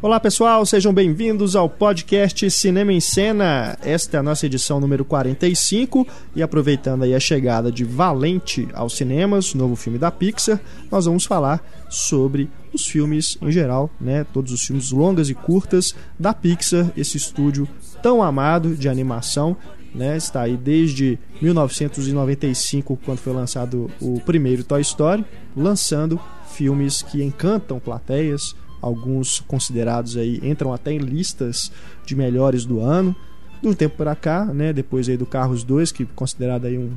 Olá 0.00 0.20
pessoal, 0.20 0.64
sejam 0.64 0.94
bem-vindos 0.94 1.54
ao 1.54 1.68
podcast 1.68 2.50
Cinema 2.50 2.92
em 2.92 3.00
Cena. 3.00 3.76
Esta 3.82 4.16
é 4.16 4.20
a 4.20 4.22
nossa 4.22 4.46
edição 4.46 4.80
número 4.80 5.04
45 5.04 6.06
e 6.34 6.42
aproveitando 6.42 7.02
aí 7.02 7.14
a 7.14 7.20
chegada 7.20 7.70
de 7.70 7.84
Valente 7.84 8.66
aos 8.72 8.96
cinemas, 8.96 9.52
novo 9.54 9.76
filme 9.76 9.98
da 9.98 10.10
Pixar, 10.10 10.60
nós 10.90 11.04
vamos 11.04 11.26
falar 11.26 11.62
sobre 11.90 12.48
os 12.72 12.86
filmes 12.86 13.36
em 13.42 13.50
geral, 13.50 13.90
né? 14.00 14.24
Todos 14.32 14.52
os 14.52 14.62
filmes 14.62 14.90
longas 14.90 15.28
e 15.28 15.34
curtas 15.34 15.94
da 16.18 16.32
Pixar, 16.32 16.90
esse 16.96 17.16
estúdio 17.16 17.68
tão 18.02 18.22
amado 18.22 18.74
de 18.74 18.88
animação, 18.88 19.56
né? 19.94 20.16
Está 20.16 20.42
aí 20.42 20.56
desde 20.56 21.18
1995, 21.42 22.98
quando 23.04 23.18
foi 23.18 23.32
lançado 23.32 23.90
o 24.00 24.20
primeiro 24.20 24.64
Toy 24.64 24.80
Story, 24.80 25.24
lançando 25.56 26.20
filmes 26.52 27.02
que 27.02 27.22
encantam 27.22 27.78
plateias, 27.78 28.54
alguns 28.80 29.40
considerados 29.40 30.16
aí 30.16 30.40
entram 30.42 30.72
até 30.72 30.92
em 30.92 30.98
listas 30.98 31.70
de 32.06 32.14
melhores 32.14 32.64
do 32.64 32.80
ano. 32.80 33.14
De 33.60 33.68
um 33.68 33.74
tempo 33.74 33.96
para 33.96 34.14
cá, 34.14 34.44
né, 34.44 34.72
depois 34.72 35.08
aí 35.08 35.16
do 35.16 35.26
Carros 35.26 35.64
2, 35.64 35.90
que 35.90 36.04
é 36.04 36.06
considerado 36.14 36.66
aí 36.66 36.78
um 36.78 36.92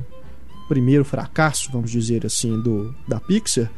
primeiro 0.68 1.04
fracasso, 1.04 1.70
vamos 1.72 1.90
dizer 1.90 2.24
assim, 2.24 2.60
do 2.60 2.94
da 3.06 3.18
Pixar, 3.18 3.70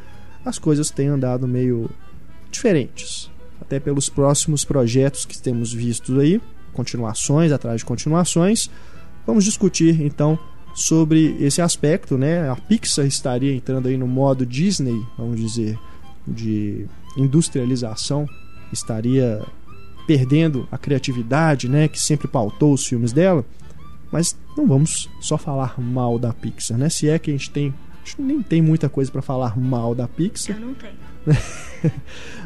as 0.45 0.59
coisas 0.59 0.91
têm 0.91 1.07
andado 1.07 1.47
meio 1.47 1.89
diferentes. 2.51 3.29
Até 3.59 3.79
pelos 3.79 4.07
próximos 4.07 4.63
projetos 4.63 5.25
que 5.25 5.41
temos 5.41 5.73
visto 5.73 6.19
aí, 6.19 6.39
continuações 6.73 7.51
atrás 7.51 7.79
de 7.79 7.85
continuações. 7.85 8.69
Vamos 9.25 9.43
discutir 9.43 9.99
então 10.01 10.37
sobre 10.75 11.35
esse 11.39 11.61
aspecto, 11.61 12.17
né? 12.17 12.49
A 12.49 12.55
Pixar 12.55 13.05
estaria 13.05 13.53
entrando 13.53 13.87
aí 13.87 13.97
no 13.97 14.07
modo 14.07 14.45
Disney, 14.45 15.01
vamos 15.17 15.39
dizer, 15.39 15.79
de 16.27 16.85
industrialização 17.17 18.27
estaria 18.71 19.41
perdendo 20.07 20.67
a 20.71 20.77
criatividade, 20.77 21.67
né, 21.67 21.87
que 21.87 21.99
sempre 21.99 22.27
pautou 22.27 22.73
os 22.73 22.85
filmes 22.85 23.11
dela. 23.11 23.43
Mas 24.11 24.37
não 24.55 24.67
vamos 24.67 25.09
só 25.19 25.37
falar 25.37 25.79
mal 25.79 26.19
da 26.19 26.31
Pixar, 26.31 26.77
né? 26.77 26.89
Se 26.89 27.09
é 27.09 27.17
que 27.17 27.31
a 27.31 27.33
gente 27.33 27.49
tem, 27.49 27.73
a 28.03 28.07
gente 28.07 28.21
nem 28.21 28.41
tem 28.41 28.61
muita 28.61 28.87
coisa 28.87 29.11
para 29.11 29.21
falar 29.21 29.57
mal 29.57 29.95
da 29.95 30.07
Pixar. 30.07 30.55
Eu 30.55 30.67
não 30.67 30.73
tenho. 30.73 30.93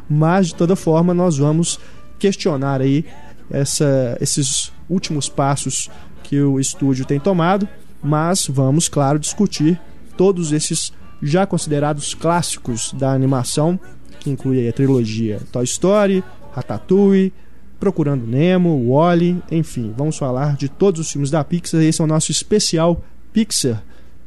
Mas 0.10 0.48
de 0.48 0.56
toda 0.56 0.76
forma 0.76 1.14
nós 1.14 1.38
vamos 1.38 1.80
questionar 2.18 2.82
aí 2.82 3.06
essa, 3.50 4.18
esses 4.20 4.72
últimos 4.90 5.30
passos 5.30 5.90
que 6.24 6.42
o 6.42 6.60
estúdio 6.60 7.06
tem 7.06 7.20
tomado, 7.20 7.68
mas 8.04 8.48
vamos, 8.48 8.88
claro, 8.88 9.18
discutir 9.18 9.80
todos 10.16 10.52
esses 10.52 10.94
já 11.22 11.46
considerados 11.46 12.14
clássicos 12.14 12.94
da 12.94 13.12
animação 13.12 13.80
que 14.20 14.30
inclui 14.30 14.68
a 14.68 14.74
trilogia 14.74 15.40
Toy 15.52 15.64
Story, 15.64 16.24
Ratatouille, 16.54 17.34
Procurando 17.80 18.28
Nemo, 18.28 18.92
Wally, 18.92 19.42
enfim, 19.50 19.94
vamos 19.98 20.18
falar 20.18 20.58
de 20.58 20.68
todos 20.68 21.00
os 21.00 21.12
filmes 21.12 21.32
da 21.32 21.42
Pixar. 21.46 21.82
Esse 21.82 22.02
é 22.02 22.04
o 22.04 22.08
nosso 22.08 22.30
especial 22.30 23.02
Pixar, 23.32 23.82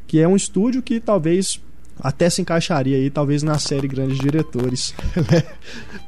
que 0.06 0.18
é 0.18 0.26
um 0.26 0.34
estúdio 0.34 0.82
que 0.82 0.98
talvez 0.98 1.60
até 2.00 2.30
se 2.30 2.40
encaixaria 2.40 2.96
aí, 2.96 3.10
talvez 3.10 3.42
na 3.42 3.58
série 3.58 3.86
Grandes 3.86 4.18
Diretores, 4.18 4.94
né? 5.30 5.42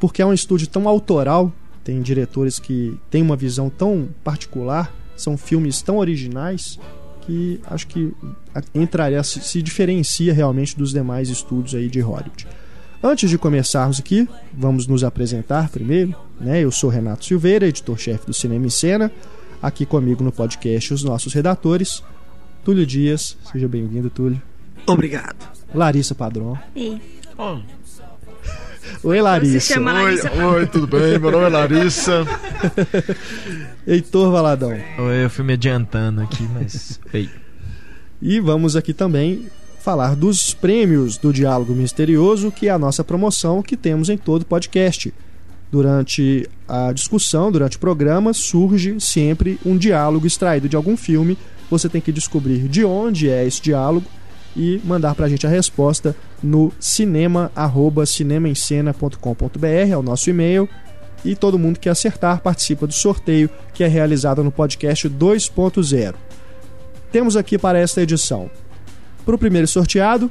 porque 0.00 0.22
é 0.22 0.26
um 0.26 0.32
estúdio 0.32 0.66
tão 0.66 0.88
autoral, 0.88 1.52
tem 1.84 2.00
diretores 2.00 2.58
que 2.58 2.98
têm 3.10 3.20
uma 3.20 3.36
visão 3.36 3.68
tão 3.68 4.08
particular, 4.24 4.90
são 5.14 5.36
filmes 5.36 5.82
tão 5.82 5.98
originais 5.98 6.78
que 7.26 7.60
acho 7.66 7.86
que 7.86 8.12
entraria 8.74 9.22
se 9.22 9.62
diferencia 9.62 10.32
realmente 10.32 10.76
dos 10.76 10.92
demais 10.92 11.28
estúdios 11.28 11.74
aí 11.74 11.88
de 11.88 12.00
Hollywood. 12.00 12.46
Antes 13.06 13.28
de 13.28 13.36
começarmos 13.36 14.00
aqui, 14.00 14.26
vamos 14.50 14.86
nos 14.86 15.04
apresentar 15.04 15.68
primeiro. 15.68 16.16
Né? 16.40 16.60
Eu 16.62 16.70
sou 16.70 16.88
Renato 16.88 17.22
Silveira, 17.22 17.66
editor-chefe 17.66 18.24
do 18.24 18.32
Cinema 18.32 18.64
em 18.64 18.70
Cena. 18.70 19.12
Aqui 19.60 19.84
comigo 19.84 20.24
no 20.24 20.32
podcast 20.32 20.94
os 20.94 21.04
nossos 21.04 21.34
redatores. 21.34 22.02
Túlio 22.64 22.86
Dias, 22.86 23.36
seja 23.52 23.68
bem-vindo, 23.68 24.08
Túlio. 24.08 24.40
Obrigado. 24.86 25.36
Larissa 25.74 26.14
Padrão. 26.14 26.58
Ei. 26.74 26.98
Oh. 27.36 27.58
Oi, 29.06 29.20
Larissa. 29.20 29.78
Larissa 29.78 30.32
Oi, 30.32 30.42
oi, 30.42 30.66
tudo 30.66 30.86
bem? 30.86 31.18
Meu 31.18 31.30
nome 31.30 31.44
é 31.44 31.48
Larissa. 31.50 32.24
Heitor 33.86 34.32
Valadão. 34.32 34.70
Oi, 34.70 35.24
eu 35.24 35.28
fui 35.28 35.44
me 35.44 35.52
adiantando 35.52 36.22
aqui, 36.22 36.48
mas. 36.54 36.98
Ei. 37.12 37.28
E 38.22 38.40
vamos 38.40 38.76
aqui 38.76 38.94
também 38.94 39.50
falar 39.84 40.16
dos 40.16 40.52
prêmios 40.54 41.18
do 41.18 41.30
Diálogo 41.30 41.74
Misterioso, 41.74 42.50
que 42.50 42.68
é 42.68 42.70
a 42.70 42.78
nossa 42.78 43.04
promoção 43.04 43.62
que 43.62 43.76
temos 43.76 44.08
em 44.08 44.16
todo 44.16 44.46
podcast. 44.46 45.12
Durante 45.70 46.48
a 46.66 46.90
discussão, 46.90 47.52
durante 47.52 47.76
o 47.76 47.80
programa, 47.80 48.32
surge 48.32 48.98
sempre 48.98 49.60
um 49.62 49.76
diálogo 49.76 50.26
extraído 50.26 50.70
de 50.70 50.76
algum 50.76 50.96
filme. 50.96 51.36
Você 51.70 51.86
tem 51.86 52.00
que 52.00 52.12
descobrir 52.12 52.66
de 52.66 52.82
onde 52.82 53.28
é 53.28 53.46
esse 53.46 53.60
diálogo 53.60 54.06
e 54.56 54.80
mandar 54.84 55.14
para 55.14 55.26
a 55.26 55.28
gente 55.28 55.46
a 55.46 55.50
resposta 55.50 56.16
no 56.42 56.72
cinema@cinemaencena.com.br, 56.80 59.66
é 59.66 59.98
o 59.98 60.02
nosso 60.02 60.30
e-mail. 60.30 60.66
E 61.22 61.36
todo 61.36 61.58
mundo 61.58 61.78
que 61.78 61.90
acertar 61.90 62.40
participa 62.40 62.86
do 62.86 62.94
sorteio 62.94 63.50
que 63.74 63.84
é 63.84 63.86
realizado 63.86 64.42
no 64.42 64.50
podcast 64.50 65.10
2.0. 65.10 66.14
Temos 67.12 67.36
aqui 67.36 67.58
para 67.58 67.78
esta 67.78 68.00
edição 68.00 68.50
para 69.24 69.34
o 69.34 69.38
primeiro 69.38 69.66
sorteado, 69.66 70.30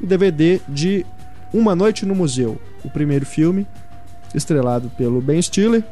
o 0.00 0.06
DVD 0.06 0.60
de 0.68 1.04
Uma 1.52 1.74
Noite 1.74 2.04
no 2.04 2.14
Museu, 2.14 2.60
o 2.84 2.90
primeiro 2.90 3.24
filme, 3.24 3.66
estrelado 4.34 4.90
pelo 4.90 5.20
Ben 5.20 5.40
Stiller. 5.40 5.82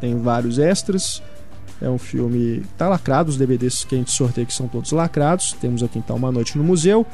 Tem 0.00 0.18
vários 0.18 0.58
extras. 0.58 1.22
É 1.80 1.88
um 1.88 1.98
filme. 1.98 2.62
Tá 2.76 2.88
lacrado, 2.88 3.30
os 3.30 3.36
DVDs 3.36 3.84
que 3.84 3.94
a 3.94 3.98
gente 3.98 4.10
sorteia 4.10 4.46
que 4.46 4.52
são 4.52 4.68
todos 4.68 4.92
lacrados. 4.92 5.52
Temos 5.54 5.82
aqui 5.82 5.98
então 5.98 6.16
Uma 6.16 6.30
Noite 6.30 6.58
no 6.58 6.64
Museu. 6.64 7.06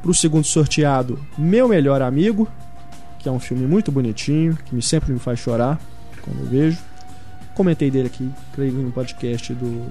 Para 0.00 0.10
o 0.10 0.14
segundo 0.14 0.44
sorteado, 0.44 1.18
Meu 1.36 1.68
Melhor 1.68 2.00
Amigo, 2.00 2.48
que 3.18 3.28
é 3.28 3.32
um 3.32 3.40
filme 3.40 3.66
muito 3.66 3.90
bonitinho, 3.90 4.56
que 4.64 4.74
me, 4.74 4.80
sempre 4.80 5.12
me 5.12 5.18
faz 5.18 5.40
chorar 5.40 5.78
quando 6.22 6.40
eu 6.40 6.46
vejo. 6.46 6.78
Comentei 7.54 7.90
dele 7.90 8.06
aqui, 8.06 8.30
creio, 8.52 8.74
no 8.74 8.92
podcast 8.92 9.52
do 9.54 9.84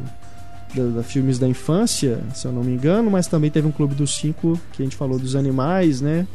da, 0.76 0.84
da, 0.98 1.04
filmes 1.04 1.40
da 1.40 1.48
infância, 1.48 2.20
se 2.34 2.46
eu 2.46 2.52
não 2.52 2.64
me 2.64 2.74
engano, 2.74 3.10
mas 3.10 3.28
também 3.28 3.50
teve 3.50 3.68
um 3.68 3.72
Clube 3.72 3.96
dos 3.96 4.16
Cinco 4.16 4.60
que 4.74 4.82
a 4.82 4.86
gente 4.86 4.96
falou 4.96 5.18
dos 5.18 5.36
animais, 5.36 6.02
né? 6.02 6.28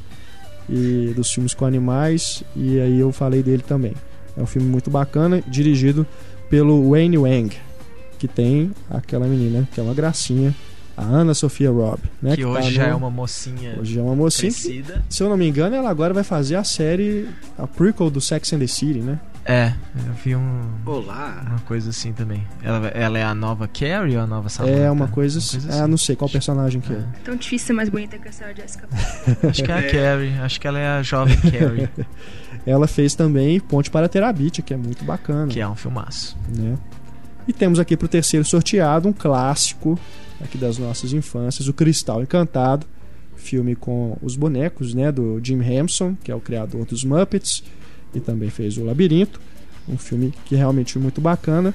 E 0.68 1.12
dos 1.14 1.30
filmes 1.30 1.54
com 1.54 1.64
animais, 1.66 2.42
e 2.54 2.80
aí 2.80 3.00
eu 3.00 3.12
falei 3.12 3.42
dele 3.42 3.62
também. 3.66 3.94
É 4.36 4.42
um 4.42 4.46
filme 4.46 4.68
muito 4.68 4.90
bacana, 4.90 5.42
dirigido 5.46 6.06
pelo 6.48 6.90
Wayne 6.90 7.18
Wang, 7.18 7.56
que 8.18 8.28
tem 8.28 8.70
aquela 8.90 9.26
menina 9.26 9.68
que 9.72 9.80
é 9.80 9.82
uma 9.82 9.94
gracinha, 9.94 10.54
a 10.96 11.02
Ana 11.02 11.34
Sofia 11.34 11.70
Robb, 11.70 12.00
né? 12.20 12.30
Que, 12.30 12.36
que 12.38 12.44
hoje 12.44 12.68
tá 12.68 12.70
já 12.70 12.86
no... 12.86 12.92
é 12.92 12.94
uma 12.94 13.10
mocinha. 13.10 13.76
Hoje 13.80 13.98
é 13.98 14.02
uma 14.02 14.14
mocinha. 14.14 14.52
Que, 14.52 14.84
se 15.08 15.22
eu 15.22 15.28
não 15.28 15.36
me 15.36 15.48
engano, 15.48 15.74
ela 15.74 15.88
agora 15.90 16.12
vai 16.12 16.24
fazer 16.24 16.56
a 16.56 16.64
série, 16.64 17.28
a 17.58 17.66
prequel 17.66 18.10
do 18.10 18.20
Sex 18.20 18.52
and 18.52 18.58
the 18.58 18.66
City, 18.66 19.00
né? 19.00 19.18
É, 19.44 19.72
eu 20.06 20.12
vi 20.24 20.36
um, 20.36 20.60
Olá. 20.86 21.42
uma 21.48 21.58
coisa 21.60 21.90
assim 21.90 22.12
também. 22.12 22.46
Ela, 22.62 22.86
ela 22.88 23.18
é 23.18 23.24
a 23.24 23.34
nova 23.34 23.66
Carrie 23.66 24.16
ou 24.16 24.22
a 24.22 24.26
nova 24.26 24.48
Samantha? 24.48 24.76
É 24.76 24.88
uma 24.88 25.08
coisa, 25.08 25.40
assim. 25.40 25.58
Ah, 25.68 25.88
não 25.88 25.96
sei 25.96 26.14
qual 26.14 26.30
personagem 26.30 26.80
que 26.80 26.92
é. 26.92 27.02
Tão 27.24 27.34
difícil 27.34 27.66
ser 27.68 27.72
mais 27.72 27.88
bonita 27.88 28.16
que 28.18 28.28
a 28.28 28.32
Sarah 28.32 28.54
Jessica. 28.54 28.88
Acho 29.48 29.64
que 29.64 29.72
é 29.72 29.74
a 29.74 29.82
Carrie. 29.82 30.38
Acho 30.40 30.60
que 30.60 30.68
ela 30.68 30.78
é 30.78 30.86
a 30.86 31.02
jovem 31.02 31.36
Carrie. 31.38 31.88
Ela 32.64 32.86
fez 32.86 33.16
também 33.16 33.58
Ponte 33.58 33.90
para 33.90 34.08
Terabit, 34.08 34.62
que 34.62 34.72
é 34.72 34.76
muito 34.76 35.04
bacana. 35.04 35.48
que 35.48 35.60
é 35.60 35.66
um 35.66 35.74
filmaço. 35.74 36.36
né? 36.56 36.78
E 37.48 37.52
temos 37.52 37.80
aqui 37.80 37.96
para 37.96 38.06
o 38.06 38.08
terceiro 38.08 38.44
sorteado 38.46 39.08
um 39.08 39.12
clássico 39.12 39.98
aqui 40.42 40.58
das 40.58 40.78
nossas 40.78 41.12
infâncias, 41.12 41.68
o 41.68 41.72
Cristal 41.72 42.22
Encantado, 42.22 42.86
filme 43.36 43.74
com 43.74 44.16
os 44.22 44.36
bonecos, 44.36 44.94
né, 44.94 45.10
do 45.10 45.40
Jim 45.42 45.60
Henson, 45.62 46.16
que 46.22 46.30
é 46.30 46.34
o 46.34 46.40
criador 46.40 46.84
dos 46.84 47.04
Muppets 47.04 47.62
e 48.14 48.20
também 48.20 48.50
fez 48.50 48.76
o 48.76 48.84
Labirinto, 48.84 49.40
um 49.88 49.96
filme 49.96 50.32
que 50.44 50.54
realmente 50.54 50.96
é 50.96 51.00
muito 51.00 51.20
bacana. 51.20 51.74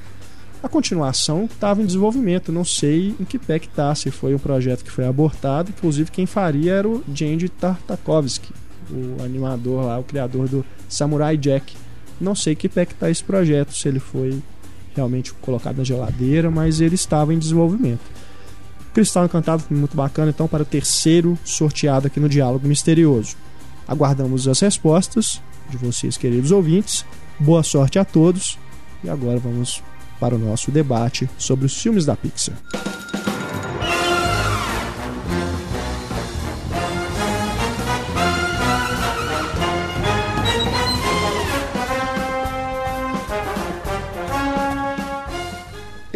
A 0.61 0.67
continuação 0.67 1.45
estava 1.45 1.81
em 1.81 1.85
desenvolvimento, 1.85 2.51
não 2.51 2.65
sei 2.65 3.15
em 3.19 3.25
que 3.25 3.37
pé 3.37 3.59
que 3.59 3.67
tá, 3.67 3.93
se 3.93 4.09
foi 4.09 4.33
um 4.33 4.39
projeto 4.39 4.83
que 4.83 4.91
foi 4.91 5.05
abortado, 5.05 5.71
inclusive 5.75 6.09
quem 6.09 6.25
faria 6.25 6.73
era 6.73 6.87
o 6.87 7.03
Jandy 7.13 7.49
Tartakovsky, 7.49 8.51
o 8.89 9.23
animador 9.23 9.85
lá, 9.85 9.99
o 9.99 10.03
criador 10.03 10.47
do 10.47 10.65
Samurai 10.89 11.37
Jack. 11.37 11.75
Não 12.19 12.33
sei 12.33 12.55
que 12.55 12.67
pé 12.67 12.85
que 12.85 12.95
tá 12.95 13.09
esse 13.09 13.23
projeto, 13.23 13.75
se 13.75 13.87
ele 13.87 13.99
foi 13.99 14.41
realmente 14.95 15.31
colocado 15.33 15.77
na 15.77 15.83
geladeira, 15.83 16.49
mas 16.49 16.81
ele 16.81 16.95
estava 16.95 17.33
em 17.33 17.37
desenvolvimento. 17.37 18.16
Cristal 18.97 19.25
Encantado 19.25 19.63
muito 19.69 19.95
bacana, 19.95 20.31
então, 20.31 20.47
para 20.47 20.63
o 20.63 20.65
terceiro 20.65 21.37
sorteado 21.45 22.07
aqui 22.07 22.19
no 22.19 22.27
Diálogo 22.27 22.67
Misterioso. 22.67 23.35
Aguardamos 23.87 24.47
as 24.47 24.59
respostas 24.59 25.39
de 25.69 25.77
vocês, 25.77 26.17
queridos 26.17 26.49
ouvintes. 26.49 27.05
Boa 27.39 27.61
sorte 27.61 27.99
a 27.99 28.03
todos. 28.03 28.57
E 29.03 29.09
agora 29.09 29.37
vamos 29.37 29.83
para 30.19 30.33
o 30.33 30.39
nosso 30.39 30.71
debate 30.71 31.29
sobre 31.37 31.67
os 31.67 31.79
filmes 31.79 32.07
da 32.07 32.15
Pixar. 32.15 32.57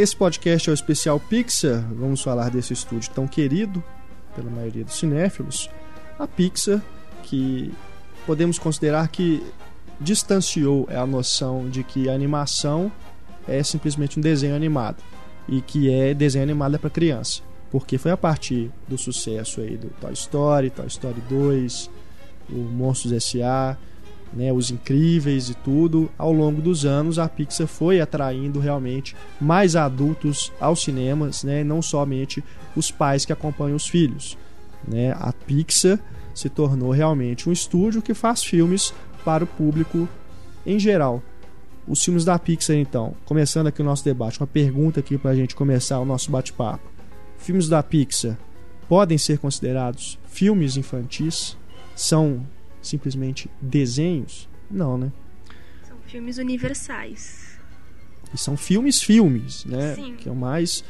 Esse 0.01 0.15
podcast 0.15 0.67
é 0.67 0.71
o 0.71 0.73
especial 0.73 1.19
Pixar. 1.19 1.87
Vamos 1.93 2.23
falar 2.23 2.49
desse 2.49 2.73
estúdio 2.73 3.11
tão 3.11 3.27
querido 3.27 3.83
pela 4.35 4.49
maioria 4.49 4.83
dos 4.83 4.95
cinéfilos. 4.95 5.69
A 6.17 6.25
Pixar, 6.25 6.81
que 7.21 7.71
podemos 8.25 8.57
considerar 8.57 9.07
que 9.09 9.45
distanciou 9.99 10.89
a 10.89 11.05
noção 11.05 11.69
de 11.69 11.83
que 11.83 12.09
a 12.09 12.15
animação 12.15 12.91
é 13.47 13.61
simplesmente 13.61 14.17
um 14.17 14.23
desenho 14.23 14.55
animado 14.55 15.03
e 15.47 15.61
que 15.61 15.91
é 15.93 16.15
desenho 16.15 16.45
animado 16.45 16.73
é 16.73 16.79
para 16.79 16.89
criança, 16.89 17.43
porque 17.69 17.99
foi 17.99 18.09
a 18.09 18.17
partir 18.17 18.71
do 18.87 18.97
sucesso 18.97 19.61
aí 19.61 19.77
do 19.77 19.89
Toy 20.01 20.13
Story, 20.13 20.71
Toy 20.71 20.87
Story 20.87 21.21
2, 21.29 21.91
o 22.49 22.55
Monstros 22.55 23.13
S.A., 23.13 23.77
né, 24.33 24.51
os 24.51 24.71
incríveis 24.71 25.49
e 25.49 25.53
tudo, 25.55 26.09
ao 26.17 26.31
longo 26.31 26.61
dos 26.61 26.85
anos 26.85 27.19
a 27.19 27.27
Pixar 27.27 27.67
foi 27.67 27.99
atraindo 27.99 28.59
realmente 28.59 29.15
mais 29.39 29.75
adultos 29.75 30.51
aos 30.59 30.81
cinemas, 30.81 31.43
né, 31.43 31.63
não 31.63 31.81
somente 31.81 32.43
os 32.75 32.89
pais 32.89 33.25
que 33.25 33.33
acompanham 33.33 33.75
os 33.75 33.87
filhos. 33.87 34.37
Né? 34.87 35.11
A 35.19 35.33
Pixar 35.33 35.99
se 36.33 36.49
tornou 36.49 36.91
realmente 36.91 37.49
um 37.49 37.51
estúdio 37.51 38.01
que 38.01 38.13
faz 38.13 38.43
filmes 38.43 38.93
para 39.23 39.43
o 39.43 39.47
público 39.47 40.07
em 40.65 40.79
geral. 40.79 41.21
Os 41.87 42.03
filmes 42.03 42.23
da 42.23 42.37
Pixar, 42.39 42.75
então, 42.75 43.13
começando 43.25 43.67
aqui 43.67 43.81
o 43.81 43.85
nosso 43.85 44.03
debate, 44.03 44.39
uma 44.39 44.47
pergunta 44.47 44.99
aqui 44.99 45.17
para 45.17 45.31
a 45.31 45.35
gente 45.35 45.55
começar 45.55 45.99
o 45.99 46.05
nosso 46.05 46.31
bate-papo. 46.31 46.89
Filmes 47.37 47.67
da 47.67 47.81
Pixar 47.81 48.37
podem 48.87 49.17
ser 49.17 49.39
considerados 49.39 50.17
filmes 50.27 50.77
infantis? 50.77 51.57
São 51.95 52.45
simplesmente 52.81 53.49
desenhos? 53.61 54.49
Não, 54.69 54.97
né? 54.97 55.11
São 55.87 55.97
filmes 56.05 56.37
universais. 56.37 57.59
E 58.33 58.37
são 58.37 58.55
filmes, 58.55 59.01
filmes, 59.01 59.65
né? 59.65 59.95
Sim. 59.95 60.15
Que 60.15 60.29
é 60.29 60.31
o 60.31 60.35
mais 60.35 60.83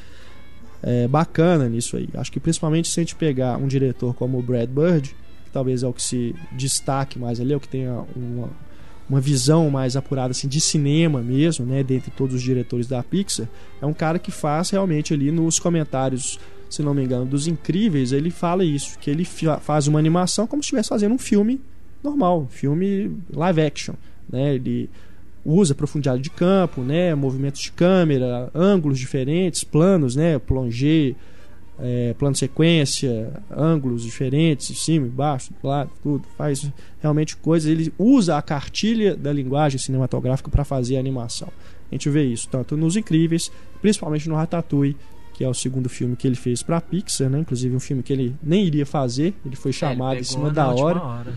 é, 0.83 1.07
bacana 1.07 1.67
nisso 1.67 1.97
aí. 1.97 2.07
Acho 2.13 2.31
que 2.31 2.39
principalmente 2.39 2.87
se 2.87 2.99
a 2.99 3.03
gente 3.03 3.15
pegar 3.15 3.57
um 3.57 3.67
diretor 3.67 4.13
como 4.13 4.37
o 4.37 4.41
Brad 4.41 4.69
Bird, 4.69 5.09
que 5.45 5.51
talvez 5.51 5.83
é 5.83 5.87
o 5.87 5.93
que 5.93 6.03
se 6.03 6.35
destaque 6.51 7.17
mais 7.17 7.39
ali, 7.39 7.53
é 7.53 7.57
o 7.57 7.59
que 7.59 7.67
tenha 7.67 8.05
uma, 8.15 8.49
uma 9.09 9.19
visão 9.19 9.69
mais 9.69 9.95
apurada 9.95 10.31
assim, 10.31 10.47
de 10.47 10.61
cinema 10.61 11.21
mesmo, 11.21 11.65
né? 11.65 11.83
Dentre 11.83 12.11
todos 12.11 12.35
os 12.35 12.41
diretores 12.41 12.87
da 12.87 13.01
Pixar, 13.01 13.47
é 13.81 13.85
um 13.85 13.93
cara 13.93 14.19
que 14.19 14.31
faz 14.31 14.69
realmente 14.69 15.13
ali 15.13 15.31
nos 15.31 15.59
comentários 15.59 16.39
se 16.71 16.81
não 16.81 16.93
me 16.93 17.03
engano, 17.03 17.25
dos 17.25 17.47
Incríveis, 17.47 18.13
ele 18.13 18.31
fala 18.31 18.63
isso, 18.63 18.97
que 18.97 19.09
ele 19.09 19.25
faz 19.25 19.87
uma 19.87 19.99
animação 19.99 20.47
como 20.47 20.63
se 20.63 20.67
estivesse 20.67 20.87
fazendo 20.87 21.13
um 21.13 21.17
filme 21.17 21.59
normal, 22.03 22.47
filme 22.49 23.11
live 23.33 23.61
action, 23.61 23.93
né? 24.29 24.55
Ele 24.55 24.89
usa 25.43 25.73
profundidade 25.73 26.21
de 26.21 26.29
campo, 26.29 26.81
né? 26.81 27.15
Movimentos 27.15 27.61
de 27.61 27.71
câmera, 27.71 28.49
ângulos 28.53 28.99
diferentes, 28.99 29.63
planos, 29.63 30.15
né? 30.15 30.37
Plongé, 30.39 31.15
é, 31.79 32.13
plano 32.17 32.35
sequência, 32.35 33.31
ângulos 33.49 34.03
diferentes, 34.03 34.77
cima, 34.83 35.07
embaixo, 35.07 35.51
do 35.61 35.67
lado, 35.67 35.89
tudo. 36.03 36.27
Faz 36.37 36.69
realmente 37.01 37.35
coisas. 37.37 37.69
Ele 37.69 37.91
usa 37.97 38.37
a 38.37 38.41
cartilha 38.41 39.15
da 39.15 39.33
linguagem 39.33 39.79
cinematográfica 39.79 40.49
para 40.49 40.63
fazer 40.63 40.97
a 40.97 40.99
animação. 40.99 41.47
A 41.91 41.95
gente 41.95 42.09
vê 42.09 42.23
isso 42.23 42.47
tanto 42.49 42.77
nos 42.77 42.95
Incríveis, 42.95 43.51
principalmente 43.81 44.29
no 44.29 44.35
Ratatouille, 44.35 44.95
que 45.33 45.43
é 45.43 45.49
o 45.49 45.53
segundo 45.53 45.89
filme 45.89 46.15
que 46.15 46.27
ele 46.27 46.35
fez 46.35 46.61
para 46.61 46.77
a 46.77 46.81
Pixar, 46.81 47.29
né? 47.29 47.39
Inclusive 47.39 47.75
um 47.75 47.79
filme 47.79 48.03
que 48.03 48.13
ele 48.13 48.35
nem 48.43 48.63
iria 48.65 48.85
fazer, 48.85 49.33
ele 49.43 49.55
foi 49.55 49.73
chamado 49.73 50.11
É, 50.11 50.15
em 50.15 50.17
ele 50.17 50.25
cima 50.25 50.49
pegou 50.49 50.53
da 50.53 50.69
hora. 50.69 51.01
hora. 51.01 51.33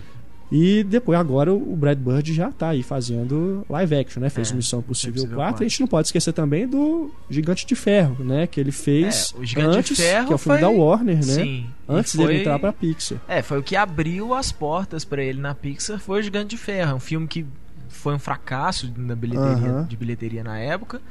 E 0.57 0.85
depois, 0.85 1.19
agora, 1.19 1.53
o 1.53 1.75
Brad 1.75 1.99
Bird 1.99 2.33
já 2.33 2.49
tá 2.53 2.69
aí 2.69 2.83
fazendo 2.85 3.67
live 3.69 3.97
action, 3.97 4.21
né? 4.23 4.31
Fez 4.31 4.53
É, 4.53 4.55
Missão 4.55 4.79
Impossível 4.79 5.23
4. 5.25 5.35
4. 5.37 5.65
A 5.65 5.69
gente 5.69 5.81
não 5.81 5.89
pode 5.89 6.07
esquecer 6.07 6.33
também 6.33 6.69
do 6.69 7.11
Gigante 7.29 7.67
de 7.67 7.75
Ferro, 7.75 8.23
né? 8.25 8.47
Que 8.47 8.61
ele 8.61 8.71
fez 8.71 9.35
É, 9.37 9.41
o 9.41 9.45
Gigante 9.45 9.71
de 9.73 9.79
antes, 9.79 9.97
Ferro 9.99 10.27
que 10.29 10.33
é 10.33 10.37
o 10.37 10.39
filme 10.39 10.59
foi- 10.61 10.61
da 10.61 10.71
Warner, 10.71 11.17
né? 11.17 11.23
Sim. 11.23 11.67
Antes 11.89 12.15
foi- 12.15 12.27
dele 12.29 12.39
entrar 12.41 12.59
pra 12.61 12.73
Pixar. 12.73 13.19
É, 13.27 13.43
foi 13.43 13.59
o 13.59 13.63
que 13.65 13.75
abriu 13.75 14.33
as 14.33 14.53
portas 14.53 15.05
pra 15.05 15.25
ele 15.25 15.41
na 15.41 15.57
Pixar, 15.57 15.99
foi 15.99 16.21
o 16.21 16.23
Gigante 16.23 16.51
de 16.51 16.57
Ferro, 16.57 16.93
É 16.93 16.95
um 16.95 17.01
filme 17.01 17.27
que 17.27 17.45
foi 17.89 18.15
um 18.15 18.19
fracasso 18.21 18.93
na 18.97 19.17
bilheteria, 19.17 19.71
Aham. 19.71 19.87
de 19.89 19.97
bilheteria 19.97 20.45
na 20.45 20.57
época. 20.57 21.03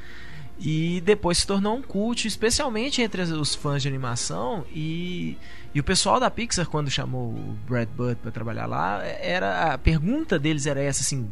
E 0.60 1.02
depois 1.06 1.40
se 1.40 1.48
tornou 1.48 1.76
um 1.76 1.82
culto, 1.82 2.28
especialmente 2.28 3.02
entre 3.02 3.22
os 3.24 3.56
fãs 3.56 3.82
de 3.82 3.88
animação 3.90 4.64
e, 4.74 5.36
e 5.74 5.80
o 5.80 5.84
pessoal 5.84 6.20
da 6.20 6.30
Pixar 6.30 6.68
quando 6.68 6.90
chamou 6.90 7.30
o 7.30 7.56
Brad 7.68 7.88
Bird 7.98 8.16
para 8.22 8.32
trabalhar 8.32 8.66
lá, 8.66 9.02
era 9.04 9.74
a 9.74 9.78
pergunta 9.78 10.38
deles 10.38 10.66
era 10.66 10.82
essa 10.82 11.02
assim, 11.02 11.28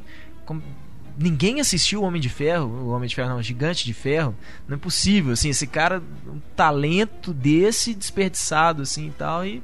como- 0.45 0.61
ninguém 1.17 1.59
assistiu 1.59 2.01
o 2.01 2.03
Homem 2.05 2.21
de 2.21 2.29
Ferro, 2.29 2.65
o 2.67 2.89
Homem 2.89 3.07
de 3.07 3.15
Ferro 3.15 3.29
não, 3.29 3.37
o 3.37 3.43
Gigante 3.43 3.85
de 3.85 3.93
Ferro, 3.93 4.33
não 4.67 4.75
é 4.75 4.79
possível, 4.79 5.33
assim, 5.33 5.49
esse 5.49 5.67
cara 5.67 6.01
um 6.27 6.39
talento 6.55 7.33
desse 7.33 7.93
desperdiçado 7.93 8.81
assim 8.81 9.07
e 9.07 9.11
tal 9.11 9.45
e 9.45 9.61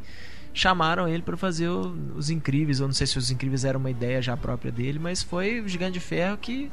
chamaram 0.53 1.07
ele 1.07 1.21
para 1.23 1.37
fazer 1.37 1.69
o- 1.69 1.95
os 2.15 2.29
Incríveis, 2.29 2.79
eu 2.79 2.87
não 2.87 2.93
sei 2.93 3.07
se 3.07 3.17
os 3.17 3.31
Incríveis 3.31 3.63
era 3.63 3.77
uma 3.77 3.89
ideia 3.91 4.21
já 4.21 4.35
própria 4.35 4.71
dele, 4.71 4.99
mas 4.99 5.21
foi 5.23 5.61
o 5.61 5.67
Gigante 5.69 5.93
de 5.93 5.99
Ferro 5.99 6.37
que 6.37 6.69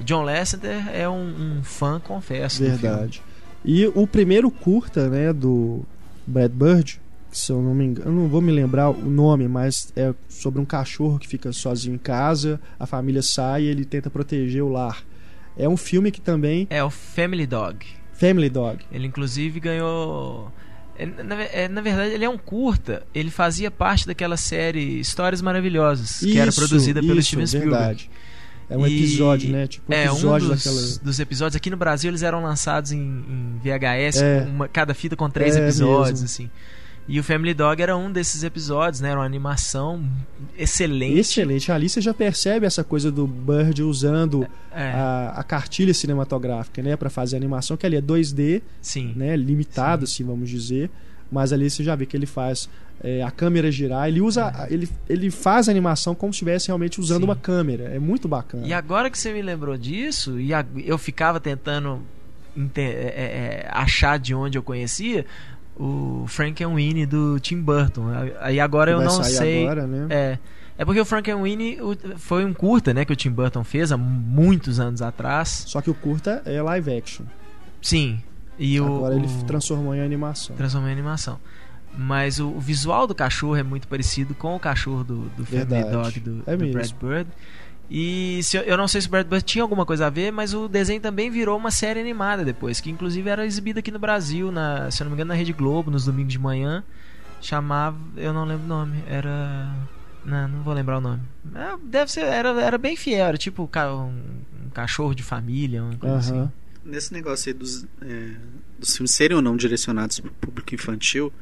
John 0.00 0.22
Lasseter 0.22 0.88
é 0.92 1.08
um, 1.08 1.58
um 1.58 1.62
fã, 1.62 2.00
confesso. 2.00 2.62
Verdade. 2.62 3.22
E 3.64 3.86
o 3.94 4.06
primeiro 4.06 4.50
curta, 4.50 5.08
né, 5.08 5.32
do 5.32 5.84
Brad 6.26 6.50
Bird, 6.50 7.00
se 7.36 7.50
eu 7.52 7.60
não 7.60 7.74
me 7.74 7.84
engano, 7.84 8.10
eu 8.10 8.14
não 8.14 8.28
vou 8.28 8.40
me 8.40 8.52
lembrar 8.52 8.90
o 8.90 9.10
nome, 9.10 9.48
mas 9.48 9.92
é 9.96 10.14
sobre 10.28 10.60
um 10.60 10.64
cachorro 10.64 11.18
que 11.18 11.26
fica 11.28 11.52
sozinho 11.52 11.94
em 11.94 11.98
casa, 11.98 12.60
a 12.78 12.86
família 12.86 13.22
sai 13.22 13.62
e 13.64 13.66
ele 13.66 13.84
tenta 13.84 14.08
proteger 14.08 14.62
o 14.62 14.68
lar. 14.68 15.02
É 15.56 15.68
um 15.68 15.76
filme 15.76 16.10
que 16.10 16.20
também. 16.20 16.66
É 16.70 16.82
o 16.82 16.90
Family 16.90 17.46
Dog. 17.46 17.84
Family 18.12 18.48
Dog. 18.50 18.84
Ele 18.90 19.06
inclusive 19.06 19.60
ganhou. 19.60 20.50
é, 20.98 21.06
Na, 21.06 21.42
é, 21.42 21.68
na 21.68 21.80
verdade, 21.80 22.12
ele 22.14 22.24
é 22.24 22.28
um 22.28 22.38
curta. 22.38 23.02
Ele 23.14 23.30
fazia 23.30 23.70
parte 23.70 24.06
daquela 24.06 24.36
série 24.36 24.98
Histórias 25.00 25.40
Maravilhosas, 25.42 26.18
que 26.20 26.38
era 26.38 26.48
Isso, 26.50 26.60
produzida 26.60 27.00
pelo 27.00 27.18
isso, 27.18 27.28
Steven 27.28 27.46
Spielberg. 27.46 27.76
verdade. 27.78 28.10
É 28.70 28.78
um 28.78 28.86
E- 28.86 28.96
episódio, 28.96 29.50
né? 29.50 29.66
Tipo 29.66 29.92
um 29.92 29.94
é, 29.94 30.10
um 30.10 30.14
episódio 30.14 30.48
dos, 30.48 30.64
daquela. 30.64 30.86
dos 31.02 31.20
episódios 31.20 31.54
aqui 31.56 31.68
no 31.70 31.76
Brasil 31.76 32.10
eles 32.10 32.22
eram 32.22 32.42
lançados 32.42 32.92
em, 32.92 32.98
em 32.98 33.60
VHS, 33.62 34.22
É. 34.22 34.40
uma- 34.48 34.68
cada 34.68 34.94
fita 34.94 35.14
com 35.14 35.28
três 35.28 35.54
É 35.56 35.60
episódios, 35.64 36.20
mesmo. 36.22 36.24
assim. 36.24 36.50
E 37.06 37.20
o 37.20 37.22
Family 37.24 37.52
Dog 37.52 37.82
era 37.82 37.94
um 37.96 38.10
desses 38.10 38.42
episódios, 38.44 39.00
né? 39.02 39.10
Era 39.10 39.20
uma 39.20 39.26
animação 39.26 40.02
excelente. 40.56 41.18
Excelente. 41.18 41.70
Ali 41.70 41.88
você 41.88 42.00
já 42.00 42.14
percebe 42.14 42.64
essa 42.64 42.82
coisa 42.82 43.10
do 43.12 43.26
Bird 43.26 43.82
usando 43.82 44.46
É, 44.72 44.90
a, 44.92 45.34
a 45.36 45.42
cartilha 45.44 45.92
cinematográfica, 45.92 46.82
né, 46.82 46.96
para 46.96 47.10
fazer 47.10 47.36
a 47.36 47.38
animação, 47.38 47.76
que 47.76 47.84
ali 47.84 47.96
é 47.96 48.00
2D, 48.02 48.62
sim. 48.80 49.12
né, 49.14 49.36
limitado, 49.36 50.04
assim, 50.04 50.24
vamos 50.24 50.48
dizer. 50.48 50.90
Mas 51.30 51.52
ali 51.52 51.68
você 51.68 51.82
já 51.84 51.94
vê 51.94 52.06
que 52.06 52.16
ele 52.16 52.26
faz 52.26 52.68
é, 53.02 53.22
a 53.22 53.30
câmera 53.30 53.70
girar, 53.70 54.08
ele 54.08 54.20
usa, 54.20 54.66
ele, 54.70 54.88
ele 55.08 55.30
faz 55.30 55.68
a 55.68 55.72
animação 55.72 56.14
como 56.14 56.32
se 56.32 56.36
estivesse 56.36 56.68
realmente 56.68 57.00
usando 57.00 57.22
Sim. 57.22 57.24
uma 57.24 57.36
câmera. 57.36 57.84
É 57.84 57.98
muito 57.98 58.26
bacana. 58.28 58.66
E 58.66 58.72
agora 58.72 59.10
que 59.10 59.18
você 59.18 59.32
me 59.32 59.42
lembrou 59.42 59.76
disso, 59.76 60.38
e 60.40 60.54
a- 60.54 60.64
eu 60.84 60.96
ficava 60.96 61.38
tentando 61.40 62.00
é, 62.76 62.80
é, 62.82 63.68
achar 63.72 64.16
de 64.16 64.32
onde 64.32 64.56
eu 64.56 64.62
conhecia, 64.62 65.26
o 65.76 66.24
Frankenweenie 66.28 67.06
do 67.06 67.38
Tim 67.40 67.60
Burton. 67.60 68.06
Aí 68.40 68.60
agora 68.60 68.92
eu 68.92 68.98
Vai 68.98 69.06
não 69.06 69.22
sei. 69.24 69.64
agora, 69.64 69.86
né? 69.86 70.06
É, 70.10 70.38
é 70.78 70.84
porque 70.84 71.00
o 71.00 71.04
Frankenweenie 71.04 71.78
foi 72.16 72.44
um 72.44 72.52
curta, 72.54 72.92
né, 72.94 73.04
que 73.04 73.12
o 73.12 73.16
Tim 73.16 73.30
Burton 73.30 73.64
fez 73.64 73.90
há 73.92 73.96
muitos 73.96 74.78
anos 74.80 75.02
atrás. 75.02 75.64
Só 75.66 75.80
que 75.80 75.90
o 75.90 75.94
curta 75.94 76.42
é 76.44 76.60
live 76.62 76.96
action. 76.96 77.24
Sim. 77.82 78.20
E 78.58 78.80
o, 78.80 78.86
agora 78.96 79.16
ele 79.16 79.26
o- 79.26 79.44
transformou 79.44 79.94
em 79.94 80.00
animação. 80.00 80.54
transformou 80.56 80.88
em 80.88 80.92
animação. 80.92 81.38
Mas 81.96 82.40
o, 82.40 82.48
o 82.48 82.58
visual 82.60 83.06
do 83.06 83.14
cachorro 83.14 83.54
é 83.56 83.62
muito 83.62 83.86
parecido 83.86 84.34
com 84.34 84.56
o 84.56 84.58
cachorro 84.60 85.04
do, 85.04 85.16
do 85.36 85.44
Family. 85.46 85.90
Dog 85.90 86.20
do, 86.20 86.42
É 86.46 86.56
do. 86.56 86.66
Brad 86.72 86.90
Bird. 87.00 87.30
E 87.90 88.40
se 88.42 88.56
eu, 88.56 88.76
não 88.76 88.88
sei 88.88 89.00
se 89.00 89.08
o 89.08 89.10
Bird 89.10 89.42
tinha 89.42 89.62
alguma 89.62 89.84
coisa 89.84 90.06
a 90.06 90.10
ver, 90.10 90.32
mas 90.32 90.54
o 90.54 90.68
desenho 90.68 91.00
também 91.00 91.30
virou 91.30 91.56
uma 91.56 91.70
série 91.70 92.00
animada 92.00 92.44
depois, 92.44 92.80
que 92.80 92.90
inclusive 92.90 93.28
era 93.28 93.44
exibida 93.44 93.80
aqui 93.80 93.90
no 93.90 93.98
Brasil, 93.98 94.50
na, 94.50 94.90
se 94.90 95.02
eu 95.02 95.04
não 95.04 95.10
me 95.10 95.16
engano, 95.16 95.28
na 95.28 95.34
Rede 95.34 95.52
Globo, 95.52 95.90
nos 95.90 96.04
domingos 96.04 96.32
de 96.32 96.38
manhã. 96.38 96.82
Chamava. 97.40 97.98
Eu 98.16 98.32
não 98.32 98.44
lembro 98.44 98.64
o 98.64 98.68
nome. 98.68 99.04
Era. 99.06 99.70
Não, 100.24 100.48
não 100.48 100.62
vou 100.62 100.72
lembrar 100.72 100.96
o 100.96 101.00
nome. 101.00 101.20
É, 101.54 101.76
deve 101.82 102.10
ser. 102.10 102.24
Era, 102.24 102.48
era 102.60 102.78
bem 102.78 102.96
fiel, 102.96 103.26
era 103.26 103.36
tipo 103.36 103.62
um, 103.62 104.06
um 104.64 104.70
cachorro 104.72 105.14
de 105.14 105.22
família, 105.22 105.82
uma 105.82 105.96
coisa 105.96 106.16
assim. 106.16 106.38
Aham. 106.38 106.52
Nesse 106.82 107.12
negócio 107.12 107.50
aí 107.50 107.54
dos, 107.54 107.86
é, 108.02 108.30
dos 108.78 108.96
filmes 108.96 109.10
serem 109.10 109.36
ou 109.36 109.42
não 109.42 109.56
direcionados 109.56 110.20
para 110.20 110.30
o 110.30 110.34
público 110.34 110.74
infantil, 110.74 111.32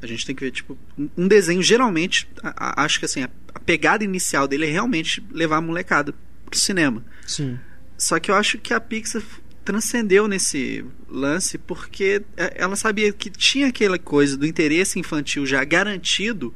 a 0.00 0.06
gente 0.06 0.24
tem 0.26 0.34
que 0.34 0.44
ver, 0.44 0.50
tipo, 0.50 0.78
um- 1.16 1.28
desenho, 1.28 1.62
geralmente, 1.62 2.28
a- 2.42 2.82
a- 2.82 2.84
acho 2.84 2.98
que 2.98 3.04
assim, 3.04 3.22
a, 3.22 3.30
a 3.54 3.58
pegada 3.60 4.04
inicial 4.04 4.46
dele 4.46 4.66
é 4.66 4.70
realmente 4.70 5.22
levar 5.30 5.56
a 5.56 5.60
molecada 5.60 6.14
pro 6.46 6.58
cinema. 6.58 7.04
Sim. 7.26 7.58
Só 7.96 8.18
que 8.20 8.30
eu 8.30 8.34
acho 8.34 8.58
que 8.58 8.72
a 8.72 8.80
Pixar 8.80 9.22
transcendeu 9.64 10.26
nesse 10.28 10.84
lance 11.08 11.58
porque 11.58 12.22
é, 12.36 12.54
ela 12.56 12.76
sabia 12.76 13.12
que 13.12 13.28
tinha 13.28 13.66
aquela 13.66 13.98
coisa 13.98 14.36
do 14.36 14.46
interesse 14.46 14.98
infantil 14.98 15.44
já 15.44 15.62
garantido 15.64 16.54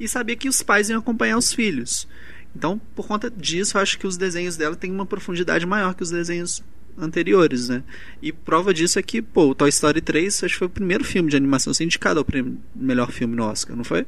e 0.00 0.06
sabia 0.08 0.36
que 0.36 0.48
os 0.48 0.62
pais 0.62 0.88
iam 0.88 0.98
acompanhar 1.00 1.36
os 1.36 1.52
filhos. 1.52 2.06
Então, 2.54 2.80
por 2.94 3.06
conta 3.06 3.30
disso, 3.30 3.76
eu 3.76 3.82
acho 3.82 3.98
que 3.98 4.06
os 4.06 4.16
desenhos 4.16 4.56
dela 4.56 4.74
têm 4.76 4.90
uma 4.90 5.04
profundidade 5.04 5.66
maior 5.66 5.94
que 5.94 6.02
os 6.02 6.10
desenhos 6.10 6.62
anteriores, 6.98 7.68
né? 7.68 7.82
E 8.22 8.32
prova 8.32 8.72
disso 8.72 8.98
é 8.98 9.02
que, 9.02 9.20
pô, 9.22 9.48
o 9.50 9.54
Toy 9.54 9.68
Story 9.68 10.00
3 10.00 10.44
acho 10.44 10.54
que 10.54 10.58
foi 10.58 10.66
o 10.66 10.70
primeiro 10.70 11.04
filme 11.04 11.28
de 11.30 11.36
animação 11.36 11.70
a 11.70 11.74
ser 11.74 11.84
indicado 11.84 12.18
ao 12.18 12.24
prêmio 12.24 12.58
melhor 12.74 13.10
filme 13.10 13.34
no 13.36 13.44
Oscar, 13.44 13.76
não 13.76 13.84
foi? 13.84 14.06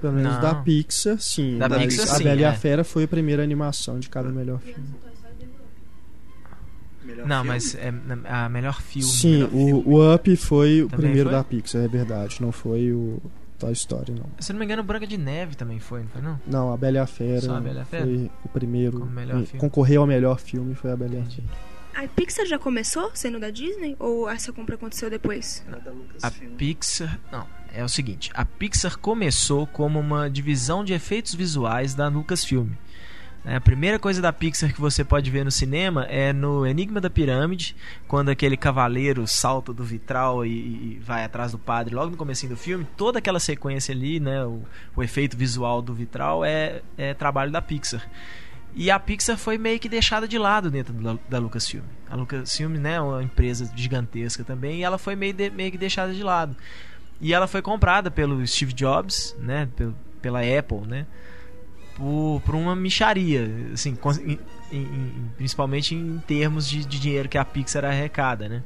Pelo 0.00 0.12
menos 0.14 0.34
Não. 0.34 0.40
da 0.40 0.54
Pixar, 0.56 1.18
sim. 1.20 1.58
Da 1.58 1.68
Mas 1.68 1.94
Pixar, 1.94 2.14
a 2.14 2.18
sim, 2.18 2.24
Bela 2.24 2.40
e 2.40 2.44
a 2.44 2.50
é. 2.50 2.54
Fera 2.54 2.84
foi 2.84 3.04
a 3.04 3.08
primeira 3.08 3.42
animação 3.42 3.98
de 3.98 4.08
cada 4.08 4.30
melhor 4.30 4.58
filme. 4.60 4.84
Melhor 7.04 7.26
Não, 7.26 7.36
filme. 7.42 7.48
mas 7.48 7.74
é 7.74 7.92
a 8.28 8.48
melhor 8.48 8.80
filme. 8.80 9.06
Sim, 9.08 9.32
melhor 9.32 9.50
filme. 9.50 9.72
o, 9.72 9.88
o 9.90 10.14
Up 10.14 10.36
foi 10.36 10.82
o 10.82 10.88
Também 10.88 11.06
primeiro 11.06 11.30
foi? 11.30 11.38
da 11.38 11.44
Pixar, 11.44 11.82
é 11.82 11.88
verdade. 11.88 12.38
Não 12.40 12.50
foi 12.50 12.92
o 12.92 13.20
Toy 13.58 13.72
Story, 13.72 14.12
não. 14.12 14.26
Se 14.40 14.52
não 14.52 14.58
me 14.58 14.64
engano, 14.64 14.82
Branca 14.82 15.06
de 15.06 15.18
Neve 15.18 15.54
também 15.54 15.78
foi, 15.78 16.00
não 16.00 16.08
foi 16.08 16.22
não? 16.22 16.40
Não, 16.46 16.72
a 16.72 16.76
Bela 16.76 16.96
e 16.96 17.00
a 17.00 17.06
Fera, 17.06 17.40
Só 17.42 17.56
a 17.56 17.60
Bela 17.60 17.78
e 17.80 17.82
a 17.82 17.84
Fera? 17.84 18.04
foi 18.04 18.30
o 18.44 18.48
primeiro. 18.48 18.98
E 18.98 19.46
filme. 19.46 19.58
Concorreu 19.58 20.00
ao 20.00 20.06
melhor 20.06 20.38
filme 20.40 20.74
foi 20.74 20.90
a 20.92 20.96
Bela 20.96 21.14
e 21.14 21.18
a. 21.20 21.24
Fera. 21.24 21.48
A 21.94 22.08
Pixar 22.08 22.44
já 22.46 22.58
começou 22.58 23.10
sendo 23.14 23.38
da 23.38 23.50
Disney? 23.50 23.96
Ou 23.98 24.28
essa 24.28 24.52
compra 24.52 24.74
aconteceu 24.74 25.08
depois? 25.08 25.64
A. 26.22 26.30
Pixar. 26.30 27.20
Não, 27.30 27.46
é 27.72 27.84
o 27.84 27.88
seguinte: 27.88 28.30
a 28.34 28.44
Pixar 28.44 28.98
começou 28.98 29.66
como 29.66 30.00
uma 30.00 30.28
divisão 30.28 30.84
de 30.84 30.92
efeitos 30.92 31.34
visuais 31.34 31.94
da 31.94 32.08
Lucasfilm. 32.08 32.70
É, 33.46 33.56
A 33.56 33.60
primeira 33.60 33.98
coisa 33.98 34.22
da 34.22 34.32
Pixar 34.32 34.72
que 34.72 34.80
você 34.80 35.04
pode 35.04 35.30
ver 35.30 35.44
no 35.44 35.50
cinema 35.50 36.04
é 36.06 36.32
no 36.32 36.66
Enigma 36.66 36.98
da 36.98 37.10
Pirâmide, 37.10 37.76
quando 38.08 38.30
aquele 38.30 38.56
cavaleiro 38.56 39.26
salta 39.26 39.70
do 39.70 39.84
vitral 39.84 40.46
e, 40.46 40.50
e 40.50 41.00
vai 41.04 41.24
atrás 41.24 41.52
do 41.52 41.58
padre 41.58 41.94
logo 41.94 42.10
no 42.10 42.16
comecinho 42.16 42.54
do 42.54 42.56
filme. 42.56 42.86
Toda 42.96 43.18
aquela 43.18 43.38
sequência 43.38 43.94
ali, 43.94 44.18
né, 44.18 44.44
o, 44.46 44.62
o 44.96 45.02
efeito 45.02 45.36
visual 45.36 45.82
do 45.82 45.92
vitral 45.92 46.42
é, 46.42 46.80
é 46.96 47.12
trabalho 47.12 47.52
da 47.52 47.60
Pixar. 47.60 48.02
E 48.76 48.90
a 48.90 48.98
Pixar 48.98 49.36
foi 49.38 49.56
meio 49.56 49.78
que 49.78 49.88
deixada 49.88 50.26
de 50.26 50.36
lado 50.36 50.70
dentro 50.70 50.92
da, 51.28 51.38
Lucasfilm. 51.38 51.84
A 52.10 52.16
Lucasfilm, 52.16 52.72
né, 52.76 52.94
é 52.94 53.00
uma 53.00 53.22
empresa 53.22 53.70
gigantesca 53.76 54.42
também, 54.42 54.80
e 54.80 54.82
ela 54.82 54.98
foi 54.98 55.14
meio, 55.14 55.32
de- 55.32 55.50
meio 55.50 55.70
que 55.70 55.78
deixada 55.78 56.12
de 56.12 56.22
lado. 56.22 56.56
E 57.20 57.32
ela 57.32 57.46
foi 57.46 57.62
comprada 57.62 58.10
pelo 58.10 58.44
Steve 58.46 58.72
Jobs, 58.72 59.34
né, 59.38 59.68
pela 60.20 60.40
Apple, 60.40 60.80
né, 60.88 61.06
por, 61.96 62.42
por 62.44 62.56
uma 62.56 62.74
micharia, 62.74 63.48
assim, 63.72 63.96
em- 64.24 64.38
em- 64.72 65.30
principalmente 65.36 65.94
em 65.94 66.18
termos 66.26 66.68
de, 66.68 66.84
de 66.84 66.98
dinheiro 66.98 67.28
que 67.28 67.38
a 67.38 67.44
Pixar 67.44 67.84
arrecada, 67.84 68.48
né. 68.48 68.62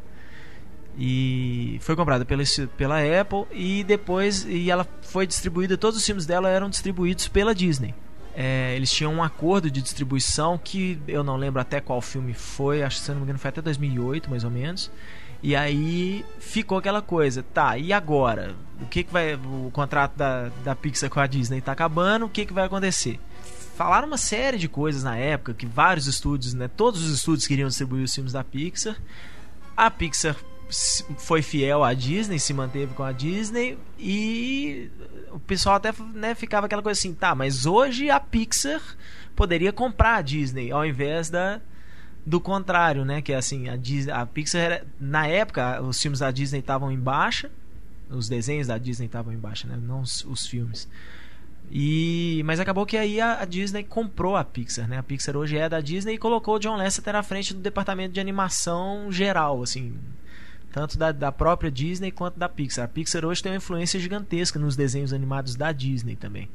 E 0.96 1.78
foi 1.82 1.94
comprada 1.94 2.24
pela, 2.24 2.42
pela 2.76 2.96
Apple 3.20 3.44
e 3.52 3.84
depois 3.84 4.44
e 4.48 4.70
ela 4.70 4.86
foi 5.02 5.26
distribuída, 5.26 5.76
todos 5.76 5.98
os 5.98 6.04
filmes 6.04 6.26
dela 6.26 6.48
eram 6.48 6.68
distribuídos 6.68 7.28
pela 7.28 7.54
Disney. 7.54 7.94
É, 8.40 8.76
eles 8.76 8.92
tinham 8.92 9.12
um 9.12 9.21
acordo 9.21 9.68
de 9.68 9.83
distribuição 9.83 10.57
que 10.57 10.97
eu 11.09 11.25
não 11.25 11.37
lembro 11.37 11.61
até 11.61 11.80
qual 11.80 12.00
filme 12.00 12.33
foi, 12.33 12.85
acho 12.85 13.00
que 13.00 13.02
se 13.02 13.11
não 13.11 13.16
me 13.16 13.25
engano 13.25 13.37
foi 13.37 13.49
até 13.49 13.61
2008 13.61 14.30
mais 14.30 14.45
ou 14.45 14.50
menos. 14.50 14.92
E 15.42 15.57
aí 15.57 16.25
ficou 16.38 16.78
aquela 16.78 17.02
coisa, 17.02 17.42
tá, 17.42 17.76
e 17.76 17.92
agora? 17.92 18.54
O 18.80 18.87
que, 18.87 19.02
que 19.02 19.12
vai. 19.12 19.35
O 19.35 19.71
contrato 19.73 20.16
da, 20.16 20.50
da 20.62 20.76
Pixar 20.76 21.11
com 21.11 21.18
a 21.18 21.26
Disney 21.26 21.61
tá 21.61 21.73
acabando, 21.73 22.26
o 22.26 22.28
que, 22.28 22.47
que 22.47 22.52
vai 22.52 22.64
acontecer? 22.64 23.18
Falaram 23.75 24.07
uma 24.07 24.16
série 24.16 24.57
de 24.57 24.68
coisas 24.68 25.02
na 25.02 25.16
época, 25.16 25.52
que 25.52 25.66
vários 25.66 26.07
estúdios, 26.07 26.54
né? 26.54 26.68
Todos 26.68 27.02
os 27.02 27.12
estúdios 27.12 27.45
queriam 27.45 27.68
distribuir 27.68 28.04
os 28.04 28.14
filmes 28.14 28.33
da 28.33 28.45
Pixar. 28.45 28.97
A 29.76 29.90
Pixar 29.90 30.37
foi 30.70 31.40
fiel 31.40 31.82
à 31.82 31.94
Disney, 31.94 32.38
se 32.38 32.52
manteve 32.52 32.94
com 32.94 33.02
a 33.02 33.12
Disney 33.12 33.78
e 33.98 34.90
o 35.30 35.38
pessoal 35.38 35.76
até 35.76 35.92
né, 36.14 36.34
ficava 36.34 36.66
aquela 36.66 36.82
coisa 36.82 36.98
assim, 36.98 37.14
tá, 37.14 37.34
mas 37.34 37.64
hoje 37.64 38.10
a 38.10 38.20
Pixar 38.20 38.82
poderia 39.34 39.72
comprar 39.72 40.16
a 40.16 40.22
Disney 40.22 40.70
ao 40.70 40.84
invés 40.84 41.30
da 41.30 41.60
do 42.26 42.38
contrário, 42.38 43.06
né, 43.06 43.22
que 43.22 43.32
é 43.32 43.37
assim, 43.37 43.70
a, 43.70 43.76
Disney, 43.76 44.12
a 44.12 44.26
Pixar 44.26 44.60
era, 44.60 44.87
na 45.00 45.26
época 45.26 45.80
os 45.80 46.00
filmes 46.00 46.18
da 46.18 46.30
Disney 46.30 46.58
estavam 46.58 46.92
em 46.92 46.98
baixa, 46.98 47.50
os 48.10 48.28
desenhos 48.28 48.66
da 48.66 48.76
Disney 48.76 49.06
estavam 49.06 49.32
em 49.32 49.38
baixa, 49.38 49.66
né, 49.66 49.78
não 49.80 50.02
os, 50.02 50.25
os 50.26 50.46
filmes. 50.46 50.87
E 51.70 52.42
mas 52.44 52.60
acabou 52.60 52.87
que 52.87 52.96
aí 52.96 53.20
a, 53.20 53.42
a 53.42 53.44
Disney 53.44 53.84
comprou 53.84 54.37
a 54.37 54.44
Pixar, 54.44 54.88
né? 54.88 54.96
A 54.96 55.02
Pixar 55.02 55.37
hoje 55.37 55.58
é 55.58 55.68
da 55.68 55.80
Disney 55.80 56.14
e 56.14 56.18
colocou 56.18 56.56
o 56.56 56.58
John 56.58 56.76
Lasseter 56.76 57.14
à 57.14 57.22
frente 57.22 57.52
do 57.52 57.60
departamento 57.60 58.14
de 58.14 58.20
animação 58.20 59.12
geral, 59.12 59.62
assim, 59.62 59.94
tanto 60.72 60.98
da, 60.98 61.12
da 61.12 61.32
própria 61.32 61.70
Disney 61.70 62.10
quanto 62.10 62.38
da 62.38 62.48
Pixar. 62.48 62.84
A 62.84 62.88
Pixar 62.88 63.25
hoje 63.25 63.42
tem 63.42 63.52
uma 63.52 63.58
influência 63.58 63.98
gigantesca 63.98 64.58
nos 64.58 64.76
desenhos 64.76 65.12
animados 65.12 65.54
da 65.56 65.72
Disney 65.72 66.16
também. 66.16 66.48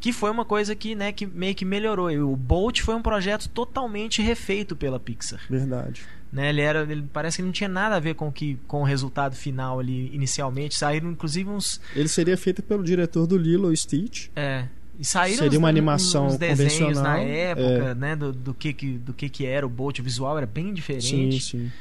Que 0.00 0.12
foi 0.12 0.30
uma 0.30 0.44
coisa 0.44 0.74
que, 0.74 0.94
né, 0.94 1.12
que 1.12 1.24
meio 1.26 1.54
que 1.54 1.64
melhorou. 1.64 2.10
E 2.10 2.18
o 2.18 2.36
Bolt 2.36 2.80
foi 2.82 2.94
um 2.94 3.00
projeto 3.02 3.48
totalmente 3.48 4.20
refeito 4.20 4.76
pela 4.76 5.00
Pixar. 5.00 5.40
Verdade. 5.48 6.02
Né? 6.32 6.48
Ele 6.50 6.60
era, 6.60 6.82
ele 6.82 7.04
parece 7.12 7.36
que 7.38 7.42
não 7.42 7.52
tinha 7.52 7.68
nada 7.68 7.94
a 7.96 8.00
ver 8.00 8.14
com 8.14 8.28
o 8.28 8.32
que 8.32 8.58
com 8.66 8.80
o 8.80 8.84
resultado 8.84 9.34
final 9.36 9.78
ali 9.78 10.10
inicialmente. 10.14 10.74
Saíram 10.74 11.10
inclusive 11.10 11.48
uns 11.48 11.80
Ele 11.94 12.08
seria 12.08 12.36
feito 12.36 12.62
pelo 12.62 12.82
diretor 12.82 13.26
do 13.26 13.36
Lilo 13.38 13.72
e 13.72 13.76
Stitch. 13.76 14.28
é, 14.34 14.66
e 14.98 15.04
saíram 15.04 15.38
Seria 15.38 15.50
uns- 15.52 15.56
uma 15.58 15.68
animação 15.68 16.26
uns 16.26 16.36
desenhos 16.36 16.98
na 16.98 17.14
convencional, 17.14 17.18
época, 17.18 17.66
é. 17.90 17.94
né, 17.94 18.16
do, 18.16 18.32
do 18.32 18.52
que 18.52 18.72
do 18.98 19.12
que 19.14 19.28
que 19.28 19.46
era 19.46 19.64
o 19.64 19.68
Bolt, 19.68 20.00
o 20.00 20.02
visual 20.02 20.36
era 20.36 20.46
bem 20.46 20.66
Sim, 20.66 20.72
diferente. 20.74 21.40
sim. 21.40 21.72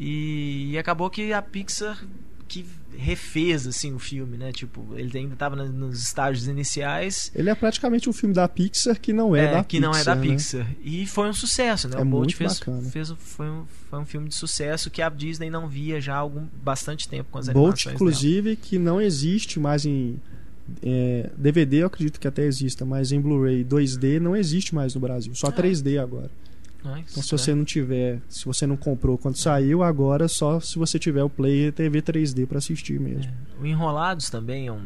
E, 0.00 0.70
e 0.72 0.78
acabou 0.78 1.10
que 1.10 1.30
a 1.32 1.42
Pixar 1.42 2.02
que 2.48 2.66
refez 2.98 3.64
assim 3.64 3.94
o 3.94 3.98
filme, 4.00 4.36
né? 4.36 4.50
Tipo, 4.50 4.84
ele 4.96 5.16
ainda 5.16 5.34
estava 5.34 5.54
nos 5.54 6.02
estágios 6.02 6.48
iniciais, 6.48 7.30
Ele 7.32 7.48
é 7.48 7.54
praticamente 7.54 8.10
um 8.10 8.12
filme 8.12 8.34
da 8.34 8.48
Pixar 8.48 8.98
que 9.00 9.12
não 9.12 9.36
é, 9.36 9.44
é, 9.44 9.52
da 9.52 9.62
que 9.62 9.76
Pixar. 9.76 9.92
não 9.92 9.96
é 9.96 10.02
da 10.02 10.14
né? 10.16 10.26
Pixar. 10.26 10.66
E 10.82 11.06
foi 11.06 11.28
um 11.28 11.32
sucesso, 11.32 11.88
né? 11.88 11.96
É 11.96 12.02
o 12.02 12.04
Bolt 12.04 12.34
fez, 12.34 12.58
bacana. 12.58 12.90
fez 12.90 13.10
foi, 13.16 13.48
um, 13.48 13.64
foi 13.88 13.98
um 14.00 14.04
filme 14.04 14.28
de 14.28 14.34
sucesso 14.34 14.90
que 14.90 15.00
a 15.00 15.08
Disney 15.08 15.48
não 15.48 15.68
via 15.68 16.00
já 16.00 16.14
há 16.14 16.18
algum 16.18 16.44
bastante 16.60 17.08
tempo 17.08 17.28
com 17.30 17.38
as 17.38 17.46
Bolt, 17.48 17.56
animações 17.56 17.84
dela. 17.84 17.94
inclusive, 17.94 18.56
que 18.56 18.78
não 18.80 19.00
existe 19.00 19.60
mais 19.60 19.86
em 19.86 20.18
é, 20.82 21.30
DVD, 21.36 21.82
eu 21.82 21.86
acredito 21.86 22.18
que 22.18 22.26
até 22.26 22.42
exista, 22.44 22.84
mas 22.84 23.12
em 23.12 23.20
Blu-ray 23.20 23.64
2D 23.64 24.18
não 24.18 24.34
existe 24.34 24.74
mais 24.74 24.94
no 24.94 25.00
Brasil, 25.00 25.32
só 25.36 25.48
Ah. 25.48 25.52
3D 25.52 26.02
agora. 26.02 26.30
Ai, 26.84 27.04
Então, 27.10 27.22
se 27.22 27.30
você 27.30 27.54
não 27.54 27.64
tiver, 27.64 28.20
se 28.28 28.44
você 28.46 28.66
não 28.66 28.76
comprou 28.76 29.18
quando 29.18 29.36
saiu, 29.36 29.82
agora 29.82 30.28
só 30.28 30.58
se 30.60 30.78
você 30.78 30.98
tiver 30.98 31.22
o 31.22 31.28
Player 31.28 31.72
TV 31.72 32.00
3D 32.02 32.46
para 32.46 32.58
assistir 32.58 32.98
mesmo. 32.98 33.30
O 33.60 33.66
Enrolados 33.66 34.30
também 34.30 34.66
é 34.68 34.72
um. 34.72 34.82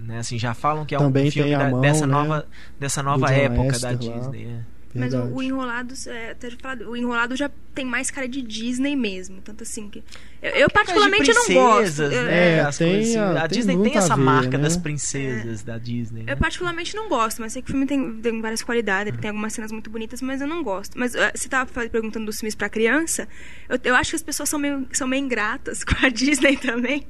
Né, 0.00 0.18
assim, 0.18 0.36
já 0.36 0.52
falam 0.52 0.84
que 0.84 0.94
é 0.96 0.98
Também 0.98 1.28
um 1.28 1.30
filme 1.30 1.52
da- 1.56 1.70
mão, 1.70 1.80
dessa, 1.80 2.06
né, 2.06 2.12
nova, 2.12 2.46
dessa 2.78 3.02
nova 3.04 3.30
época 3.32 3.78
da 3.78 3.90
Lester. 3.90 3.98
Disney. 3.98 4.44
é. 4.46 4.60
Mas 4.94 5.14
o, 5.14 5.22
o 5.34 5.42
Enrolados, 5.42 6.06
é, 6.06 6.32
até 6.32 6.50
falado, 6.50 6.90
o 6.90 6.96
Enrolado 6.96 7.34
já 7.34 7.50
tem 7.74 7.84
mais 7.86 8.10
cara 8.10 8.28
de 8.28 8.42
Disney 8.42 8.94
mesmo. 8.94 9.40
Tanto 9.40 9.62
assim 9.62 9.88
que. 9.88 10.02
Eu, 10.42 10.50
eu 10.50 10.70
particularmente 10.70 11.32
não 11.32 11.46
gosto. 11.54 11.76
princesas, 12.02 12.10
né? 12.12 12.56
É, 12.56 12.60
as 12.60 12.76
tem 12.76 12.92
coisas 12.94 13.16
assim. 13.16 13.18
a- 13.38 13.48
tem 13.48 13.58
Disney 13.58 13.82
tem 13.82 13.96
essa 13.96 14.16
ver, 14.16 14.22
marca 14.22 14.58
né? 14.58 14.64
das 14.64 14.76
princesas 14.76 15.62
da 15.62 15.78
Disney. 15.78 16.24
né? 16.24 16.32
Eu 16.32 16.36
particularmente 16.36 16.94
não 16.94 17.08
gosto, 17.08 17.40
mas 17.40 17.52
sei 17.54 17.62
que 17.62 17.68
o 17.68 17.72
filme 17.72 17.86
tem, 17.86 18.14
tem 18.16 18.40
várias 18.40 18.62
qualidades, 18.62 19.16
tem 19.18 19.30
algumas 19.30 19.52
cenas 19.52 19.72
muito 19.72 19.88
bonitas, 19.88 20.20
mas 20.20 20.40
eu 20.40 20.46
não 20.46 20.62
gosto. 20.62 20.98
Mas 20.98 21.14
eh, 21.14 21.32
você 21.34 21.48
tava 21.48 21.70
fa- 21.70 21.88
perguntando 21.88 22.26
dos 22.26 22.38
filmes 22.40 22.54
pra 22.54 22.68
criança, 22.68 23.26
eu, 23.68 23.78
eu 23.84 23.94
acho 23.94 24.10
que 24.10 24.16
as 24.16 24.22
pessoas 24.22 24.48
são 24.48 24.58
meio, 24.58 24.86
são 24.92 25.06
meio 25.08 25.24
ingratas 25.24 25.82
com 25.84 25.94
a 26.04 26.08
Disney 26.10 26.56
também. 26.56 27.06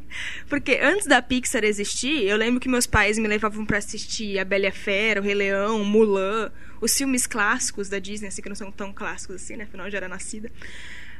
Porque 0.48 0.78
antes 0.82 1.06
da 1.06 1.20
Pixar 1.20 1.64
existir, 1.64 2.22
eu 2.26 2.36
lembro 2.36 2.60
que 2.60 2.68
meus 2.68 2.86
pais 2.86 3.18
me 3.18 3.26
levavam 3.26 3.64
pra 3.66 3.78
assistir 3.78 4.38
A 4.38 4.44
Bela 4.44 4.64
e 4.64 4.68
a 4.68 4.72
Fera, 4.72 5.20
O 5.20 5.24
Rei 5.24 5.34
Leão, 5.34 5.82
Mulan, 5.84 6.50
os 6.82 6.94
filmes 6.94 7.26
clássicos 7.26 7.88
da 7.88 7.98
Disney, 7.98 8.28
assim, 8.28 8.42
que 8.42 8.48
não 8.48 8.56
são 8.56 8.70
tão 8.70 8.92
clássicos 8.92 9.36
assim, 9.36 9.56
né? 9.56 9.64
Afinal, 9.64 9.88
já 9.90 9.96
era 9.98 10.08
nascida. 10.08 10.50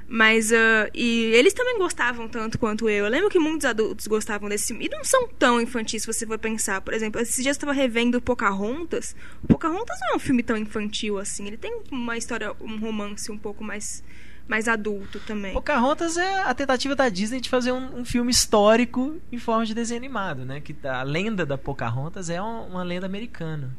Mas, 0.09 0.53
ah, 0.53 0.91
e 0.93 1.27
eles 1.33 1.55
também 1.55 1.79
gostavam 1.79 2.29
tanto 2.29 2.59
quanto 2.59 2.89
eu. 2.89 3.05
Eu 3.07 3.11
lembro 3.11 3.31
que 3.31 3.39
muitos 3.39 3.65
adultos 3.65 4.07
gostavam 4.07 4.49
desse 4.49 4.67
filme. 4.67 4.85
E 4.87 4.89
não 4.89 5.03
são 5.05 5.29
tão 5.29 5.61
infantis, 5.61 6.03
se 6.03 6.07
você 6.13 6.27
for 6.27 6.39
pensar. 6.39 6.81
Por 6.83 6.93
exemplo, 6.93 7.21
esses 7.21 7.37
dias 7.37 7.47
eu 7.47 7.53
estava 7.53 7.73
revendo 7.73 8.21
Pocahontas. 8.21 9.15
O 9.43 9.47
Pocahontas 9.47 9.99
não 10.01 10.13
é 10.13 10.17
um 10.17 10.19
filme 10.19 10.43
tão 10.43 10.57
infantil 10.57 11.19
assim. 11.19 11.47
Ele 11.47 11.57
tem 11.57 11.81
uma 11.91 12.17
história, 12.19 12.53
um 12.61 12.79
romance 12.79 13.31
um 13.31 13.39
pouco 13.39 13.63
mais, 13.65 14.03
mais 14.47 14.69
adulto 14.69 15.19
também. 15.21 15.55
Pocahontas 15.55 16.17
é 16.19 16.43
a 16.43 16.53
tentativa 16.53 16.95
da 16.97 17.09
Disney 17.09 17.41
de 17.41 17.49
fazer 17.49 17.73
um, 17.73 18.01
um 18.01 18.05
filme 18.05 18.31
histórico 18.33 19.17
em 19.31 19.39
forma 19.39 19.65
de 19.65 19.73
desenho 19.73 19.99
animado, 20.01 20.45
né? 20.45 20.61
Que 20.61 20.75
a 20.87 21.03
lenda 21.05 21.47
da 21.47 21.57
Pocahontas 21.57 22.29
é 22.29 22.43
um- 22.43 22.67
uma 22.67 22.83
lenda 22.83 23.07
americana. 23.07 23.75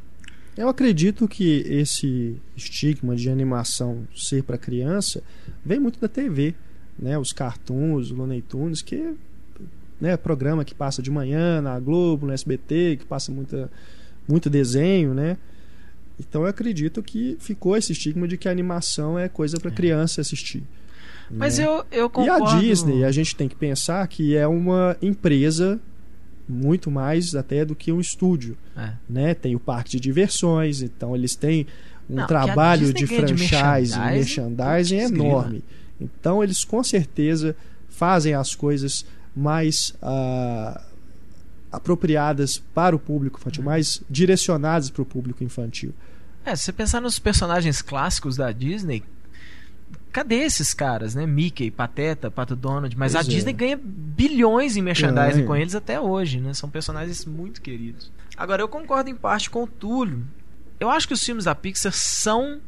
Eu 0.56 0.70
acredito 0.70 1.28
que 1.28 1.66
esse 1.68 2.36
estigma 2.56 3.16
de 3.16 3.30
animação 3.30 4.08
ser 4.16 4.44
para 4.44 4.58
criança 4.58 5.24
vem 5.66 5.80
muito 5.80 6.00
da 6.00 6.08
TV, 6.08 6.54
né? 6.98 7.18
Os 7.18 7.34
cartoons, 7.34 8.12
o 8.12 8.16
Looney 8.16 8.42
Tunes, 8.42 8.82
que 8.82 9.16
né, 10.00 10.18
programa 10.18 10.66
que 10.66 10.76
passa 10.76 11.02
de 11.02 11.10
manhã 11.10 11.62
na 11.62 11.80
Globo, 11.80 12.28
no 12.28 12.34
SBT, 12.34 12.98
que 13.00 13.06
passa 13.06 13.32
muita, 13.32 13.72
muito 14.28 14.50
desenho, 14.50 15.14
né? 15.14 15.38
Então 16.20 16.42
eu 16.42 16.48
acredito 16.48 17.02
que 17.02 17.38
ficou 17.40 17.76
esse 17.76 17.92
estigma 17.92 18.28
de 18.28 18.38
que 18.38 18.48
a 18.48 18.52
animação 18.52 19.18
é 19.18 19.28
coisa 19.28 19.60
para 19.60 19.72
criança 19.72 20.22
assistir. 20.22 20.64
Mas 21.32 21.58
né? 21.58 21.66
eu, 21.66 21.86
eu 21.92 22.06
E 22.06 22.10
concordo. 22.10 22.46
a 22.46 22.60
Disney, 22.60 23.04
a 23.04 23.12
gente 23.12 23.36
tem 23.36 23.48
que 23.48 23.56
pensar 23.56 24.08
que 24.08 24.36
é 24.36 24.48
uma 24.48 24.96
empresa 25.02 25.80
muito 26.48 26.92
mais 26.92 27.36
até 27.36 27.64
do 27.64 27.76
que 27.76 27.92
um 27.92 28.00
estúdio 28.02 28.58
É. 28.76 28.92
né? 29.10 29.34
Tem 29.34 29.56
o 29.56 29.60
parque 29.60 29.92
de 29.92 30.00
diversões, 30.00 30.82
então 30.82 31.16
eles 31.16 31.36
têm 31.36 31.66
um 32.10 32.16
Não, 32.16 32.28
trabalho 32.28 32.94
de 32.94 33.06
ganha 33.06 33.24
de 33.24 33.34
franchise, 33.48 33.98
merchandising, 33.98 34.00
merchandising 34.96 34.98
enorme. 34.98 35.64
Então 36.02 36.44
eles 36.44 36.64
com 36.66 36.84
certeza 36.84 37.56
fazem 37.88 38.34
as 38.34 38.54
coisas 38.56 39.06
mais 39.36 39.94
ah, 40.02 40.82
apropriadas 41.72 42.58
para 42.74 42.96
o 42.96 43.00
público 43.00 43.40
infantil, 43.40 43.64
mais 43.64 44.02
direcionadas 44.10 44.90
para 44.90 45.02
o 45.02 45.06
público 45.06 45.44
infantil. 45.44 45.94
É, 46.46 46.56
se 46.56 46.66
você 46.66 46.74
pensar 46.74 47.02
nos 47.02 47.18
personagens 47.20 47.82
clássicos 47.82 48.36
da 48.36 48.52
Disney, 48.52 49.02
cadê 50.14 50.36
esses 50.44 50.74
caras, 50.74 51.14
né? 51.16 51.26
Mickey, 51.26 51.70
Pateta, 51.72 52.32
Pato 52.32 52.56
Donald, 52.56 52.96
mas 52.98 53.12
Pois 53.14 53.26
a 53.26 53.28
é. 53.28 53.30
Disney 53.34 53.52
ganha 53.54 53.78
bilhões 53.84 54.78
em 54.78 54.82
merchandising 54.82 55.38
Ganha. 55.40 55.46
com 55.48 55.56
eles 55.56 55.76
até 55.76 56.00
hoje, 56.00 56.40
né? 56.40 56.54
São 56.54 56.70
personagens 56.70 57.26
muito 57.26 57.62
queridos. 57.62 58.12
Agora, 58.38 58.62
eu 58.62 58.68
concordo 58.68 59.10
em 59.10 59.16
parte 59.16 59.50
com 59.50 59.64
o 59.64 59.68
Túlio. 59.68 60.24
Eu 60.80 60.90
acho 60.90 61.08
que 61.08 61.14
os 61.14 61.24
filmes 61.24 61.46
da 61.46 61.54
Pixar 61.56 61.92
são 61.92 62.62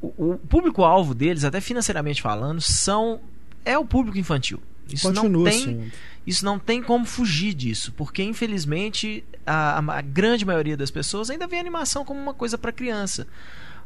o, 0.00 0.32
o 0.34 0.38
público-alvo 0.38 1.14
deles, 1.14 1.44
até 1.44 1.60
financeiramente 1.60 2.20
falando, 2.20 2.60
são 2.60 3.20
é 3.64 3.78
o 3.78 3.84
público 3.84 4.18
infantil. 4.18 4.60
Isso 4.88 5.06
Continua 5.08 5.28
não 5.30 5.44
tem, 5.44 5.60
sendo. 5.64 5.92
isso 6.26 6.44
não 6.44 6.58
tem 6.58 6.82
como 6.82 7.04
fugir 7.04 7.54
disso, 7.54 7.92
porque 7.96 8.22
infelizmente 8.22 9.24
a, 9.46 9.78
a- 9.78 10.00
grande 10.02 10.44
maioria 10.44 10.76
das 10.76 10.90
pessoas 10.90 11.30
ainda 11.30 11.46
vê 11.46 11.56
a 11.56 11.60
animação 11.60 12.04
como 12.04 12.20
uma 12.20 12.34
coisa 12.34 12.58
para 12.58 12.72
criança. 12.72 13.26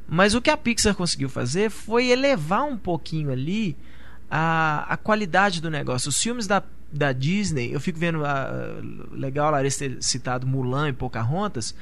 Mas 0.08 0.34
o 0.34 0.40
que 0.40 0.50
a 0.50 0.56
Pixar 0.56 0.94
conseguiu 0.94 1.28
fazer 1.28 1.70
foi 1.70 2.08
elevar 2.08 2.64
um 2.64 2.76
pouquinho 2.76 3.30
ali 3.32 3.76
a, 4.30 4.86
a 4.88 4.96
qualidade 4.96 5.60
do 5.60 5.70
negócio. 5.70 6.08
Os 6.08 6.20
filmes 6.20 6.46
da, 6.46 6.62
da 6.92 7.12
Disney, 7.12 7.72
eu 7.72 7.80
fico 7.80 7.98
vendo 7.98 8.24
a, 8.24 8.50
legal 9.10 9.48
a 9.48 9.50
Larissa 9.50 9.80
ter 9.80 10.02
citado 10.02 10.46
Mulan 10.46 10.88
e 10.90 10.92
Pocahontas. 10.92 11.74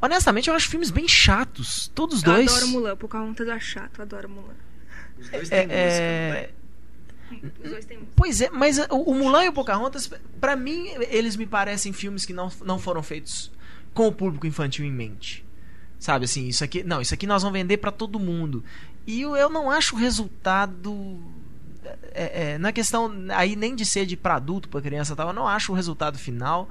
Honestamente, 0.00 0.48
eu 0.48 0.54
acho 0.54 0.68
filmes 0.70 0.90
bem 0.90 1.06
chatos, 1.06 1.90
todos 1.94 2.22
Eu 2.22 2.32
dois. 2.32 2.50
adoro 2.50 2.68
Mulan, 2.68 2.96
Pocahontas 2.96 3.46
eu 3.46 3.54
acho 3.54 3.66
chato, 3.66 3.98
eu 3.98 4.02
adoro 4.02 4.28
Mulan. 4.30 4.54
Os 5.18 5.28
dois 5.28 5.52
É, 5.52 5.66
têm 5.66 5.76
é, 5.76 6.50
Os 7.62 7.70
dois 7.70 7.84
têm 7.84 7.98
música. 7.98 8.12
Pois 8.16 8.40
é, 8.40 8.48
mas 8.50 8.78
o, 8.88 9.14
Mulan 9.14 9.44
e 9.44 9.48
o 9.48 9.52
Pocahontas, 9.52 10.10
pra 10.40 10.56
mim, 10.56 10.86
eles 11.10 11.36
me 11.36 11.46
parecem 11.46 11.92
filmes 11.92 12.24
que 12.24 12.32
não, 12.32 12.50
não 12.64 12.78
foram 12.78 13.02
feitos 13.02 13.52
com 13.92 14.06
o 14.08 14.12
público 14.12 14.46
infantil 14.46 14.86
em 14.86 14.90
mente. 14.92 15.44
Sabe 16.00 16.24
assim, 16.24 16.48
isso 16.48 16.64
aqui, 16.64 16.82
não, 16.82 17.00
isso 17.00 17.14
aqui 17.14 17.26
nós 17.26 17.42
vamos 17.42 17.58
vender 17.58 17.76
pra 17.76 17.92
todo 17.92 18.18
mundo. 18.18 18.64
E 19.06 19.20
eu, 19.20 19.36
eu 19.36 19.50
não 19.50 19.70
acho 19.70 19.94
o 19.94 19.98
resultado 19.98 21.20
é, 22.12 22.52
é, 22.52 22.58
na 22.58 22.72
questão 22.72 23.12
aí 23.30 23.54
nem 23.54 23.74
de 23.74 23.84
ser 23.84 24.06
de 24.06 24.16
pra 24.16 24.36
adulto, 24.36 24.68
pra 24.68 24.80
criança 24.80 25.14
tal, 25.14 25.28
eu 25.28 25.34
não 25.34 25.46
acho 25.46 25.72
o 25.72 25.74
resultado 25.74 26.18
final. 26.18 26.68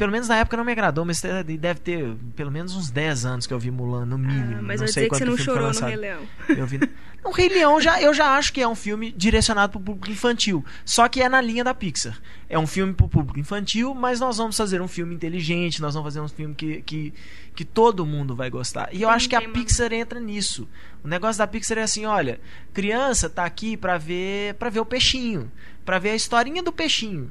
Pelo 0.00 0.12
menos 0.12 0.28
na 0.28 0.36
época 0.38 0.56
não 0.56 0.64
me 0.64 0.72
agradou, 0.72 1.04
mas 1.04 1.20
deve 1.20 1.78
ter 1.80 2.16
pelo 2.34 2.50
menos 2.50 2.74
uns 2.74 2.90
10 2.90 3.26
anos 3.26 3.46
que 3.46 3.52
eu 3.52 3.58
vi 3.58 3.70
Mulan, 3.70 4.06
no 4.06 4.16
mínimo. 4.16 4.56
Ah, 4.58 4.62
mas 4.62 4.80
não 4.80 4.86
eu 4.86 4.92
sei 4.94 5.02
dizer 5.02 5.10
que 5.10 5.18
você 5.18 5.24
não 5.26 5.36
chorou 5.36 5.70
no. 5.70 5.78
Rei 5.78 5.96
Leão. 5.96 6.22
Eu 6.48 6.66
vi. 6.66 6.80
O 7.22 7.30
Rei 7.30 7.50
Leão 7.50 7.78
já, 7.78 8.00
eu 8.00 8.14
já 8.14 8.34
acho 8.34 8.50
que 8.50 8.62
é 8.62 8.66
um 8.66 8.74
filme 8.74 9.12
direcionado 9.12 9.72
para 9.72 9.78
o 9.78 9.82
público 9.82 10.10
infantil. 10.10 10.64
Só 10.86 11.06
que 11.06 11.20
é 11.20 11.28
na 11.28 11.38
linha 11.38 11.62
da 11.62 11.74
Pixar. 11.74 12.18
É 12.48 12.58
um 12.58 12.66
filme 12.66 12.94
para 12.94 13.04
o 13.04 13.10
público 13.10 13.38
infantil, 13.38 13.94
mas 13.94 14.18
nós 14.18 14.38
vamos 14.38 14.56
fazer 14.56 14.80
um 14.80 14.88
filme 14.88 15.14
inteligente, 15.14 15.82
nós 15.82 15.92
vamos 15.92 16.06
fazer 16.06 16.20
um 16.22 16.28
filme 16.28 16.54
que, 16.54 16.80
que, 16.80 17.12
que 17.54 17.62
todo 17.66 18.06
mundo 18.06 18.34
vai 18.34 18.48
gostar. 18.48 18.88
E 18.92 19.02
eu 19.02 19.08
Tem 19.08 19.16
acho 19.16 19.28
que 19.28 19.36
a 19.36 19.40
tema. 19.42 19.52
Pixar 19.52 19.92
entra 19.92 20.18
nisso. 20.18 20.66
O 21.04 21.08
negócio 21.08 21.38
da 21.38 21.46
Pixar 21.46 21.76
é 21.76 21.82
assim, 21.82 22.06
olha, 22.06 22.40
criança 22.72 23.28
tá 23.28 23.44
aqui 23.44 23.76
para 23.76 23.98
ver, 23.98 24.54
para 24.54 24.70
ver 24.70 24.80
o 24.80 24.86
peixinho, 24.86 25.52
para 25.84 25.98
ver 25.98 26.12
a 26.12 26.16
historinha 26.16 26.62
do 26.62 26.72
peixinho. 26.72 27.30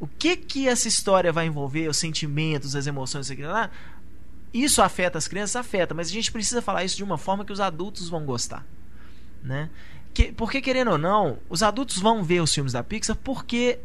O 0.00 0.06
que 0.06 0.34
que 0.34 0.66
essa 0.66 0.88
história 0.88 1.30
vai 1.30 1.46
envolver, 1.46 1.86
os 1.86 1.98
sentimentos, 1.98 2.74
as 2.74 2.86
emoções, 2.86 3.26
isso 3.26 3.34
aqui 3.34 3.42
lá? 3.42 3.70
Isso 4.52 4.80
afeta 4.82 5.18
as 5.18 5.28
crianças, 5.28 5.56
afeta, 5.56 5.94
mas 5.94 6.08
a 6.08 6.10
gente 6.10 6.32
precisa 6.32 6.62
falar 6.62 6.82
isso 6.84 6.96
de 6.96 7.04
uma 7.04 7.18
forma 7.18 7.44
que 7.44 7.52
os 7.52 7.60
adultos 7.60 8.08
vão 8.08 8.24
gostar, 8.24 8.66
né? 9.42 9.68
Que, 10.12 10.32
porque 10.32 10.60
querendo 10.60 10.90
ou 10.92 10.98
não, 10.98 11.38
os 11.48 11.62
adultos 11.62 11.98
vão 11.98 12.24
ver 12.24 12.40
os 12.40 12.52
filmes 12.52 12.72
da 12.72 12.82
Pixar 12.82 13.14
porque 13.14 13.78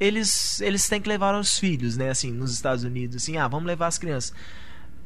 eles 0.00 0.60
eles 0.60 0.88
têm 0.88 1.00
que 1.00 1.08
levar 1.08 1.38
os 1.38 1.58
filhos, 1.58 1.96
né? 1.96 2.08
Assim, 2.10 2.30
nos 2.32 2.52
Estados 2.52 2.84
Unidos, 2.84 3.16
assim, 3.16 3.36
ah, 3.36 3.48
vamos 3.48 3.66
levar 3.66 3.88
as 3.88 3.98
crianças. 3.98 4.32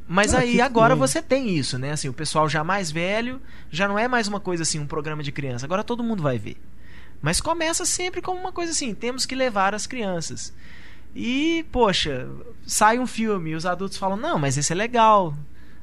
Mas 0.06 0.32
Ah, 0.32 0.38
aí 0.40 0.60
agora 0.60 0.94
você 0.94 1.20
tem 1.20 1.50
isso, 1.50 1.78
né? 1.78 1.92
Assim, 1.92 2.08
o 2.08 2.14
pessoal 2.14 2.48
já 2.48 2.62
mais 2.62 2.90
velho 2.90 3.40
já 3.70 3.88
não 3.88 3.98
é 3.98 4.06
mais 4.08 4.28
uma 4.28 4.40
coisa 4.40 4.62
assim, 4.62 4.78
um 4.78 4.86
programa 4.86 5.22
de 5.22 5.32
criança. 5.32 5.66
Agora 5.66 5.82
todo 5.82 6.04
mundo 6.04 6.22
vai 6.22 6.38
ver. 6.38 6.56
Mas 7.20 7.40
começa 7.40 7.84
sempre 7.84 8.22
como 8.22 8.40
uma 8.40 8.52
coisa 8.52 8.72
assim, 8.72 8.94
temos 8.94 9.26
que 9.26 9.34
levar 9.34 9.74
as 9.74 9.86
crianças. 9.86 10.52
E, 11.14 11.64
poxa, 11.72 12.28
sai 12.66 12.98
um 12.98 13.06
filme 13.06 13.50
e 13.50 13.54
os 13.54 13.66
adultos 13.66 13.96
falam: 13.98 14.16
"Não, 14.16 14.38
mas 14.38 14.56
esse 14.56 14.72
é 14.72 14.76
legal". 14.76 15.34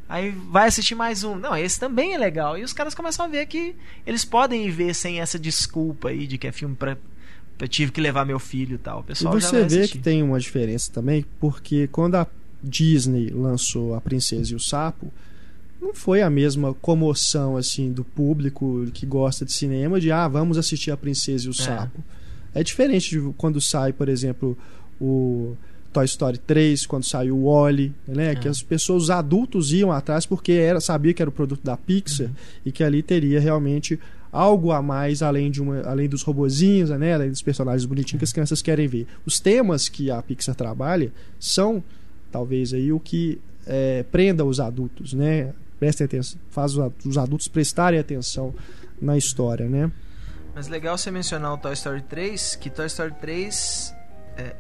Aí 0.08 0.30
vai 0.30 0.68
assistir 0.68 0.94
mais 0.94 1.24
um. 1.24 1.36
Não, 1.36 1.58
esse 1.58 1.80
também 1.80 2.14
é 2.14 2.18
legal. 2.18 2.56
E 2.58 2.64
os 2.64 2.72
caras 2.74 2.94
começam 2.94 3.26
a 3.26 3.28
ver 3.28 3.48
que 3.48 3.76
eles 4.06 4.24
podem 4.24 4.66
ir 4.68 4.72
ver 4.72 4.94
sem 4.94 5.20
essa 5.20 5.40
desculpa 5.40 6.10
aí 6.10 6.28
de 6.28 6.38
que 6.38 6.48
é 6.48 6.52
filme 6.52 6.76
pra. 6.76 6.96
Eu 7.58 7.68
tive 7.68 7.92
que 7.92 8.00
levar 8.02 8.24
meu 8.26 8.38
filho 8.38 8.76
e 8.76 8.78
tal. 8.78 9.00
O 9.00 9.02
E 9.02 9.06
pessoal 9.06 9.40
já 9.40 9.48
você 9.48 9.64
vê 9.64 9.78
assistir. 9.80 9.98
que 9.98 10.04
tem 10.04 10.22
uma 10.22 10.40
diferença 10.40 10.92
também, 10.92 11.26
porque 11.40 11.88
quando 11.88 12.16
a 12.16 12.28
Disney 12.62 13.30
lançou 13.32 13.96
A 13.96 14.02
Princesa 14.02 14.54
e 14.54 14.56
o 14.56 14.60
Sapo, 14.60 15.12
não 15.82 15.94
foi 15.94 16.22
a 16.22 16.30
mesma 16.30 16.74
comoção 16.74 17.58
assim 17.58 17.92
do 17.92 18.04
público 18.04 18.86
que 18.94 19.06
gosta 19.06 19.46
de 19.46 19.52
cinema 19.52 20.00
de 20.00 20.12
ah, 20.12 20.28
vamos 20.28 20.58
assistir 20.58 20.92
A 20.92 20.98
Princesa 20.98 21.48
e 21.48 21.50
o 21.50 21.54
Sapo. 21.54 22.04
É 22.54 22.64
diferente 22.64 23.10
de 23.10 23.34
quando 23.38 23.60
sai, 23.60 23.92
por 23.92 24.08
exemplo, 24.08 24.58
o 25.00 25.56
Toy 25.92 26.06
Story 26.06 26.38
3, 26.38 26.86
quando 26.86 27.04
saiu 27.04 27.38
o 27.38 27.46
Wally, 27.46 27.94
né, 28.08 28.36
que 28.36 28.48
as 28.48 28.62
pessoas, 28.62 29.04
os 29.04 29.10
adultos 29.10 29.72
iam 29.74 29.92
atrás 29.92 30.26
porque 30.26 30.54
era 30.54 30.80
sabia 30.80 31.14
que 31.14 31.22
era 31.22 31.30
o 31.30 31.34
produto 31.34 31.64
da 31.64 31.76
Pixar 31.76 32.30
e 32.66 32.72
que 32.72 32.84
ali 32.84 33.04
teria 33.04 33.40
realmente 33.40 34.00
algo 34.32 34.72
a 34.72 34.82
mais 34.82 35.22
além 35.22 35.50
de 35.50 35.62
uma, 35.62 35.82
além 35.84 36.10
dos 36.10 36.22
robozinhos, 36.22 36.90
né, 36.90 37.14
além 37.14 37.30
dos 37.30 37.42
personagens 37.42 37.86
bonitinhos 37.86 38.20
que 38.20 38.26
as 38.26 38.34
crianças 38.34 38.62
querem 38.62 38.88
ver. 38.88 39.08
Os 39.26 39.40
temas 39.40 39.88
que 39.88 40.12
a 40.12 40.22
Pixar 40.22 40.56
trabalha 40.56 41.12
são 41.40 41.84
talvez 42.32 42.74
aí 42.74 42.92
o 42.92 43.00
que 43.00 43.40
é, 43.66 44.04
prenda 44.12 44.44
os 44.44 44.60
adultos, 44.60 45.14
né? 45.14 45.54
Prestem 45.86 46.06
atenção, 46.06 46.40
faz 46.50 46.74
os 46.74 46.80
ad- 46.80 46.96
os 47.06 47.16
adultos 47.16 47.48
prestarem 47.48 48.00
atenção 48.00 48.56
na 49.00 49.16
história, 49.16 49.70
né? 49.70 49.92
Mas 50.56 50.68
legal 50.68 50.98
você 50.98 51.12
mencionar 51.12 51.54
o 51.54 51.58
Toy 51.60 51.74
Story 51.74 52.02
3, 52.02 52.56
que 52.56 52.72
Toy 52.72 52.88
Story 52.88 53.14
3 53.22 53.94
é, 54.36 54.42
é- 54.42 54.56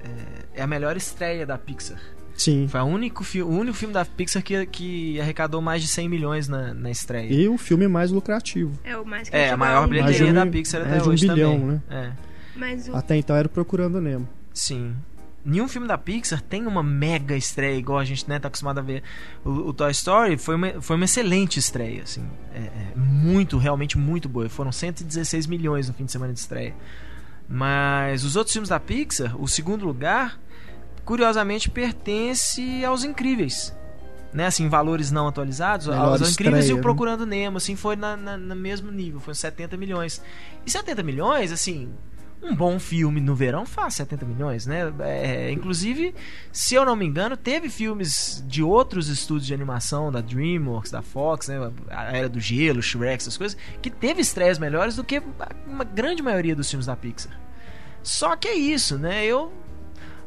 é 0.54 0.62
a 0.62 0.68
melhor 0.68 0.96
estreia 0.96 1.44
da 1.44 1.58
Pixar. 1.58 2.00
Sim. 2.38 2.68
Foi 2.68 2.80
a 2.80 2.84
único 2.84 3.24
fi- 3.24 3.42
o 3.42 3.48
único 3.50 3.76
filme 3.76 3.92
da 3.94 4.06
Pixar 4.06 4.44
que, 4.44 4.66
que 4.68 5.20
arrecadou 5.20 5.62
mais 5.64 5.82
de 5.82 5.88
100 5.88 6.08
milhões 6.10 6.48
na, 6.48 6.76
na 6.76 6.92
estreia. 6.92 7.34
E 7.34 7.48
o 7.48 7.58
filme 7.58 7.88
mais 7.88 8.12
lucrativo. 8.12 8.78
É 8.84 8.96
o 8.96 9.04
mais 9.04 9.28
É, 9.32 9.50
a 9.50 9.58
maior 9.58 9.88
bilheteria 9.88 10.18
de 10.26 10.32
um- 10.32 10.34
da 10.34 10.46
Pixar 10.46 10.82
mais 10.82 10.94
até 10.94 11.02
de 11.02 11.10
um 11.10 11.12
hoje 11.14 11.28
bilhão, 11.28 11.54
também. 11.54 11.68
né? 11.68 11.82
É. 11.90 12.12
Mas 12.56 12.88
o... 12.88 12.96
Até 12.96 13.16
então 13.16 13.36
era 13.36 13.50
Procurando 13.50 14.00
Nemo. 14.00 14.30
Sim. 14.54 14.94
Nenhum 15.46 15.68
filme 15.68 15.88
da 15.88 15.96
Pixar 15.96 16.42
tem 16.42 16.66
uma 16.66 16.82
mega 16.82 17.38
estreia 17.38 17.78
igual 17.78 18.00
a 18.00 18.04
gente 18.04 18.28
né, 18.28 18.40
tá 18.40 18.48
acostumado 18.48 18.80
a 18.80 18.82
ver. 18.82 19.04
O, 19.44 19.50
o 19.70 19.74
Toy 19.74 19.92
Story 19.92 20.38
foi 20.38 20.56
uma, 20.56 20.82
foi 20.82 20.96
uma 20.96 21.06
excelente 21.06 21.60
estreia, 21.60 22.02
assim. 22.02 22.28
É, 22.52 22.58
é 22.62 22.94
muito, 22.96 23.58
realmente 23.60 23.96
muito 23.96 24.28
boa. 24.28 24.50
Foram 24.50 24.72
116 24.72 25.46
milhões 25.46 25.88
no 25.88 25.94
fim 25.94 26.04
de 26.06 26.12
semana 26.12 26.34
de 26.34 26.40
estreia. 26.40 26.74
Mas 27.48 28.24
os 28.24 28.36
outros 28.36 28.54
filmes 28.54 28.70
da 28.70 28.80
Pixar, 28.80 29.40
o 29.40 29.48
segundo 29.48 29.86
lugar, 29.86 30.40
curiosamente 31.06 31.70
pertence 31.70 32.84
aos 32.84 33.04
Incríveis. 33.04 33.72
Né, 34.34 34.48
assim, 34.48 34.68
valores 34.68 35.12
não 35.12 35.28
atualizados, 35.30 35.88
Melhor 35.88 36.08
aos 36.08 36.32
Incríveis 36.34 36.56
e 36.56 36.60
estreia, 36.60 36.74
o 36.74 36.78
né? 36.78 36.82
Procurando 36.82 37.26
Nemo, 37.26 37.56
assim, 37.56 37.78
foi 37.78 37.96
na, 37.96 38.18
na- 38.18 38.36
no 38.38 38.54
mesmo 38.56 38.92
nível, 38.92 39.22
foi 39.22 39.34
70 39.34 39.78
milhões. 39.78 40.22
E 40.66 40.72
70 40.72 41.04
milhões, 41.04 41.54
assim, 41.54 41.90
um 42.46 42.56
bom 42.56 42.80
filme 42.80 43.20
no 43.20 43.36
verão 43.36 43.66
faz 43.66 43.96
70 43.96 44.26
milhões, 44.26 44.66
né? 44.68 44.94
É, 45.00 45.52
inclusive, 45.52 46.14
se 46.52 46.76
eu 46.76 46.86
não 46.86 46.96
me 46.96 47.06
engano, 47.06 47.36
teve 47.36 47.70
filmes 47.70 48.44
de 48.48 48.62
outros 48.62 49.10
estúdios 49.10 49.48
de 49.48 49.54
animação, 49.54 50.12
da 50.12 50.22
DreamWorks, 50.22 50.92
da 50.92 51.02
Fox, 51.02 51.48
né? 51.48 51.72
A 51.90 52.16
Era 52.16 52.30
do 52.30 52.40
Gelo, 52.40 52.82
Shrek, 52.82 53.16
essas 53.16 53.38
coisas, 53.38 53.58
que 53.82 53.90
teve 53.90 54.22
estreias 54.22 54.60
melhores 54.60 54.96
do 54.96 55.04
que 55.04 55.22
uma 55.68 55.84
grande 55.84 56.22
maioria 56.22 56.56
dos 56.56 56.70
filmes 56.70 56.86
da 56.86 56.96
Pixar. 56.96 57.38
Só 58.04 58.36
que 58.36 58.48
é 58.48 58.56
isso, 58.56 58.98
né? 58.98 59.26
Eu 59.26 59.52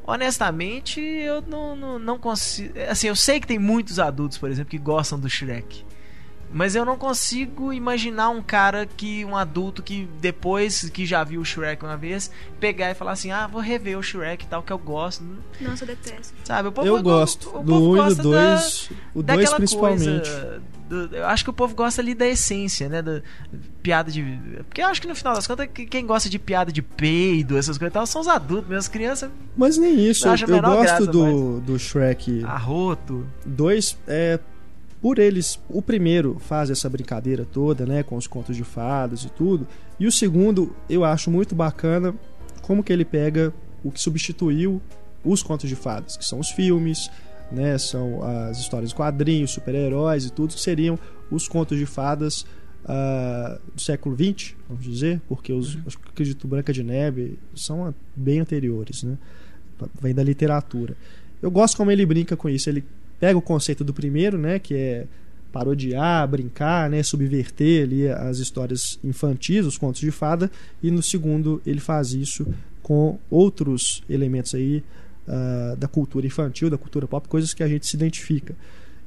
honestamente, 0.05 1.01
eu 1.01 1.43
não, 1.43 1.77
não, 1.77 1.99
não 1.99 2.19
consigo. 2.19 2.73
Assim, 2.89 3.09
eu 3.09 3.17
sei 3.17 3.39
que 3.39 3.47
tem 3.47 3.59
muitos 3.59 3.99
adultos, 3.99 4.39
por 4.39 4.51
exemplo, 4.51 4.71
que 4.71 4.79
gostam 4.79 5.21
do 5.21 5.29
Shrek. 5.29 5.85
Mas 6.53 6.75
eu 6.75 6.85
não 6.85 6.97
consigo 6.97 7.73
imaginar 7.73 8.31
um 8.31 8.43
cara 8.43 8.87
que. 8.87 9.25
um 9.25 9.37
adulto 9.37 9.83
que 9.83 10.09
depois 10.21 10.89
que 10.91 11.05
já 11.05 11.23
viu 11.23 11.41
o 11.41 11.45
Shrek 11.45 11.85
uma 11.85 11.97
vez, 11.97 12.31
pegar 12.59 12.91
e 12.91 12.95
falar 12.95 13.13
assim: 13.13 13.31
ah, 13.31 13.47
vou 13.47 13.61
rever 13.61 13.99
o 13.99 14.03
Shrek 14.03 14.45
e 14.45 14.49
tal, 14.49 14.63
que 14.63 14.73
eu 14.73 14.79
gosto. 14.79 15.23
Nossa, 15.61 15.85
eu 15.85 15.89
detesto. 15.89 16.35
Sabe? 16.45 16.69
O 16.69 16.73
povo, 16.73 16.87
Eu 16.89 17.03
gosto. 17.03 17.49
o 17.55 17.63
do 17.63 17.73
povo 17.73 17.91
1 17.93 17.97
e 17.97 17.99
gosta 18.01 18.23
do 18.23 18.33
da- 18.33 18.55
2. 18.55 18.91
O 19.15 19.23
2 19.23 19.27
daquela 19.27 19.57
principalmente. 19.57 20.31
coisa 20.31 20.63
do- 20.89 21.17
eu 21.17 21.27
acho 21.27 21.45
que 21.45 21.51
o 21.51 21.53
povo 21.53 21.75
gosta 21.75 22.01
ali 22.01 22.15
da 22.15 22.27
essência, 22.27 22.89
né? 22.89 23.03
Da 23.03 23.21
piada 23.83 24.11
de. 24.11 24.23
Porque 24.69 24.81
eu 24.81 24.87
acho 24.87 25.03
que 25.03 25.07
no 25.07 25.15
final 25.15 25.35
das 25.35 25.47
contas, 25.47 25.69
que- 25.73 25.85
quem 25.85 26.07
gosta 26.07 26.31
de 26.31 26.39
piada 26.39 26.73
de 26.73 26.81
peido, 26.81 27.59
essas 27.59 27.77
coisas 27.77 27.93
e 27.93 27.95
tal, 27.95 28.07
são 28.07 28.23
os 28.23 28.29
adultos, 28.29 28.65
mesmo 28.69 28.79
as 28.79 28.89
crianças, 28.89 29.31
Mas 29.55 29.77
nem 29.77 29.95
isso. 30.09 30.27
Eu, 30.27 30.33
eu 30.35 30.63
gosto 30.63 30.83
graça, 30.83 31.07
do, 31.07 31.61
do 31.61 31.79
Shrek 31.79 32.43
arroto. 32.45 33.27
2 33.45 33.99
é, 34.07 34.39
por 35.01 35.19
eles, 35.19 35.59
o 35.69 35.81
primeiro 35.81 36.39
faz 36.41 36.71
essa 36.71 36.89
brincadeira 36.89 37.45
toda, 37.45 37.87
né, 37.87 38.03
com 38.03 38.17
os 38.17 38.27
contos 38.27 38.57
de 38.57 38.65
fadas 38.65 39.23
e 39.25 39.31
tudo, 39.31 39.67
e 39.99 40.07
o 40.07 40.13
segundo 40.13 40.75
eu 40.89 41.05
acho 41.05 41.31
muito 41.31 41.55
bacana 41.55 42.15
como 42.63 42.83
que 42.83 42.93
ele 42.93 43.05
pega 43.05 43.53
o 43.85 43.91
que 43.91 44.01
substituiu 44.01 44.83
os 45.25 45.43
contos 45.43 45.69
de 45.69 45.77
fadas, 45.77 46.17
que 46.17 46.25
são 46.25 46.41
os 46.41 46.51
filmes, 46.51 47.11
né, 47.51 47.79
são 47.79 48.23
as 48.23 48.59
histórias 48.59 48.91
de 48.91 48.97
quadrinhos, 48.97 49.53
super-heróis 49.53 50.25
e 50.25 50.33
tudo, 50.33 50.55
que 50.55 50.61
seriam 50.61 50.99
os 51.31 51.47
contos 51.47 51.79
de 51.79 51.87
fadas 51.87 52.43
uh, 52.85 53.61
do 53.75 53.81
século 53.81 54.17
XX, 54.17 54.55
vamos 54.69 54.85
dizer, 54.85 55.21
porque 55.29 55.53
os, 55.53 55.77
uhum. 55.77 55.83
acredito, 56.11 56.49
Branca 56.49 56.73
de 56.73 56.83
Neve 56.83 57.39
são 57.55 57.95
bem 58.17 58.41
anteriores, 58.41 59.03
né, 59.03 59.17
vem 60.01 60.15
da 60.15 60.23
literatura. 60.23 60.97
Eu 61.41 61.53
gosto 61.53 61.77
como 61.77 61.91
ele 61.91 62.05
brinca 62.05 62.37
com 62.37 62.49
isso, 62.49 62.69
ele 62.69 62.85
pega 63.19 63.39
o 63.39 63.43
conceito 63.43 63.85
do 63.85 63.93
primeiro, 63.93 64.39
né, 64.39 64.59
que 64.59 64.75
é 64.75 65.07
parodiar, 65.53 66.29
brincar, 66.29 66.91
né, 66.91 67.03
subverter 67.03 67.85
ali 67.85 68.09
as 68.09 68.39
histórias 68.39 68.99
infantis, 69.03 69.65
os 69.65 69.79
contos 69.79 70.01
de 70.01 70.11
fada, 70.11 70.51
e 70.83 70.91
no 70.91 71.03
segundo 71.03 71.61
ele 71.67 71.81
faz 71.81 72.13
isso 72.13 72.47
com 72.83 73.19
outros 73.31 74.03
elementos 74.09 74.55
aí 74.55 74.83
uh, 75.27 75.77
da 75.77 75.89
cultura 75.89 76.27
infantil, 76.27 76.71
da 76.71 76.79
cultura 76.79 77.07
pop, 77.07 77.29
coisas 77.29 77.53
que 77.53 77.63
a 77.63 77.69
gente 77.69 77.87
se 77.87 77.97
identifica. 77.97 78.55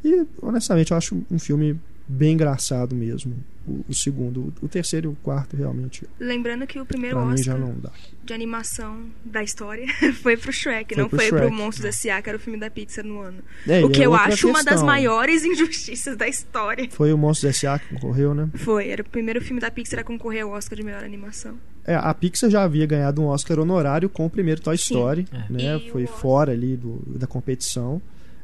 E 0.03 0.25
honestamente 0.41 0.91
eu 0.91 0.97
acho 0.97 1.23
um 1.29 1.39
filme 1.39 1.79
bem 2.11 2.33
engraçado 2.33 2.95
mesmo. 2.95 3.35
O, 3.67 3.85
o, 3.89 3.93
segundo, 3.93 4.51
o 4.59 4.67
terceiro 4.67 5.09
e 5.09 5.13
o 5.13 5.15
quarto 5.21 5.55
realmente. 5.55 6.03
Lembrando 6.19 6.65
que 6.65 6.79
o 6.79 6.85
primeiro 6.85 7.17
Oscar 7.19 7.35
mim 7.35 7.43
já 7.43 7.55
não 7.55 7.75
dá. 7.79 7.91
de 8.23 8.33
animação 8.33 9.03
da 9.23 9.43
história 9.43 9.85
foi 10.23 10.35
pro 10.35 10.51
Shrek, 10.51 10.95
Foi 10.95 11.03
não 11.03 11.07
pro 11.07 11.19
foi 11.19 11.27
Shrek. 11.27 11.45
pro 11.45 11.55
Monstros 11.55 11.85
S.A., 11.85 12.19
que 12.23 12.29
era 12.29 12.37
o 12.39 12.41
filme 12.41 12.59
da 12.59 12.71
Pixar 12.71 13.05
no 13.05 13.19
ano. 13.21 13.37
É, 13.67 13.85
o 13.85 13.89
que 13.91 14.01
é 14.01 14.05
eu 14.07 14.15
acho 14.15 14.47
uma 14.47 14.63
das 14.63 14.73
questão. 14.73 14.85
maiores 14.87 15.45
injustiças 15.45 16.17
da 16.17 16.27
história. 16.27 16.87
Foi 16.89 17.13
o 17.13 17.17
Monstros 17.19 17.55
S.A. 17.55 17.77
que 17.77 17.87
concorreu, 17.93 18.33
né? 18.33 18.49
Foi, 18.55 18.89
era 18.89 19.03
o 19.03 19.05
primeiro 19.05 19.39
filme 19.39 19.61
da 19.61 19.69
Pixar 19.69 19.99
a 19.99 20.03
concorrer 20.03 20.41
ao 20.43 20.49
Oscar 20.49 20.75
de 20.75 20.83
melhor 20.83 21.03
animação. 21.03 21.55
É, 21.85 21.93
a 21.93 22.11
Pixar 22.15 22.49
já 22.49 22.63
havia 22.63 22.87
ganhado 22.87 23.21
um 23.21 23.25
Oscar 23.27 23.59
honorário 23.59 24.09
com 24.09 24.25
o 24.25 24.29
primeiro 24.29 24.59
Toy 24.59 24.75
Sim. 24.75 24.83
Story, 24.95 25.27
É. 25.31 25.53
né? 25.53 25.77
E 25.77 25.91
Foi 25.91 26.07
fora 26.07 26.51
ali 26.51 26.75
do, 26.75 26.99
da 27.15 27.27
competição, 27.27 28.01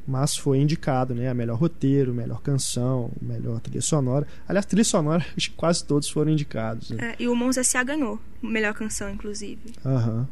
mas 0.07 0.37
foi 0.37 0.59
indicado, 0.59 1.13
né? 1.13 1.29
A 1.29 1.33
melhor 1.33 1.57
roteiro, 1.59 2.13
melhor 2.13 2.41
canção, 2.41 3.11
melhor 3.21 3.59
trilha 3.59 3.81
sonora. 3.81 4.25
Aliás, 4.47 4.65
trilha 4.65 4.85
sonora, 4.85 5.25
acho 5.35 5.51
que 5.51 5.55
quase 5.57 5.83
todos 5.83 6.09
foram 6.09 6.31
indicados. 6.31 6.91
Né? 6.91 7.11
É, 7.11 7.23
e 7.23 7.27
o 7.27 7.35
Monstros 7.35 7.67
S.A. 7.67 7.83
ganhou, 7.83 8.19
melhor 8.41 8.73
canção, 8.73 9.09
inclusive. 9.09 9.59
Aham. 9.85 10.27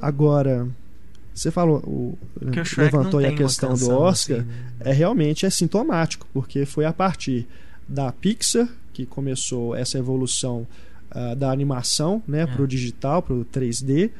Agora, 0.00 0.68
você 1.34 1.50
falou, 1.50 1.78
o, 1.80 2.18
levantou 2.78 3.20
a 3.20 3.32
questão 3.32 3.74
do 3.74 3.90
Oscar. 3.90 4.38
assim, 4.38 4.46
né? 4.46 4.72
é 4.80 4.92
realmente 4.92 5.44
é 5.44 5.50
sintomático, 5.50 6.26
porque 6.32 6.64
foi 6.64 6.84
a 6.84 6.92
partir 6.92 7.46
da 7.86 8.10
Pixar 8.12 8.68
que 8.92 9.04
começou 9.04 9.74
essa 9.74 9.98
evolução 9.98 10.66
ah, 11.10 11.34
da 11.34 11.50
animação 11.50 12.22
né, 12.26 12.42
É. 12.42 12.46
para 12.46 12.62
o 12.62 12.66
digital, 12.66 13.22
para 13.22 13.34
o 13.34 13.44
3D. 13.44 14.10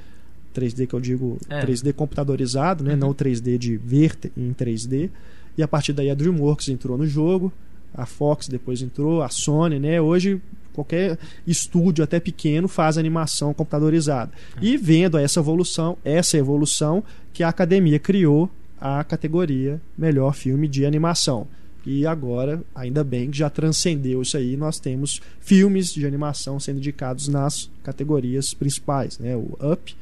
3D 0.55 0.87
que 0.87 0.95
eu 0.95 1.01
digo 1.01 1.39
É. 1.49 1.61
3D 1.61 1.93
computadorizado, 1.93 2.83
né, 2.85 2.93
Uhum. 2.95 2.99
não 3.01 3.15
3D 3.15 3.57
de 3.59 3.77
ver 3.77 4.17
em 4.37 4.53
3D. 4.53 5.11
E 5.57 5.63
a 5.63 5.69
partir 5.69 5.93
daí 5.93 6.11
a 6.11 6.15
DreamWorks 6.15 6.69
entrou 6.69 6.97
no 6.97 7.07
jogo, 7.07 7.53
a 7.95 8.07
Fox 8.07 8.49
depois 8.49 8.81
entrou, 8.83 9.23
a 9.23 9.29
Sony, 9.29 9.79
né? 9.79 10.01
Hoje 10.01 10.41
qualquer 10.73 11.19
estúdio 11.47 12.05
até 12.05 12.21
pequeno 12.21 12.69
faz 12.69 12.97
animação 12.97 13.53
computadorizada. 13.53 14.31
E 14.63 14.77
vendo 14.77 15.19
essa 15.19 15.41
evolução, 15.41 15.99
essa 16.05 16.39
evolução 16.39 17.03
que 17.33 17.43
a 17.43 17.49
academia 17.49 17.99
criou 17.99 18.49
a 18.81 19.03
categoria 19.05 19.81
melhor 19.99 20.35
filme 20.35 20.67
de 20.69 20.87
animação. 20.87 21.47
E 21.85 22.07
agora, 22.07 22.63
ainda 22.75 23.03
bem 23.03 23.31
que 23.31 23.39
já 23.39 23.51
transcendeu 23.51 24.23
isso 24.23 24.37
aí, 24.37 24.57
nós 24.57 24.79
temos 24.79 25.21
filmes 25.41 25.93
de 25.93 26.07
animação 26.07 26.61
sendo 26.61 26.77
indicados 26.79 27.27
nas 27.27 27.71
categorias 27.83 28.55
principais, 28.55 29.19
né? 29.19 29.35
O 29.35 29.57
Up 29.61 29.97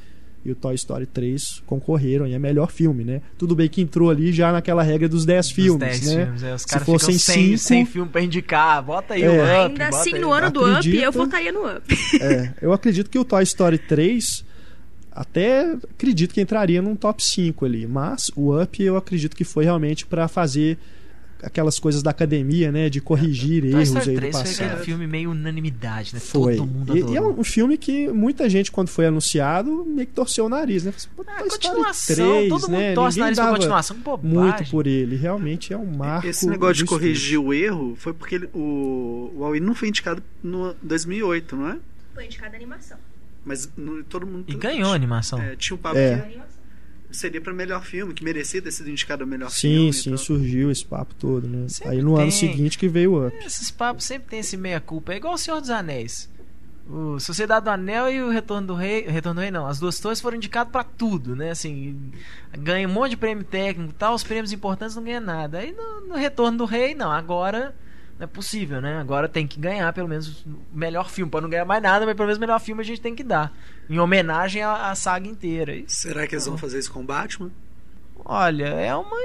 e 0.45 0.51
o 0.53 0.55
Toy 0.55 0.75
Story 0.77 1.05
3 1.07 1.63
concorreram 1.67 2.27
e 2.27 2.33
é 2.33 2.39
melhor 2.39 2.71
filme, 2.71 3.05
né? 3.05 3.21
Tudo 3.37 3.55
bem 3.55 3.69
que 3.69 3.81
entrou 3.83 4.09
ali 4.11 4.33
já 4.33 4.51
naquela 4.53 4.83
regra 4.83 5.09
dos 5.09 5.25
10 5.27 5.47
Dos 5.47 5.55
filmes, 5.55 5.79
10 6.01 6.07
né? 6.15 6.25
filmes, 6.25 6.43
é, 6.43 6.55
os 6.55 6.63
Se 6.63 6.79
fossem 6.81 7.19
sem, 7.19 7.45
cinco- 7.49 7.59
sem 7.59 7.85
filme 7.87 8.11
pra 8.11 8.23
indicar. 8.23 8.83
Bota 8.83 9.15
aí 9.15 9.23
É. 9.23 9.29
o 9.29 9.33
Up. 9.35 9.43
Ainda 9.73 9.85
bota 9.87 9.97
assim, 10.01 10.15
aí 10.15 10.21
no 10.21 10.33
ano 10.33 10.51
do 10.51 10.61
Up, 10.63 10.71
Acredito. 10.71 11.03
eu 11.03 11.13
votaria 11.13 11.53
no 11.53 11.67
Up. 11.77 11.95
É, 12.21 12.55
eu 12.63 12.73
acredito 12.73 13.11
que 13.11 13.19
o 13.19 13.25
Toy 13.25 13.43
Story 13.43 13.79
3 13.79 14.45
até 15.13 15.73
acredito 15.73 16.33
que 16.33 16.41
entraria 16.41 16.81
num 16.81 16.95
top 16.95 17.23
5 17.25 17.65
ali, 17.65 17.87
mas 17.87 18.31
o 18.37 18.57
Up 18.61 18.83
eu 18.83 18.97
acredito 18.97 19.37
que 19.37 19.45
foi 19.45 19.65
realmente 19.65 20.07
para 20.07 20.29
fazer 20.29 20.79
aquelas 21.43 21.79
coisas 21.79 22.03
da 22.03 22.11
academia, 22.11 22.73
né, 22.73 22.89
de 22.91 23.01
corrigir 23.01 23.63
Toy 23.63 23.71
erros 23.71 23.89
Story 23.89 24.09
aí 24.11 24.15
do 24.15 24.19
3 24.21 24.35
foi 24.37 24.45
passado. 24.45 24.67
aquele 24.67 24.85
filme 24.85 25.07
meio 25.07 25.31
unanimidade, 25.31 26.15
né? 26.15 26.21
Foi. 26.21 26.57
Todo 26.57 26.67
mundo 26.67 26.97
E, 26.97 26.99
adorou. 27.03 27.15
e 27.15 27.17
é 27.17 27.23
um 27.23 27.45
filme 27.45 27.79
que 27.79 28.09
muita 28.09 28.49
gente, 28.51 28.73
quando 28.73 28.89
foi 28.89 29.07
anunciado, 29.07 29.85
meio 29.85 30.07
que 30.07 30.13
torceu 30.15 30.47
o 30.47 30.49
nariz, 30.49 30.85
né? 30.85 30.93
Falou, 30.93 31.27
Ah, 31.29 31.39
Toy 31.39 31.49
Story 31.49 31.67
continuação, 31.69 32.17
3, 32.17 32.49
todo 32.49 32.61
mundo 32.63 32.71
né? 32.81 32.95
torce 32.95 33.17
Ninguém 33.17 33.23
nariz 33.25 33.37
pra 33.37 33.45
dava 33.45 33.57
continuação, 33.57 33.97
bobagem. 33.99 34.39
muito 34.39 34.71
por 34.71 34.87
ele. 34.87 35.17
Realmente 35.17 35.73
é 35.73 35.77
um 35.77 35.87
marco. 35.87 36.27
Esse 36.27 36.47
negócio 36.49 36.75
de 36.75 36.85
do 36.85 36.89
corrigir 36.89 37.39
o 37.41 37.53
erro 37.55 37.95
foi 37.99 38.13
porque 38.13 38.35
ele- 38.35 38.49
o, 38.55 39.33
o 39.35 39.41
Huawei 39.41 39.61
não 39.61 39.75
foi 39.75 39.89
indicado 39.89 40.23
no 40.43 40.75
2008, 40.83 41.55
não 41.57 41.69
é? 41.69 41.77
Foi 42.15 42.25
indicada 42.27 42.57
animação. 42.57 42.99
Mas 43.45 43.71
no- 43.77 44.03
todo 44.05 44.27
mundo. 44.27 44.45
E 44.49 44.55
ganhou 44.55 44.91
a 44.93 44.95
animação. 44.95 45.41
É, 45.41 45.55
tinha 45.57 45.75
um 45.77 45.79
papo 45.79 45.97
É. 45.97 46.17
que 46.19 46.39
seria 47.11 47.41
pra 47.41 47.53
melhor 47.53 47.83
filme, 47.85 48.13
que 48.15 48.23
merecia 48.23 48.61
ter 48.61 48.71
sido 48.71 48.91
indicado 48.91 49.25
a 49.25 49.27
melhor 49.27 49.51
Sim, 49.51 49.61
filme. 49.61 49.93
sim, 49.93 50.11
então. 50.11 50.19
surgiu 50.19 50.71
esse 50.71 50.85
papo 50.85 51.15
todo, 51.15 51.47
né? 51.49 51.67
Sempre 51.69 51.93
Aí 51.93 52.03
no 52.03 52.15
ano 52.17 52.23
tem. 52.25 52.31
seguinte 52.31 52.77
que 52.79 52.89
veio 52.89 53.13
o 53.15 53.27
Up. 53.27 53.37
Esses 53.45 53.71
papos 53.71 54.05
sempre 54.05 54.29
tem 54.29 54.41
esse 54.41 54.57
meia-culpa. 54.57 55.13
É 55.13 55.17
igual 55.17 55.35
o 55.35 55.39
Senhor 55.39 55.61
dos 55.61 55.71
Anéis. 55.71 56.29
O 56.91 57.21
Sociedade 57.21 57.65
do 57.65 57.71
Anel 57.71 58.11
e 58.11 58.23
o 58.23 58.31
Retorno 58.31 58.67
do 58.69 58.75
Rei. 58.75 59.03
Retorno 59.07 59.41
do 59.41 59.43
Rei 59.43 59.51
não. 59.51 59.67
As 59.67 59.79
duas 59.79 59.99
torres 59.99 60.21
foram 60.23 60.37
indicadas 60.39 60.73
pra 60.73 60.83
tudo, 60.83 61.37
né? 61.37 61.51
Assim, 61.51 61.99
ganha 62.59 62.89
um 62.89 62.91
monte 62.93 63.11
de 63.11 63.17
prêmio 63.19 63.45
técnico 63.45 63.93
tal. 63.93 64.15
Os 64.15 64.23
prêmios 64.25 64.53
importantes 64.53 64.97
não 64.97 65.03
ganha 65.05 65.21
nada. 65.21 65.59
Aí 65.59 65.71
no, 65.73 66.09
no 66.09 66.15
Retorno 66.17 66.57
do 66.59 66.65
Rei, 66.65 66.95
não. 66.95 67.11
Agora 67.13 67.75
não 68.19 68.25
é 68.25 68.27
possível, 68.27 68.81
né? 68.81 68.99
Agora 68.99 69.29
tem 69.29 69.47
que 69.47 69.61
ganhar 69.61 69.93
pelo 69.93 70.09
menos 70.09 70.45
o 70.45 70.59
melhor 70.73 71.09
filme. 71.11 71.31
Pode 71.31 71.43
não 71.45 71.51
ganhar 71.51 71.65
mais 71.65 71.83
nada, 71.83 72.05
mas 72.05 72.15
pelo 72.17 72.27
menos 72.27 72.39
o 72.39 72.41
melhor 72.41 72.59
filme 72.61 72.83
a 72.83 72.85
gente 72.85 73.01
tem 73.01 73.15
que 73.15 73.23
dar. 73.23 73.53
Em 73.89 73.99
homenagem 73.99 74.63
à, 74.63 74.91
à 74.91 74.95
saga 74.95 75.29
inteira. 75.29 75.75
Isso. 75.75 76.03
Será 76.03 76.27
que 76.27 76.35
eles 76.35 76.47
vão 76.47 76.59
fazer 76.59 76.79
isso 76.81 76.93
com 76.93 77.05
Batman? 77.05 77.51
Olha, 78.25 78.67
é 78.67 78.95
uma. 78.95 79.17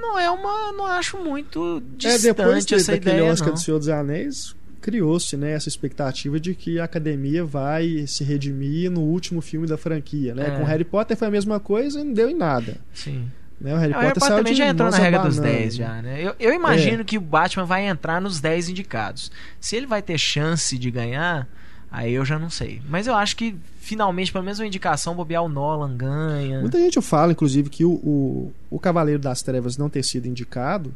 Não 0.00 0.18
é 0.18 0.30
uma. 0.30 0.72
Não 0.72 0.86
acho 0.86 1.16
muito 1.18 1.78
É, 1.78 1.96
distante 1.96 2.22
depois 2.22 2.66
de, 2.66 2.74
essa 2.74 2.92
daquele 2.92 3.16
ideia. 3.16 3.32
Oscar 3.32 3.48
não. 3.48 3.54
do 3.54 3.60
Senhor 3.60 3.78
dos 3.78 3.88
Anéis, 3.88 4.54
criou-se 4.80 5.36
né, 5.36 5.52
essa 5.52 5.68
expectativa 5.68 6.38
de 6.38 6.54
que 6.54 6.78
a 6.78 6.84
academia 6.84 7.44
vai 7.44 8.04
se 8.06 8.22
redimir 8.22 8.90
no 8.90 9.00
último 9.00 9.40
filme 9.40 9.66
da 9.66 9.76
franquia. 9.78 10.34
Né? 10.34 10.48
É. 10.48 10.58
Com 10.58 10.64
Harry 10.64 10.84
Potter 10.84 11.16
foi 11.16 11.28
a 11.28 11.30
mesma 11.30 11.58
coisa 11.58 12.00
e 12.00 12.04
não 12.04 12.12
deu 12.12 12.28
em 12.28 12.34
nada. 12.34 12.76
Sim. 12.92 13.30
Né? 13.60 13.74
O 13.74 13.78
Harry 13.78 13.92
É, 13.92 13.96
o 13.96 14.00
Harry 14.00 14.14
Potter 14.14 14.20
Potter 14.20 14.36
também 14.36 14.54
já 14.54 14.66
entrou 14.68 14.90
na 14.90 14.96
regra 14.98 15.22
dos 15.22 15.38
abanando, 15.38 15.58
10 15.58 15.78
né? 15.78 15.84
já, 15.86 16.02
né? 16.02 16.22
Eu, 16.22 16.34
eu 16.38 16.52
imagino 16.54 17.00
É. 17.00 17.04
que 17.04 17.16
o 17.16 17.20
Batman 17.20 17.64
vai 17.64 17.86
entrar 17.86 18.20
nos 18.20 18.40
10 18.40 18.68
indicados. 18.70 19.30
Se 19.60 19.76
ele 19.76 19.86
vai 19.86 20.02
ter 20.02 20.18
chance 20.18 20.76
de 20.76 20.90
ganhar, 20.90 21.48
aí 21.90 22.12
eu 22.12 22.24
já 22.24 22.38
não 22.38 22.50
sei. 22.50 22.82
Mas 22.88 23.06
eu 23.06 23.14
acho 23.14 23.34
que 23.36 23.56
finalmente, 23.80 24.32
pelo 24.32 24.44
menos 24.44 24.58
uma 24.58 24.66
indicação, 24.66 25.14
bobear 25.14 25.42
o 25.42 25.48
Nolan 25.48 25.96
ganha. 25.96 26.60
Muita 26.60 26.78
gente 26.78 27.00
fala, 27.00 27.32
inclusive, 27.32 27.70
que 27.70 27.84
o, 27.84 27.92
o, 27.92 28.52
o 28.70 28.78
Cavaleiro 28.78 29.20
das 29.20 29.40
Trevas 29.42 29.76
não 29.78 29.88
ter 29.88 30.02
sido 30.02 30.26
indicado 30.26 30.92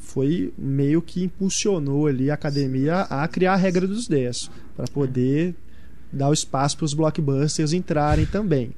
foi 0.00 0.52
meio 0.58 1.00
que 1.00 1.24
impulsionou 1.24 2.06
ali 2.06 2.30
a 2.30 2.34
academia 2.34 3.02
a 3.02 3.26
criar 3.26 3.54
a 3.54 3.56
regra 3.56 3.86
dos 3.86 4.06
10 4.06 4.50
para 4.76 4.86
poder 4.88 5.54
dar 6.12 6.28
o 6.28 6.32
espaço 6.34 6.76
para 6.76 6.84
os 6.84 6.92
blockbusters 6.92 7.72
entrarem 7.72 8.26
também. 8.26 8.72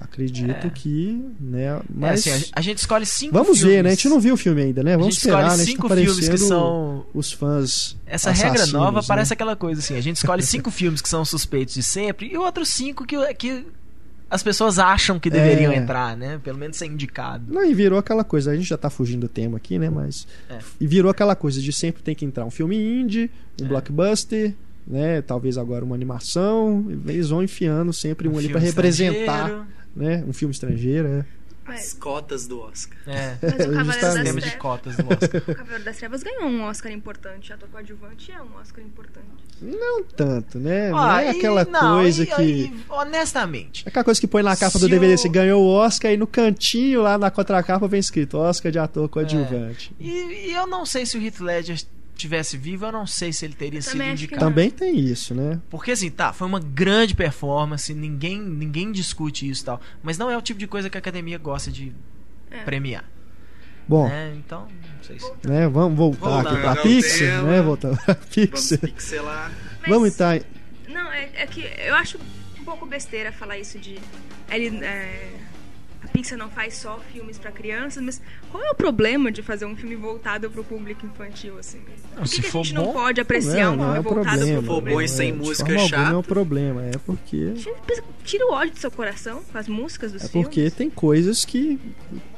Acredito 0.00 0.66
É. 0.66 0.70
que, 0.70 1.24
né, 1.40 1.64
É 1.64 1.80
mas 1.92 2.26
assim, 2.26 2.50
a, 2.52 2.60
gente 2.60 2.78
escolhe 2.78 3.04
cinco 3.04 3.32
vamos 3.32 3.58
filmes. 3.58 3.76
ver, 3.76 3.82
né? 3.82 3.90
A 3.90 3.94
gente 3.94 4.08
não 4.08 4.20
viu 4.20 4.34
o 4.34 4.36
filme 4.36 4.62
ainda, 4.62 4.82
né? 4.82 4.96
Vamos 4.96 5.16
esperar, 5.16 5.56
né? 5.56 5.64
Cinco 5.64 5.88
tá 5.88 5.96
filmes 5.96 6.28
que 6.28 6.38
são. 6.38 7.04
os 7.12 7.32
fãs 7.32 7.96
Essa 8.06 8.30
regra 8.30 8.66
nova 8.66 9.00
né? 9.00 9.04
parece 9.06 9.32
aquela 9.32 9.56
coisa 9.56 9.80
assim: 9.80 9.96
a 9.96 10.00
gente 10.00 10.16
escolhe 10.16 10.42
cinco 10.42 10.70
filmes 10.72 11.00
que 11.02 11.08
são 11.08 11.24
suspeitos 11.24 11.74
de 11.74 11.82
sempre 11.82 12.28
e 12.32 12.36
outros 12.36 12.68
cinco 12.68 13.04
que, 13.04 13.16
que 13.34 13.64
as 14.30 14.42
pessoas 14.42 14.78
acham 14.78 15.18
que 15.18 15.28
deveriam 15.30 15.72
É. 15.72 15.76
entrar, 15.76 16.16
né? 16.16 16.38
Pelo 16.44 16.58
menos 16.58 16.76
ser 16.76 16.86
indicado. 16.86 17.52
Não, 17.52 17.64
e 17.64 17.74
virou 17.74 17.98
aquela 17.98 18.22
coisa, 18.22 18.50
a 18.52 18.56
gente 18.56 18.68
já 18.68 18.76
tá 18.76 18.90
fugindo 18.90 19.22
do 19.22 19.28
tema 19.28 19.56
aqui, 19.56 19.78
né? 19.78 19.88
Mas. 19.90 20.26
É. 20.50 20.58
E 20.80 20.86
virou 20.86 21.10
aquela 21.10 21.34
coisa 21.34 21.60
de 21.60 21.72
sempre 21.72 22.02
tem 22.02 22.14
que 22.14 22.24
entrar 22.24 22.44
um 22.44 22.50
filme 22.50 22.76
indie, 22.76 23.30
um 23.60 23.64
É. 23.64 23.68
blockbuster, 23.68 24.54
né? 24.86 25.22
Talvez 25.22 25.56
agora 25.58 25.84
uma 25.84 25.94
animação. 25.94 26.86
Eles 27.06 27.30
vão 27.30 27.42
enfiando 27.42 27.92
sempre 27.92 28.28
um, 28.28 28.32
ali 28.32 28.48
filme 28.48 28.52
para 28.52 28.60
representar. 28.60 29.66
Né? 29.98 30.24
Um 30.26 30.32
filme 30.32 30.52
estrangeiro, 30.52 31.08
é. 31.08 31.24
As 31.70 31.92
cotas 31.92 32.46
do 32.46 32.60
Oscar. 32.60 32.96
É. 33.06 33.36
Mas 33.42 33.52
o 33.52 33.56
Cavaleiro 33.74 33.84
das. 34.00 34.14
Sistema 34.14 34.24
de 34.24 34.40
Trevas, 34.40 34.54
cotas 34.58 34.96
do 34.96 35.02
Oscar. 35.12 35.42
o 35.48 35.54
Cavaleiro 35.54 35.84
das 35.84 35.96
Trevas 35.98 36.22
ganhou 36.22 36.44
um 36.44 36.62
Oscar 36.62 36.90
importante. 36.92 37.52
Ator 37.52 37.68
coadjuvante 37.68 38.32
é 38.32 38.40
um 38.40 38.56
Oscar 38.58 38.82
importante. 38.82 39.26
Não 39.60 40.02
tanto, 40.02 40.58
né? 40.58 40.88
não 40.90 40.96
Ó, 40.96 41.18
é 41.18 41.26
e- 41.26 41.28
aquela 41.36 41.66
não, 41.66 41.98
coisa 42.00 42.22
e- 42.22 42.26
que. 42.26 42.42
e, 42.42 42.84
honestamente, 42.88 43.82
É 43.84 43.90
aquela 43.90 44.04
coisa 44.04 44.18
que 44.18 44.26
põe 44.26 44.42
na 44.42 44.56
capa 44.56 44.78
Se 44.78 44.80
do 44.80 44.88
DVD, 44.88 45.12
o- 45.12 45.18
você 45.18 45.28
ganhou 45.28 45.62
o 45.62 45.68
Oscar 45.68 46.10
e 46.10 46.16
no 46.16 46.26
cantinho 46.26 47.02
lá 47.02 47.18
na 47.18 47.30
contracapa 47.30 47.86
vem 47.86 48.00
escrito 48.00 48.38
Oscar 48.38 48.72
de 48.72 48.78
ator 48.78 49.06
coadjuvante. 49.10 49.92
E, 50.00 50.08
e 50.48 50.52
eu 50.54 50.66
não 50.66 50.86
sei 50.86 51.04
se 51.04 51.18
o 51.18 51.22
Heath 51.22 51.40
Ledger 51.40 51.78
estivesse 52.18 52.56
vivo, 52.56 52.84
eu 52.86 52.92
não 52.92 53.06
sei 53.06 53.32
se 53.32 53.44
ele 53.44 53.54
teria 53.54 53.80
sido 53.80 54.02
indicado. 54.02 54.40
Também 54.40 54.70
tem 54.70 54.98
isso, 54.98 55.34
né? 55.34 55.60
Porque 55.70 55.92
assim, 55.92 56.10
tá, 56.10 56.32
foi 56.32 56.46
uma 56.46 56.60
grande 56.60 57.14
performance, 57.14 57.94
ninguém, 57.94 58.40
ninguém 58.40 58.90
discute 58.92 59.48
isso 59.48 59.62
e 59.62 59.64
tal. 59.64 59.80
Mas 60.02 60.18
não 60.18 60.30
é 60.30 60.36
o 60.36 60.42
tipo 60.42 60.58
de 60.60 60.66
coisa 60.66 60.90
que 60.90 60.98
a 60.98 61.00
academia 61.00 61.38
gosta 61.38 61.70
de 61.70 61.92
É. 62.50 62.62
premiar. 62.64 63.04
Bom, 63.86 64.06
né? 64.08 64.34
Então, 64.36 64.62
não 64.96 65.02
sei 65.02 65.18
se. 65.18 65.32
né, 65.44 65.66
vamos 65.68 65.96
voltar 65.96 66.28
Voltando 66.28 66.48
aqui 66.48 66.60
pra 66.60 66.76
Pixar, 66.76 67.42
né? 67.44 67.62
Voltando 67.62 67.96
pra 68.04 68.14
Vamos 68.14 68.28
Pixar. 68.34 68.78
pixelar. 68.80 69.52
Mas- 69.80 69.88
Vamos 69.90 70.08
então. 70.14 70.40
Não, 70.88 71.10
é, 71.12 71.30
é 71.34 71.46
que 71.46 71.60
eu 71.78 71.94
acho 71.94 72.18
um 72.60 72.64
pouco 72.64 72.84
besteira 72.84 73.32
falar 73.32 73.58
isso 73.58 73.78
de. 73.78 73.98
Ele, 74.50 74.84
é, 74.84 75.30
a 76.02 76.06
Pixar 76.08 76.38
não 76.38 76.48
faz 76.48 76.74
só 76.76 77.00
filmes 77.12 77.38
pra 77.38 77.50
crianças, 77.50 78.02
mas 78.02 78.22
qual 78.50 78.62
é 78.64 78.70
o 78.70 78.74
problema 78.74 79.32
de 79.32 79.42
fazer 79.42 79.64
um 79.66 79.74
filme 79.76 79.96
voltado 79.96 80.48
pro 80.50 80.62
público 80.62 81.04
infantil, 81.06 81.58
assim? 81.58 81.80
Por 82.14 82.24
que, 82.28 82.40
que 82.42 82.46
a 82.46 82.50
gente 82.50 82.74
não 82.74 82.84
bom, 82.86 82.92
pode 82.92 83.20
apreciar 83.20 83.70
um 83.72 83.76
não, 83.76 83.84
filme 83.94 83.98
é 83.98 84.02
voltado 84.14 84.38
pro 84.46 84.46
For 84.62 84.62
público? 84.74 84.96
bom 84.96 85.02
e 85.02 85.08
sem 85.08 85.32
de 85.32 85.38
música 85.38 85.68
é 85.70 85.72
alguma 85.74 85.88
chato. 85.88 86.14
é 86.14 86.16
um 86.16 86.22
problema, 86.22 86.82
é 86.84 86.92
porque 87.04 87.54
Tira- 88.24 88.46
o 88.46 88.52
ódio 88.52 88.74
do 88.74 88.78
seu 88.78 88.90
coração 88.90 89.42
com 89.50 89.58
as 89.58 89.66
músicas 89.68 90.12
dos 90.12 90.24
é 90.24 90.28
filmes. 90.28 90.48
porque 90.48 90.70
tem 90.70 90.88
coisas 90.90 91.44
que 91.44 91.78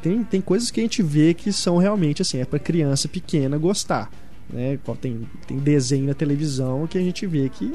tem, 0.02 0.24
tem 0.24 0.40
coisas 0.40 0.70
que 0.70 0.80
a 0.80 0.82
gente 0.82 1.02
vê 1.02 1.34
que 1.34 1.52
são 1.52 1.76
realmente 1.78 2.22
assim, 2.22 2.38
é 2.38 2.44
pra 2.44 2.58
criança 2.58 3.08
pequena 3.08 3.58
gostar, 3.58 4.10
né? 4.48 4.78
Qual- 4.84 4.96
Tem 4.96 5.28
tem 5.46 5.58
desenho 5.58 6.06
na 6.06 6.14
televisão 6.14 6.86
que 6.86 6.96
a 6.96 7.00
gente 7.02 7.26
vê 7.26 7.48
que 7.48 7.72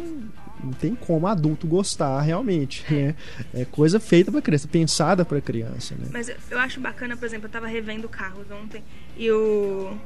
não 0.63 0.72
tem 0.74 0.96
como 0.96 1.28
adulto 1.28 1.68
gostar 1.68 2.22
realmente, 2.22 2.84
né? 2.91 3.15
É 3.54 3.65
coisa 3.65 4.00
feita 4.00 4.32
pra 4.32 4.41
criança, 4.41 4.68
pensada 4.68 5.24
pra 5.26 5.39
criança, 5.41 5.96
né? 5.96 6.08
Mas 6.12 6.30
eu- 6.50 6.60
acho 6.60 6.80
bacana, 6.80 7.15
por 7.18 7.26
exemplo, 7.26 7.48
eu 7.48 7.52
tava 7.52 7.68
revendo 7.68 8.08
Carros 8.10 8.46
ontem 8.52 8.84
e 9.18 9.30
o. 9.32 9.98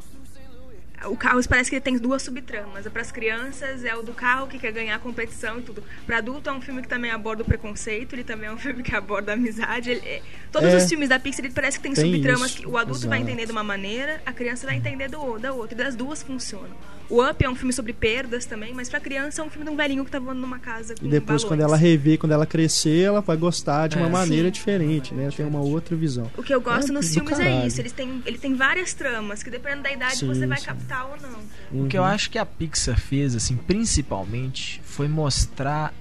O 1.06 1.16
Carros 1.16 1.48
parece 1.48 1.70
que 1.70 1.78
ele 1.78 1.82
tem 1.82 1.98
duas 1.98 2.22
subtramas. 2.22 2.86
Para 2.90 3.02
as 3.02 3.10
crianças 3.10 3.86
é 3.86 3.96
o 3.96 4.02
do 4.04 4.12
carro 4.12 4.48
que 4.48 4.60
quer 4.60 4.74
ganhar 4.74 4.96
a 4.96 5.00
competição 5.00 5.58
e 5.60 5.62
tudo. 5.62 5.82
Para 6.06 6.18
adulto 6.18 6.50
é 6.50 6.52
um 6.54 6.60
filme 6.60 6.82
que 6.82 6.90
também 6.90 7.10
aborda 7.10 7.42
o 7.42 7.46
preconceito, 7.46 8.12
ele 8.16 8.24
também 8.26 8.50
é 8.50 8.52
um 8.52 8.58
filme 8.60 8.84
que 8.84 8.94
aborda 8.94 9.32
a 9.32 9.36
amizade. 9.36 9.92
Ele- 9.92 10.02
é- 10.06 10.22
todos 10.52 10.68
É. 10.74 10.76
os 10.76 10.90
filmes 10.90 11.08
da 11.08 11.18
Pixar 11.18 11.46
ele 11.46 11.54
parece 11.54 11.78
que 11.78 11.84
tem, 11.84 11.94
Tem 11.94 12.12
subtramas 12.12 12.50
isso, 12.52 12.58
que 12.60 12.68
o 12.68 12.78
adulto 12.78 13.08
vai 13.08 13.20
exato. 13.20 13.32
entender 13.32 13.46
de 13.46 13.52
uma 13.54 13.64
maneira, 13.64 14.22
a 14.26 14.34
criança 14.34 14.68
vai 14.68 14.76
entender 14.76 15.08
do, 15.08 15.40
da 15.40 15.54
outra. 15.54 15.74
E 15.74 15.78
das 15.78 15.96
duas 15.96 16.22
funcionam. 16.22 16.76
O 17.10 17.28
Up 17.28 17.44
é 17.44 17.50
um 17.50 17.56
filme 17.56 17.74
sobre 17.74 17.92
perdas 17.92 18.46
também, 18.46 18.72
mas 18.72 18.88
pra 18.88 19.00
criança 19.00 19.42
é 19.42 19.44
um 19.44 19.50
filme 19.50 19.66
de 19.66 19.72
um 19.72 19.76
velhinho 19.76 20.06
que 20.06 20.12
tá 20.12 20.20
voando 20.20 20.40
numa 20.40 20.60
casa 20.60 20.94
com 20.96 21.04
E 21.04 21.10
depois, 21.10 21.42
balões. 21.42 21.44
quando 21.46 21.62
ela 21.62 21.76
rever, 21.76 22.20
quando 22.20 22.34
ela 22.34 22.46
crescer, 22.46 23.02
ela 23.02 23.20
vai 23.20 23.36
gostar 23.36 23.88
de 23.88 23.98
uma 23.98 24.06
É. 24.06 24.10
maneira 24.10 24.48
Sim. 24.50 24.52
diferente, 24.52 25.14
né? 25.16 25.30
Tem 25.36 25.44
uma 25.44 25.60
outra 25.60 25.96
visão. 25.96 26.30
O 26.38 26.44
que 26.44 26.54
eu 26.54 26.62
gosto 26.62 26.90
É, 26.90 26.94
nos 26.94 27.12
filmes 27.12 27.40
é 27.40 27.44
caralho. 27.46 27.68
isso. 27.68 27.82
Eles 27.82 27.92
têm, 27.94 28.22
ele 28.28 28.38
tem 28.38 28.54
várias 28.54 28.94
tramas 28.94 29.42
que 29.42 29.50
dependendo 29.50 29.82
da 29.84 29.92
idade 29.92 30.18
Sim, 30.18 30.28
você 30.28 30.46
vai 30.46 30.60
sim. 30.60 30.66
captar 30.68 31.08
ou 31.10 31.18
não. 31.20 31.84
O 31.86 31.88
que 31.88 31.98
eu 31.98 32.02
Uhum. 32.04 32.08
acho 32.08 32.30
que 32.30 32.38
a 32.38 32.46
Pixar 32.46 33.00
fez, 33.00 33.36
assim, 33.36 33.58
principalmente, 33.58 34.80
foi 34.84 35.08
mostrar. 35.08 35.94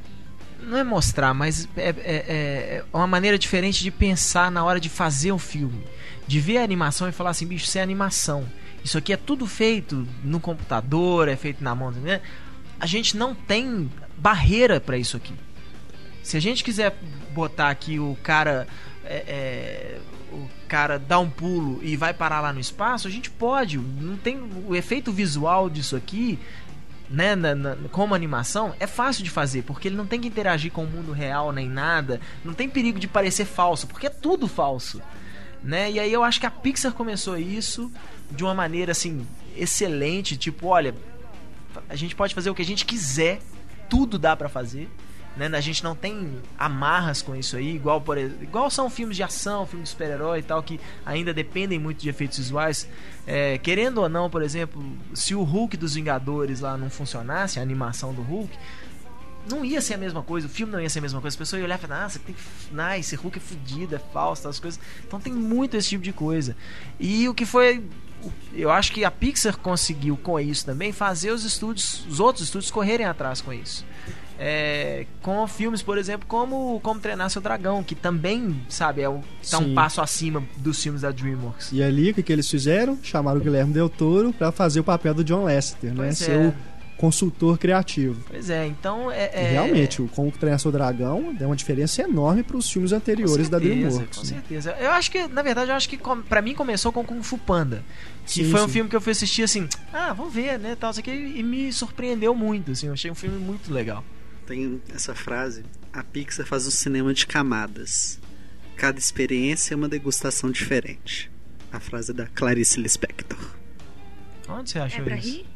Não 0.63 0.77
é 0.77 0.85
mostrar, 0.85 1.33
mas 1.33 1.69
é, 1.77 1.89
é- 1.89 1.95
é 2.81 2.85
uma 2.93 3.07
maneira 3.07 3.39
diferente 3.39 3.83
de 3.83 3.91
pensar 3.91 4.51
na 4.51 4.63
hora 4.65 4.79
de 4.79 4.89
fazer 4.89 5.33
o 5.33 5.39
filme. 5.39 5.83
De 6.27 6.39
ver 6.41 6.59
a 6.59 6.65
animação 6.65 7.09
e 7.09 7.13
falar 7.13 7.31
assim, 7.31 7.47
bicho, 7.47 7.65
isso 7.65 7.79
é 7.79 7.81
animação. 7.83 8.45
Isso 8.85 8.97
aqui 8.99 9.13
é 9.13 9.17
tudo 9.17 9.47
feito 9.47 10.07
no 10.25 10.41
computador, 10.41 11.29
é 11.29 11.37
feito 11.37 11.63
na 11.63 11.75
mão, 11.75 11.91
né? 11.91 12.21
A 12.81 12.87
gente 12.87 13.17
não 13.17 13.35
tem 13.35 13.91
barreira 14.17 14.81
pra 14.81 14.97
isso 14.97 15.17
aqui. 15.17 15.35
Se 16.23 16.37
a 16.37 16.41
gente 16.41 16.63
quiser 16.63 16.97
botar 17.33 17.71
aqui 17.71 17.99
o 17.99 18.17
cara. 18.23 18.67
é, 19.05 19.17
é, 19.27 19.99
o 20.31 20.47
cara 20.69 20.99
dá 20.99 21.19
um 21.19 21.31
pulo 21.31 21.81
e 21.83 21.97
vai 21.97 22.13
parar 22.13 22.43
lá 22.43 22.53
no 22.53 22.61
espaço, 22.61 23.09
a 23.09 23.11
gente 23.11 23.31
pode. 23.31 23.79
Não 23.79 24.17
tem 24.19 24.39
o 24.67 24.77
efeito 24.77 25.11
visual 25.11 25.71
disso 25.71 25.97
aqui, 25.97 26.39
né, 27.09 27.35
na- 27.35 27.55
na- 27.55 27.77
como 27.91 28.15
animação, 28.15 28.75
é 28.79 28.87
fácil 28.87 29.25
de 29.25 29.31
fazer, 29.31 29.63
porque 29.63 29.89
ele 29.89 29.97
não 29.97 30.05
tem 30.07 30.21
que 30.21 30.29
interagir 30.29 30.71
com 30.71 30.85
o 30.85 30.87
mundo 30.87 31.11
real 31.13 31.51
nem 31.53 31.67
nada, 31.67 32.21
não 32.45 32.53
tem 32.53 32.69
perigo 32.69 32.99
de 32.99 33.09
parecer 33.09 33.47
falso, 33.47 33.87
porque 33.87 34.07
é 34.07 34.11
tudo 34.11 34.47
falso, 34.47 35.01
né? 35.65 35.91
E 35.91 35.99
aí 35.99 36.13
eu 36.13 36.23
acho 36.23 36.39
que 36.39 36.45
a 36.45 36.51
Pixar 36.51 36.93
começou 36.93 37.39
isso 37.39 37.91
de 38.31 38.45
uma 38.45 38.55
maneira 38.55 38.93
assim 38.93 39.27
excelente, 39.57 40.37
tipo, 40.37 40.69
olha, 40.69 40.95
a 41.89 41.97
gente 41.97 42.15
pode 42.15 42.35
fazer 42.35 42.51
o 42.51 42.55
que 42.55 42.63
a 42.63 42.65
gente 42.65 42.85
quiser, 42.85 43.41
tudo 43.89 44.19
dá 44.19 44.37
pra 44.37 44.49
fazer. 44.49 44.89
Né? 45.37 45.47
A 45.57 45.61
gente 45.61 45.85
não 45.85 45.95
tem 45.95 46.43
amarras 46.59 47.23
com 47.23 47.35
isso 47.37 47.57
aí, 47.57 47.77
igual, 47.77 48.01
por, 48.01 48.19
igual 48.19 48.69
são 48.71 48.91
filmes 48.91 49.17
de 49.17 49.23
ação, 49.23 49.65
filmes 49.67 49.89
de 49.89 49.91
super-herói 49.91 50.41
e 50.41 50.43
tal, 50.43 50.61
que 50.63 50.81
ainda 51.07 51.33
dependem 51.33 51.79
muito 51.79 52.01
de 52.01 52.09
efeitos 52.09 52.39
visuais. 52.39 52.89
É, 53.25 53.57
querendo 53.59 53.99
ou 53.99 54.09
não, 54.09 54.29
por 54.29 54.43
exemplo, 54.43 54.85
se 55.15 55.37
o 55.37 55.43
Hulk 55.45 55.77
dos 55.77 55.95
Vingadores 55.95 56.59
lá 56.59 56.77
não 56.77 56.91
funcionasse, 56.91 57.61
a 57.61 57.63
animação 57.63 58.13
do 58.13 58.21
Hulk, 58.21 58.53
não 59.49 59.65
ia 59.65 59.81
ser 59.81 59.95
a 59.95 59.99
mesma 59.99 60.23
coisa, 60.23 60.47
o 60.47 60.51
filme 60.51 60.73
não 60.73 60.81
ia 60.81 60.91
ser 60.91 60.99
a 60.99 61.03
mesma 61.03 61.21
coisa. 61.21 61.35
As 61.35 61.39
pessoas 61.39 61.61
iam 61.61 61.67
olhar 61.67 61.79
e 61.79 61.83
falar, 61.83 62.09
você 62.09 62.19
tem. 62.19 62.35
Ah, 62.77 62.99
esse 62.99 63.15
Hulk 63.17 63.39
é 63.39 63.41
fudido, 63.41 63.95
é 63.95 63.99
falso, 63.99 64.49
as 64.49 64.59
coisas. 64.59 64.81
Então 65.07 65.21
tem 65.21 65.33
muito 65.33 65.77
esse 65.77 65.89
tipo 65.89 66.03
de 66.03 66.13
coisa. 66.13 66.57
E 66.99 67.29
o 67.29 67.35
que 67.35 67.47
foi. 67.47 67.83
Eu 68.55 68.71
acho 68.71 68.93
que 68.93 69.05
a 69.05 69.11
Pixar 69.11 69.57
conseguiu 69.57 70.17
com 70.17 70.39
isso 70.39 70.67
também 70.67 70.93
fazer 70.93 71.31
os 71.31 71.45
estúdios, 71.45 72.05
os 72.09 72.21
outros 72.21 72.45
estúdios 72.45 72.71
correrem 72.71 73.07
atrás 73.07 73.41
com 73.41 73.53
isso. 73.53 73.85
É, 74.41 75.05
com 75.21 75.45
filmes, 75.49 75.83
por 75.83 75.99
exemplo, 75.99 76.25
como 76.29 76.79
Como 76.81 77.01
Treinar 77.01 77.29
Seu 77.29 77.43
Dragão, 77.43 77.83
que 77.83 77.97
também, 77.97 78.63
sabe, 78.69 79.03
é 79.03 79.09
o, 79.09 79.21
tá 79.51 79.59
um 79.59 79.75
passo 79.75 80.01
acima 80.01 80.45
dos 80.57 80.81
filmes 80.81 81.03
da 81.03 81.11
DreamWorks. 81.11 81.73
E 81.73 81.83
ali, 81.83 82.13
o 82.13 82.15
que, 82.15 82.23
que 82.23 82.33
eles 82.33 82.49
fizeram? 82.49 82.97
Chamaram 83.03 83.41
o 83.41 83.43
Guilherme 83.43 83.73
Del 83.73 83.89
Toro 83.89 84.33
pra 84.33 84.53
fazer 84.53 84.79
o 84.79 84.85
papel 84.85 85.13
do 85.13 85.25
John 85.25 85.45
Lasseter, 85.45 85.91
né? 85.91 86.05
Pois 86.05 86.19
Ser 86.19 86.31
é. 86.31 86.47
o 86.47 86.55
consultor 86.99 87.57
criativo. 87.57 88.21
Pois 88.29 88.51
é, 88.51 88.67
então 88.67 89.11
é. 89.11 89.31
É- 89.33 89.51
realmente, 89.53 90.03
o 90.03 90.09
Como 90.09 90.31
Treinar 90.33 90.59
Seu 90.59 90.71
Dragão 90.71 91.35
é 91.41 91.47
uma 91.47 91.57
diferença 91.57 92.03
enorme 92.03 92.43
pros 92.43 92.71
filmes 92.71 92.93
anteriores 92.93 93.49
da 93.49 93.59
DreamWorks. 93.59 94.19
Com 94.19 94.25
né? 94.25 94.29
certeza. 94.29 94.77
Eu 94.79 94.91
acho 94.91 95.11
que, 95.11 95.27
na 95.29 95.41
verdade, 95.41 95.71
eu 95.71 95.77
acho 95.77 95.89
que 95.89 95.99
pra 96.29 96.43
mim 96.43 96.55
começou 96.55 96.93
com 96.93 97.03
Kung 97.05 97.23
Fu 97.23 97.39
Panda. 97.39 97.83
Que 98.27 98.45
Sim, 98.45 98.51
foi 98.51 98.61
um 98.61 98.67
sim. 98.67 98.73
filme 98.73 98.91
que 98.91 98.97
eu 98.97 99.01
fui 99.01 99.13
assistir 99.13 99.43
assim, 99.45 99.67
ah, 99.93 100.13
vamos 100.13 100.35
ver, 100.35 100.59
né, 100.59 100.77
tal, 100.79 100.91
isso 100.91 101.01
aqui, 101.01 101.11
e 101.11 101.43
me 101.43 101.73
surpreendeu 101.73 102.35
muito, 102.35 102.73
assim, 102.73 102.89
eu 102.89 102.93
achei 102.93 103.11
um 103.11 103.15
filme 103.15 103.39
muito 103.39 103.73
legal. 103.73 104.05
Tem 104.47 104.81
essa 104.95 105.15
frase: 105.15 105.65
a 105.93 106.03
Pixar 106.03 106.45
faz 106.47 106.67
um 106.67 106.71
cinema 106.71 107.15
de 107.15 107.27
camadas. 107.27 108.19
Cada 108.77 108.99
experiência 108.99 109.73
é 109.75 109.77
uma 109.77 109.89
degustação 109.89 110.51
diferente. 110.51 111.31
A 111.73 111.81
frase 111.81 112.11
é 112.11 112.15
da 112.15 112.27
Clarice 112.27 112.81
Lispector. 112.81 113.39
Onde 114.49 114.71
você 114.71 114.79
achou 114.79 115.01
É 115.01 115.05
pra 115.05 115.17
isso? 115.17 115.29
rir? 115.29 115.47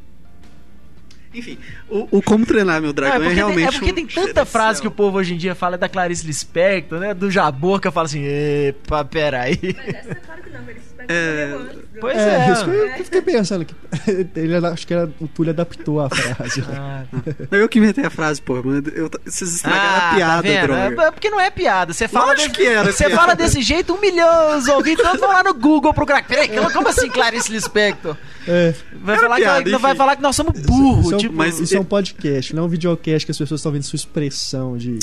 Enfim, 1.34 1.58
o, 1.88 2.18
o 2.18 2.22
Como 2.22 2.44
Treinar 2.44 2.80
Meu 2.80 2.90
Ah, 2.90 2.92
Dragão 2.92 3.14
é, 3.14 3.16
é, 3.16 3.22
porque 3.24 3.34
realmente. 3.34 3.56
tem, 3.56 3.66
é 3.66 3.72
porque 3.72 3.90
um 3.92 3.94
tem 3.94 4.06
tanta 4.06 4.20
diferencial. 4.20 4.46
frase 4.46 4.80
que 4.82 4.88
o 4.88 4.90
povo 4.90 5.18
hoje 5.18 5.34
em 5.34 5.36
dia 5.38 5.54
fala 5.54 5.78
da 5.78 5.88
Clarice 5.88 6.26
Lispector, 6.26 7.00
né? 7.00 7.14
Do 7.14 7.30
Jabor 7.30 7.80
que 7.80 7.90
fala 7.90 8.06
assim, 8.06 8.22
epa, 8.24 9.04
peraí. 9.04 9.58
Mas 9.62 9.94
essa, 9.94 10.14
claro 10.16 10.42
que 10.42 10.50
não, 10.50 10.68
eles 10.68 10.91
É, 11.08 11.58
Pois 12.00 12.16
É, 12.16 12.48
é. 12.48 12.52
isso 12.52 12.64
eu, 12.70 12.86
eu 12.88 13.04
fiquei 13.04 13.22
pensando 13.22 13.64
que 13.64 13.74
ele 14.38 14.54
acho 14.66 14.86
que 14.86 14.92
era, 14.94 15.10
o 15.20 15.28
Túlio 15.28 15.50
adaptou 15.50 16.00
a 16.00 16.08
frase. 16.10 16.64
Ah, 16.74 17.04
Não, 17.50 17.58
eu 17.60 17.68
que 17.68 17.78
inventei 17.78 18.04
a 18.04 18.10
frase, 18.10 18.40
pô. 18.42 18.60
Mas 18.64 18.82
eu, 18.94 19.10
vocês 19.24 19.54
estragaram 19.54 19.82
Ah, 19.84 20.10
a 20.10 20.14
piada, 20.14 20.42
tá 20.54 20.62
droga. 20.66 21.02
É 21.08 21.10
porque 21.10 21.30
não 21.30 21.40
é 21.40 21.50
piada. 21.50 21.92
Você 21.92 22.08
fala, 22.08 22.26
Lógico 22.32 22.48
desse- 22.48 22.60
que 22.60 22.66
era 22.66 22.92
você 22.92 23.04
piada. 23.04 23.14
fala 23.20 23.34
desse 23.34 23.62
jeito, 23.62 23.94
um 23.94 24.00
milhão 24.00 24.58
ouvintes 24.74 25.04
todos 25.04 25.20
vão 25.20 25.30
lá 25.30 25.42
no 25.42 25.54
Google 25.54 25.92
procurar. 25.94 26.26
Peraí, 26.26 26.48
como, 26.48 26.72
como 26.72 26.88
assim 26.88 27.08
Clarice 27.10 27.52
Lispector? 27.52 28.16
É, 28.48 28.74
Vai 28.94 29.18
falar, 29.18 29.36
piada, 29.36 29.62
que, 29.64 29.70
não 29.70 29.78
vai 29.78 29.94
falar 29.94 30.16
que 30.16 30.22
nós 30.22 30.34
somos 30.34 30.58
burros. 30.60 31.04
isso, 31.06 31.12
é 31.12 31.16
um- 31.16 31.18
tipo, 31.20 31.34
mas- 31.36 31.58
isso 31.60 31.76
é 31.76 31.80
um 31.80 31.84
podcast, 31.84 32.54
não 32.54 32.62
é 32.64 32.66
um 32.66 32.68
videocast 32.68 33.24
que 33.24 33.30
as 33.30 33.38
pessoas 33.38 33.60
estão 33.60 33.70
vendo 33.72 33.82
sua 33.84 33.96
expressão 33.96 34.76
de 34.76 34.98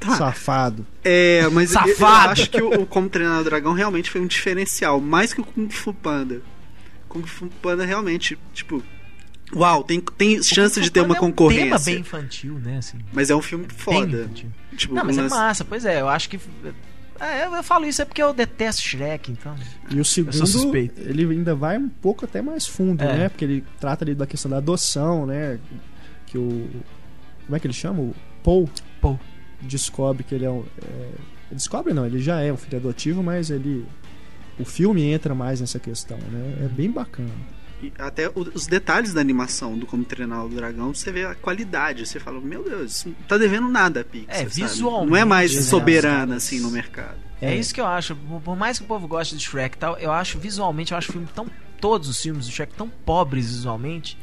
Tá. 0.00 0.16
safado. 0.16 0.86
É, 1.02 1.46
mas 1.52 1.72
eu- 1.74 1.80
eu 1.82 1.88
Safado. 1.96 2.30
acho 2.32 2.50
que 2.50 2.62
o, 2.62 2.82
o 2.82 2.86
Como 2.86 3.08
Treinar 3.08 3.40
o 3.40 3.44
Dragão 3.44 3.72
realmente 3.72 4.10
foi 4.10 4.20
um 4.20 4.26
diferencial, 4.26 5.00
mais 5.00 5.32
que 5.32 5.40
o 5.40 5.44
Kung 5.44 5.68
Fu 5.70 5.94
Panda. 5.94 6.42
Kung 7.08 7.22
Fu 7.22 7.46
Panda 7.62 7.84
realmente, 7.84 8.36
tipo, 8.52 8.82
uau, 9.54 9.82
tem, 9.84 10.00
tem 10.00 10.42
chance 10.42 10.80
de 10.80 10.90
ter 10.90 11.00
uma 11.00 11.14
É 11.14 11.18
um 11.18 11.20
concorrência. 11.20 11.64
tema 11.64 11.78
bem 11.78 11.98
infantil, 12.00 12.58
né? 12.58 12.78
Assim, 12.78 12.98
Mas 13.12 13.30
é 13.30 13.36
um 13.36 13.40
filme 13.42 13.66
bem 13.66 13.76
foda. 13.78 14.28
Tipo, 14.76 14.94
Não, 14.94 15.04
mas 15.04 15.16
é 15.16 15.22
massa, 15.28 15.64
pois 15.64 15.84
é. 15.84 16.00
Eu 16.00 16.08
acho 16.08 16.28
que. 16.28 16.40
É, 17.20 17.46
eu 17.46 17.62
falo 17.62 17.86
isso 17.86 18.02
é 18.02 18.04
porque 18.04 18.20
eu 18.20 18.34
detesto 18.34 18.82
Shrek, 18.82 19.30
então. 19.30 19.54
E 19.88 20.00
o 20.00 20.04
segundo, 20.04 20.76
ele 20.76 21.22
ainda 21.32 21.54
vai 21.54 21.78
um 21.78 21.88
pouco 21.88 22.24
até 22.24 22.42
mais 22.42 22.66
fundo, 22.66 23.02
É. 23.02 23.16
né? 23.16 23.28
Porque 23.28 23.44
ele 23.44 23.64
trata 23.80 24.04
ali 24.04 24.14
da 24.14 24.26
questão 24.26 24.50
da 24.50 24.56
adoção, 24.58 25.24
né? 25.24 25.58
Que 26.26 26.36
o. 26.36 26.68
Como 27.46 27.54
é 27.56 27.60
que 27.60 27.66
ele 27.68 27.74
chama? 27.74 28.00
O 28.00 28.14
Paul. 28.42 28.68
Paul. 29.00 29.20
Descobre 29.66 30.22
que 30.24 30.34
ele 30.34 30.44
é 30.44 30.50
um. 30.50 30.64
é, 30.82 31.08
descobre 31.52 31.92
não, 31.92 32.04
ele 32.06 32.20
já 32.20 32.40
é 32.40 32.52
um 32.52 32.56
filho 32.56 32.78
adotivo, 32.78 33.22
mas 33.22 33.50
ele 33.50 33.84
o 34.58 34.64
filme 34.64 35.02
entra 35.02 35.34
mais 35.34 35.60
nessa 35.60 35.78
questão, 35.78 36.16
né? 36.16 36.64
É 36.64 36.68
bem 36.68 36.90
bacana. 36.90 37.30
E 37.82 37.92
até 37.98 38.30
os 38.34 38.66
detalhes 38.66 39.12
da 39.12 39.20
animação 39.20 39.76
do 39.76 39.84
Como 39.84 40.04
Treinar 40.04 40.46
o 40.46 40.48
Dragão, 40.48 40.94
você 40.94 41.10
vê 41.12 41.24
a 41.26 41.34
qualidade. 41.34 42.06
Você 42.06 42.18
fala, 42.20 42.40
meu 42.40 42.62
Deus, 42.62 43.04
não 43.04 43.12
tá 43.28 43.36
devendo 43.36 43.68
nada 43.68 44.00
a 44.00 44.04
Pixar. 44.04 44.34
É, 44.34 44.38
sabe? 44.38 44.50
visualmente, 44.54 45.10
Não 45.10 45.16
é 45.16 45.24
mais 45.24 45.54
né, 45.54 45.60
soberana 45.60 46.36
as- 46.36 46.44
assim 46.44 46.60
no 46.60 46.70
mercado. 46.70 47.18
É 47.42 47.54
isso 47.54 47.74
que 47.74 47.80
eu 47.80 47.86
acho. 47.86 48.14
Por 48.16 48.40
por 48.40 48.56
mais 48.56 48.78
que 48.78 48.84
o 48.84 48.88
povo 48.88 49.06
goste 49.06 49.36
de 49.36 49.42
Shrek 49.44 49.76
e 49.76 49.78
tal, 49.78 49.98
eu 49.98 50.10
acho 50.12 50.38
visualmente, 50.38 50.92
eu 50.92 50.98
acho 50.98 51.10
o 51.10 51.12
filme 51.12 51.28
tão. 51.34 51.46
Todos 51.78 52.08
os 52.08 52.18
filmes 52.22 52.46
do 52.46 52.52
Shrek 52.52 52.72
tão 52.74 52.88
pobres 52.88 53.50
visualmente. 53.50 54.16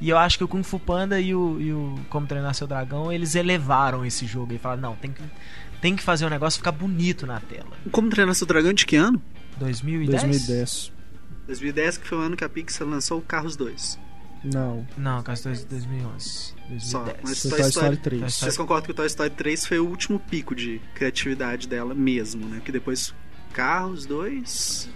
E 0.00 0.08
eu 0.08 0.18
acho 0.18 0.38
que 0.38 0.44
o 0.44 0.48
Kung 0.48 0.62
Fu 0.62 0.78
Panda 0.78 1.20
e 1.20 1.34
o, 1.34 1.60
e 1.60 1.72
o 1.72 1.98
Como 2.08 2.26
Treinar 2.26 2.54
Seu 2.54 2.66
Dragão, 2.66 3.12
eles 3.12 3.34
elevaram 3.34 4.04
esse 4.04 4.26
jogo 4.26 4.52
e 4.52 4.58
falaram, 4.58 4.82
não, 4.82 4.96
tem 4.96 5.12
que, 5.12 5.22
tem 5.80 5.96
que 5.96 6.02
fazer 6.02 6.24
o 6.24 6.30
negócio 6.30 6.58
ficar 6.58 6.72
bonito 6.72 7.26
na 7.26 7.40
tela. 7.40 7.70
O 7.84 7.90
Como 7.90 8.08
Treinar 8.08 8.34
Seu 8.34 8.46
Dragão 8.46 8.72
de 8.72 8.86
que 8.86 8.96
ano? 8.96 9.20
2010? 9.58 10.22
2010. 10.22 10.92
2010, 11.46 11.98
que 11.98 12.06
foi 12.06 12.18
o 12.18 12.20
ano 12.20 12.36
que 12.36 12.44
a 12.44 12.48
Pixar 12.48 12.86
lançou 12.86 13.18
o 13.18 13.22
Carros 13.22 13.56
2. 13.56 13.98
Não, 14.44 14.86
Não, 14.96 15.20
caso 15.22 15.44
2011. 15.68 16.54
Só, 16.78 17.02
2010. 17.02 17.18
mas 17.24 17.42
foi 17.42 17.50
Toy 17.50 17.58
Toy 17.58 17.68
Story 17.68 17.68
Story 17.70 17.96
3. 17.96 18.20
Toy 18.20 18.30
Vocês 18.30 18.56
concordam 18.56 18.84
que 18.84 18.90
o 18.92 18.94
Toy 18.94 19.06
Story 19.06 19.30
3 19.30 19.66
foi 19.66 19.78
o 19.80 19.86
último 19.86 20.20
pico 20.20 20.54
de 20.54 20.80
criatividade 20.94 21.66
dela 21.66 21.92
mesmo, 21.92 22.46
né? 22.46 22.58
Porque 22.58 22.70
depois 22.70 23.12
Carros 23.52 24.06
2. 24.06 24.90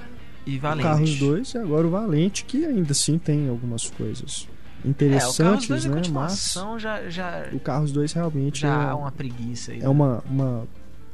E 0.47 0.59
Valente. 0.59 0.83
Carros 0.83 1.19
2 1.19 1.55
e 1.55 1.59
agora 1.59 1.87
o 1.87 1.91
Valente, 1.91 2.45
que 2.45 2.65
ainda 2.65 2.93
assim 2.93 3.19
tem 3.19 3.49
algumas 3.49 3.91
coisas 3.91 4.47
É, 4.85 4.89
o 4.89 4.95
Carros 4.95 5.35
interessantes, 5.35 5.69
2 5.69 5.85
é 5.85 5.89
né? 5.89 5.95
Mas 5.95 6.07
continuação 6.07 6.79
já, 6.79 7.09
já, 7.09 7.49
o 7.53 7.61
Carros 7.61 7.93
2 7.93 8.13
realmente 8.13 8.61
já 8.61 8.91
é, 8.91 8.95
uma 8.95 9.13
preguiça 9.13 9.73
aí. 9.73 9.81
é 9.81 9.89
uma, 9.89 10.23
uma, 10.29 10.67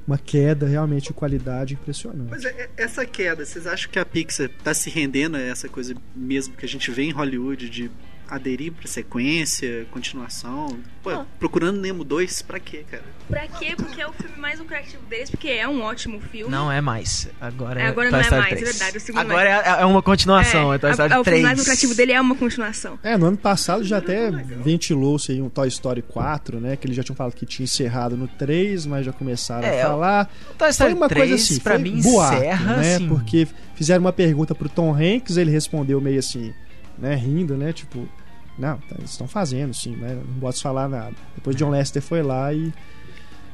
uma 0.07 0.19
queda 0.19 0.67
realmente 0.67 1.09
de 1.09 1.13
qualidade 1.13 1.75
impressionante. 1.75 2.31
Mas 2.31 2.45
é- 2.45 2.49
é- 2.63 2.71
essa 2.83 3.05
queda, 3.05 3.45
vocês 3.45 3.67
acham 3.67 3.91
que 3.91 3.99
a 3.99 4.05
Pixar 4.07 4.49
tá 4.65 4.73
se 4.73 4.89
rendendo 4.89 5.37
a 5.37 5.41
essa 5.41 5.69
coisa 5.69 5.95
mesmo 6.17 6.55
que 6.57 6.65
a 6.65 6.69
gente 6.69 6.91
vê 6.91 7.03
em 7.03 7.11
Hollywood 7.11 7.69
de 7.69 7.91
aderir 8.29 8.73
pra 8.73 8.87
sequência, 8.87 9.87
continuação? 9.91 10.79
Pô, 11.03 11.11
Não. 11.11 11.27
procurando 11.38 11.81
Nemo 11.81 12.05
2, 12.05 12.43
pra 12.43 12.59
quê, 12.61 12.85
cara? 12.91 13.03
Pra 13.29 13.47
quê? 13.47 13.75
Porque 13.77 14.01
é 14.01 14.07
o 14.07 14.12
filme 14.12 14.37
mais 14.37 14.59
lucrativo 14.59 15.03
deles, 15.07 15.31
porque 15.31 15.49
é 15.49 15.69
um 15.69 15.83
ótimo 15.83 16.21
filme. 16.21 16.51
Não 16.51 16.71
é 16.71 16.81
mais. 16.81 17.29
Agora 17.41 17.81
é, 17.81 17.85
É, 17.85 17.87
agora 17.88 18.11
Toy 18.11 18.12
não 18.12 18.19
é 18.19 18.23
Story 18.23 18.41
mais, 18.43 18.55
3. 18.55 18.62
é 18.62 18.73
verdade, 18.73 18.97
o 18.97 19.01
segundo 19.01 19.21
Agora 19.21 19.49
é, 19.51 19.83
é 19.83 19.85
uma 19.85 20.03
continuação, 20.03 20.73
é, 20.73 20.79
Toy 20.79 20.91
a- 20.91 20.93
Story 20.93 21.12
a- 21.12 21.21
o 21.21 21.23
3. 21.25 21.37
filme 21.37 21.49
mais 21.49 21.59
lucrativo 21.59 21.95
dele 21.95 22.12
é 22.12 22.21
uma 22.21 22.35
continuação. 22.35 22.99
É, 23.03 23.17
no 23.17 23.27
ano 23.27 23.37
passado 23.37 23.85
já 23.85 23.99
até 23.99 24.31
ventilou-se 24.31 25.33
aí 25.33 25.41
um 25.43 25.49
Toy 25.49 25.69
Story 25.69 26.03
4, 26.03 26.61
né? 26.61 26.77
Que 26.77 26.87
eles 26.87 26.97
já 26.97 27.03
tinham 27.03 27.17
falado 27.17 27.35
que 27.35 27.47
tinha 27.47 27.64
encerrado 27.64 28.17
no 28.17 28.27
3, 28.29 28.87
mas 28.87 29.05
já 29.07 29.12
começaram 29.12 29.67
É, 29.67 29.83
a 29.83 29.87
falar. 29.88 30.31
O 30.51 30.55
Toy 30.55 30.57
Foi 30.59 30.69
Story 30.71 30.95
uma 30.95 31.09
3, 31.09 31.29
coisa 31.31 31.43
assim, 31.43 31.61
pra 31.61 31.75
foi 31.75 31.83
mim, 31.83 32.01
boato, 32.03 32.37
encerra, 32.37 32.77
né? 32.77 32.95
assim. 32.97 33.09
Porque 33.09 33.49
fizeram 33.75 34.01
uma 34.01 34.12
pergunta 34.12 34.55
pro 34.55 34.69
Tom 34.69 34.93
Hanks, 34.95 35.37
ele 35.37 35.51
respondeu 35.51 36.01
meio 36.01 36.19
assim, 36.19 36.53
né? 36.99 37.14
Rindo, 37.14 37.57
né? 37.57 37.73
Tipo, 37.73 38.09
não, 38.59 38.77
tá, 38.79 38.97
eles 38.99 39.11
estão 39.11 39.29
fazendo, 39.29 39.73
sim, 39.73 39.94
né? 39.97 40.14
Não 40.14 40.40
posso 40.40 40.62
falar 40.62 40.88
nada. 40.88 41.14
Depois 41.35 41.55
John 41.57 41.71
Lester 41.71 42.03
foi 42.03 42.23
lá 42.23 42.53
e. 42.53 42.73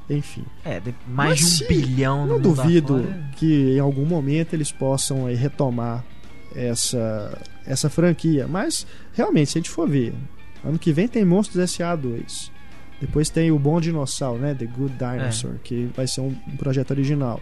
Enfim. 0.09 0.45
É, 0.65 0.81
mais 0.81 0.95
Mas 1.07 1.39
de 1.39 1.45
um 1.45 1.49
sim, 1.49 1.67
bilhão 1.69 2.27
no 2.27 2.35
Não 2.35 2.41
duvido 2.41 2.97
afora. 2.97 3.31
que 3.37 3.75
em 3.75 3.79
algum 3.81 4.05
momento 4.05 4.53
eles 4.53 4.71
possam 4.71 5.27
aí, 5.27 5.35
retomar 5.35 6.05
essa, 6.55 7.41
essa 7.67 7.89
franquia. 7.89 8.47
Mas, 8.47 8.87
realmente, 9.15 9.51
se 9.51 9.59
a 9.59 9.61
gente 9.61 9.71
for 9.71 9.89
ver, 9.89 10.15
ano 10.63 10.79
que 10.79 10.93
vem 10.93 11.09
tem 11.09 11.25
Monstros 11.25 11.63
S.A. 11.63 11.97
2. 11.97 12.53
Depois 13.01 13.29
tem 13.29 13.51
o 13.51 13.59
Bom 13.59 13.81
Dinossauro, 13.81 14.41
né? 14.41 14.55
The 14.55 14.67
Good 14.67 14.95
Dinosaur, 14.99 15.55
que 15.63 15.91
vai 15.97 16.07
ser 16.07 16.21
um 16.21 16.35
um 16.47 16.57
projeto 16.57 16.91
original. 16.93 17.41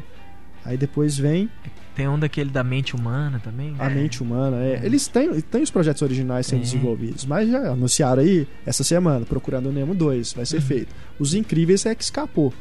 Aí 0.64 0.76
depois 0.76 1.18
vem 1.18 1.50
Tem 1.94 2.08
um 2.08 2.18
daquele 2.18 2.50
da 2.50 2.64
mente 2.64 2.96
humana 2.96 3.40
também. 3.42 3.74
a 3.78 3.90
É. 3.90 3.94
mente 3.94 4.22
humana. 4.22 4.56
é. 4.64 4.80
Eles 4.82 5.06
têm, 5.08 5.40
têm 5.42 5.62
os 5.62 5.70
projetos 5.70 6.00
originais 6.02 6.46
sendo 6.46 6.60
desenvolvidos, 6.62 7.24
mas 7.26 7.48
já 7.50 7.58
anunciaram 7.72 8.22
aí 8.22 8.46
essa 8.64 8.82
semana, 8.82 9.26
Procurando 9.26 9.68
o 9.68 9.72
Nemo 9.72 9.94
2, 9.94 10.32
vai 10.32 10.46
ser 10.46 10.56
Uhum. 10.56 10.62
feito. 10.62 10.94
Os 11.18 11.34
Incríveis 11.34 11.84
é 11.86 11.94
que 11.94 12.02
escapou. 12.02 12.52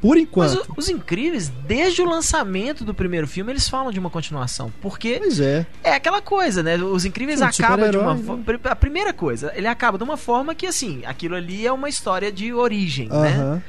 Por 0.00 0.16
Mas 0.16 0.22
enquanto. 0.24 0.68
o- 0.70 0.74
os 0.78 0.88
incríveis, 0.88 1.48
desde 1.64 2.02
o 2.02 2.04
lançamento 2.04 2.84
do 2.84 2.92
primeiro 2.92 3.28
filme, 3.28 3.52
eles 3.52 3.68
falam 3.68 3.92
de 3.92 4.00
uma 4.00 4.10
continuação. 4.10 4.72
Porque 4.80 5.16
Pois 5.20 5.38
é. 5.38 5.64
é 5.84 5.92
aquela 5.94 6.20
coisa, 6.20 6.60
né? 6.60 6.76
Os 6.76 7.04
incríveis 7.04 7.38
de 7.38 7.44
acabam 7.44 7.88
de 7.88 7.96
uma 7.96 8.14
né? 8.14 8.22
forma. 8.24 8.44
A 8.64 8.74
primeira 8.74 9.12
coisa, 9.12 9.52
ele 9.54 9.68
acaba 9.68 9.96
de 9.96 10.02
uma 10.02 10.16
forma 10.16 10.56
que, 10.56 10.66
assim, 10.66 11.02
aquilo 11.06 11.36
ali 11.36 11.64
é 11.64 11.70
uma 11.72 11.88
história 11.88 12.32
de 12.32 12.52
origem, 12.52 13.08
né? 13.08 13.62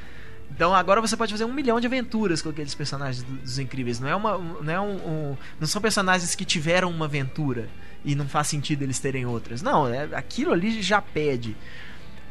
Então 0.50 0.74
agora 0.74 1.00
você 1.00 1.16
pode 1.16 1.32
fazer 1.32 1.44
um 1.44 1.52
milhão 1.52 1.80
de 1.80 1.86
aventuras 1.86 2.40
com 2.40 2.48
aqueles 2.50 2.74
personagens 2.74 3.22
do- 3.24 3.36
dos 3.38 3.58
incríveis. 3.58 3.98
Não 3.98 4.08
é 4.08 4.14
uma, 4.14 4.36
um- 4.36 4.62
não 4.62 4.72
é 4.72 4.80
um, 4.80 4.94
um- 4.94 5.36
não 5.58 5.66
são 5.66 5.82
personagens 5.82 6.34
que 6.34 6.44
tiveram 6.44 6.90
uma 6.90 7.06
aventura 7.06 7.68
e 8.04 8.14
não 8.14 8.28
faz 8.28 8.46
sentido 8.48 8.82
eles 8.82 8.98
terem 9.00 9.26
outras. 9.26 9.62
Não, 9.62 9.88
é, 9.88 10.08
aquilo 10.12 10.52
ali 10.52 10.80
já 10.80 11.00
pede. 11.02 11.56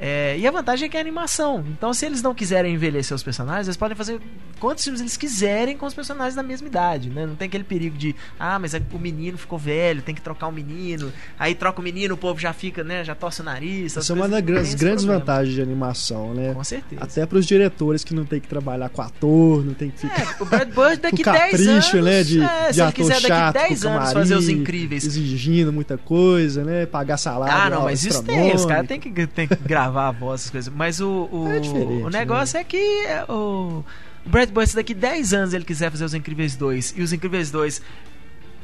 É, 0.05 0.37
e 0.37 0.45
a 0.45 0.51
vantagem 0.51 0.87
é 0.87 0.89
que 0.89 0.97
é 0.97 0.99
animação. 0.99 1.63
Então, 1.65 1.93
se 1.93 2.05
eles 2.05 2.21
não 2.21 2.35
quiserem 2.35 2.73
envelhecer 2.73 3.15
os 3.15 3.23
personagens, 3.23 3.67
eles 3.67 3.77
podem 3.77 3.95
fazer 3.95 4.19
quantos 4.59 4.83
filmes 4.83 4.99
eles 4.99 5.15
quiserem 5.15 5.77
com 5.77 5.85
os 5.85 5.93
personagens 5.93 6.35
da 6.35 6.43
mesma 6.43 6.67
idade, 6.67 7.09
né? 7.09 7.25
Não 7.25 7.35
tem 7.35 7.47
aquele 7.47 7.63
perigo 7.63 7.97
de, 7.97 8.13
ah, 8.37 8.59
mas 8.59 8.73
o 8.73 8.99
menino 8.99 9.37
ficou 9.37 9.57
velho, 9.57 10.01
tem 10.01 10.13
que 10.13 10.19
trocar 10.19 10.47
o 10.47 10.51
menino. 10.51 11.09
Aí 11.39 11.55
troca 11.55 11.79
o 11.79 11.83
menino, 11.83 12.15
o 12.15 12.17
povo 12.17 12.37
já 12.37 12.51
fica, 12.51 12.83
né? 12.83 13.05
Já 13.05 13.15
torce 13.15 13.39
o 13.39 13.45
nariz. 13.45 13.95
Essa 13.95 14.11
é 14.11 14.13
uma 14.13 14.27
das 14.27 14.41
grandes, 14.41 14.73
grandes 14.73 15.05
vantagens 15.05 15.55
de 15.55 15.61
animação, 15.61 16.33
né? 16.33 16.53
Com 16.53 16.65
certeza. 16.65 17.01
Até 17.01 17.25
para 17.25 17.37
os 17.37 17.45
diretores 17.45 18.03
que 18.03 18.13
não 18.13 18.25
tem 18.25 18.41
que 18.41 18.47
trabalhar 18.49 18.89
com 18.89 19.01
ator, 19.01 19.63
não 19.63 19.73
tem 19.73 19.89
que 19.89 20.01
ficar. 20.01 20.21
É, 20.21 20.43
o 20.43 20.45
Brad 20.45 20.67
Bird 20.67 20.97
daqui 20.97 21.21
o 21.23 21.31
10 21.31 21.67
anos. 21.69 21.85
capricho, 21.85 22.01
né, 22.03 22.23
de, 22.23 22.43
é, 22.43 22.67
de 22.67 22.73
se 22.73 22.81
ele 22.81 22.81
ator 22.81 22.93
quiser 22.93 23.13
daqui 23.13 23.27
chato 23.27 23.53
10 23.53 23.67
com 23.83 23.87
anos 23.87 23.99
camarim, 23.99 24.13
fazer 24.13 24.35
os 24.35 24.49
incríveis. 24.49 25.05
exigindo 25.05 25.71
muita 25.71 25.97
coisa, 25.97 26.65
né? 26.65 26.85
Pagar 26.85 27.15
salário. 27.15 27.55
Ah, 27.55 27.69
não, 27.69 27.83
mas 27.83 28.03
isso 28.03 28.21
tem. 28.21 28.53
Os 28.53 28.65
caras 28.65 28.85
têm 28.85 28.99
que, 28.99 29.27
tem 29.27 29.47
que 29.47 29.55
gravar 29.55 29.92
a 29.97 30.11
voz, 30.11 30.41
essas 30.41 30.51
coisas. 30.51 30.73
Mas 30.73 30.99
o, 30.99 31.29
o, 31.31 31.47
É 31.49 31.59
o 32.05 32.09
negócio 32.09 32.57
é 32.57 32.63
que 32.63 32.77
é, 33.05 33.23
o, 33.29 33.83
o 34.25 34.29
Brad 34.29 34.49
Bird, 34.49 34.69
se 34.69 34.75
daqui 34.75 34.93
10 34.93 35.33
anos 35.33 35.53
ele 35.53 35.65
quiser 35.65 35.89
fazer 35.91 36.05
os 36.05 36.13
Incríveis 36.13 36.55
2 36.55 36.93
e 36.97 37.01
os 37.01 37.11
Incríveis 37.13 37.51
2 37.51 37.81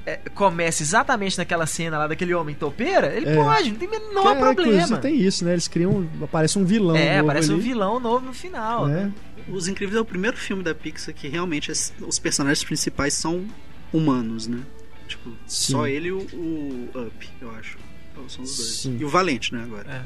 é, 0.05 0.17
começa 0.33 0.81
exatamente 0.81 1.37
naquela 1.37 1.65
cena 1.65 1.97
lá 1.97 2.07
daquele 2.07 2.33
homem 2.33 2.55
topeira, 2.55 3.13
ele 3.15 3.27
É. 3.29 3.35
pode, 3.35 3.69
não 3.71 3.77
tem 3.77 3.87
o 3.87 3.91
menor 3.91 4.35
é, 4.35 4.39
problema. 4.39 4.97
tem 4.97 5.15
isso, 5.19 5.43
né? 5.45 5.51
Eles 5.53 5.67
criam. 5.67 6.07
Aparece 6.23 6.57
um 6.57 6.65
vilão. 6.65 6.95
É, 6.95 7.17
novo 7.17 7.27
parece 7.27 7.51
um 7.51 7.55
ali, 7.55 7.63
vilão 7.63 7.99
novo 7.99 8.25
no 8.25 8.33
final. 8.33 8.87
né? 8.87 9.03
Né? 9.05 9.13
Os 9.49 9.67
Incríveis 9.67 9.97
é 9.97 10.01
o 10.01 10.05
primeiro 10.05 10.37
filme 10.37 10.63
da 10.63 10.73
Pixar 10.75 11.13
que 11.13 11.27
realmente 11.27 11.71
as- 11.71 11.91
os 12.01 12.17
personagens 12.19 12.63
principais 12.63 13.13
são 13.15 13.45
humanos, 13.91 14.47
né? 14.47 14.59
Tipo, 15.07 15.31
Sim. 15.47 15.71
só 15.73 15.87
ele 15.87 16.09
e 16.09 16.11
o, 16.11 16.19
o 16.19 16.89
Up, 17.07 17.29
eu 17.41 17.49
acho. 17.55 17.77
Então, 18.11 18.29
São 18.29 18.43
os 18.43 18.55
dois. 18.55 18.69
Sim. 18.81 18.97
E 18.99 19.03
o 19.05 19.09
Valente, 19.09 19.53
né, 19.53 19.63
agora. 19.63 19.89
É. 19.89 20.01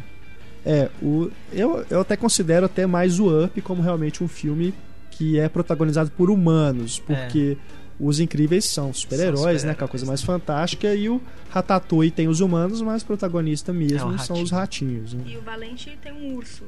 É, 0.66 0.90
o, 1.02 1.30
eu, 1.52 1.86
eu 1.90 2.02
até 2.02 2.16
considero 2.16 2.66
até 2.66 2.86
mais 2.88 3.20
o 3.20 3.44
Up 3.46 3.62
como 3.62 3.82
realmente 3.82 4.24
um 4.24 4.28
filme 4.28 4.74
que 5.12 5.38
é 5.38 5.48
protagonizado 5.50 6.10
por 6.12 6.30
humanos, 6.32 7.00
porque 7.00 7.58
os 8.00 8.20
incríveis 8.20 8.66
são 8.66 8.92
super-heróis, 8.94 9.62
São 9.62 9.70
né? 9.70 9.76
Que 9.76 9.84
é 9.84 9.86
a 9.86 9.88
coisa 9.88 10.06
mais 10.06 10.22
fantástica, 10.24 10.94
e 10.96 11.08
o 11.10 11.22
Ratatouille 11.50 12.10
tem 12.12 12.28
os 12.28 12.40
humanos, 12.40 12.82
mas 12.82 13.04
o 13.04 13.06
protagonista 13.06 13.72
mesmo 13.74 14.12
É 14.12 14.16
o 14.16 14.20
são 14.20 14.42
os 14.42 14.52
ratinhos. 14.52 15.14
Né? 15.14 15.24
E 15.28 15.38
o 15.38 15.42
Valente 15.42 15.98
tem 16.02 16.12
um 16.12 16.36
urso. 16.36 16.64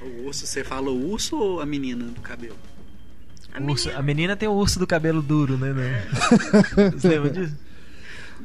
O 0.00 0.26
urso, 0.26 0.46
você 0.46 0.62
fala 0.64 0.90
o 0.90 1.10
urso 1.10 1.36
ou 1.36 1.60
a 1.60 1.66
menina 1.66 2.04
do 2.04 2.20
cabelo? 2.20 2.56
A 3.52 3.60
urso- 3.60 3.84
menina- 3.86 3.98
a 3.98 4.02
menina 4.02 4.36
tem 4.36 4.48
o 4.48 4.52
urso 4.52 4.78
do 4.78 4.86
cabelo 4.86 5.20
duro, 5.22 5.56
né? 5.58 5.72
né? 5.72 6.04
Você 6.96 7.08
lembra 7.08 7.30
disso? 7.30 7.54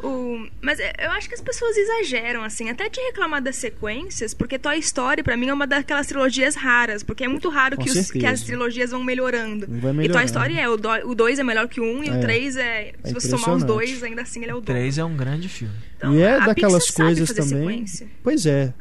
O... 0.02 0.48
Mas 0.62 0.80
é, 0.80 0.94
eu 1.00 1.12
acho 1.12 1.28
que 1.28 1.36
as 1.36 1.42
pessoas 1.42 1.76
exageram, 1.76 2.44
assim, 2.44 2.70
até 2.70 2.88
de 2.88 3.00
reclamar 3.02 3.42
das 3.42 3.58
sequências, 3.58 4.34
porque 4.34 4.58
Toy 4.58 4.78
Story, 4.80 5.22
pra 5.24 5.36
mim, 5.36 5.48
é 5.50 5.54
uma 5.54 5.68
daquelas 5.68 6.08
trilogias 6.08 6.56
raras, 6.56 7.04
porque 7.04 7.24
é 7.24 7.28
muito 7.28 7.50
raro 7.50 7.78
que, 7.78 7.90
os- 7.90 8.10
que 8.12 8.26
as 8.26 8.42
trilogias 8.42 8.92
vão 8.92 9.04
melhorando. 9.04 9.66
Vai 9.68 9.78
E 9.78 9.82
Toy 9.82 9.94
melhorando. 9.94 10.26
Story 10.26 10.58
é, 10.60 10.70
o 10.70 11.16
2 11.16 11.40
é 11.40 11.44
melhor 11.44 11.68
que 11.68 11.82
o 11.82 11.84
1 11.84 11.98
um, 12.00 12.04
e 12.04 12.10
É. 12.10 12.18
o 12.18 12.22
3 12.22 12.56
é. 12.58 12.94
Se 13.04 13.14
você 13.14 13.28
somar 13.30 13.56
os 13.56 13.64
dois, 13.64 14.02
ainda 14.04 14.22
assim 14.22 14.42
ele 14.42 14.52
é 14.52 14.56
o 14.56 14.62
2. 14.62 14.66
3 14.66 14.98
é 14.98 15.04
um 15.04 15.16
grande 15.18 15.50
filme. 15.50 15.74
e 16.14 16.20
é 16.22 16.36
a 16.38 16.46
daquelas 16.48 16.86
Pixar 16.86 17.06
sabe 17.08 17.16
coisas 17.20 17.36
fazer 17.38 17.50
também. 17.56 17.70
sequência. 17.88 18.08
Pois 18.24 18.46
é. 18.46 18.74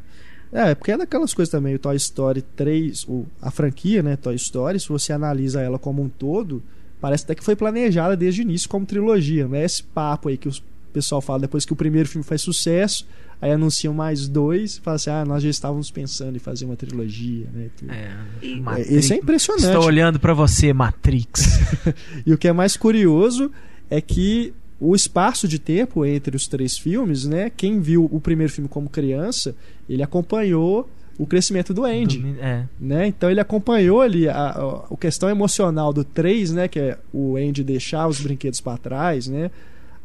É, 0.51 0.73
porque 0.73 0.91
é 0.91 0.97
daquelas 0.97 1.33
coisas 1.33 1.51
também, 1.51 1.75
o 1.75 1.79
Toy 1.79 1.95
Story 1.97 2.41
3, 2.41 3.03
o, 3.07 3.25
a 3.41 3.51
franquia, 3.51 4.01
né, 4.01 4.15
Toy 4.15 4.33
Story, 4.35 4.79
se 4.79 4.89
você 4.89 5.13
analisa 5.13 5.61
ela 5.61 5.77
como 5.77 6.01
um 6.01 6.09
todo, 6.09 6.63
parece 6.99 7.23
até 7.23 7.35
que 7.35 7.43
foi 7.43 7.55
planejada 7.55 8.17
desde 8.17 8.41
o 8.41 8.43
início 8.43 8.67
como 8.67 8.83
trilogia, 8.85 9.47
né? 9.47 9.63
Esse 9.63 9.83
papo 9.83 10.27
aí 10.27 10.37
que 10.37 10.47
o 10.89 10.93
pessoal 10.93 11.21
fala 11.21 11.39
depois 11.39 11.65
que 11.65 11.73
o 11.73 11.75
primeiro 11.75 12.09
filme 12.09 12.23
faz 12.25 12.41
sucesso, 12.41 13.07
aí 13.41 13.51
anunciam 13.51 13.93
mais 13.93 14.27
dois, 14.27 14.77
fala 14.79 14.95
assim, 14.95 15.09
ah, 15.09 15.23
nós 15.25 15.41
já 15.43 15.49
estávamos 15.49 15.89
pensando 15.91 16.35
em 16.35 16.39
fazer 16.39 16.65
uma 16.65 16.75
trilogia, 16.75 17.47
né? 17.53 17.67
e 17.67 17.69
tudo. 17.79 17.91
É, 17.91 18.11
E- 18.41 18.53
É, 18.53 18.59
Matrix. 18.59 18.91
Isso 18.91 19.13
é 19.13 19.15
impressionante. 19.17 19.65
Estou 19.67 19.83
olhando 19.85 20.19
pra 20.19 20.33
você, 20.33 20.73
Matrix. 20.73 21.59
E 22.25 22.33
o 22.33 22.37
que 22.37 22.47
é 22.47 22.53
mais 22.53 22.75
curioso 22.75 23.51
é 23.89 24.01
que 24.01 24.53
o 24.79 24.95
espaço 24.95 25.47
de 25.47 25.59
tempo 25.59 26.05
entre 26.05 26.35
os 26.35 26.47
três 26.47 26.77
filmes, 26.77 27.25
né? 27.25 27.49
Quem 27.55 27.79
viu 27.81 28.07
o 28.11 28.19
primeiro 28.19 28.51
filme 28.51 28.69
como 28.69 28.89
criança, 28.89 29.55
ele 29.89 30.01
acompanhou 30.01 30.89
o 31.17 31.25
crescimento 31.27 31.73
do 31.73 31.83
Andy. 31.83 32.17
Do- 32.19 32.39
é. 32.41 32.65
né? 32.79 33.07
Então 33.07 33.29
ele 33.29 33.41
acompanhou 33.41 33.99
ali 34.01 34.29
a, 34.29 34.35
a, 34.37 34.85
a 34.89 34.97
questão 34.97 35.29
emocional 35.29 35.91
do 35.91 36.03
3, 36.05 36.51
né? 36.53 36.67
Que 36.69 36.79
é 36.79 36.97
o 37.11 37.35
Andy 37.35 37.61
deixar 37.63 38.07
os 38.07 38.21
brinquedos 38.21 38.61
para 38.61 38.77
trás, 38.77 39.27
né? 39.27 39.51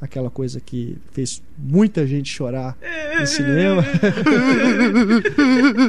Aquela 0.04 0.28
coisa 0.28 0.60
que 0.60 0.98
fez 1.12 1.42
muita 1.56 2.06
gente 2.06 2.30
chorar 2.30 2.76
no 3.18 3.26
cinema. 3.26 3.82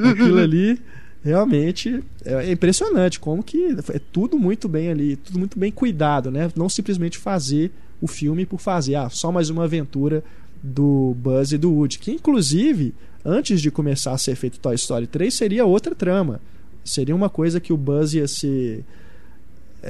Aquilo 0.09 0.39
ali 0.39 0.80
realmente 1.22 2.01
é 2.24 2.49
impressionante 2.49 3.20
como 3.20 3.43
que 3.43 3.76
é 3.93 3.99
tudo 3.99 4.39
muito 4.39 4.70
bem 4.70 4.89
ali, 4.89 5.18
tudo 5.18 5.38
muito 5.38 5.59
bem 5.59 5.70
cuidado, 5.70 6.32
né? 6.32 6.49
Não 6.55 6.70
simplesmente 6.70 7.18
fazer 7.18 7.72
o 7.99 8.07
filme 8.07 8.45
por 8.45 8.59
fazer, 8.59 8.95
ah, 8.95 9.09
só 9.09 9.34
mais 9.34 9.49
uma 9.49 9.66
aventura 9.66 10.24
do 10.63 11.13
Buzz 11.18 11.51
e 11.51 11.57
do 11.57 11.74
Woody, 11.74 11.99
que 11.99 12.11
inclusive 12.11 12.93
antes 13.24 13.59
de 13.61 13.70
começar 13.70 14.13
a 14.13 14.18
ser 14.18 14.36
feito 14.36 14.59
Toy 14.59 14.76
Story 14.76 15.07
3 15.07 15.34
seria 15.34 15.66
outra 15.66 15.93
trama. 15.93 16.39
Seria 16.86 17.16
uma 17.16 17.30
coisa 17.30 17.59
que 17.59 17.74
o 17.74 17.78
Buzz 17.78 18.13
ia 18.13 18.28
ser 18.30 18.86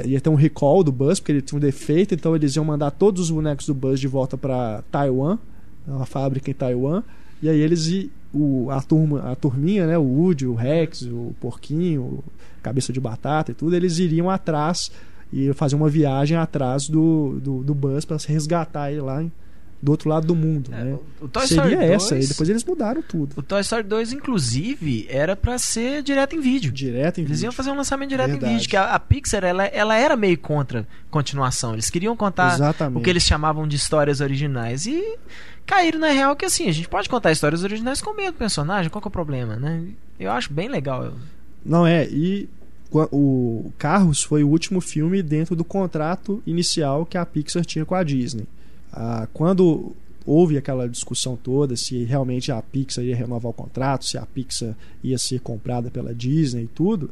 ia 0.03 0.19
ter 0.19 0.29
um 0.29 0.35
recall 0.35 0.83
do 0.83 0.91
Buzz 0.91 1.19
porque 1.19 1.31
ele 1.31 1.41
tinha 1.41 1.57
um 1.57 1.61
defeito, 1.61 2.13
então 2.13 2.35
eles 2.35 2.55
iam 2.55 2.65
mandar 2.65 2.91
todos 2.91 3.21
os 3.23 3.31
bonecos 3.31 3.65
do 3.65 3.73
Buzz 3.73 3.99
de 3.99 4.07
volta 4.07 4.37
para 4.37 4.83
Taiwan, 4.91 5.37
uma 5.87 6.05
fábrica 6.05 6.49
em 6.49 6.53
Taiwan, 6.53 7.03
e 7.41 7.47
aí 7.49 7.59
eles 7.59 7.87
i- 7.87 8.11
o, 8.33 8.69
a 8.69 8.81
turma, 8.81 9.31
a 9.31 9.35
turminha, 9.35 9.87
né, 9.87 9.97
o 9.97 10.03
Woody, 10.03 10.45
o 10.47 10.53
Rex, 10.55 11.03
o 11.03 11.33
Porquinho, 11.39 12.23
Cabeça 12.61 12.91
de 12.91 12.99
Batata 12.99 13.51
e 13.51 13.53
tudo, 13.55 13.75
eles 13.75 13.97
iriam 13.99 14.29
atrás 14.29 14.91
e 15.31 15.53
fazer 15.53 15.75
uma 15.75 15.87
viagem 15.89 16.35
atrás 16.37 16.89
do, 16.89 17.39
do, 17.41 17.63
do 17.63 17.73
Buzz 17.73 18.03
para 18.05 18.17
resgatar 18.27 18.91
ele 18.91 19.01
lá 19.01 19.23
em- 19.23 19.31
do 19.86 19.91
outro 19.91 20.09
lado 20.09 20.25
do 20.25 20.36
mundo, 20.36 20.71
É, 20.73 20.83
né? 20.83 20.97
Seria 21.21 21.45
Story 21.45 21.75
2, 21.75 21.89
essa, 21.91 22.17
e 22.17 22.25
depois 22.27 22.49
eles 22.49 22.63
mudaram 22.63 23.01
tudo. 23.03 23.33
O 23.38 23.43
Toy 23.43 23.61
Story 23.61 23.83
2, 23.83 24.13
inclusive, 24.13 25.05
era 25.09 25.36
pra 25.36 25.57
ser 25.59 26.01
direto 26.01 26.36
em 26.36 26.39
vídeo. 26.41 26.71
Direto 26.71 27.19
em 27.19 27.23
Eles 27.23 27.38
vídeo. 27.38 27.45
iam 27.47 27.51
fazer 27.51 27.69
um 27.69 27.75
lançamento 27.75 28.09
direto 28.09 28.31
Verdade. 28.31 28.51
em 28.51 28.55
vídeo, 28.57 28.69
que 28.69 28.75
a, 28.75 28.95
a 28.95 28.99
Pixar 28.99 29.43
ela, 29.43 29.65
ela 29.65 29.95
era 29.95 30.15
meio 30.17 30.38
contra 30.39 30.88
continuação. 31.11 31.73
Eles 31.73 31.89
queriam 31.89 32.17
contar 32.17 32.55
Exatamente. 32.55 32.99
o 32.99 33.03
que 33.03 33.09
eles 33.09 33.23
chamavam 33.23 33.67
de 33.67 33.75
histórias 33.75 34.21
originais. 34.21 34.88
E 34.88 35.17
caíram 35.67 35.99
na 35.99 36.09
real 36.09 36.36
que 36.36 36.45
assim, 36.45 36.67
a 36.67 36.71
gente 36.71 36.89
pode 36.89 37.07
contar 37.07 37.31
histórias 37.31 37.63
originais 37.63 38.01
com 38.01 38.09
o 38.11 38.15
mesmo 38.15 38.33
personagem, 38.33 38.89
qual 38.89 39.01
que 39.01 39.07
é 39.07 39.09
o 39.09 39.11
problema, 39.11 39.55
né? 39.55 39.83
Eu 40.19 40.31
acho 40.31 40.51
bem 40.51 40.67
legal. 40.67 41.13
Não 41.63 41.86
é, 41.86 42.07
e 42.09 42.49
o 42.91 43.71
Carros 43.77 44.23
foi 44.23 44.43
o 44.43 44.47
último 44.49 44.81
filme 44.81 45.21
dentro 45.21 45.55
do 45.55 45.63
contrato 45.63 46.41
inicial 46.45 47.05
que 47.05 47.17
a 47.17 47.25
Pixar 47.25 47.63
tinha 47.65 47.86
com 47.86 47.93
a 47.95 48.03
Disney. 48.03 48.47
Ah, 48.95 49.27
quando 49.33 49.93
houve 50.25 50.57
aquela 50.57 50.87
discussão 50.89 51.35
toda 51.35 51.75
se 51.75 52.03
realmente 52.05 52.51
a 52.51 52.61
Pixar 52.61 53.03
ia 53.03 53.15
renovar 53.15 53.51
o 53.51 53.53
contrato, 53.53 54.05
se 54.05 54.17
a 54.17 54.25
Pixar 54.25 54.75
ia 55.03 55.17
ser 55.17 55.39
comprada 55.41 55.91
pela 55.91 56.15
Disney 56.15 56.63
e 56.63 56.67
tudo, 56.67 57.11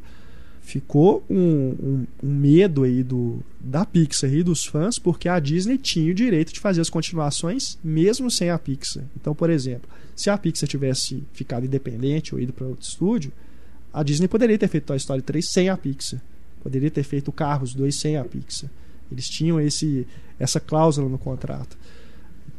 ficou 0.62 1.22
um, 1.28 1.36
um- 1.38 2.06
um 2.22 2.32
medo 2.34 2.84
aí 2.84 3.02
do, 3.02 3.38
da 3.60 3.84
Pixar 3.84 4.32
e 4.32 4.42
dos 4.42 4.64
fãs, 4.64 4.98
porque 4.98 5.28
a 5.28 5.38
Disney 5.38 5.76
tinha 5.76 6.10
o 6.10 6.14
direito 6.14 6.52
de 6.52 6.60
fazer 6.60 6.80
as 6.80 6.88
continuações 6.90 7.78
mesmo 7.84 8.30
sem 8.30 8.50
a 8.50 8.58
Pixar. 8.58 9.04
Então, 9.20 9.34
por 9.34 9.50
exemplo, 9.50 9.88
se 10.16 10.30
a 10.30 10.38
Pixar 10.38 10.68
tivesse 10.68 11.22
ficado 11.34 11.66
independente 11.66 12.34
ou 12.34 12.40
ido 12.40 12.52
para 12.52 12.66
outro 12.66 12.82
estúdio, 12.88 13.30
a 13.92 14.02
Disney 14.02 14.26
poderia 14.26 14.58
ter 14.58 14.68
feito 14.68 14.84
Toy 14.86 14.96
Story 14.96 15.22
3 15.22 15.46
sem 15.52 15.68
a 15.68 15.76
Pixar. 15.76 16.20
Poderia 16.62 16.90
ter 16.90 17.02
feito 17.02 17.30
Carros 17.30 17.74
2 17.74 17.94
sem 17.94 18.16
a 18.16 18.24
Pixar. 18.24 18.70
Eles 19.12 19.28
tinham 19.28 19.60
esse, 19.60 20.06
essa 20.38 20.60
cláusula 20.60 21.08
no 21.08 21.18
contrato. 21.18 21.76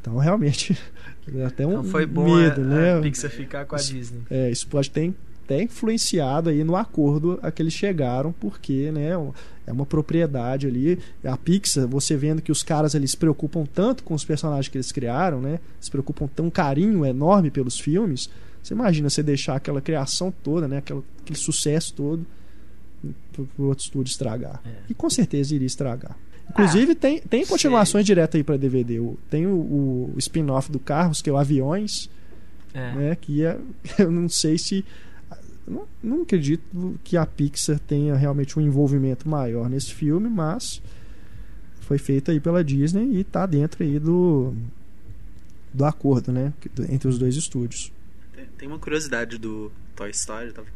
Então, 0.01 0.17
realmente, 0.17 0.77
é 1.33 1.45
até 1.45 1.65
um 1.65 1.71
Então 1.71 1.83
foi 1.83 2.05
bom 2.05 2.35
medo, 2.35 2.61
a, 2.61 2.63
né? 2.63 2.97
a 2.97 3.01
Pixar 3.01 3.31
ficar 3.31 3.65
com 3.65 3.75
a 3.75 3.79
Disney. 3.79 4.21
É, 4.29 4.51
isso 4.51 4.67
pode 4.67 4.89
ter 4.89 5.13
até 5.45 5.61
influenciado 5.61 6.49
aí 6.49 6.63
no 6.63 6.75
acordo 6.75 7.39
a 7.41 7.51
que 7.51 7.61
eles 7.61 7.73
chegaram, 7.73 8.31
porque 8.31 8.91
né, 8.91 9.11
é 9.65 9.71
uma 9.71 9.85
propriedade 9.85 10.67
ali. 10.67 10.99
A 11.23 11.37
Pixar, 11.37 11.87
você 11.87 12.17
vendo 12.17 12.41
que 12.41 12.51
os 12.51 12.63
caras 12.63 12.95
ali 12.95 13.07
se 13.07 13.15
preocupam 13.15 13.65
tanto 13.65 14.03
com 14.03 14.13
os 14.13 14.25
personagens 14.25 14.67
que 14.67 14.77
eles 14.77 14.91
criaram, 14.91 15.39
né? 15.39 15.59
Se 15.79 15.89
preocupam 15.89 16.27
tão 16.27 16.49
carinho 16.49 17.05
enorme 17.05 17.51
pelos 17.51 17.79
filmes. 17.79 18.29
Você 18.61 18.73
imagina 18.73 19.09
você 19.09 19.21
deixar 19.21 19.55
aquela 19.55 19.81
criação 19.81 20.33
toda, 20.43 20.67
né? 20.67 20.77
Aquela, 20.77 21.03
aquele 21.21 21.37
sucesso 21.37 21.93
todo 21.93 22.25
pro, 23.31 23.45
pro 23.45 23.65
outro 23.65 23.83
estúdio 23.85 24.11
estragar. 24.11 24.61
É. 24.65 24.69
E 24.89 24.93
com 24.93 25.09
certeza 25.09 25.53
iria 25.53 25.67
estragar. 25.67 26.17
Inclusive, 26.49 26.95
tem, 26.95 27.19
tem 27.21 27.45
continuações 27.45 28.05
direto 28.05 28.37
aí 28.37 28.43
para 28.43 28.55
DVD. 28.57 28.99
Tem 29.29 29.45
o, 29.45 29.51
o 29.51 30.13
spin-off 30.17 30.71
do 30.71 30.79
Carros, 30.79 31.21
que 31.21 31.29
é 31.29 31.33
o 31.33 31.37
Aviões, 31.37 32.09
É. 32.73 32.93
né? 32.93 33.15
Que 33.19 33.43
é, 33.43 33.57
eu 33.99 34.11
não 34.11 34.29
sei 34.29 34.57
se 34.57 34.85
não, 35.67 35.85
não 36.03 36.21
acredito 36.21 36.63
que 37.03 37.17
a 37.17 37.25
Pixar 37.25 37.79
tenha 37.79 38.15
realmente 38.15 38.57
um 38.57 38.61
envolvimento 38.61 39.27
maior 39.27 39.69
nesse 39.69 39.93
filme, 39.93 40.29
mas 40.29 40.81
foi 41.81 41.97
feito 41.97 42.31
aí 42.31 42.39
pela 42.39 42.63
Disney 42.63 43.17
e 43.19 43.23
tá 43.23 43.45
dentro 43.45 43.83
aí 43.83 43.99
do 43.99 44.53
do 45.73 45.83
acordo, 45.83 46.31
né, 46.31 46.53
entre 46.89 47.07
os 47.09 47.17
dois 47.19 47.35
estúdios. 47.35 47.91
Tem- 48.33 48.45
Tem 48.59 48.67
uma 48.67 48.79
curiosidade 48.79 49.37
do 49.37 49.69
Toy 49.95 50.09
Story, 50.11 50.47
eu 50.47 50.53
tava 50.53 50.67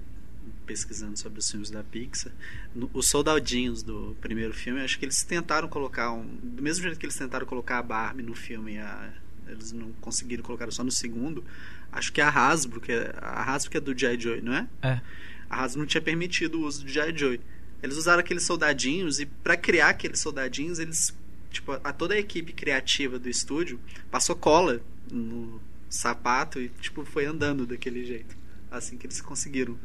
pesquisando 0.74 1.18
sobre 1.18 1.40
os 1.40 1.50
filmes 1.50 1.72
da 1.72 1.84
Pixar. 1.84 2.32
No- 2.76 2.90
os 2.94 3.08
soldadinhos 3.08 3.82
do 3.82 4.16
primeiro 4.22 4.54
filme, 4.54 4.80
acho 4.82 5.00
que 5.00 5.06
eles 5.06 5.24
tentaram 5.24 5.68
colocar 5.68 6.12
um. 6.12 6.24
Do 6.44 6.62
mesmo 6.62 6.84
jeito 6.84 7.00
que 7.00 7.08
eles 7.08 7.16
tentaram 7.16 7.46
colocar 7.48 7.80
a 7.80 7.82
Barbie 7.82 8.22
no 8.22 8.36
filme, 8.36 8.78
a- 8.78 9.12
eles 9.48 9.72
não 9.72 9.92
conseguiram 9.94 10.44
colocar 10.44 10.70
só 10.72 10.84
no 10.84 10.92
segundo. 10.92 11.44
Acho 11.92 12.14
que 12.14 12.22
a 12.22 12.30
Hasbro, 12.30 12.80
que 12.80 12.92
é, 12.92 13.16
a 13.20 13.52
Hasbro 13.52 13.72
que 13.72 13.78
é 13.78 13.80
do 13.82 13.98
G.I. 13.98 14.20
Joe, 14.20 14.42
não 14.42 14.54
é? 14.54 14.68
É. 14.84 15.02
A 15.50 15.64
Hasbro 15.64 15.80
não 15.80 15.88
tinha 15.88 16.02
permitido 16.02 16.60
o 16.60 16.66
uso 16.68 16.84
do 16.84 16.88
G.I. 16.90 17.18
Joe. 17.18 17.42
Eles 17.82 17.98
usaram 17.98 18.20
aqueles 18.20 18.44
soldadinhos 18.44 19.20
e 19.20 19.26
para 19.26 19.58
criar 19.58 19.90
aqueles 19.90 20.20
soldadinhos, 20.20 20.78
eles 20.78 21.16
tipo, 21.50 21.72
a 21.72 21.92
toda 21.92 22.14
a 22.14 22.20
equipe 22.20 22.54
criativa 22.54 23.18
do 23.18 23.28
estúdio 23.28 23.80
passou 24.12 24.36
cola 24.36 24.80
no 25.12 25.60
sapato 25.90 26.60
e 26.62 26.70
tipo 26.80 27.04
foi 27.04 27.26
andando 27.26 27.66
daquele 27.66 28.06
jeito. 28.06 28.38
Assim 28.70 28.98
que 29.00 29.08
eles 29.08 29.20
conseguiram 29.20 29.76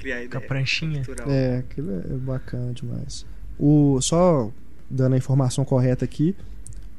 criar 0.00 0.16
a 0.16 0.18
Com 0.18 0.22
a 0.22 0.26
ideia. 0.26 0.46
pranchinha. 0.48 1.04
cultural. 1.04 1.30
É, 1.30 1.58
aquilo 1.58 1.90
é 1.92 2.16
bacana 2.16 2.72
demais. 2.72 3.24
O 3.58 4.00
só 4.00 4.50
dando 4.90 5.14
a 5.14 5.18
informação 5.18 5.64
correta 5.64 6.04
aqui, 6.04 6.34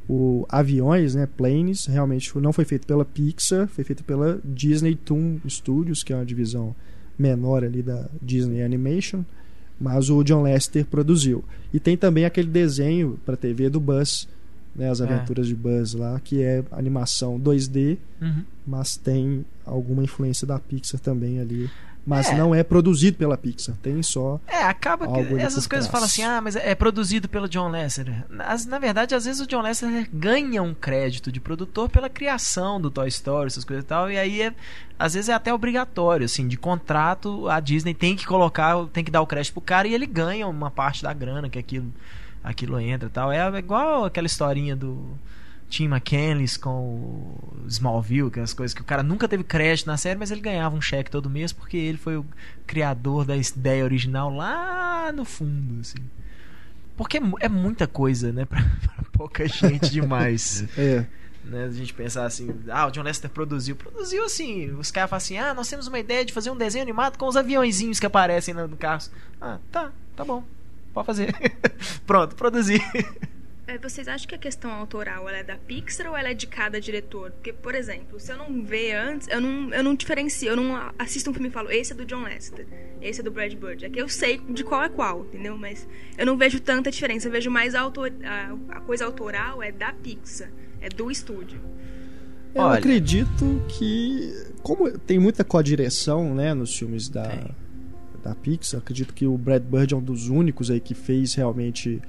o 0.10 0.46
aviões, 0.50 1.16
né, 1.16 1.28
planes, 1.38 1.86
realmente 1.86 2.38
não 2.40 2.52
foi 2.54 2.66
feito 2.66 2.86
pela 2.86 3.04
Pixar, 3.06 3.68
foi 3.68 3.84
feito 3.84 4.04
pela 4.04 4.40
Disney 4.44 4.96
Toon 4.96 5.38
Studios, 5.48 6.04
que 6.04 6.12
é 6.12 6.16
uma 6.16 6.26
divisão 6.26 6.76
menor 7.18 7.64
ali 7.64 7.82
da 7.82 8.08
Disney 8.22 8.62
Animation, 8.64 9.24
mas 9.80 10.10
o 10.10 10.24
John 10.24 10.44
Lester 10.44 10.86
produziu. 10.86 11.44
E 11.74 11.80
tem 11.80 11.96
também 11.98 12.26
aquele 12.26 12.50
desenho 12.50 13.20
para 13.26 13.36
TV 13.38 13.70
do 13.70 13.80
Buzz, 13.80 14.28
né, 14.76 14.90
as 14.90 15.02
É. 15.02 15.04
aventuras 15.06 15.48
de 15.48 15.56
Buzz 15.56 15.94
lá, 15.94 16.20
que 16.24 16.42
é 16.42 16.64
animação 16.72 17.40
2D, 17.40 17.98
Uhum. 18.22 18.44
mas 18.66 18.96
tem 18.98 19.46
alguma 19.66 20.04
influência 20.04 20.46
da 20.48 20.58
Pixar 20.60 21.00
também 21.00 21.40
ali. 21.40 21.70
Mas 22.04 22.30
É. 22.30 22.36
não 22.36 22.54
é 22.56 22.64
produzido 22.64 23.16
pela 23.18 23.38
Pixar, 23.38 23.76
tem 23.82 24.02
só 24.02 24.40
É, 24.48 24.64
acaba 24.64 25.08
que 25.08 25.36
essas 25.40 25.68
coisas 25.68 25.88
falam 25.88 26.08
assim, 26.08 26.24
ah, 26.24 26.42
mas 26.42 26.56
é 26.56 26.74
produzido 26.74 27.30
pelo 27.30 27.48
John 27.48 27.70
Lasseter. 27.70 28.26
As- 28.40 28.66
na 28.66 28.80
verdade, 28.80 29.14
às 29.14 29.26
vezes 29.26 29.40
o 29.40 29.46
John 29.46 29.62
Lasseter 29.62 30.10
ganha 30.12 30.64
um 30.64 30.74
crédito 30.74 31.32
de 31.32 31.40
produtor 31.40 31.90
pela 31.90 32.10
criação 32.10 32.82
do 32.82 32.90
Toy 32.90 33.08
Story, 33.08 33.46
essas 33.48 33.64
coisas 33.64 33.86
e 33.86 33.88
tal, 33.88 34.10
e 34.10 34.18
aí 34.18 34.42
é, 34.42 34.52
às 34.98 35.14
vezes 35.14 35.30
é 35.30 35.34
até 35.34 35.54
obrigatório, 35.54 36.26
assim, 36.26 36.48
de 36.48 36.58
contrato, 36.58 37.48
a 37.48 37.60
Disney 37.60 37.94
tem 37.94 38.16
que 38.16 38.26
colocar, 38.26 38.84
tem 38.88 39.04
que 39.04 39.12
dar 39.12 39.22
o 39.22 39.28
crédito 39.28 39.54
pro 39.54 39.62
cara 39.62 39.88
e 39.88 39.94
ele 39.94 40.08
ganha 40.08 40.48
uma 40.48 40.72
parte 40.72 41.04
da 41.04 41.14
grana 41.14 41.50
que 41.50 41.60
aquilo, 41.60 41.94
aquilo 42.44 42.80
entra 42.80 43.08
e 43.10 43.12
tal. 43.12 43.32
É 43.32 43.48
igual 43.60 44.06
aquela 44.06 44.26
historinha 44.26 44.76
do 44.76 45.06
Tim 45.72 45.86
McKenlis 45.86 46.58
com 46.58 46.70
o 46.70 47.66
Smallville, 47.66 48.28
aquelas 48.28 48.54
coisas 48.54 48.74
que 48.76 48.82
o 48.82 48.86
cara 48.86 49.02
nunca 49.02 49.26
teve 49.26 49.42
crédito 49.42 49.88
na 49.88 49.96
série, 49.96 50.20
mas 50.20 50.30
ele 50.30 50.42
ganhava 50.42 50.76
um 50.76 50.82
cheque 50.82 51.10
todo 51.10 51.30
mês 51.30 51.54
porque 51.54 51.78
ele 51.78 51.98
foi 51.98 52.18
o 52.18 52.26
criador 52.68 53.24
da 53.24 53.38
ideia 53.38 53.86
original 53.86 54.30
lá 54.30 55.14
no 55.14 55.24
fundo, 55.24 55.80
assim. 55.80 56.00
Porque 56.98 57.18
é 57.18 57.22
é 57.40 57.48
muita 57.48 57.88
coisa, 57.88 58.34
né? 58.34 58.44
Pra, 58.52 58.62
pra 58.62 59.06
pouca 59.14 59.48
gente 59.48 59.90
demais. 59.90 60.66
É, 60.78 61.06
né? 61.46 61.64
A 61.64 61.72
gente 61.72 61.94
pensar 61.94 62.26
assim, 62.26 62.54
ah, 62.70 62.88
o 62.88 62.92
John 62.92 63.04
Lester 63.04 63.30
produziu. 63.30 63.76
Produziu 63.78 64.26
assim, 64.26 64.72
os 64.72 64.92
caras 64.92 65.10
falam 65.10 65.18
assim, 65.18 65.38
ah, 65.38 65.54
nós 65.54 65.70
temos 65.70 65.88
uma 65.88 65.98
ideia 65.98 66.26
de 66.26 66.34
fazer 66.34 66.52
um 66.52 66.58
desenho 66.58 66.84
animado 66.84 67.18
com 67.18 67.28
os 67.28 67.38
aviãozinhos 67.38 67.98
que 67.98 68.06
aparecem 68.06 68.54
no, 68.54 68.68
no 68.68 68.76
carro. 68.76 69.02
Ah, 69.40 69.58
tá, 69.72 69.92
tá 70.18 70.26
bom. 70.26 70.44
Pode 70.94 71.06
fazer. 71.06 71.34
Pronto, 72.06 72.36
produzi. 72.36 72.82
É, 73.72 73.78
Vocês 73.78 74.06
acham 74.08 74.28
que 74.28 74.36
a 74.36 74.38
questão 74.38 74.70
autoral 74.70 75.30
ela 75.30 75.38
é 75.38 75.44
da 75.44 75.56
Pixar 75.56 76.08
ou 76.08 76.18
ela 76.18 76.30
é 76.30 76.34
de 76.34 76.46
cada 76.46 76.82
diretor? 76.82 77.32
Porque, 77.32 77.54
por 77.54 77.74
exemplo, 77.74 78.20
se 78.20 78.30
eu 78.30 78.38
não 78.38 78.64
ver 78.64 78.94
antes, 78.94 79.30
eu 79.30 79.40
não, 79.40 79.74
eu 79.74 79.82
não 79.82 79.96
diferencio, 79.96 80.50
eu 80.50 80.58
não 80.58 80.92
assisto 81.00 81.30
um 81.30 81.34
filme 81.34 81.48
e 81.48 81.52
falo, 81.52 81.72
esse 81.72 81.94
é 81.94 81.96
do 81.96 82.04
John 82.06 82.22
Lasseter, 82.22 82.68
esse 83.02 83.22
é 83.22 83.24
do 83.24 83.32
Brad 83.32 83.54
Bird. 83.54 83.86
É 83.86 83.90
que 83.90 84.02
eu 84.02 84.10
sei 84.10 84.40
de 84.40 84.66
qual 84.66 84.84
é 84.84 84.90
qual, 84.90 85.26
entendeu? 85.26 85.58
Mas 85.58 85.88
eu 86.18 86.26
não 86.26 86.38
vejo 86.38 86.60
tanta 86.60 86.92
diferença. 86.92 87.30
Eu 87.30 87.32
vejo 87.32 87.50
mais 87.50 87.74
a, 87.74 87.80
autor, 87.80 88.12
a, 88.24 88.78
a 88.78 88.82
coisa 88.82 89.06
autoral 89.06 89.64
é 89.64 89.72
da 89.72 89.94
Pixar, 89.94 90.52
é 90.82 90.90
do 90.90 91.10
estúdio. 91.10 91.62
Eu 92.54 92.64
Olha. 92.64 92.78
acredito 92.78 93.64
que, 93.70 94.34
como 94.62 94.92
tem 95.00 95.18
muita 95.18 95.46
co-direção 95.46 96.36
né, 96.36 96.54
nos 96.54 96.78
filmes 96.78 97.08
da, 97.08 97.24
Tem. 97.24 97.56
da 98.22 98.36
Pixar, 98.36 98.82
acredito 98.82 99.14
que 99.14 99.26
o 99.26 99.38
Brad 99.38 99.64
Bird 99.64 99.94
é 99.94 99.98
um 99.98 100.04
dos 100.04 100.28
únicos 100.28 100.70
aí 100.70 100.82
que 100.82 100.94
fez 100.94 101.36
realmente 101.36 102.02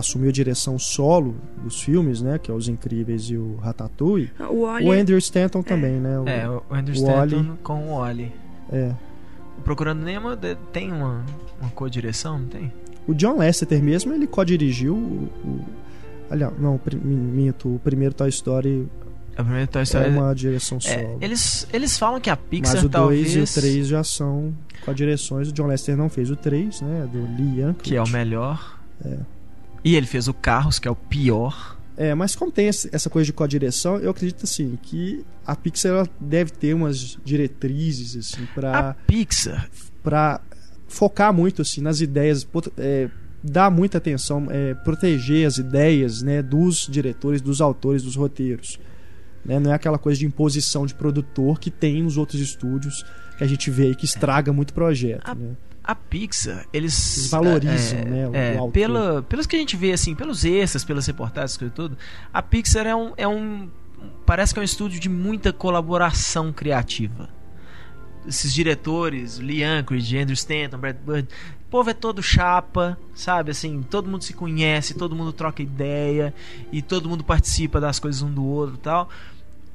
assumiu 0.00 0.28
a 0.28 0.32
direção 0.32 0.78
solo 0.78 1.36
dos 1.62 1.80
filmes, 1.82 2.20
né, 2.20 2.38
que 2.38 2.50
é 2.50 2.54
Os 2.54 2.68
Incríveis 2.68 3.24
e 3.30 3.36
o 3.36 3.56
Ratatouille. 3.56 4.30
O 4.50 4.62
Oli. 4.64 4.84
O 4.84 4.92
Andrew 4.92 5.18
Stanton 5.18 5.62
também, 5.62 5.92
né? 6.00 6.18
O, 6.18 6.28
É, 6.28 6.48
o 6.48 6.62
Andrew 6.70 6.94
o 6.94 6.98
Stanton 6.98 7.36
Wall-E. 7.36 7.58
com 7.62 7.88
o 7.92 7.98
Wally. 7.98 8.32
é. 8.72 8.92
O 9.58 9.62
Procurando 9.62 10.00
Nemo 10.02 10.34
de- 10.36 10.56
tem 10.72 10.90
uma, 10.90 11.22
uma 11.60 11.70
co-direção, 11.72 12.38
não 12.38 12.46
tem? 12.48 12.72
O 13.06 13.12
John 13.14 13.36
Lasseter 13.36 13.82
mesmo, 13.82 14.12
ele 14.12 14.26
co-dirigiu 14.26 14.94
o, 14.94 15.28
o 15.44 15.64
aliás, 16.30 16.52
não, 16.58 16.76
o 16.76 17.06
minto, 17.06 17.74
o 17.74 17.78
primeiro 17.80 18.14
Toy 18.14 18.28
Story 18.30 18.88
A 19.36 19.42
primeira 19.42 19.66
Toy 19.66 19.80
é 19.80 19.84
Story... 19.84 20.08
uma 20.10 20.34
direção 20.34 20.78
É, 20.78 21.02
solo. 21.02 21.18
eles, 21.20 21.66
eles 21.74 21.98
falam 21.98 22.20
que 22.20 22.30
a 22.30 22.36
Pixar 22.36 22.76
Mas 22.76 22.84
o 22.84 22.88
2 22.88 22.92
talvez... 22.92 23.34
e 23.36 23.38
o 23.40 23.62
3 23.62 23.86
já 23.88 24.02
são 24.04 24.54
com 24.84 24.94
direções. 24.94 25.48
O 25.48 25.52
John 25.52 25.66
Lester 25.66 25.94
não 25.96 26.08
fez 26.08 26.30
o 26.30 26.36
3, 26.36 26.80
né? 26.80 27.06
Do 27.12 27.18
Lee 27.36 27.58
Yankovic. 27.60 27.82
Que 27.90 27.96
é 27.96 28.02
o 28.02 28.08
melhor. 28.08 28.78
É. 29.04 29.18
E 29.84 29.94
ele 29.96 30.06
fez 30.06 30.28
o 30.28 30.34
Carros, 30.34 30.78
que 30.78 30.86
é 30.86 30.90
o 30.90 30.96
pior. 30.96 31.76
É, 31.96 32.14
mas 32.14 32.34
como 32.34 32.50
tem 32.50 32.66
essa 32.66 33.10
coisa 33.10 33.26
de 33.26 33.32
co-direção, 33.32 33.98
eu 33.98 34.10
acredito 34.10 34.44
assim 34.44 34.78
que 34.82 35.22
a 35.46 35.54
Pixar 35.54 36.08
deve 36.18 36.50
ter 36.50 36.72
umas 36.74 37.18
diretrizes 37.24 38.16
assim 38.16 38.44
A 38.44 38.54
para 38.54 38.94
Pixar, 39.06 39.68
para 40.02 40.40
focar 40.88 41.32
muito 41.32 41.60
assim 41.60 41.82
nas 41.82 42.00
ideias, 42.00 42.46
é, 42.78 43.10
dar 43.42 43.70
muita 43.70 43.98
atenção, 43.98 44.46
é, 44.50 44.72
proteger 44.74 45.46
as 45.46 45.58
ideias, 45.58 46.22
né, 46.22 46.42
dos 46.42 46.86
diretores, 46.90 47.42
dos 47.42 47.60
autores, 47.60 48.02
dos 48.02 48.16
roteiros. 48.16 48.78
Né? 49.44 49.58
Não 49.58 49.70
é 49.70 49.74
aquela 49.74 49.98
coisa 49.98 50.18
de 50.18 50.26
imposição 50.26 50.86
de 50.86 50.94
produtor 50.94 51.58
que 51.60 51.70
tem 51.70 52.02
nos 52.02 52.16
outros 52.16 52.40
estúdios 52.40 53.04
que 53.36 53.44
a 53.44 53.46
gente 53.46 53.70
vê 53.70 53.84
aí 53.88 53.94
que 53.94 54.04
estraga 54.06 54.52
muito 54.52 54.72
projeto. 54.72 55.28
A- 55.30 55.34
né? 55.34 55.50
A 55.90 55.94
Pixar, 55.94 56.66
eles... 56.72 57.16
Eles 57.18 57.30
valorizam, 57.30 57.98
é, 57.98 58.04
né, 58.04 58.28
o- 58.28 58.34
é, 58.34 58.60
o 58.60 58.70
pela, 58.70 59.22
pelos 59.22 59.46
que 59.46 59.56
a 59.56 59.58
gente 59.58 59.76
vê, 59.76 59.92
assim, 59.92 60.14
pelos 60.14 60.44
extras, 60.44 60.84
pelas 60.84 61.06
reportagens 61.06 61.60
e 61.60 61.70
tudo, 61.70 61.96
a 62.32 62.42
Pixar 62.42 62.86
é 62.86 62.94
um, 62.94 63.12
é 63.16 63.26
um... 63.26 63.68
Parece 64.24 64.54
que 64.54 64.60
é 64.60 64.62
um 64.62 64.64
estúdio 64.64 64.98
de 65.00 65.08
muita 65.08 65.52
colaboração 65.52 66.52
criativa. 66.52 67.28
Esses 68.26 68.52
diretores, 68.52 69.38
Lee 69.38 69.62
Anchorage, 69.62 70.16
Andrew 70.18 70.34
Stanton, 70.34 70.78
Brad 70.78 70.96
Bird, 70.96 71.28
o 71.66 71.70
povo 71.70 71.90
é 71.90 71.94
todo 71.94 72.22
chapa, 72.22 72.98
sabe? 73.14 73.50
Assim, 73.50 73.82
todo 73.82 74.08
mundo 74.10 74.22
se 74.24 74.32
conhece, 74.32 74.94
todo 74.94 75.14
mundo 75.16 75.32
troca 75.32 75.62
ideia 75.62 76.34
e 76.72 76.82
todo 76.82 77.08
mundo 77.08 77.24
participa 77.24 77.80
das 77.80 77.98
coisas 77.98 78.22
um 78.22 78.32
do 78.32 78.44
outro 78.44 78.76
e 78.76 78.78
tal. 78.78 79.08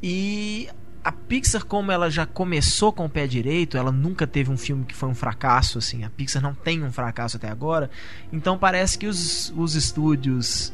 E 0.01 0.69
a 1.05 1.11
Pixar, 1.11 1.63
como 1.63 1.91
ela 1.91 2.09
já 2.09 2.25
começou 2.25 2.91
com 2.91 3.05
o 3.05 3.09
pé 3.09 3.27
direito, 3.27 3.77
ela 3.77 3.91
nunca 3.91 4.25
teve 4.25 4.49
um 4.49 4.57
filme 4.57 4.83
que 4.85 4.95
foi 4.95 5.07
um 5.07 5.13
fracasso, 5.13 5.77
assim. 5.77 6.03
A 6.03 6.09
Pixar 6.09 6.41
não 6.41 6.55
tem 6.55 6.83
um 6.83 6.91
fracasso 6.91 7.37
até 7.37 7.47
agora. 7.47 7.91
Então 8.33 8.57
parece 8.57 8.97
que 8.97 9.05
os, 9.05 9.53
os 9.55 9.75
estúdios, 9.75 10.73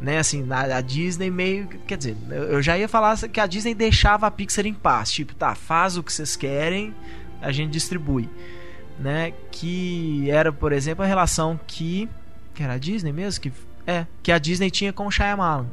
né, 0.00 0.18
assim, 0.18 0.46
a, 0.52 0.76
a 0.76 0.80
Disney 0.80 1.32
meio. 1.32 1.66
Quer 1.84 1.98
dizer, 1.98 2.16
eu 2.30 2.62
já 2.62 2.78
ia 2.78 2.86
falar 2.86 3.18
que 3.28 3.40
a 3.40 3.46
Disney 3.46 3.74
deixava 3.74 4.24
a 4.24 4.30
Pixar 4.30 4.66
em 4.66 4.72
paz. 4.72 5.10
Tipo, 5.10 5.34
tá, 5.34 5.52
faz 5.56 5.96
o 5.96 6.02
que 6.04 6.12
vocês 6.12 6.36
querem, 6.36 6.94
a 7.40 7.50
gente 7.50 7.72
distribui. 7.72 8.30
Né? 9.00 9.32
Que 9.50 10.30
era, 10.30 10.52
por 10.52 10.70
exemplo, 10.70 11.04
a 11.04 11.08
relação 11.08 11.58
que. 11.66 12.08
Que 12.54 12.62
era 12.62 12.74
a 12.74 12.78
Disney 12.78 13.12
mesmo? 13.12 13.42
Que, 13.42 13.52
é, 13.84 14.06
que 14.22 14.30
a 14.30 14.38
Disney 14.38 14.70
tinha 14.70 14.92
com 14.92 15.08
o 15.08 15.10
Shyamalan. 15.10 15.66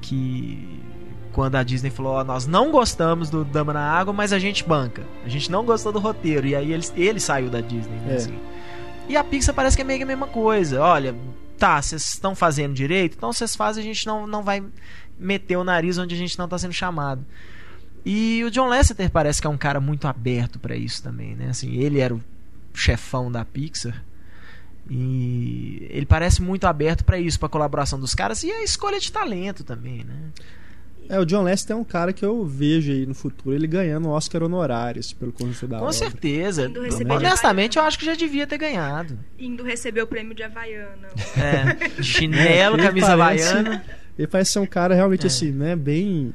Que 0.00 0.80
quando 1.36 1.54
a 1.56 1.62
Disney 1.62 1.90
falou, 1.90 2.14
ó, 2.14 2.24
nós 2.24 2.46
não 2.46 2.70
gostamos 2.70 3.28
do 3.28 3.44
Dama 3.44 3.74
na 3.74 3.80
Água, 3.92 4.10
mas 4.14 4.32
a 4.32 4.38
gente 4.38 4.64
banca. 4.64 5.02
A 5.22 5.28
gente 5.28 5.50
não 5.52 5.66
gostou 5.66 5.92
do 5.92 5.98
roteiro. 5.98 6.46
E 6.46 6.56
aí 6.56 6.72
ele, 6.72 6.84
ele 6.96 7.20
saiu 7.20 7.50
da 7.50 7.60
Disney, 7.60 7.94
né, 7.98 8.14
É. 8.14 8.16
assim. 8.16 8.38
E 9.06 9.16
a 9.18 9.22
Pixar 9.22 9.54
parece 9.54 9.76
que 9.76 9.82
é 9.82 9.84
meio 9.84 9.98
que 9.98 10.04
a 10.04 10.06
mesma 10.06 10.26
coisa. 10.26 10.80
Olha, 10.82 11.14
tá, 11.58 11.80
vocês 11.82 12.02
estão 12.14 12.34
fazendo 12.34 12.72
direito, 12.72 13.16
então 13.18 13.32
vocês 13.34 13.54
fazem, 13.54 13.82
a 13.82 13.86
gente 13.86 14.06
não, 14.06 14.26
não 14.26 14.42
vai 14.42 14.64
meter 15.18 15.56
o 15.58 15.62
nariz 15.62 15.98
onde 15.98 16.14
a 16.14 16.18
gente 16.18 16.38
não 16.38 16.48
tá 16.48 16.56
sendo 16.58 16.72
chamado. 16.72 17.22
E 18.02 18.42
o 18.42 18.50
John 18.50 18.66
Lasseter 18.68 19.10
parece 19.10 19.38
que 19.40 19.46
é 19.46 19.50
um 19.50 19.58
cara 19.58 19.78
muito 19.78 20.08
aberto 20.08 20.58
pra 20.58 20.74
isso 20.74 21.02
também, 21.02 21.34
né? 21.36 21.48
Assim, 21.50 21.74
ele 21.76 22.00
era 22.00 22.14
o 22.14 22.20
chefão 22.72 23.30
da 23.30 23.44
Pixar. 23.44 24.02
E 24.88 25.86
ele 25.90 26.06
parece 26.06 26.40
muito 26.40 26.66
aberto 26.66 27.04
pra 27.04 27.18
isso, 27.18 27.38
pra 27.38 27.48
colaboração 27.48 27.98
dos 28.00 28.14
caras 28.14 28.42
e 28.42 28.50
a 28.50 28.62
escolha 28.62 28.98
de 28.98 29.12
talento 29.12 29.64
também, 29.64 30.02
né? 30.04 30.14
É, 31.08 31.18
o 31.20 31.24
John 31.24 31.42
Lester 31.42 31.76
é 31.76 31.78
um 31.78 31.84
cara 31.84 32.12
que 32.12 32.24
eu 32.24 32.44
vejo 32.44 32.90
aí 32.92 33.06
no 33.06 33.14
futuro 33.14 33.54
ele 33.54 33.66
ganhando 33.66 34.08
um 34.08 34.10
Oscar 34.10 34.42
honorário 34.42 35.00
assim, 35.00 35.14
pelo 35.14 35.32
conjunto 35.32 35.66
da 35.68 35.78
Com 35.78 35.84
obra. 35.84 35.92
certeza. 35.96 36.66
Indo 36.66 36.82
receber 36.82 37.12
Honestamente, 37.12 37.78
eu 37.78 37.84
acho 37.84 37.98
que 37.98 38.04
já 38.06 38.14
devia 38.14 38.46
ter 38.46 38.58
ganhado. 38.58 39.18
Indo 39.38 39.62
receber 39.64 40.02
o 40.02 40.06
prêmio 40.06 40.34
de 40.34 40.42
Havaiana. 40.42 41.08
É, 41.36 41.90
chinelo, 42.02 42.76
Ele 42.76 42.82
camisa 42.82 43.16
parece- 43.16 43.48
havaiana. 43.48 43.84
Ele 44.18 44.26
parece 44.28 44.52
ser 44.52 44.58
um 44.60 44.66
cara 44.66 44.94
realmente 44.94 45.24
É. 45.24 45.26
assim, 45.26 45.50
né, 45.52 45.76
bem 45.76 46.32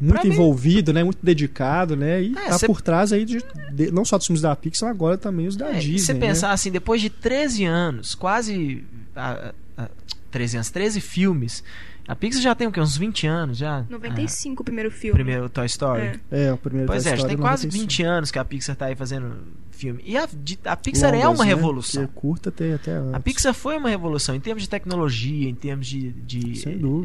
muito 0.00 0.14
Pra 0.20 0.24
mim- 0.24 0.34
envolvido, 0.34 0.92
né, 0.92 1.02
muito 1.04 1.18
dedicado, 1.22 1.96
né, 1.96 2.20
e 2.22 2.32
É, 2.36 2.48
tá 2.48 2.58
cê- 2.58 2.66
por 2.66 2.82
trás 2.82 3.12
aí 3.12 3.24
de, 3.24 3.38
de- 3.72 3.90
não 3.92 4.04
só 4.04 4.18
dos 4.18 4.26
filmes 4.26 4.42
da 4.42 4.54
Pixar, 4.54 4.90
agora 4.90 5.16
também 5.16 5.46
os 5.46 5.56
da 5.56 5.68
É, 5.70 5.74
Disney. 5.74 5.98
se 6.00 6.06
você 6.06 6.14
né? 6.14 6.20
pensar 6.20 6.50
assim, 6.50 6.70
depois 6.70 7.00
de 7.00 7.08
13 7.08 7.64
anos, 7.64 8.14
quase. 8.14 8.84
ah, 9.16 9.54
ah, 9.78 9.88
13 10.30 10.56
anos, 10.56 10.70
13 10.70 11.00
filmes. 11.00 11.62
A 12.06 12.14
Pixar 12.14 12.42
já 12.42 12.54
tem 12.54 12.66
o 12.66 12.72
quê? 12.72 12.80
Uns 12.80 12.96
20 12.96 13.26
anos 13.26 13.56
já? 13.58 13.84
95 13.88 14.60
o 14.60 14.64
primeiro 14.64 14.90
Ah, 14.90 14.92
filme. 14.92 15.14
primeiro 15.14 15.48
Toy 15.48 15.66
Story. 15.66 16.20
É. 16.30 16.46
É, 16.46 16.52
o 16.52 16.58
primeiro 16.58 16.86
Pois 16.86 17.02
Toy 17.02 17.12
é, 17.12 17.16
já 17.16 17.16
Story 17.22 17.34
tem 17.34 17.40
quase 17.42 17.66
95. 17.66 17.82
20 17.90 18.02
anos 18.02 18.30
que 18.30 18.38
a 18.38 18.44
Pixar 18.44 18.76
tá 18.76 18.86
aí 18.86 18.94
fazendo 18.94 19.36
filme. 19.84 20.02
E 20.04 20.16
a, 20.16 20.28
a 20.64 20.76
Pixar 20.76 21.14
é 21.14 21.18
Longas, 21.24 21.38
uma 21.40 21.44
né? 21.44 21.54
revolução. 21.54 22.06
Porque 22.06 22.20
curta 22.20 22.50
tem 22.50 22.72
até 22.74 22.92
antes. 22.92 23.14
A 23.14 23.20
Pixar 23.20 23.54
foi 23.54 23.76
uma 23.76 23.88
revolução 23.88 24.34
em 24.34 24.40
termos 24.40 24.62
de 24.62 24.68
tecnologia, 24.68 25.48
em 25.48 25.54
termos 25.54 25.86
de, 25.86 26.10
de 26.12 26.62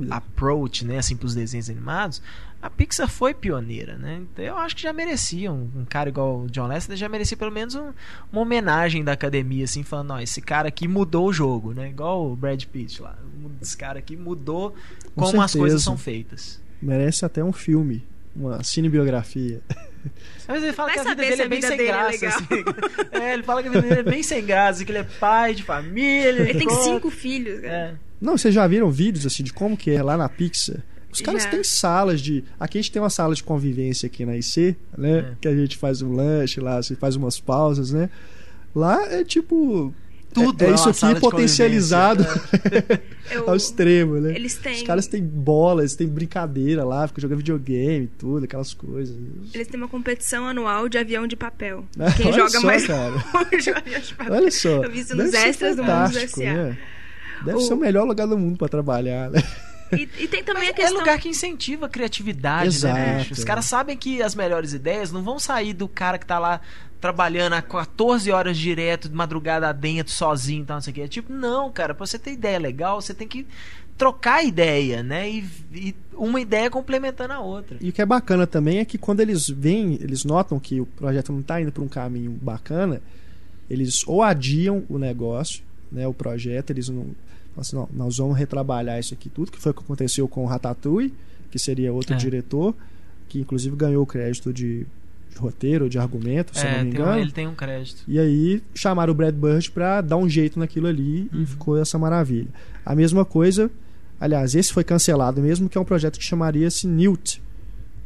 approach, 0.10 0.86
né, 0.86 0.98
assim, 0.98 1.16
pros 1.16 1.36
desenhos 1.36 1.70
animados. 1.70 2.22
A 2.62 2.70
Pixar 2.70 3.08
foi 3.08 3.34
pioneira, 3.34 3.98
né? 3.98 4.22
Então 4.34 4.44
eu 4.44 4.58
acho 4.58 4.76
que 4.76 4.82
já 4.82 4.92
merecia 4.92 5.50
um, 5.50 5.70
um 5.78 5.86
cara 5.86 6.10
igual 6.10 6.42
o 6.42 6.50
John 6.50 6.68
Lasseter 6.68 6.98
já 6.98 7.08
merecia 7.08 7.38
pelo 7.38 7.52
menos 7.52 7.74
um- 7.76 7.94
uma 8.34 8.42
homenagem 8.42 9.02
da 9.02 9.14
academia, 9.14 9.64
assim, 9.64 9.82
falando, 9.82 10.12
ó, 10.12 10.20
esse 10.20 10.42
cara 10.42 10.68
aqui 10.68 10.86
mudou 10.86 11.28
o 11.28 11.32
jogo, 11.34 11.74
né? 11.74 11.90
Igual 11.90 12.30
o 12.30 12.36
Brad 12.36 12.62
Pitt 12.66 13.02
lá. 13.02 13.18
Esse 13.62 13.78
cara 13.78 14.00
aqui 14.00 14.18
mudou 14.18 14.76
Com 15.16 15.22
como 15.24 15.42
as 15.42 15.52
certeza. 15.52 15.58
coisas 15.58 15.84
são 15.84 15.98
feitas. 15.98 16.62
Merece 16.82 17.24
até 17.24 17.42
um 17.42 17.54
filme, 17.54 18.04
uma 18.36 18.62
cinebiografia. 18.64 19.62
Mas 20.48 20.64
ele 20.64 20.74
fala 20.74 20.90
Vai 20.90 20.96
que 20.96 21.00
a 21.08 21.10
vida 21.12 21.16
dele 21.24 21.42
é 21.42 21.46
a 21.46 21.48
bem 21.50 21.60
vida 21.62 21.68
sem 21.68 21.80
é 21.80 21.88
graça. 21.88 22.10
legal. 22.12 22.38
assim. 22.40 23.24
É, 23.24 23.34
ele 23.34 23.44
fala 23.44 23.62
que 23.62 23.68
a 23.68 23.72
vida 23.72 23.82
dele 23.84 24.00
é 24.00 24.04
bem 24.04 24.24
sem 24.24 24.46
graça, 24.46 24.84
que 24.86 24.92
ele 24.92 25.00
é 25.00 25.04
pai 25.04 25.54
de 25.54 25.64
família. 25.64 26.42
Ele 26.42 26.54
tem 26.56 26.70
cinco 26.84 27.10
filhos. 27.10 27.62
cara. 27.62 27.74
É. 27.74 27.94
Não, 28.20 28.38
vocês 28.38 28.54
já 28.54 28.66
viram 28.68 28.90
vídeos 28.92 29.26
assim 29.26 29.44
de 29.44 29.54
como 29.54 29.78
que 29.78 29.92
é 29.92 30.02
lá 30.04 30.18
na 30.18 30.28
Pixar? 30.28 30.78
Os 31.12 31.22
caras 31.22 31.44
Já. 31.44 31.50
têm 31.50 31.64
salas 31.64 32.22
de. 32.22 32.44
Aqui 32.60 32.78
a 32.78 32.82
gente 32.82 32.92
tem 32.92 33.02
uma 33.02 33.10
sala 33.10 33.34
de 33.34 33.44
convivência 33.44 34.06
aqui 34.08 34.26
na 34.26 34.38
IC, 34.38 34.76
né? 34.98 35.20
É. 35.20 35.34
Que 35.42 35.48
a 35.48 35.56
gente 35.56 35.76
faz 35.78 36.02
um 36.04 36.12
lanche 36.14 36.60
lá, 36.60 36.82
você 36.82 36.96
faz 36.96 37.16
umas 37.16 37.40
pausas, 37.40 37.92
né? 37.92 38.10
Lá 38.76 39.12
é 39.12 39.24
tipo. 39.24 39.94
Tudo 40.34 40.62
é, 40.64 40.68
é 40.68 40.72
é 40.72 40.74
isso 40.76 40.90
aqui 40.90 41.20
potencializado 41.20 42.26
Eu- 43.32 43.50
ao 43.50 43.56
extremo, 43.56 44.16
né? 44.16 44.34
Eles 44.36 44.56
têm. 44.58 44.74
Os 44.76 44.84
caras 44.84 45.08
têm 45.08 45.22
bolas, 45.24 45.96
têm 45.96 46.08
brincadeira 46.08 46.84
lá, 46.84 47.08
ficam 47.08 47.22
jogando 47.22 47.38
videogame, 47.40 48.08
tudo, 48.18 48.44
aquelas 48.46 48.74
coisas. 48.74 49.16
Eles 49.54 49.68
têm 49.68 49.80
uma 49.80 49.88
competição 49.88 50.48
anual 50.48 50.88
de 50.90 50.98
avião 50.98 51.26
de 51.28 51.36
papel. 51.36 51.84
Ah, 52.00 52.12
Quem 52.18 52.28
olha 52.28 52.36
joga 52.38 52.50
só, 52.60 52.62
mais 52.68 52.86
cara. 52.88 53.12
longe 53.34 53.72
o 53.72 53.78
avião 53.78 54.00
de 54.02 54.14
papel. 54.16 54.34
Olha 54.34 54.52
só. 54.52 54.84
Eu 54.84 54.92
vi 54.92 55.00
isso 55.00 55.16
nos 55.16 55.34
extras 55.34 55.76
do 55.76 55.84
Mundo 55.84 55.92
né? 56.38 56.78
Deve 57.46 57.58
O- 57.58 57.62
ser 57.62 57.74
o 57.74 57.78
melhor 57.78 58.06
lugar 58.06 58.28
do 58.28 58.38
mundo 58.38 58.58
pra 58.58 58.68
trabalhar, 58.68 59.30
né? 59.32 59.42
E, 59.94 60.08
e 60.20 60.28
tem 60.28 60.44
também 60.44 60.68
a 60.68 60.72
É 60.72 60.74
questão. 60.74 61.00
lugar 61.00 61.20
que 61.20 61.30
incentiva 61.30 61.86
a 61.86 61.90
criatividade, 61.90 62.68
Exato, 62.68 62.96
né, 62.96 63.18
bicho? 63.20 63.34
Os 63.34 63.42
é. 63.42 63.46
caras 63.46 63.66
sabem 63.66 63.98
que 63.98 64.22
as 64.22 64.36
melhores 64.36 64.74
ideias 64.74 65.12
não 65.12 65.24
vão 65.24 65.40
sair 65.40 65.74
do 65.74 65.88
cara 65.88 66.18
que 66.18 66.26
tá 66.26 66.38
lá 66.40 66.62
trabalhando 67.02 67.54
há 67.54 67.62
14 67.62 68.30
horas 68.32 68.58
direto, 68.58 69.08
de 69.08 69.16
madrugada 69.16 69.72
dentro, 69.74 70.12
sozinho 70.12 70.64
e 70.64 70.66
tal, 70.66 70.76
não 70.78 70.82
sei 70.82 70.92
o 70.92 70.94
que. 70.96 71.02
É 71.02 71.08
tipo, 71.08 71.32
não, 71.32 71.72
cara, 71.72 71.94
pra 71.94 72.06
você 72.06 72.20
ter 72.20 72.32
ideia 72.34 72.60
legal, 72.60 73.02
você 73.02 73.14
tem 73.14 73.28
que 73.28 73.48
trocar 73.98 74.44
ideia, 74.44 75.02
né? 75.04 75.30
E, 75.30 75.46
e 75.74 75.96
uma 76.14 76.40
ideia 76.40 76.70
complementando 76.70 77.34
a 77.34 77.40
outra. 77.40 77.78
E 77.82 77.90
o 77.90 77.94
que 77.94 78.02
é 78.02 78.06
bacana 78.06 78.46
também 78.46 78.80
é 78.80 78.86
que 78.86 78.98
quando 78.98 79.20
eles 79.22 79.48
veem, 79.50 79.94
eles 80.02 80.24
notam 80.26 80.60
que 80.60 80.80
o 80.82 80.86
projeto 80.86 81.32
não 81.32 81.40
está 81.40 81.62
indo 81.62 81.72
para 81.72 81.84
um 81.84 81.88
caminho 81.88 82.32
bacana, 82.32 83.02
eles 83.70 84.04
ou 84.08 84.22
adiam 84.24 84.84
o 84.90 84.98
negócio, 84.98 85.64
né, 85.92 86.08
o 86.08 86.14
projeto, 86.14 86.70
eles 86.72 86.90
não, 86.90 87.08
assim, 87.58 87.76
não, 87.76 87.88
nós 87.94 88.18
vamos 88.18 88.38
retrabalhar 88.38 89.00
isso 89.00 89.14
aqui 89.14 89.30
tudo, 89.30 89.52
que 89.52 89.60
foi 89.60 89.72
o 89.72 89.76
que 89.76 89.82
aconteceu 89.82 90.28
com 90.28 90.44
o 90.44 90.48
Ratatouille, 90.48 91.14
que 91.52 91.58
seria 91.60 91.92
outro 91.94 92.14
É. 92.14 92.18
diretor, 92.18 92.76
que 93.28 93.40
inclusive 93.40 93.76
ganhou 93.76 94.04
o 94.04 94.06
crédito 94.06 94.52
de, 94.54 94.86
roteiro, 95.38 95.88
de 95.90 95.98
argumento, 95.98 96.58
se 96.58 96.66
eu 96.66 96.70
não 96.72 96.78
É, 96.80 96.84
me 96.84 96.92
tem 96.92 97.00
um- 97.00 97.04
engano. 97.04 97.20
ele 97.22 97.32
tem 97.32 97.48
um 97.48 97.56
crédito. 97.56 98.04
E 98.08 98.20
aí 98.20 98.62
chamaram 98.76 99.12
o 99.14 99.16
Brad 99.16 99.34
Bird 99.34 99.72
para 99.72 100.02
dar 100.02 100.18
um 100.18 100.28
jeito 100.28 100.60
naquilo 100.60 100.88
ali 100.88 101.30
Uhum. 101.34 101.44
e 101.44 101.46
ficou 101.46 101.78
essa 101.78 101.98
maravilha. 101.98 102.48
A 102.86 102.94
mesma 102.96 103.24
coisa, 103.24 103.72
aliás, 104.20 104.54
esse 104.56 104.74
foi 104.74 104.84
cancelado 104.84 105.42
mesmo, 105.42 105.70
que 105.70 105.78
é 105.78 105.82
um 105.82 105.86
projeto 105.86 106.18
que 106.20 106.26
chamaria-se 106.26 106.88
Newt, 106.88 107.42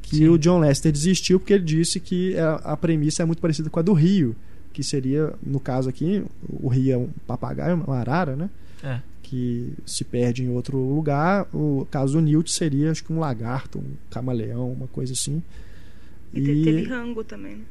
que 0.01 0.17
Sim. 0.17 0.27
o 0.27 0.37
John 0.37 0.59
Lester 0.59 0.91
desistiu 0.91 1.39
porque 1.39 1.53
ele 1.53 1.63
disse 1.63 1.99
que 1.99 2.37
a, 2.37 2.55
a 2.55 2.77
premissa 2.77 3.23
é 3.23 3.25
muito 3.25 3.41
parecida 3.41 3.69
com 3.69 3.79
a 3.79 3.81
do 3.83 3.93
Rio, 3.93 4.35
que 4.71 4.83
seria, 4.83 5.33
no 5.41 5.59
caso 5.59 5.89
aqui, 5.89 6.23
o 6.47 6.67
Rio 6.67 6.93
é 6.93 6.97
um 6.97 7.07
papagaio, 7.25 7.75
uma 7.75 7.97
arara, 7.97 8.35
né? 8.35 8.49
É. 8.83 8.99
Que 9.33 9.73
se 9.83 10.03
perde 10.03 10.43
em 10.43 10.49
outro 10.49 10.77
lugar. 10.77 11.47
O 11.51 11.87
caso 11.89 12.13
do 12.13 12.21
Newt 12.21 12.51
seria, 12.51 12.91
acho 12.91 13.03
que 13.03 13.11
um 13.11 13.17
lagarto, 13.19 13.79
um 13.79 13.93
camaleão, 14.11 14.71
uma 14.71 14.87
coisa 14.87 15.13
assim. 15.13 15.41
E, 16.31 16.41
te- 16.41 16.63
teve 16.63 16.83
rango 16.83 17.23
também. 17.23 17.55
né? 17.55 17.63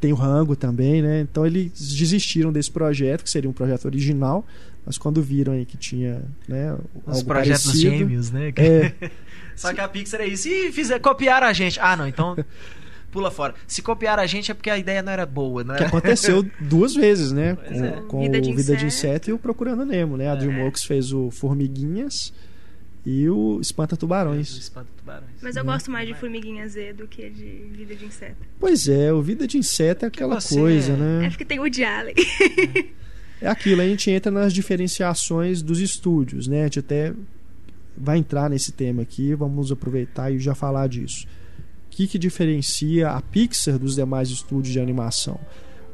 tem 0.00 0.12
o 0.12 0.16
Rango 0.16 0.54
também, 0.56 1.00
né? 1.02 1.20
Então 1.20 1.44
eles 1.46 1.72
desistiram 1.96 2.52
desse 2.52 2.70
projeto, 2.70 3.22
que 3.24 3.30
seria 3.30 3.50
um 3.50 3.52
projeto 3.52 3.84
original, 3.86 4.46
mas 4.86 4.96
quando 4.96 5.20
viram 5.22 5.52
aí 5.52 5.64
que 5.66 5.76
tinha, 5.76 6.22
né, 6.48 6.72
Os 7.04 7.14
algo 7.18 7.24
projetos 7.26 7.64
parecido, 7.66 7.90
gêmeos, 7.96 8.30
né? 8.30 8.52
É, 8.56 9.10
Só 9.56 9.72
que 9.74 9.80
a 9.80 9.88
Pixar 9.88 10.20
é 10.20 10.26
isso. 10.28 10.48
E 10.48 10.70
fizer, 10.72 10.98
copiaram 11.00 11.46
a 11.48 11.52
gente. 11.52 11.78
Ah, 11.80 11.96
não, 11.96 12.06
então 12.08 12.36
pula 13.10 13.30
fora. 13.30 13.54
Se 13.66 13.80
copiaram 13.82 14.22
a 14.22 14.26
gente 14.26 14.50
é 14.50 14.54
porque 14.54 14.70
a 14.70 14.78
ideia 14.78 15.02
não 15.02 15.12
era 15.12 15.24
boa, 15.26 15.64
né? 15.64 15.76
que 15.76 15.84
aconteceu 15.84 16.44
duas 16.60 16.94
vezes, 16.94 17.32
né? 17.32 17.54
Pois 17.56 17.78
Com, 17.80 17.84
é. 17.84 17.90
com 18.08 18.20
Vida 18.22 18.38
o 18.38 18.40
de 18.40 18.52
Vida 18.52 18.76
de 18.76 18.86
Inseto. 18.86 18.86
Inseto 18.86 19.30
e 19.30 19.32
o 19.32 19.38
Procurando 19.38 19.84
Nemo, 19.84 20.16
né? 20.16 20.28
A 20.30 20.34
É. 20.34 20.36
DreamWorks 20.36 20.84
fez 20.84 21.12
o 21.12 21.30
Formiguinhas 21.30 22.32
e 23.06 23.28
o 23.30 23.58
Espanta 23.60 23.96
Tubarões. 23.96 24.50
Espanta 24.58 24.88
tubarões. 24.96 25.30
Mas 25.40 25.56
eu 25.56 25.64
gosto 25.64 25.90
mais 25.90 26.06
de 26.06 26.12
Formiguinha 26.14 26.68
Z 26.68 26.92
do 26.92 27.06
que 27.06 27.30
de 27.30 27.70
Vida 27.76 27.94
de 27.94 28.04
Inseto. 28.04 28.36
Pois 28.60 28.88
é, 28.88 29.12
o 29.12 29.22
Vida 29.22 29.46
de 29.46 29.56
Inseto 29.56 30.04
é 30.04 30.08
aquela 30.08 30.38
você- 30.40 30.54
coisa, 30.58 30.92
É 30.92 30.96
né? 30.96 31.28
porque 31.30 31.44
tem 31.44 31.58
o 31.60 31.68
de 31.68 31.84
Allen. 31.84 32.14
É 33.40 33.48
aquilo, 33.48 33.80
a 33.80 33.86
gente 33.86 34.10
entra 34.10 34.32
nas 34.32 34.52
diferenciações 34.52 35.62
dos 35.62 35.80
estúdios, 35.80 36.48
né? 36.48 36.62
A 36.62 36.64
gente 36.64 36.80
até 36.80 37.14
vai 37.96 38.18
entrar 38.18 38.50
nesse 38.50 38.72
tema 38.72 39.02
aqui, 39.02 39.32
vamos 39.34 39.70
aproveitar 39.72 40.30
e 40.32 40.38
já 40.38 40.54
falar 40.54 40.88
disso. 40.88 41.26
O 41.98 42.00
que, 42.00 42.06
que 42.06 42.18
diferencia 42.18 43.10
a 43.10 43.20
Pixar 43.20 43.76
dos 43.76 43.96
demais 43.96 44.30
estúdios 44.30 44.72
de 44.72 44.78
animação? 44.78 45.36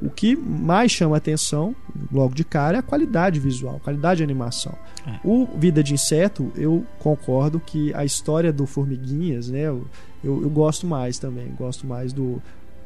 O 0.02 0.10
que 0.10 0.36
mais 0.36 0.92
chama 0.92 1.16
atenção, 1.16 1.74
logo 2.12 2.34
de 2.34 2.44
cara, 2.44 2.76
é 2.76 2.80
a 2.80 2.82
qualidade 2.82 3.40
visual, 3.40 3.76
a 3.76 3.80
qualidade 3.80 4.18
de 4.18 4.22
animação. 4.22 4.76
É. 5.06 5.18
O 5.24 5.46
Vida 5.56 5.82
de 5.82 5.94
Inseto, 5.94 6.52
eu 6.56 6.84
concordo 6.98 7.58
que 7.58 7.94
a 7.94 8.04
história 8.04 8.52
do 8.52 8.66
Formiguinhas, 8.66 9.48
né? 9.48 9.62
Eu, 9.62 9.86
eu, 10.22 10.50
gosto 10.50 10.86
mais 10.86 11.18
também, 11.18 11.54
gosto 11.56 11.86
mais 11.86 12.12
do. 12.12 12.42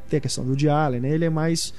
Tem 0.07 0.19
a 0.19 0.21
questão 0.21 0.45
do 0.45 0.55
de 0.55 0.69
Allen, 0.69 1.01
né? 1.01 1.09
Ele 1.09 1.25
é 1.25 1.29
mais. 1.29 1.73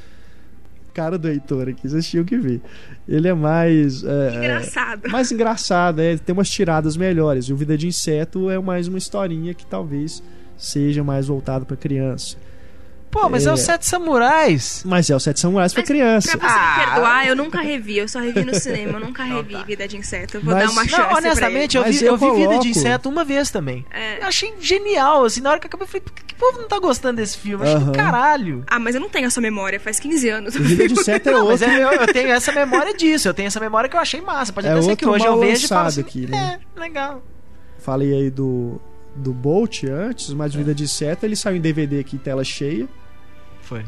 Cara 0.93 1.17
do 1.17 1.27
Heitor 1.27 1.71
aqui, 1.71 1.89
vocês 1.89 2.07
tinham 2.07 2.25
que 2.25 2.37
ver. 2.37 2.61
Ele 3.09 3.29
é 3.29 3.33
mais. 3.33 4.05
é, 4.05 4.37
Engraçado. 4.37 5.09
mais 5.09 5.33
engraçado, 5.33 6.01
é, 6.01 6.19
tem 6.19 6.35
umas 6.35 6.51
tiradas 6.51 6.99
melhores. 6.99 7.47
E 7.47 7.53
o 7.55 7.57
Vida 7.57 7.79
de 7.79 7.87
Inseto 7.87 8.51
é 8.51 8.59
mais 8.59 8.89
uma 8.89 8.99
historinha 8.99 9.55
que 9.55 9.65
talvez 9.65 10.23
seja 10.61 11.03
mais 11.03 11.27
voltado 11.27 11.65
para 11.67 11.77
criança. 11.77 12.37
Pô, 13.11 13.29
mas 13.29 13.45
é, 13.45 13.51
É. 13.51 13.53
os 13.53 13.61
Sete 13.63 13.85
Samurais. 13.89 14.83
Mas 14.87 15.11
é 15.11 15.17
o 15.17 15.19
Sete 15.19 15.41
Samurais 15.41 15.73
para 15.73 15.81
Mas 15.83 15.89
criança. 15.89 16.39
Pra 16.39 16.49
você 16.49 16.55
Ah. 16.57 16.77
me 16.79 16.85
perdoar, 16.87 17.27
eu 17.27 17.35
nunca 17.35 17.61
revi. 17.61 17.99
Eu 17.99 18.07
só 18.07 18.21
revi 18.21 18.45
no 18.45 18.55
cinema. 18.55 18.99
Eu 18.99 19.01
nunca 19.07 19.25
Não, 19.25 19.39
revi 19.39 19.53
tá. 19.55 19.63
Vida 19.65 19.89
de 19.89 19.97
Inseto. 19.97 20.37
Eu 20.37 20.41
vou 20.43 20.55
Mas- 20.55 20.65
dar 20.67 20.71
uma 20.71 20.85
chance 20.87 21.03
Não, 21.11 21.19
honestamente, 21.19 21.77
eu 21.77 21.83
Mas 21.83 21.99
vi, 21.99 22.07
eu 22.07 22.13
eu 22.13 22.17
vi 22.17 22.31
Vida 22.41 22.59
de 22.61 22.69
Inseto 22.69 23.09
uma 23.09 23.25
vez 23.25 23.51
também. 23.51 23.83
pra. 23.83 23.99
É. 23.99 24.23
Eu 24.23 24.29
achei 24.29 24.55
genial, 24.61 25.25
assim, 25.25 25.41
na 25.41 25.51
hora 25.51 25.59
que 25.59 25.67
acabou, 25.67 25.87
eu 25.87 25.89
falei, 25.89 26.03
por 26.03 26.13
que, 26.13 26.23
que 26.23 26.35
o 26.35 26.37
povo 26.37 26.61
não 26.61 26.69
tá 26.69 26.79
gostando 26.79 27.17
desse 27.17 27.37
filme? 27.37 27.65
Eu 27.65 27.69
achei 27.73 27.79
do 27.85 27.91
Aham. 27.91 27.93
caralho. 27.93 28.65
Ah, 28.69 28.79
mas 28.79 28.95
eu 28.95 29.01
não 29.01 29.09
tenho 29.09 29.27
essa 29.27 29.41
memória. 29.41 29.81
Faz 29.81 29.99
15 29.99 30.29
anos. 30.29 30.55
O 30.55 30.63
Vida 30.63 30.87
de 30.87 30.95
Inseto 30.95 31.31
é 31.31 31.33
Não, 31.33 31.49
mas 31.49 31.61
outro. 31.63 31.77
é, 31.77 31.83
eu, 31.83 31.91
eu 31.91 32.07
tenho 32.13 32.29
essa 32.29 32.53
memória 32.53 32.95
disso, 32.95 33.27
eu 33.27 33.35
tenho 33.35 33.49
essa 33.49 33.59
memória 33.59 33.91
que 33.91 33.97
eu 33.97 34.01
achei 34.01 34.21
massa. 34.21 34.53
Pode 34.53 34.69
É 34.69 34.71
até 34.71 34.83
ser 34.83 34.95
que 34.95 35.09
hoje 35.09 35.25
eu 35.27 35.37
vejo 35.37 35.65
e 35.65 35.69
falo 35.69 35.89
assim, 35.89 36.01
aqui, 36.01 36.29
né? 36.29 36.61
é, 36.77 36.81
legal. 36.81 37.25
Falei 37.81 38.15
aí 38.15 38.31
do, 38.31 38.81
do 39.17 39.33
Bolt 39.33 39.85
antes, 39.85 40.33
mas 40.33 40.55
o 40.55 40.59
Vida 40.59 40.75
de 40.75 40.85
Inseto 40.85 41.27
ele 41.27 41.37
saiu 41.37 41.57
em 41.57 41.61
DVD 41.61 41.99
aqui, 42.01 42.17
tela 42.19 42.45
cheia. 42.45 42.89
Foi. 43.63 43.85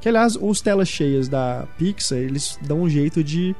Que 0.00 0.08
aliás, 0.08 0.36
os 0.40 0.60
telas 0.60 0.88
cheias 0.88 1.28
da 1.28 1.64
Pixar, 1.78 2.18
eles 2.18 2.58
dão 2.62 2.82
um 2.82 2.88
jeito 2.88 3.22
de 3.24 3.54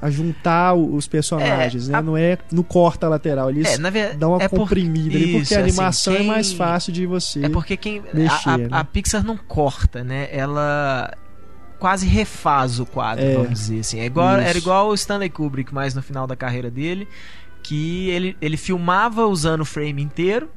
ajuntar 0.00 0.74
os 0.76 1.08
personagens, 1.08 1.88
É, 1.88 1.92
né? 1.92 1.98
a- 1.98 2.02
Não 2.02 2.16
é 2.16 2.38
no 2.52 2.62
corta 2.62 3.08
lateral, 3.08 3.50
eles 3.50 3.66
É, 3.78 4.14
dão 4.14 4.34
uma 4.34 4.42
é 4.42 4.48
por- 4.48 4.60
comprimida 4.60 5.16
ali, 5.16 5.26
porque 5.32 5.38
isso, 5.42 5.54
a 5.54 5.58
assim, 5.58 5.68
animação 5.68 6.14
é 6.14 6.16
quem- 6.18 6.26
mais 6.26 6.52
fácil 6.52 6.92
de 6.92 7.04
você. 7.06 7.44
É 7.46 7.48
porque 7.48 7.76
quem. 7.76 8.02
mexer, 8.14 8.48
a, 8.48 8.58
né? 8.58 8.68
a 8.70 8.84
Pixar 8.84 9.24
não 9.24 9.36
corta, 9.36 10.04
né? 10.04 10.28
Ela 10.30 11.12
quase 11.80 12.06
refaz 12.06 12.78
o 12.78 12.86
quadro, 12.86 13.24
É. 13.24 13.34
vamos 13.34 13.50
dizer 13.58 13.80
assim. 13.80 13.98
É 14.00 14.04
igual, 14.06 14.38
Isso. 14.38 14.48
era 14.48 14.58
igual 14.58 14.88
o 14.88 14.94
Stanley 14.94 15.30
Kubrick, 15.30 15.72
mais 15.74 15.94
no 15.94 16.02
final 16.02 16.26
da 16.26 16.36
carreira 16.36 16.70
dele, 16.70 17.08
que 17.68 18.08
ele, 18.10 18.36
ele 18.40 18.56
filmava 18.56 19.26
usando 19.26 19.60
o 19.60 19.64
frame 19.64 20.02
inteiro. 20.02 20.48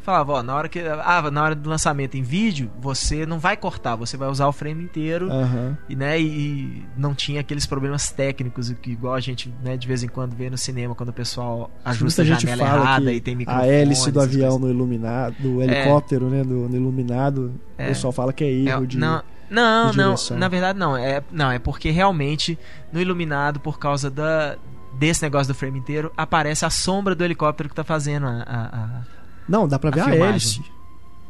Falava, 0.00 0.32
ó, 0.34 0.42
na 0.42 0.54
hora 0.54 0.68
que. 0.70 0.78
Ah, 0.80 1.30
na 1.30 1.42
hora 1.42 1.54
do 1.54 1.68
lançamento 1.68 2.16
em 2.16 2.22
vídeo, 2.22 2.70
você 2.80 3.26
não 3.26 3.38
vai 3.38 3.58
cortar, 3.58 3.94
você 3.94 4.16
vai 4.16 4.28
usar 4.28 4.46
o 4.46 4.52
frame 4.52 4.82
inteiro. 4.82 5.30
Aham. 5.30 5.76
E, 5.86 5.94
né, 5.96 6.18
e 6.18 6.82
não 6.96 7.14
tinha 7.14 7.40
aqueles 7.40 7.66
problemas 7.66 8.10
técnicos 8.10 8.70
que 8.80 8.90
igual 8.90 9.14
a 9.14 9.20
gente 9.20 9.52
né, 9.62 9.76
de 9.76 9.86
vez 9.86 10.02
em 10.02 10.08
quando 10.08 10.34
vê 10.34 10.48
no 10.48 10.56
cinema 10.56 10.94
quando 10.94 11.10
o 11.10 11.12
pessoal 11.12 11.70
ajusta 11.84 12.22
a 12.22 12.24
Muita 12.24 12.40
janela 12.40 12.62
errada 12.62 13.12
e 13.12 13.20
tem 13.20 13.34
a 13.34 13.36
microfone. 13.36 13.68
hélice 13.68 14.10
do 14.10 14.20
avião 14.20 14.50
coisas. 14.52 14.60
no 14.62 14.70
iluminado, 14.70 15.34
do 15.40 15.62
helicóptero, 15.62 16.30
né, 16.30 16.42
do, 16.42 16.68
no 16.68 16.76
iluminado, 16.76 17.52
É. 17.76 17.84
o 17.84 17.88
pessoal 17.88 18.12
fala 18.12 18.32
que 18.32 18.44
é 18.44 18.50
erro 18.50 18.84
É, 18.84 18.86
de 18.86 18.96
não, 18.98 19.22
não, 19.50 19.92
não, 19.92 20.14
na 20.38 20.48
verdade 20.48 20.78
não. 20.78 20.96
É, 20.96 21.22
não, 21.30 21.50
é 21.50 21.58
porque 21.58 21.90
realmente 21.90 22.58
no 22.90 22.98
iluminado, 23.00 23.60
por 23.60 23.78
causa 23.78 24.08
da, 24.10 24.56
desse 24.98 25.22
negócio 25.22 25.52
do 25.52 25.56
frame 25.56 25.78
inteiro, 25.78 26.12
aparece 26.16 26.64
a 26.64 26.70
sombra 26.70 27.14
do 27.14 27.24
helicóptero 27.24 27.68
que 27.68 27.74
tá 27.74 27.84
fazendo 27.84 28.26
a. 28.26 28.42
a- 28.42 28.76
a- 28.76 29.02
Não, 29.48 29.66
dá 29.68 29.78
pra 29.78 29.90
a 29.90 29.92
ver 29.92 30.00
a, 30.00 30.04
filmagem. 30.04 30.28
hélice. 30.30 30.62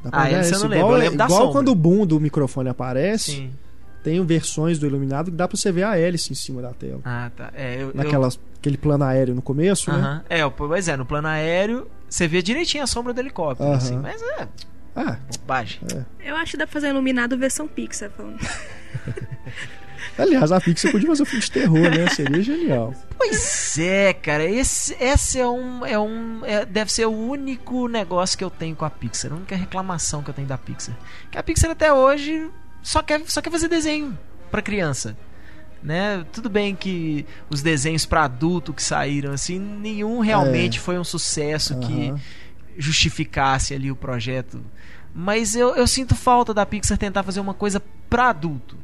Dá 0.03 0.11
pra 0.11 0.21
Ah, 0.21 0.25
ver 0.25 0.35
a 0.35 0.39
hélice 0.39 0.53
eu 0.53 0.59
não 0.61 0.67
lembro, 0.69 0.79
Igual, 0.87 0.93
eu 0.93 1.11
lembro 1.11 1.25
igual 1.25 1.53
quando 1.53 1.69
o 1.69 1.75
boom 1.75 2.07
do 2.07 2.19
microfone 2.21 2.69
aparece, 2.69 3.31
Sim. 3.33 3.53
tem 4.03 4.25
versões 4.25 4.79
do 4.79 4.87
iluminado 4.87 5.31
que 5.31 5.37
dá 5.37 5.47
pra 5.47 5.57
você 5.57 5.71
ver 5.71 5.83
a 5.85 5.99
hélice 5.99 6.33
em 6.33 6.37
cima 6.37 6.63
da 6.63 6.73
tela. 6.73 7.01
Ah, 7.05 7.31
tá. 7.37 7.51
É, 7.55 7.77
eu, 7.83 7.93
eu, 7.95 8.31
aquele 8.59 8.77
plano 8.79 9.05
aéreo 9.05 9.35
no 9.35 9.43
começo, 9.43 9.91
né? 9.93 9.99
Aham. 9.99 10.25
É, 10.31 10.45
o- 10.47 10.51
pois 10.51 10.89
é, 10.89 10.97
no 10.97 11.05
plano 11.07 11.29
aéreo 11.29 11.87
você 12.09 12.27
vê 12.27 12.41
direitinho 12.43 12.83
a 12.83 12.87
sombra 12.87 13.13
do 13.13 13.21
helicóptero, 13.21 13.69
Aham. 13.69 13.77
assim, 13.79 13.97
mas 13.99 14.21
é 14.23 14.49
Ah, 14.97 15.17
bobagem. 15.41 15.81
Eu 16.25 16.35
acho 16.37 16.53
que 16.53 16.57
dá 16.57 16.67
pra 16.67 16.73
fazer 16.73 16.89
iluminado 16.89 17.37
versão 17.39 17.69
Pixar. 17.69 18.11
Falando. 18.11 18.39
aliás, 20.19 20.53
a 20.53 20.61
Pixar 20.61 20.91
podia 20.93 21.09
fazer 21.09 21.23
um 21.23 21.27
filme 21.27 21.45
de 21.45 21.51
terror, 21.51 21.91
né? 21.91 22.09
Seria 22.09 22.43
genial. 22.43 22.95
Pois 23.17 23.79
é, 23.79 24.13
cara, 24.13 24.45
esse, 24.45 24.95
esse 25.01 25.39
é 25.39 25.47
um. 25.47 25.85
É 25.87 25.99
um 25.99 26.45
é- 26.45 26.65
deve 26.65 26.93
ser 26.93 27.07
o 27.07 27.11
único 27.13 27.89
negócio 27.89 28.37
que 28.37 28.45
eu 28.45 28.51
tenho 28.51 28.75
com 28.77 28.85
a 28.85 28.91
Pixar, 28.91 29.33
a 29.33 29.37
única 29.37 29.57
reclamação 29.57 30.23
que 30.23 30.31
eu 30.31 30.35
tenho 30.35 30.49
da 30.49 30.59
Pixar. 30.59 30.97
Que 31.31 31.39
a 31.39 31.43
Pixar 31.43 31.71
até 31.71 31.93
hoje 31.93 32.51
só 32.83 33.03
quer, 33.03 33.23
só 33.27 33.41
quer 33.41 33.51
fazer 33.51 33.69
desenho 33.69 34.19
pra 34.51 34.63
criança. 34.63 35.17
Né? 35.83 36.25
Tudo 36.33 36.51
bem 36.51 36.75
que 36.75 37.25
os 37.49 37.63
desenhos 37.63 38.05
pra 38.05 38.25
adulto 38.25 38.73
que 38.75 38.83
saíram 38.83 39.33
assim, 39.33 39.61
nenhum 39.61 40.19
realmente 40.19 40.81
foi 40.81 40.99
um 40.99 41.05
sucesso 41.05 41.79
que 41.79 42.09
Aham. 42.09 42.21
justificasse 42.77 43.75
ali 43.75 43.91
o 43.91 43.95
projeto. 43.97 44.61
Mas 45.15 45.55
eu, 45.55 45.77
eu 45.77 45.87
sinto 45.87 46.15
falta 46.15 46.53
da 46.53 46.67
Pixar 46.67 46.99
tentar 46.99 47.23
fazer 47.23 47.39
uma 47.41 47.55
coisa 47.55 47.81
pra 48.11 48.31
adulto. 48.31 48.77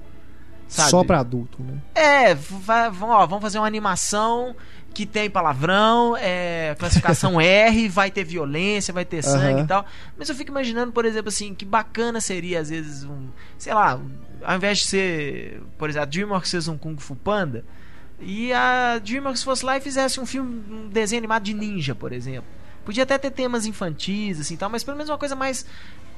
Sabe? 0.69 0.91
Só 0.91 1.05
pra 1.05 1.21
adulto, 1.21 1.63
né? 1.63 1.79
É, 1.95 2.35
vai, 2.35 2.89
ó, 2.89 3.27
vamos 3.27 3.43
fazer 3.43 3.59
uma 3.59 3.67
animação 3.67 4.57
que 4.95 5.05
tem 5.05 5.29
palavrão, 5.29 6.17
é, 6.17 6.77
classificação 6.79 7.39
R, 7.43 7.89
vai 7.89 8.11
ter 8.11 8.25
violência, 8.25 8.95
vai 8.95 9.05
ter 9.05 9.23
sangue 9.23 9.55
Aham. 9.55 9.65
e 9.65 9.67
tal. 9.67 9.87
Mas 10.17 10.29
eu 10.29 10.35
fico 10.35 10.51
imaginando, 10.51 10.93
por 10.93 11.05
exemplo, 11.05 11.29
assim, 11.29 11.53
que 11.53 11.65
bacana 11.65 12.21
seria, 12.21 12.61
às 12.61 12.71
vezes, 12.71 13.05
um. 13.05 13.29
Sei 13.59 13.75
lá, 13.75 14.01
ao 14.43 14.57
invés 14.57 14.79
de 14.79 14.85
ser. 14.85 15.63
Por 15.77 15.89
exemplo, 15.89 16.05
a 16.05 16.07
Dreamworks 16.07 16.51
fez 16.51 16.69
um 16.69 16.79
Kung 16.79 16.97
Fu 16.97 17.17
Panda. 17.17 17.65
E 18.21 18.53
a 18.53 18.99
Dreamworks 18.99 19.43
fosse 19.43 19.67
lá 19.67 19.77
e 19.77 19.81
fizesse 19.81 20.21
um 20.21 20.25
filme, 20.25 20.63
um 20.71 20.89
desenho 20.89 21.21
animado 21.21 21.43
de 21.43 21.53
ninja, 21.53 21.95
por 21.95 22.13
exemplo. 22.13 22.49
Podia 22.85 23.03
até 23.03 23.19
ter 23.19 23.31
temas 23.31 23.67
infantis, 23.67 24.39
assim 24.39 24.57
tal, 24.57 24.69
mas 24.71 24.85
pelo 24.85 24.97
menos 24.97 25.11
uma 25.11 25.19
coisa 25.19 25.35
mais. 25.35 25.67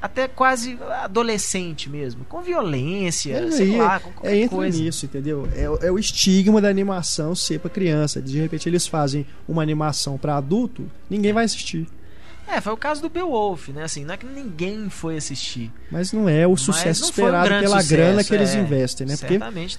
Até 0.01 0.29
quase 0.29 0.79
adolescente 1.03 1.89
mesmo. 1.89 2.25
Com 2.27 2.43
violência, 2.43 3.33
É, 3.35 3.51
sei 3.51 3.73
aí, 3.73 3.79
lá, 3.79 3.99
com 4.01 4.11
é, 4.11 4.13
qualquer 4.13 4.37
entra 4.37 4.57
coisa. 4.57 4.79
nisso, 4.83 5.07
entendeu? 5.07 5.49
É, 5.57 5.69
o- 5.69 5.79
é 5.83 5.91
o 5.91 5.99
estigma 5.99 6.61
da 6.61 6.69
animação 6.69 7.35
ser 7.35 7.59
pra 7.61 7.71
criança. 7.71 8.21
De 8.21 8.39
repente 8.39 8.69
eles 8.69 8.87
fazem 8.87 9.27
uma 9.49 9.63
animação 9.63 10.19
pra 10.19 10.37
adulto, 10.37 10.85
ninguém 11.09 11.33
vai 11.33 11.45
assistir. 11.45 11.87
É, 12.49 12.61
foi 12.61 12.73
o 12.73 12.77
caso 12.77 13.03
do 13.03 13.09
Beowulf, 13.09 13.71
né? 13.71 13.83
Assim, 13.83 14.05
não 14.05 14.15
é 14.15 14.17
que 14.17 14.27
ninguém 14.27 14.89
foi 14.89 15.17
assistir. 15.17 15.73
Mas 15.91 16.13
não 16.13 16.29
é 16.29 16.47
o 16.47 16.57
sucesso 16.57 17.05
um 17.05 17.09
esperado 17.09 17.49
pela 17.49 17.81
sucesso, 17.81 17.89
grana 17.89 18.23
que 18.23 18.35
eles 18.35 18.55
é. 18.55 18.61
investem, 18.61 19.07
né? 19.07 19.17
Porque 19.17 19.35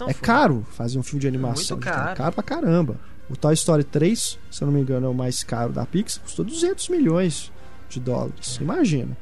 é 0.09 0.13
caro 0.15 0.65
fazer 0.71 0.99
um 0.99 1.03
filme 1.03 1.21
de 1.21 1.27
animação. 1.29 1.77
Muito 1.77 1.85
gente, 1.85 1.93
caro. 1.95 2.11
É 2.11 2.15
caro 2.15 2.31
pra 2.33 2.43
caramba. 2.43 2.99
O 3.29 3.37
Toy 3.37 3.53
Story 3.53 3.85
3, 3.85 4.37
se 4.51 4.61
eu 4.61 4.65
não 4.65 4.73
me 4.73 4.81
engano, 4.81 5.05
é 5.05 5.09
o 5.09 5.13
mais 5.13 5.43
caro 5.43 5.71
da 5.71 5.85
Pixar, 5.85 6.21
custou 6.23 6.43
200 6.43 6.89
milhões 6.89 7.51
de 7.87 7.99
dólares. 8.01 8.57
Imagina. 8.59 9.15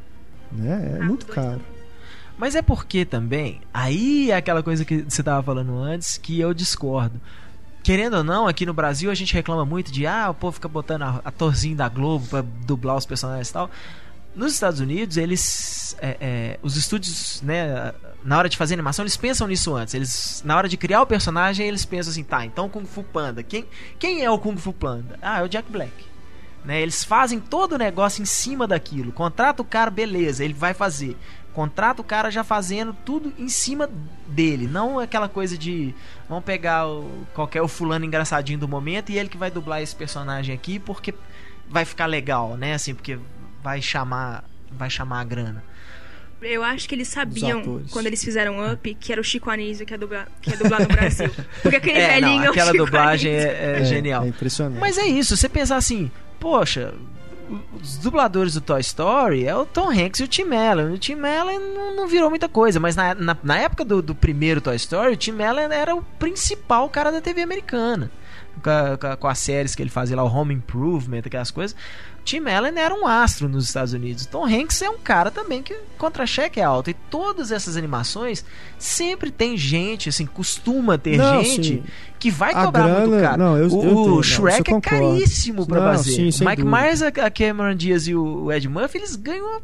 Né? 0.52 0.98
É 0.98 1.02
Ah, 1.02 1.06
muito 1.06 1.26
dois 1.26 1.36
caro. 1.36 1.62
Mas 2.38 2.54
é 2.56 2.62
porque 2.62 3.06
também, 3.06 3.62
aí 3.74 4.30
é 4.32 4.36
aquela 4.36 4.62
coisa 4.62 4.84
que 4.84 5.04
você 5.08 5.24
tava 5.24 5.42
falando 5.42 5.78
antes, 5.78 6.18
que 6.18 6.40
eu 6.40 6.54
discordo. 6.54 7.20
Querendo 7.82 8.18
ou 8.18 8.24
não, 8.24 8.48
aqui 8.48 8.66
no 8.66 8.74
Brasil 8.74 9.10
a 9.12 9.16
gente 9.16 9.34
reclama 9.34 9.64
muito 9.64 9.92
de 9.92 10.06
ah, 10.08 10.30
o 10.30 10.34
povo 10.34 10.54
fica 10.56 10.68
botando 10.68 11.04
a- 11.04 11.22
atorzinho 11.24 11.78
da 11.78 11.88
Globo 11.88 12.28
pra 12.28 12.42
dublar 12.66 12.96
os 12.98 13.06
personagens 13.06 13.50
e 13.50 13.54
tal. 13.54 13.70
nos 14.36 14.52
Estados 14.54 14.80
Unidos, 14.82 15.16
eles. 15.16 15.96
É, 16.02 16.18
é, 16.20 16.60
os 16.62 16.76
estúdios, 16.76 17.42
né, 17.42 17.94
na 18.22 18.38
hora 18.38 18.50
de 18.50 18.58
fazer 18.58 18.74
animação, 18.74 19.04
eles 19.04 19.16
pensam 19.16 19.48
nisso 19.48 19.74
antes. 19.74 19.94
Eles, 19.94 20.42
na 20.44 20.58
hora 20.58 20.68
de 20.68 20.76
criar 20.76 21.02
o 21.04 21.06
personagem, 21.06 21.66
eles 21.66 21.86
pensam 21.86 22.12
assim, 22.12 22.24
tá, 22.24 22.44
então 22.46 22.68
Kung 22.68 22.84
Fu 22.86 23.02
Panda. 23.02 23.42
Quem, 23.44 23.66
quem 23.98 24.24
é 24.26 24.30
o 24.30 24.38
Kung 24.38 24.58
Fu 24.58 24.74
Panda? 24.74 25.18
Ah, 25.22 25.40
é 25.40 25.44
o 25.44 25.48
Jack 25.48 25.72
Black. 25.72 25.94
Né, 26.66 26.82
eles 26.82 27.04
fazem 27.04 27.40
todo 27.40 27.74
o 27.74 27.78
negócio 27.78 28.22
em 28.22 28.26
cima 28.26 28.66
daquilo. 28.66 29.12
Contrata 29.12 29.62
o 29.62 29.66
cara, 29.66 29.92
beleza, 29.92 30.44
ele 30.44 30.54
vai 30.54 30.74
fazer. 30.74 31.16
Contrata 31.54 32.02
o 32.02 32.04
cara 32.04 32.30
já 32.32 32.44
fazendo 32.44 32.92
tudo 33.06 33.32
em 33.38 33.48
cima 33.48 33.90
dele. 34.28 34.68
Não 34.68 35.00
aquela 35.00 35.30
coisa 35.30 35.58
de 35.58 35.94
vamos 36.28 36.44
pegar 36.44 36.88
o, 36.88 37.10
qualquer 37.34 37.62
o 37.62 37.68
fulano 37.68 38.04
engraçadinho 38.04 38.58
do 38.60 38.68
momento 38.68 39.12
e 39.12 39.18
ele 39.18 39.30
que 39.30 39.38
vai 39.38 39.52
dublar 39.52 39.82
esse 39.82 39.96
personagem 39.96 40.54
aqui 40.54 40.80
porque 40.80 41.14
vai 41.70 41.86
ficar 41.86 42.08
legal, 42.08 42.58
né? 42.58 42.74
Assim, 42.74 42.94
porque 42.94 43.18
vai 43.64 43.82
chamar, 43.82 44.44
vai 44.72 44.90
chamar 44.90 45.22
a 45.22 45.24
grana. 45.24 45.64
Eu 46.42 46.64
acho 46.64 46.88
que 46.88 46.94
eles 46.94 47.08
sabiam, 47.08 47.82
quando 47.90 48.08
eles 48.08 48.24
fizeram 48.24 48.72
Up, 48.72 48.94
que 48.96 49.12
era 49.12 49.22
o 49.22 49.24
Chico 49.24 49.50
Anísio 49.50 49.86
que 49.86 49.94
ia 49.94 49.98
dublar, 49.98 50.28
que 50.42 50.52
ia 50.52 50.58
dublar 50.58 50.82
no 50.82 50.88
Brasil. 50.88 51.32
Porque 51.64 51.78
aquele 51.78 51.98
é, 51.98 52.08
velhinho 52.20 52.42
não, 52.44 52.50
aquela 52.50 52.70
é 52.70 52.72
o 52.72 52.74
Chico 52.74 52.86
dublagem 52.86 53.32
Anísio. 53.34 53.50
é, 53.50 53.78
é 53.78 53.82
É, 53.82 53.86
genial. 53.86 54.24
é 54.26 54.28
impressionante. 54.28 54.80
Mas 54.80 54.98
é 54.98 55.06
isso, 55.06 55.36
você 55.38 55.48
pensar 55.48 55.78
assim, 55.78 56.12
poxa, 56.40 56.94
os 57.80 57.98
dubladores 57.98 58.54
do 58.54 58.62
Toy 58.62 58.82
Story 58.82 59.46
é 59.46 59.56
o 59.56 59.66
Tom 59.66 59.90
Hanks 59.90 60.20
e 60.20 60.24
o 60.24 60.28
Tim 60.28 60.54
Allen. 60.54 60.94
O 60.94 60.98
Tim 60.98 61.20
Allen 61.24 61.60
não, 61.60 61.96
não 61.96 62.08
virou 62.08 62.30
muita 62.30 62.50
coisa, 62.50 62.80
mas 62.80 62.96
na, 62.96 63.14
na, 63.14 63.38
na 63.44 63.58
época 63.58 63.86
do, 63.86 64.02
do 64.02 64.16
primeiro 64.16 64.62
Toy 64.62 64.76
Story, 64.76 65.14
o 65.14 65.18
Tim 65.18 65.42
Allen 65.42 65.72
era 65.72 65.96
o 65.96 66.02
principal 66.20 66.90
cara 66.90 67.12
da 67.12 67.22
TV 67.22 67.42
americana. 67.42 68.12
Com, 68.64 69.18
com 69.18 69.28
as 69.28 69.38
séries 69.40 69.76
que 69.76 69.84
ele 69.84 69.90
fazia 69.90 70.16
lá, 70.16 70.24
o 70.24 70.28
Home 70.28 70.54
Improvement, 70.54 71.22
aquelas 71.26 71.52
coisas. 71.52 71.76
Tim 72.24 72.40
Allen 72.50 72.74
era 72.80 72.92
um 72.96 73.06
astro 73.06 73.48
nos 73.48 73.66
Estados 73.66 73.94
Unidos. 73.94 74.26
Tom 74.26 74.46
Hanks 74.46 74.82
é 74.82 74.90
um 74.90 74.98
cara 74.98 75.30
também 75.30 75.62
que 75.62 75.76
contra-cheque 75.98 76.60
é 76.60 76.64
alto. 76.64 76.90
E 76.90 76.94
todas 76.96 77.52
essas 77.52 77.78
animações 77.78 78.44
sempre 78.80 79.30
tem 79.30 79.56
gente, 79.56 80.10
assim, 80.10 80.26
costuma 80.26 80.98
ter 80.98 81.18
Não, 81.18 81.44
gente 81.44 81.64
sim. 81.76 81.84
que 82.18 82.32
vai 82.32 82.52
A 82.56 82.66
cobrar 82.66 82.88
muito 82.88 83.10
grana- 83.12 83.22
caro. 83.22 83.38
não, 83.38 83.58
eu- 83.58 83.68
o 83.68 83.74
eu 83.74 83.78
entendo, 83.84 83.94
não, 83.94 84.14
o 84.16 84.22
isso 84.22 84.30
Shrek 84.42 84.72
eu 84.72 84.78
é 84.78 84.82
caríssimo 84.82 85.68
pra 85.68 85.80
Não, 85.82 85.94
fazer. 85.94 86.12
sim, 86.14 86.44
o 86.44 86.50
Mike 86.50 86.64
dúvida. 86.64 86.82
Myers, 86.82 87.02
a 87.04 87.30
Cameron 87.30 87.76
Diaz 87.76 88.08
e 88.08 88.16
o 88.16 88.52
Ed 88.52 88.68
Murphy, 88.68 88.98
eles 88.98 89.16
ganham 89.16 89.46
um 89.58 89.62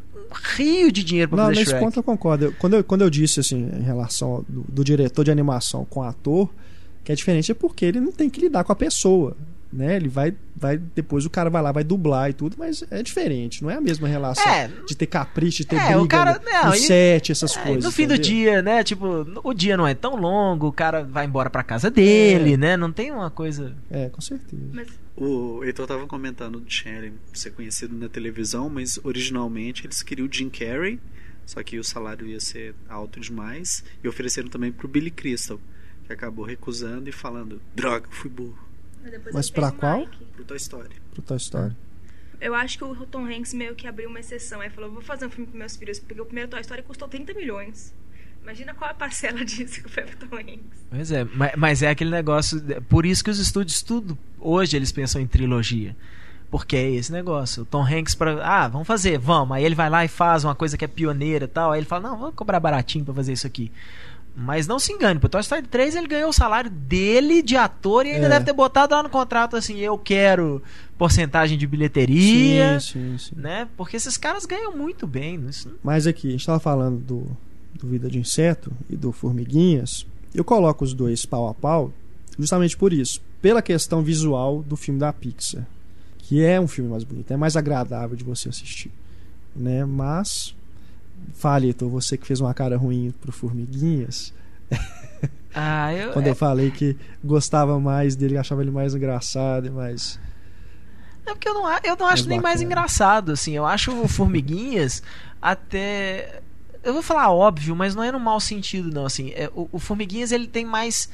rio 0.56 0.92
de 0.92 1.02
dinheiro 1.02 1.30
pra 1.30 1.38
Não, 1.38 1.44
fazer 1.46 1.58
nesse 1.58 1.70
Shrek. 1.70 1.84
ponto 1.84 1.98
eu 1.98 2.02
concordo. 2.04 2.44
Eu- 2.44 2.54
quando, 2.60 2.74
eu, 2.76 2.84
quando 2.84 3.02
eu 3.02 3.10
disse 3.10 3.40
assim, 3.40 3.68
em 3.76 3.82
relação 3.82 4.44
do, 4.48 4.64
do 4.68 4.84
diretor 4.84 5.24
de 5.24 5.32
animação 5.32 5.84
com 5.84 5.98
o 5.98 6.02
ator, 6.04 6.48
que 7.04 7.12
é 7.12 7.14
diferente 7.14 7.50
é 7.50 7.54
porque 7.54 7.84
ele 7.84 8.00
não 8.00 8.12
tem 8.12 8.28
que 8.30 8.40
lidar 8.40 8.64
com 8.64 8.72
a 8.72 8.76
pessoa. 8.76 9.36
Né? 9.72 9.96
Ele 9.96 10.08
vai, 10.10 10.34
vai. 10.54 10.76
Depois 10.76 11.24
o 11.24 11.30
cara 11.30 11.48
vai 11.48 11.62
lá, 11.62 11.72
vai 11.72 11.82
dublar 11.82 12.28
e 12.28 12.34
tudo, 12.34 12.56
mas 12.58 12.84
é 12.90 13.02
diferente, 13.02 13.62
não 13.62 13.70
é 13.70 13.76
a 13.76 13.80
mesma 13.80 14.06
relação 14.06 14.46
É. 14.46 14.68
de 14.86 14.94
ter 14.94 15.06
capricho, 15.06 15.62
de 15.62 15.66
ter 15.68 15.76
É, 15.76 15.84
briga 15.86 16.02
o 16.02 16.06
cara- 16.06 16.38
no, 16.38 16.44
não, 16.44 16.68
no 16.68 16.74
e- 16.74 16.78
set, 16.78 17.32
essas 17.32 17.56
É, 17.56 17.62
coisas. 17.62 17.82
no 17.84 17.90
fim 17.90 18.06
do 18.06 18.12
entendeu? 18.12 18.30
dia, 18.34 18.60
né? 18.60 18.84
Tipo, 18.84 19.26
o 19.42 19.54
dia 19.54 19.74
não 19.74 19.86
é 19.86 19.94
tão 19.94 20.14
longo, 20.14 20.66
o 20.66 20.72
cara 20.72 21.02
vai 21.04 21.24
embora 21.24 21.48
pra 21.48 21.62
casa 21.62 21.90
dele, 21.90 22.52
É. 22.52 22.56
né? 22.58 22.76
Não 22.76 22.92
tem 22.92 23.10
uma 23.12 23.30
coisa. 23.30 23.74
É, 23.90 24.10
com 24.10 24.20
certeza. 24.20 24.62
Mas 24.74 24.88
O 25.16 25.62
Heitor 25.64 25.86
tava 25.86 26.06
comentando 26.06 26.58
do 26.60 26.70
Channing 26.70 27.12
ser 27.34 27.52
conhecido 27.52 27.96
na 27.96 28.08
televisão, 28.10 28.68
mas 28.68 28.98
originalmente 29.02 29.86
eles 29.86 30.02
queriam 30.02 30.26
o 30.26 30.32
Jim 30.32 30.48
Carrey, 30.50 30.98
só 31.46 31.62
que 31.62 31.78
o 31.78 31.84
salário 31.84 32.26
ia 32.26 32.40
ser 32.40 32.74
alto 32.88 33.20
demais, 33.20 33.82
e 34.02 34.08
ofereceram 34.08 34.48
também 34.48 34.70
pro 34.72 34.86
Billy 34.88 35.10
Crystal, 35.10 35.58
que 36.16 36.24
acabou 36.24 36.44
recusando 36.44 37.08
e 37.08 37.12
falando: 37.12 37.60
droga, 37.74 38.06
fui 38.10 38.30
burro, 38.30 38.58
Mas 39.32 39.48
o 39.48 39.72
qual? 39.72 40.00
Mike. 40.00 40.24
pro 40.36 40.44
Toy 40.44 40.56
Story. 40.56 40.90
Pro 41.12 41.22
Toy 41.22 41.36
Story. 41.36 41.74
Eu 42.40 42.54
acho 42.54 42.76
que 42.76 42.84
o 42.84 42.94
Tom 43.06 43.24
Hanks 43.26 43.54
meio 43.54 43.74
que 43.74 43.86
abriu 43.86 44.08
uma 44.10 44.20
exceção. 44.20 44.60
Aí 44.60 44.70
falou: 44.70 44.90
vou 44.90 45.02
fazer 45.02 45.26
um 45.26 45.30
filme 45.30 45.50
com 45.50 45.56
meus 45.56 45.76
filhos, 45.76 45.98
porque 45.98 46.20
o 46.20 46.24
primeiro 46.26 46.50
Toy 46.50 46.60
Story 46.60 46.82
custou 46.82 47.08
30 47.08 47.34
milhões. 47.34 47.94
Imagina 48.42 48.74
qual 48.74 48.90
a 48.90 48.94
parcela 48.94 49.42
disso 49.46 49.82
que 49.82 49.88
foi 49.88 50.02
pro 50.02 50.26
Tom 50.28 50.36
Hanks. 50.36 50.86
Pois 50.90 51.12
é, 51.12 51.22
ma- 51.24 51.52
mas 51.56 51.82
é 51.82 51.90
aquele 51.90 52.10
negócio. 52.10 52.60
Por 52.88 53.06
isso 53.06 53.22
que 53.22 53.30
os 53.30 53.38
estúdios, 53.38 53.80
tudo. 53.82 54.18
Hoje 54.40 54.76
eles 54.76 54.90
pensam 54.90 55.20
em 55.22 55.26
trilogia. 55.26 55.94
Porque 56.50 56.76
é 56.76 56.90
esse 56.90 57.10
negócio. 57.12 57.62
O 57.62 57.64
Tom 57.66 57.82
Hanks 57.82 58.14
para 58.14 58.44
Ah, 58.44 58.68
vamos 58.68 58.86
fazer, 58.86 59.16
vamos. 59.18 59.56
Aí 59.56 59.64
ele 59.64 59.74
vai 59.76 59.88
lá 59.88 60.04
e 60.04 60.08
faz 60.08 60.44
uma 60.44 60.54
coisa 60.54 60.76
que 60.76 60.84
é 60.84 60.88
pioneira 60.88 61.44
e 61.46 61.48
tal. 61.48 61.70
Aí 61.72 61.78
ele 61.80 61.86
fala: 61.86 62.08
Não, 62.10 62.18
vamos 62.18 62.34
cobrar 62.34 62.58
baratinho 62.60 63.04
pra 63.04 63.14
fazer 63.14 63.32
isso 63.32 63.46
aqui. 63.46 63.70
Mas 64.34 64.66
não 64.66 64.78
se 64.78 64.90
engane, 64.92 65.20
pro 65.20 65.28
Toy 65.28 65.40
Story 65.42 65.62
3 65.62 65.94
ele 65.94 66.06
ganhou 66.08 66.30
o 66.30 66.32
salário 66.32 66.70
dele 66.70 67.42
de 67.42 67.54
ator 67.56 68.06
e 68.06 68.12
ainda 68.12 68.26
É. 68.26 68.28
deve 68.30 68.46
ter 68.46 68.52
botado 68.54 68.94
lá 68.94 69.02
no 69.02 69.10
contrato 69.10 69.56
assim: 69.56 69.76
Eu 69.78 69.98
quero 69.98 70.62
porcentagem 70.96 71.58
de 71.58 71.66
bilheteria. 71.66 72.80
Sim, 72.80 72.92
sim, 72.92 73.18
sim. 73.18 73.34
Né? 73.36 73.68
Porque 73.76 73.96
esses 73.96 74.16
caras 74.16 74.46
ganham 74.46 74.74
muito 74.76 75.06
bem. 75.06 75.38
Isso 75.48 75.68
não- 75.68 75.76
Mas 75.82 76.06
aqui, 76.06 76.28
a 76.28 76.30
gente 76.30 76.40
estava 76.40 76.58
falando 76.60 76.98
do, 76.98 77.26
do 77.78 77.86
Vida 77.88 78.08
de 78.08 78.18
Inseto 78.18 78.72
e 78.88 78.96
do 78.96 79.12
Formiguinhas. 79.12 80.06
Eu 80.34 80.44
coloco 80.44 80.82
os 80.84 80.94
dois 80.94 81.26
pau 81.26 81.48
a 81.48 81.52
pau 81.54 81.92
justamente 82.38 82.74
por 82.76 82.92
isso. 82.92 83.20
Pela 83.42 83.60
questão 83.60 84.02
visual 84.02 84.62
do 84.62 84.76
filme 84.76 84.98
da 84.98 85.12
Pixar. 85.12 85.66
Que 86.18 86.42
é 86.42 86.58
um 86.58 86.68
filme 86.68 86.88
mais 86.88 87.04
bonito, 87.04 87.30
é 87.32 87.36
mais 87.36 87.54
agradável 87.56 88.16
de 88.16 88.24
você 88.24 88.48
assistir. 88.48 88.90
Né? 89.54 89.84
Mas, 89.84 90.54
fale, 91.34 91.68
Heitor, 91.68 91.88
você 91.88 92.16
que 92.16 92.26
fez 92.26 92.40
uma 92.40 92.52
cara 92.54 92.76
ruim 92.76 93.12
pro 93.20 93.32
Formiguinhas. 93.32 94.32
Ah, 95.54 95.92
eu, 95.92 96.12
Quando 96.12 96.26
é, 96.26 96.30
eu 96.30 96.34
falei 96.34 96.70
que 96.70 96.96
gostava 97.22 97.78
mais 97.78 98.16
dele, 98.16 98.38
achava 98.38 98.62
ele 98.62 98.70
mais 98.70 98.94
engraçado 98.94 99.66
e 99.66 99.70
mais. 99.70 100.18
É 101.26 101.32
porque 101.32 101.48
eu 101.48 101.54
não, 101.54 101.70
eu 101.84 101.96
não 101.96 102.06
acho 102.06 102.26
nem 102.26 102.40
mais 102.40 102.60
bacana. 102.60 102.64
engraçado, 102.64 103.32
assim. 103.32 103.52
Eu 103.52 103.66
acho 103.66 103.92
o 103.92 104.08
Formiguinhas 104.08 105.02
até. 105.40 106.40
Eu 106.82 106.94
vou 106.94 107.02
falar 107.02 107.30
óbvio, 107.30 107.76
mas 107.76 107.94
não 107.94 108.02
é 108.02 108.10
no 108.10 108.18
mau 108.18 108.40
sentido, 108.40 108.90
não. 108.90 109.04
Assim, 109.04 109.30
é, 109.34 109.50
o, 109.54 109.68
o 109.72 109.78
Formiguinhas 109.78 110.32
ele 110.32 110.46
tem 110.46 110.64
mais 110.64 111.10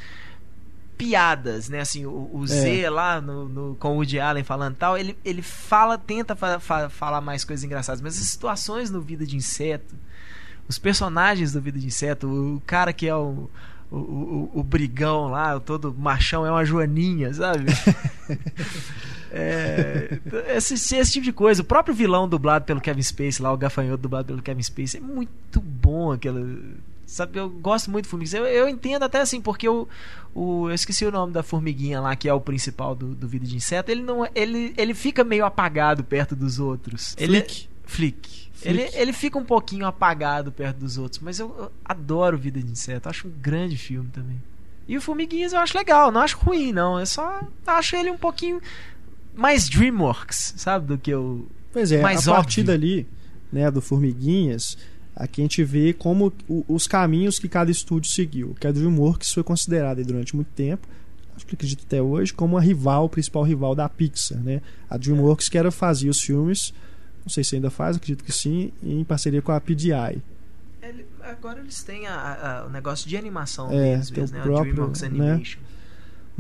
piadas, 0.99 1.69
né? 1.69 1.81
Assim, 1.81 2.05
o, 2.05 2.29
o 2.35 2.45
Z 2.47 2.91
lá 2.91 3.21
no, 3.21 3.49
no- 3.49 3.75
com 3.77 3.93
o 3.93 3.95
Woody 3.95 4.19
Allen 4.21 4.43
falando 4.45 4.75
tal, 4.75 4.99
ele, 4.99 5.17
ele 5.25 5.41
fala, 5.41 5.97
tenta 5.97 6.35
fa- 6.37 6.59
fa- 6.61 6.91
falar 6.91 7.21
mais 7.21 7.45
coisas 7.45 7.63
engraçadas, 7.65 8.01
mas 8.03 8.21
as 8.21 8.27
situações 8.27 8.91
no 8.91 9.01
Vida 9.01 9.25
de 9.25 9.37
Inseto, 9.37 9.95
os 10.69 10.79
personagens 10.79 11.53
do 11.53 11.61
Vida 11.61 11.79
de 11.79 11.87
Inseto, 11.87 12.27
o 12.29 12.61
cara 12.67 12.93
que 12.93 13.07
é 13.07 13.15
o, 13.15 13.49
o, 13.91 13.97
o, 13.97 14.51
o 14.57 14.63
brigão 14.63 15.29
lá, 15.29 15.57
o 15.57 15.61
todo 15.61 15.95
machão, 15.97 16.45
é 16.45 16.51
uma 16.51 16.65
joaninha, 16.65 17.33
sabe? 17.33 17.65
É, 19.31 20.19
esse, 20.57 20.73
esse 20.97 21.13
tipo 21.13 21.25
de 21.25 21.33
coisa. 21.35 21.61
O 21.61 21.65
próprio 21.65 21.95
vilão 21.95 22.27
dublado 22.27 22.65
pelo 22.65 22.81
Kevin 22.81 23.03
Spacey, 23.03 23.43
lá, 23.43 23.53
o 23.53 23.59
gafanhoto 23.59 24.01
dublado 24.03 24.29
pelo 24.29 24.41
Kevin 24.41 24.63
Spacey, 24.63 25.01
é 25.01 25.03
muito 25.05 25.61
bom 25.61 26.13
aquela. 26.13 26.41
Sabe, 27.09 27.39
eu 27.39 27.49
gosto 27.49 27.91
muito 27.91 28.05
do 28.05 28.09
Formiguinhas. 28.11 28.35
Eu, 28.35 28.47
eu 28.47 28.69
entendo 28.69 29.03
até 29.03 29.19
assim, 29.19 29.41
porque 29.41 29.67
o, 29.67 29.89
o, 30.35 30.69
eu 30.69 30.75
esqueci 30.75 31.07
o 31.07 31.11
nome 31.11 31.33
da 31.33 31.43
formiguinha 31.43 32.03
lá, 32.03 32.15
que 32.15 32.29
é 32.29 32.35
o 32.35 32.41
principal 32.41 32.95
do, 32.95 33.15
do 33.15 33.27
Vida 33.27 33.47
de 33.47 33.57
Inseto. 33.57 33.91
Ele 33.91 34.03
não 34.03 34.27
é- 34.27 34.31
ele, 34.35 34.75
ele 34.77 34.93
fica 34.93 35.25
meio 35.25 35.47
apagado 35.47 36.05
perto 36.05 36.37
dos 36.37 36.59
outros. 36.61 37.15
Ele, 37.19 37.41
Flick. 37.41 37.69
Flick. 37.87 38.29
Flick. 38.53 38.63
Ele, 38.63 38.91
ele 38.93 39.13
fica 39.15 39.39
um 39.39 39.45
pouquinho 39.45 39.87
apagado 39.87 40.53
perto 40.53 40.77
dos 40.77 40.99
outros, 40.99 41.23
mas 41.23 41.39
eu, 41.41 41.49
eu 41.59 41.73
adoro 41.83 42.37
Vida 42.37 42.63
de 42.63 42.71
Inseto. 42.71 43.09
Acho 43.09 43.27
um 43.27 43.33
grande 43.41 43.79
filme 43.79 44.11
também. 44.13 44.37
E 44.87 44.95
o 44.95 45.01
Formiguinhas 45.01 45.55
eu 45.55 45.61
acho 45.61 45.77
legal, 45.79 46.13
não 46.13 46.21
acho 46.21 46.37
ruim, 46.37 46.73
não. 46.73 47.01
Eu 47.01 47.07
só 47.07 47.41
acho 47.67 47.97
ele 47.97 48.11
um 48.11 48.19
pouquinho 48.19 48.61
mais 49.35 49.67
Dreamworks, 49.69 50.53
sabe? 50.59 50.87
Do 50.87 50.99
que 50.99 51.15
o. 51.15 51.47
Pois 51.73 51.91
é, 51.91 52.03
mais 52.03 52.29
a 52.29 52.33
partir 52.35 52.61
óbvio. 52.61 52.65
dali, 52.75 53.07
né, 53.51 53.71
do 53.71 53.81
Formiguinhas, 53.81 54.77
aqui 55.19 55.41
a 55.41 55.45
gente 55.45 55.63
vê 55.65 55.93
como 55.93 56.33
o- 56.49 56.65
os 56.69 56.87
caminhos 56.87 57.39
que 57.39 57.49
cada 57.49 57.71
estúdio 57.71 58.11
seguiu. 58.11 58.55
Que 58.59 58.67
a 58.67 58.73
DreamWorks 58.73 59.33
foi 59.33 59.43
considerada 59.43 60.03
durante 60.05 60.35
muito 60.37 60.49
tempo, 60.55 60.87
acho 61.37 61.45
que 61.45 61.55
acredito 61.55 61.85
até 61.85 62.01
hoje, 62.01 62.33
como 62.33 62.57
a 62.57 62.61
rival, 62.61 63.05
o 63.05 63.09
principal 63.09 63.43
rival 63.43 63.75
da 63.75 63.89
Pixar, 63.89 64.39
né? 64.39 64.63
A 64.89 64.97
DreamWorks 64.97 65.49
que 65.49 65.59
era 65.59 65.71
fazia 65.71 66.11
os 66.11 66.21
filmes, 66.21 66.73
não 67.25 67.29
sei 67.31 67.43
se 67.45 67.57
ainda 67.57 67.69
faz, 67.71 67.97
acredito 67.97 68.25
que 68.25 68.33
sim, 68.33 68.73
em 68.83 69.03
parceria 69.05 69.43
com 69.43 69.53
a 69.53 69.61
PDI. 69.61 70.23
Ele- 70.81 71.05
agora 71.23 71.61
eles 71.61 71.83
têm 71.83 72.07
a- 72.07 72.61
a- 72.63 72.67
o 72.67 72.71
negócio 72.71 73.09
de 73.09 73.17
animação 73.17 73.71
É, 73.71 73.93
deles 73.97 74.11
mesmo, 74.11 74.37
o 74.37 74.39
né? 74.39 74.45
próprio, 74.45 74.71
a 74.73 74.75
DreamWorks 74.87 75.03
né? 75.03 75.43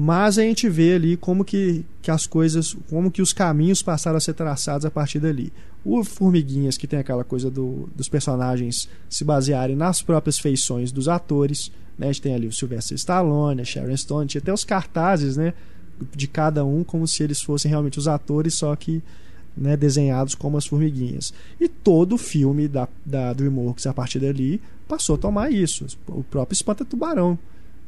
Mas 0.00 0.38
a 0.38 0.42
gente 0.42 0.68
vê 0.68 0.94
ali 0.94 1.16
como 1.16 1.44
que, 1.44 1.84
que 2.00 2.08
as 2.08 2.24
coisas, 2.24 2.76
como 2.88 3.10
que 3.10 3.20
os 3.20 3.32
caminhos 3.32 3.82
passaram 3.82 4.16
a 4.16 4.20
ser 4.20 4.32
traçados 4.32 4.86
a 4.86 4.90
partir 4.92 5.18
dali. 5.18 5.52
O 5.84 6.04
Formiguinhas, 6.04 6.76
que 6.76 6.86
tem 6.86 7.00
aquela 7.00 7.24
coisa 7.24 7.50
do, 7.50 7.88
dos 7.96 8.08
personagens 8.08 8.88
se 9.10 9.24
basearem 9.24 9.74
nas 9.74 10.00
próprias 10.00 10.38
feições 10.38 10.92
dos 10.92 11.08
atores. 11.08 11.72
Né? 11.98 12.06
A 12.06 12.12
gente 12.12 12.22
tem 12.22 12.32
ali 12.32 12.46
o 12.46 12.52
Sylvester 12.52 12.94
Stallone, 12.94 13.60
a 13.60 13.64
Sharon 13.64 13.96
Stone, 13.96 14.28
tinha 14.28 14.40
até 14.40 14.52
os 14.52 14.62
cartazes 14.62 15.36
né? 15.36 15.52
de 16.14 16.28
cada 16.28 16.64
um, 16.64 16.84
como 16.84 17.04
se 17.08 17.24
eles 17.24 17.42
fossem 17.42 17.68
realmente 17.68 17.98
os 17.98 18.06
atores, 18.06 18.54
só 18.54 18.76
que 18.76 19.02
né, 19.56 19.76
desenhados 19.76 20.36
como 20.36 20.56
as 20.56 20.66
formiguinhas. 20.66 21.34
E 21.60 21.68
todo 21.68 22.14
o 22.14 22.18
filme 22.18 22.68
da, 22.68 22.88
da 23.04 23.32
DreamWorks, 23.32 23.84
a 23.88 23.92
partir 23.92 24.20
dali, 24.20 24.62
passou 24.86 25.16
a 25.16 25.18
tomar 25.18 25.52
isso. 25.52 25.84
O 26.06 26.22
próprio 26.22 26.54
Espanta 26.54 26.84
Tubarão, 26.84 27.36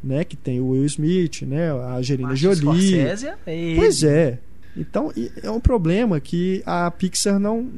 né, 0.02 0.24
que 0.24 0.36
tem 0.36 0.60
o 0.60 0.68
Will 0.70 0.84
Smith, 0.86 1.42
né, 1.42 1.70
a 1.70 1.96
Angelina 1.96 2.28
Martin 2.28 2.42
Jolie. 2.42 2.58
Scorsese 2.88 3.26
é. 3.46 3.74
Pois 3.76 4.02
é. 4.02 4.38
Então, 4.76 5.12
é 5.42 5.50
um 5.50 5.60
problema 5.60 6.20
que 6.20 6.62
a 6.64 6.90
Pixar 6.90 7.38
não 7.38 7.68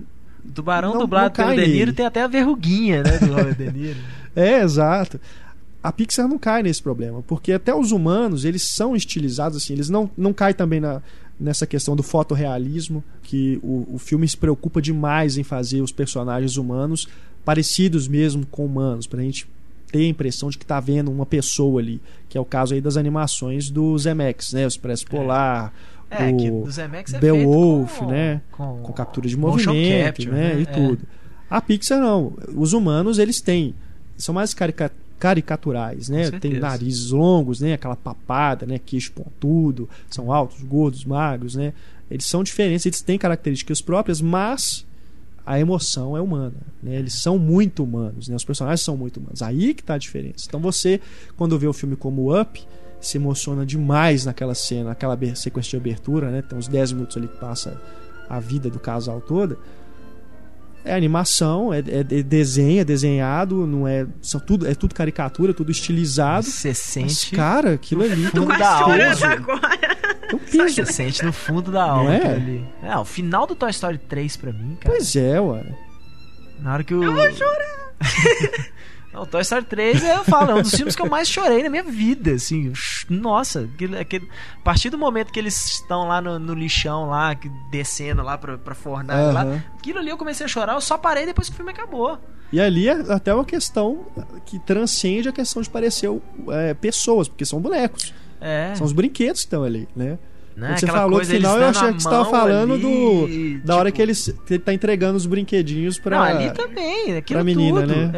Tubarão 0.54 0.92
não- 0.94 1.00
dublado 1.00 1.34
não 1.38 1.46
pelo 1.54 1.60
De 1.60 1.72
Niro 1.72 1.92
tem 1.92 2.04
até 2.04 2.22
a 2.22 2.26
verruguinha, 2.26 3.02
né, 3.02 3.18
do 3.18 3.26
Robert 3.32 3.54
De 3.56 3.70
Niro. 3.72 3.98
É, 4.34 4.62
exato. 4.62 5.20
A 5.82 5.92
Pixar 5.92 6.26
não 6.26 6.38
cai 6.38 6.62
nesse 6.62 6.82
problema, 6.82 7.22
porque 7.22 7.52
até 7.52 7.74
os 7.74 7.92
humanos, 7.92 8.44
eles 8.46 8.62
são 8.70 8.94
estilizados 8.96 9.58
assim, 9.58 9.74
eles 9.74 9.90
não, 9.90 10.10
não 10.16 10.32
caem 10.32 10.54
também 10.54 10.80
na, 10.80 11.02
nessa 11.38 11.66
questão 11.66 11.94
do 11.96 12.02
fotorrealismo, 12.02 13.02
que 13.22 13.58
o, 13.62 13.96
o 13.96 13.98
filme 13.98 14.26
se 14.28 14.36
preocupa 14.36 14.80
demais 14.80 15.36
em 15.36 15.42
fazer 15.42 15.82
os 15.82 15.92
personagens 15.92 16.56
humanos 16.56 17.08
parecidos 17.44 18.06
mesmo 18.08 18.46
com 18.46 18.64
humanos, 18.64 19.06
pra 19.06 19.20
gente 19.22 19.46
ter 19.92 20.06
a 20.06 20.08
impressão 20.08 20.48
de 20.50 20.58
que 20.58 20.66
tá 20.66 20.80
vendo 20.80 21.10
uma 21.12 21.26
pessoa 21.26 21.80
ali, 21.80 22.00
que 22.28 22.36
é 22.36 22.40
o 22.40 22.44
caso 22.44 22.74
aí 22.74 22.80
das 22.80 22.96
animações 22.96 23.70
do 23.70 23.96
Zemex, 23.98 24.52
né, 24.54 24.64
o 24.64 24.68
Expresso 24.68 25.06
Polar, 25.06 25.72
É, 26.10 26.28
o 26.30 26.36
que 26.36 26.50
do 26.50 26.70
Zemex 26.70 27.14
é 27.14 27.18
Beowulf, 27.20 27.98
com, 28.00 28.06
né, 28.06 28.40
com, 28.50 28.80
com 28.82 28.92
captura 28.92 29.28
de 29.28 29.36
movimento, 29.36 30.04
capture, 30.06 30.30
né, 30.30 30.58
e 30.58 30.62
É. 30.62 30.64
tudo. 30.66 31.02
A 31.48 31.60
Pixar 31.60 32.00
não. 32.00 32.32
Os 32.56 32.72
humanos, 32.72 33.18
eles 33.18 33.40
têm. 33.40 33.74
São 34.16 34.34
mais 34.34 34.54
carica- 34.54 34.90
caricaturais, 35.18 36.08
né? 36.08 36.30
Tem 36.32 36.54
narizes 36.58 37.10
longos, 37.10 37.60
né? 37.60 37.74
Aquela 37.74 37.94
papada, 37.96 38.66
né? 38.66 38.78
Queixo 38.84 39.12
pontudo. 39.12 39.88
São 40.10 40.32
altos, 40.32 40.62
gordos, 40.62 41.04
magros, 41.04 41.54
né? 41.54 41.72
Eles 42.10 42.26
são 42.26 42.42
diferentes, 42.42 42.84
eles 42.86 43.00
têm 43.02 43.18
características 43.18 43.80
próprias, 43.80 44.20
mas 44.20 44.84
a 45.44 45.58
emoção 45.58 46.16
é 46.16 46.20
humana, 46.20 46.54
né? 46.82 46.96
Eles 46.96 47.14
são 47.14 47.38
muito 47.38 47.82
humanos, 47.82 48.28
né? 48.28 48.36
Os 48.36 48.44
personagens 48.44 48.80
são 48.82 48.96
muito 48.96 49.18
humanos. 49.18 49.42
Aí 49.42 49.74
que 49.74 49.82
tá 49.82 49.94
a 49.94 49.98
diferença. 49.98 50.44
Então 50.46 50.60
você, 50.60 51.00
quando 51.36 51.58
vê 51.58 51.66
o 51.66 51.72
filme 51.72 51.96
como 51.96 52.38
Up, 52.38 52.64
se 53.00 53.16
emociona 53.18 53.66
demais 53.66 54.24
naquela 54.24 54.54
cena, 54.54 54.90
naquela 54.90 55.18
sequência 55.34 55.70
de 55.70 55.76
abertura, 55.76 56.30
né? 56.30 56.42
Tem 56.42 56.56
uns 56.56 56.68
10 56.68 56.92
minutos 56.92 57.16
ali 57.16 57.26
que 57.26 57.36
passa 57.38 57.80
a 58.28 58.38
vida 58.38 58.70
do 58.70 58.78
casal 58.78 59.20
toda. 59.20 59.58
É 60.84 60.94
animação, 60.96 61.72
é, 61.72 61.78
é- 61.78 62.00
é 62.00 62.22
desenho, 62.24 62.80
é 62.80 62.84
desenhado, 62.84 63.64
não 63.68 63.86
é. 63.86 64.04
São 64.20 64.40
tudo, 64.40 64.66
é 64.66 64.74
tudo 64.74 64.94
caricatura, 64.96 65.54
tudo 65.54 65.70
estilizado. 65.70 66.44
Você 66.44 66.68
Mas, 66.68 66.78
sente, 66.78 67.30
cara, 67.36 67.74
aquilo 67.74 68.02
ali 68.02 68.26
um 68.36 68.44
Quase 68.46 68.58
da 68.58 68.68
alma. 68.68 68.94
chorando 69.14 69.24
agora. 69.24 69.78
Tem 70.38 70.60
um 70.60 70.64
peso. 70.64 70.74
você 70.84 70.92
sente 70.92 71.24
no 71.24 71.32
fundo 71.32 71.70
da 71.70 71.82
alma 71.84 72.04
Não 72.04 72.12
é? 72.12 72.16
aquilo 72.16 72.32
ali. 72.34 72.66
É, 72.82 72.96
o 72.96 73.04
final 73.04 73.46
do 73.46 73.54
Toy 73.54 73.70
Story 73.70 73.98
3 73.98 74.36
pra 74.36 74.52
mim, 74.52 74.76
cara. 74.80 74.94
Pois 74.94 75.14
é, 75.16 75.40
ué. 75.40 75.64
Na 76.60 76.74
hora 76.74 76.84
que 76.84 76.94
o. 76.94 77.02
Eu 77.02 77.12
vou 77.12 77.32
chorar! 77.32 77.94
Não, 79.12 79.26
Toy 79.26 79.42
Story 79.42 79.64
3, 79.66 80.02
eu 80.04 80.24
falo, 80.24 80.52
é 80.52 80.54
um 80.54 80.62
dos 80.62 80.74
filmes 80.74 80.96
que 80.96 81.02
eu 81.02 81.06
mais 81.08 81.28
chorei 81.28 81.62
na 81.62 81.68
minha 81.68 81.82
vida, 81.82 82.32
assim. 82.32 82.72
Nossa, 83.10 83.68
aquele, 83.74 83.98
aquele- 83.98 84.28
a 84.58 84.62
partir 84.62 84.88
do 84.88 84.96
momento 84.96 85.30
que 85.30 85.38
eles 85.38 85.54
estão 85.72 86.08
lá 86.08 86.20
no, 86.20 86.38
no 86.38 86.54
lixão, 86.54 87.08
lá, 87.10 87.34
que- 87.34 87.50
descendo 87.70 88.22
lá 88.22 88.38
pra, 88.38 88.56
pra 88.56 88.74
fornalha, 88.74 89.32
lá, 89.32 89.42
Aham. 89.42 89.62
aquilo 89.78 89.98
ali 89.98 90.08
eu 90.08 90.16
comecei 90.16 90.46
a 90.46 90.48
chorar, 90.48 90.74
eu 90.74 90.80
só 90.80 90.96
parei 90.96 91.26
depois 91.26 91.48
que 91.48 91.52
o 91.54 91.56
filme 91.56 91.72
acabou. 91.72 92.18
E 92.50 92.60
ali 92.60 92.88
é 92.88 92.92
até 93.12 93.34
uma 93.34 93.44
questão 93.44 94.06
que 94.46 94.58
transcende 94.58 95.28
a 95.28 95.32
questão 95.32 95.60
de 95.62 95.68
parecer 95.70 96.08
é, 96.50 96.72
pessoas, 96.74 97.28
porque 97.28 97.44
são 97.44 97.60
bonecos. 97.60 98.12
É. 98.40 98.74
São 98.74 98.86
os 98.86 98.92
brinquedos 98.92 99.42
que 99.42 99.46
estão 99.46 99.62
ali, 99.62 99.88
né? 99.94 100.18
Né? 100.56 100.76
Você 100.76 100.86
falou 100.86 101.10
do 101.10 101.16
coisa, 101.16 101.34
eles 101.34 101.46
final, 101.48 101.58
eu 101.62 101.68
achei 101.68 101.88
a 101.88 101.92
que 101.92 102.02
você 102.02 102.08
tava 102.10 102.24
falando 102.30 102.74
ali, 102.74 102.82
do. 102.82 103.60
Da 103.66 103.76
hora 103.76 103.90
tipo- 103.90 103.96
que 103.96 104.02
ele, 104.02 104.12
que 104.14 104.54
ele 104.54 104.58
tá 104.58 104.72
entregando 104.72 105.16
os 105.16 105.26
brinquedinhos 105.26 105.98
pra. 105.98 106.16
Não, 106.16 106.24
ali 106.24 106.50
também, 106.52 107.16
aquilo 107.16 107.38
pra 107.38 107.44
menina, 107.44 107.80
tudo. 107.82 107.94
né? 107.94 108.10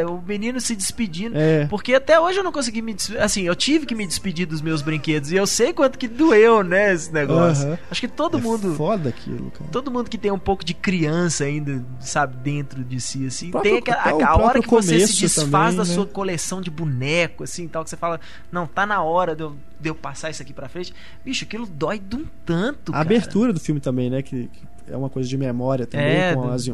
É, 0.00 0.06
o 0.06 0.20
menino 0.20 0.60
se 0.60 0.74
despedindo. 0.74 1.36
É. 1.36 1.66
Porque 1.66 1.94
até 1.94 2.18
hoje 2.18 2.38
eu 2.38 2.44
não 2.44 2.52
consegui 2.52 2.82
me 2.82 2.94
despedir. 2.94 3.20
Assim, 3.22 3.42
eu 3.42 3.54
tive 3.54 3.86
que 3.86 3.94
me 3.94 4.06
despedir 4.06 4.46
dos 4.46 4.60
meus 4.60 4.82
brinquedos. 4.82 5.30
E 5.32 5.36
eu 5.36 5.46
sei 5.46 5.72
quanto 5.72 5.98
que 5.98 6.08
doeu, 6.08 6.62
né, 6.62 6.92
esse 6.92 7.12
negócio. 7.12 7.66
Aham. 7.68 7.78
Acho 7.90 8.00
que 8.00 8.08
todo 8.08 8.38
é 8.38 8.40
mundo. 8.40 8.74
foda 8.74 9.08
aquilo, 9.08 9.50
cara. 9.50 9.70
Todo 9.70 9.90
mundo 9.90 10.08
que 10.08 10.18
tem 10.18 10.30
um 10.30 10.38
pouco 10.38 10.64
de 10.64 10.74
criança 10.74 11.44
ainda, 11.44 11.84
sabe, 12.00 12.36
dentro 12.42 12.82
de 12.84 13.00
si, 13.00 13.26
assim, 13.26 13.50
Próprio- 13.50 13.70
tem 13.72 13.78
aquela, 13.80 14.00
até 14.00 14.14
o 14.14 14.22
a, 14.26 14.28
a 14.28 14.36
hora 14.36 14.60
que 14.62 14.68
você 14.68 15.06
se 15.06 15.20
desfaz 15.20 15.46
também, 15.50 15.76
da 15.76 15.84
né? 15.84 15.94
sua 15.94 16.06
coleção 16.06 16.60
de 16.60 16.70
boneco, 16.70 17.44
assim, 17.44 17.68
tal, 17.68 17.84
que 17.84 17.90
você 17.90 17.96
fala, 17.96 18.20
não, 18.50 18.66
tá 18.66 18.84
na 18.86 19.02
hora 19.02 19.34
de 19.36 19.42
eu, 19.42 19.54
de 19.82 19.88
eu 19.90 19.94
passar 19.94 20.30
isso 20.30 20.40
aqui 20.42 20.52
pra 20.52 20.68
frente. 20.68 20.94
Bicho, 21.24 21.44
aquilo 21.44 21.66
dói 21.66 21.98
de 21.98 22.16
um 22.16 22.24
tanto, 22.46 22.90
A 22.90 22.94
cara. 22.94 23.04
abertura 23.04 23.52
do 23.52 23.60
filme 23.60 23.80
também, 23.80 24.08
né? 24.08 24.22
Que, 24.22 24.48
que 24.48 24.62
é 24.92 24.96
uma 24.96 25.10
coisa 25.10 25.28
de 25.28 25.36
memória 25.36 25.86
também, 25.86 26.06
É, 26.06 26.34
com 26.34 26.42
do- 26.42 26.50
as- 26.50 26.68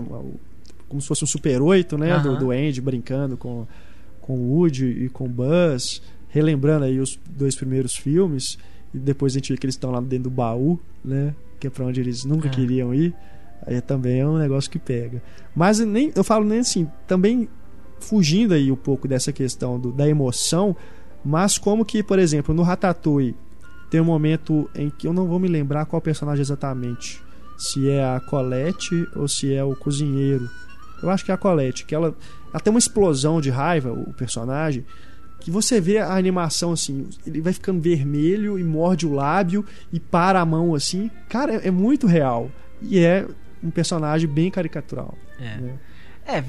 como 0.89 1.01
se 1.01 1.09
fosse 1.09 1.25
um 1.25 1.27
Super 1.27 1.61
8, 1.63 1.97
né? 1.99 2.19
Do, 2.19 2.31
Aham. 2.31 2.39
do 2.39 2.51
Andy 2.51 2.81
brincando 2.81 3.37
com, 3.37 3.67
com 4.21 4.35
o 4.39 4.53
Woody 4.57 4.87
e 5.05 5.09
com 5.09 5.25
o 5.25 5.29
Buzz, 5.29 6.01
relembrando 6.29 6.85
aí 6.85 7.01
os 7.01 7.19
dois 7.31 7.55
primeiros 7.57 7.95
filmes. 7.97 8.59
E 8.95 8.99
depois 8.99 9.33
a 9.33 9.39
gente 9.39 9.53
vê 9.53 9.59
que 9.59 9.67
eles 9.67 9.75
estão 9.75 9.91
lá 9.91 10.01
dentro 10.01 10.25
do 10.25 10.31
baú, 10.31 10.79
né? 11.05 11.35
Que 11.61 11.67
é 11.67 11.71
pra 11.71 11.85
onde 11.85 12.01
eles 12.01 12.25
nunca 12.25 12.49
É. 12.49 12.51
queriam 12.51 12.95
ir. 12.95 13.15
Aí 13.67 13.81
também 13.83 14.21
é 14.21 14.27
um 14.27 14.39
negócio 14.39 14.71
que 14.71 14.79
pega. 14.79 15.23
Mas 15.55 15.79
nem, 15.81 16.11
eu 16.15 16.25
falo 16.25 16.45
nem 16.45 16.61
assim, 16.61 16.89
também 17.07 17.49
fugindo 18.01 18.55
aí 18.55 18.71
um 18.73 18.77
pouco 18.77 19.07
dessa 19.09 19.33
questão 19.33 19.79
do- 19.79 19.93
da 19.93 20.09
emoção, 20.09 20.75
mas 21.25 21.59
como 21.59 21.85
que, 21.85 22.03
por 22.03 22.19
exemplo, 22.19 22.55
no 22.55 22.63
Ratatouille 22.63 23.37
tem 23.91 24.01
um 24.01 24.05
momento 24.05 24.69
em 24.75 24.91
que 24.91 25.07
eu 25.07 25.13
não 25.13 25.27
vou 25.27 25.39
me 25.39 25.49
lembrar 25.49 25.87
qual 25.87 26.01
personagem 26.01 26.43
exatamente. 26.43 27.23
Se 27.57 27.89
é 27.89 28.05
a 28.05 28.21
Colette 28.21 29.09
ou 29.17 29.27
se 29.27 29.53
é 29.53 29.65
o 29.65 29.75
cozinheiro. 29.75 30.49
Eu 31.03 31.11
acho 31.11 31.25
que 31.25 31.31
é 31.31 31.35
a 31.35 31.39
Colette, 31.39 31.85
que 31.85 31.95
ela, 31.95 32.15
tem 32.63 32.71
uma 32.71 32.79
explosão 32.79 33.41
de 33.41 33.51
raiva, 33.51 33.93
o 33.93 34.13
personagem, 34.13 34.85
que 35.41 35.51
você 35.51 35.81
vê 35.81 35.99
a 35.99 36.15
animação 36.15 36.73
assim, 36.73 37.09
ele 37.27 37.41
vai 37.41 37.53
ficando 37.53 37.81
vermelho 37.81 38.59
e 38.59 38.65
morde 38.65 39.07
o 39.07 39.15
lábio 39.15 39.65
e 39.93 40.01
para 40.01 40.41
a 40.41 40.45
mão 40.45 40.75
assim. 40.75 41.11
Cara, 41.29 41.55
é, 41.55 41.69
é 41.69 41.71
muito 41.71 42.07
real. 42.07 42.51
E 42.83 42.99
é 42.99 43.27
um 43.63 43.71
personagem 43.71 44.29
bem 44.29 44.51
caricatural. 44.51 45.17
É. 45.39 45.57
né? 45.57 45.79
É, 46.27 46.45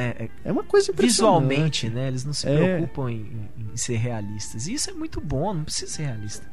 é, 0.00 0.24
é, 0.24 0.28
É 0.44 0.52
uma 0.52 0.62
coisa 0.64 0.90
impressionante. 0.90 1.42
visualmente, 1.48 1.88
né? 1.88 2.08
Eles 2.08 2.24
não 2.24 2.32
se 2.32 2.48
É. 2.48 2.54
preocupam 2.56 3.10
em, 3.10 3.16
em- 3.56 3.72
em 3.72 3.76
ser 3.76 3.96
realistas. 3.96 4.66
E 4.66 4.74
isso 4.74 4.90
é 4.90 4.92
muito 4.92 5.20
bom, 5.20 5.52
não 5.54 5.64
precisa 5.64 5.90
ser 5.92 6.02
realista. 6.04 6.46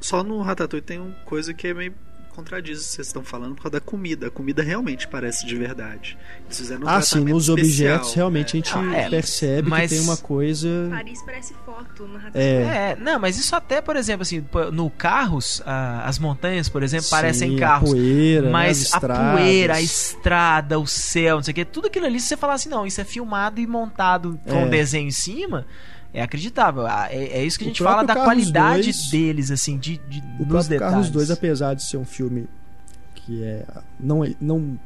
Só 0.00 0.22
no 0.22 0.40
Ratatouille 0.42 0.84
tem 0.84 0.98
uma 0.98 1.14
coisa 1.24 1.52
que 1.54 1.66
é 1.68 1.74
meio 1.74 1.94
contradiz 2.40 2.78
o 2.78 2.82
que 2.82 2.88
vocês 2.96 3.06
estão 3.06 3.22
falando 3.24 3.54
por 3.54 3.62
causa 3.64 3.72
da 3.72 3.80
comida. 3.80 4.26
A 4.26 4.30
comida 4.30 4.62
realmente 4.62 5.06
parece 5.08 5.46
de 5.46 5.54
verdade. 5.56 6.18
Eles 6.46 6.58
fizeram 6.58 6.82
um 6.84 6.88
Ah, 6.88 7.00
sim, 7.02 7.20
nos 7.20 7.48
especial, 7.48 7.56
objetos 7.96 8.14
realmente 8.14 8.48
a 8.48 8.56
gente 8.56 8.72
Ah, 8.74 8.96
é, 8.96 9.08
percebe 9.10 9.68
mas- 9.68 9.90
que 9.90 9.96
tem 9.96 10.04
uma 10.04 10.16
coisa. 10.16 10.68
Paris 10.90 11.22
parece 11.24 11.54
foto. 11.64 12.10
É. 12.34 12.40
É, 12.92 12.96
não, 13.00 13.18
mas 13.18 13.38
isso 13.38 13.54
até, 13.54 13.80
por 13.80 13.94
exemplo, 13.96 14.22
assim, 14.22 14.44
no 14.72 14.88
carros, 14.90 15.62
ah, 15.66 16.02
as 16.06 16.18
montanhas, 16.18 16.68
por 16.68 16.82
exemplo, 16.82 17.04
Sim, 17.06 17.10
parecem 17.10 17.56
a 17.56 17.58
carros. 17.60 17.90
poeira, 17.90 18.46
né, 18.46 18.50
mas 18.50 18.86
as 18.94 18.94
a 19.04 19.32
poeira, 19.32 19.74
a 19.74 19.80
estrada, 19.82 20.78
o 20.78 20.86
céu, 20.86 21.36
não 21.36 21.42
sei 21.42 21.52
o 21.52 21.54
que, 21.54 21.64
tudo 21.64 21.86
aquilo 21.88 22.06
ali, 22.06 22.18
se 22.20 22.28
você 22.28 22.36
falar 22.36 22.54
assim, 22.54 22.68
não, 22.68 22.86
isso 22.86 23.00
é 23.00 23.04
filmado 23.04 23.60
e 23.60 23.66
montado 23.66 24.38
com 24.46 24.54
É. 24.60 24.64
um 24.64 24.70
desenho 24.70 25.08
em 25.08 25.12
cima, 25.12 25.66
é 26.12 26.22
acreditável. 26.22 26.86
Ah, 26.86 27.08
É, 27.10 27.38
é 27.40 27.44
isso 27.44 27.58
que 27.58 27.64
a 27.64 27.68
gente 27.68 27.82
fala 27.82 28.02
da 28.02 28.14
Carros 28.14 28.26
qualidade 28.26 28.82
2 28.84 29.10
deles, 29.10 29.50
assim, 29.50 29.78
de, 29.78 29.98
de 30.08 30.22
O 30.38 30.44
nos 30.46 30.66
detalhes. 30.66 30.92
Carros 30.94 31.10
2, 31.10 31.30
apesar 31.30 31.74
de 31.74 31.84
ser 31.84 31.96
um 31.96 32.04
filme 32.04 32.48
que 33.14 33.42
é 33.42 33.64
não 33.98 34.22
não 34.40 34.78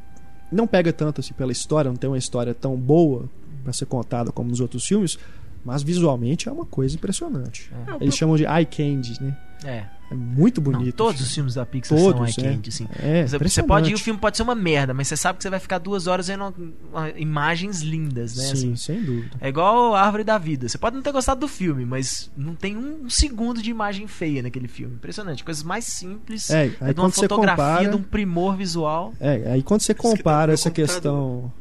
não 0.50 0.66
pega 0.66 0.92
tanto 0.92 1.20
assim 1.20 1.34
pela 1.34 1.50
história, 1.52 1.88
não 1.90 1.96
tem 1.96 2.08
uma 2.08 2.18
história 2.18 2.54
tão 2.54 2.76
boa 2.76 3.28
para 3.62 3.72
ser 3.72 3.86
contada 3.86 4.30
como 4.30 4.50
nos 4.50 4.60
outros 4.60 4.86
filmes, 4.86 5.18
mas 5.64 5.82
visualmente 5.82 6.48
é 6.48 6.52
uma 6.52 6.66
coisa 6.66 6.94
impressionante. 6.94 7.70
É. 7.86 7.90
Não, 7.90 7.96
Eles 8.00 8.14
chamam 8.16 8.36
de 8.36 8.44
eye 8.44 8.66
candy, 8.66 9.20
né? 9.22 9.36
É. 9.64 9.84
É 10.10 10.14
muito 10.14 10.60
Não, 10.60 10.72
bonito. 10.72 10.94
todos 10.94 11.20
os 11.20 11.34
filmes 11.34 11.54
da 11.54 11.64
Pixar 11.64 11.98
Todos, 11.98 12.34
são 12.34 12.44
é. 12.44 12.46
eye-candy, 12.46 12.68
assim. 12.68 12.86
É, 13.02 13.26
Você- 13.26 13.38
Você 13.38 13.62
pode 13.62 13.90
ir, 13.90 13.94
o 13.94 13.98
filme 13.98 14.20
pode 14.20 14.36
ser 14.36 14.42
uma 14.42 14.54
merda, 14.54 14.92
mas 14.92 15.08
você 15.08 15.16
sabe 15.16 15.38
que 15.38 15.42
você 15.42 15.48
vai 15.50 15.58
ficar 15.58 15.78
duas 15.78 16.06
horas 16.06 16.28
vendo 16.28 16.54
uma- 16.92 17.10
imagens 17.16 17.80
lindas, 17.80 18.36
né? 18.36 18.44
Sim, 18.44 18.52
assim. 18.52 18.76
sem 18.76 19.02
dúvida. 19.02 19.30
É 19.40 19.48
igual 19.48 19.94
a 19.94 20.02
Árvore 20.02 20.22
da 20.22 20.36
Vida. 20.38 20.68
Você 20.68 20.76
pode 20.78 20.94
não 20.94 21.02
ter 21.02 21.10
gostado 21.10 21.40
do 21.40 21.48
filme, 21.48 21.84
mas 21.86 22.30
não 22.36 22.54
tem 22.54 22.76
um, 22.76 23.04
um 23.04 23.10
segundo 23.10 23.62
de 23.62 23.70
imagem 23.70 24.06
feia 24.06 24.42
naquele 24.42 24.68
filme. 24.68 24.94
Impressionante. 24.94 25.42
Coisas 25.42 25.62
mais 25.62 25.84
simples. 25.86 26.50
É, 26.50 26.62
aí 26.62 26.68
de 26.68 26.76
uma 26.84 26.94
quando 26.94 27.12
você 27.14 27.20
fotografia, 27.22 27.64
compara, 27.64 27.88
de 27.90 27.96
um 27.96 28.02
primor 28.02 28.56
visual. 28.56 29.12
É, 29.18 29.50
aí 29.52 29.62
quando 29.62 29.80
você 29.80 29.94
compara 29.94 30.52
essa 30.52 30.70
computador. 30.70 30.94
questão. 30.94 31.52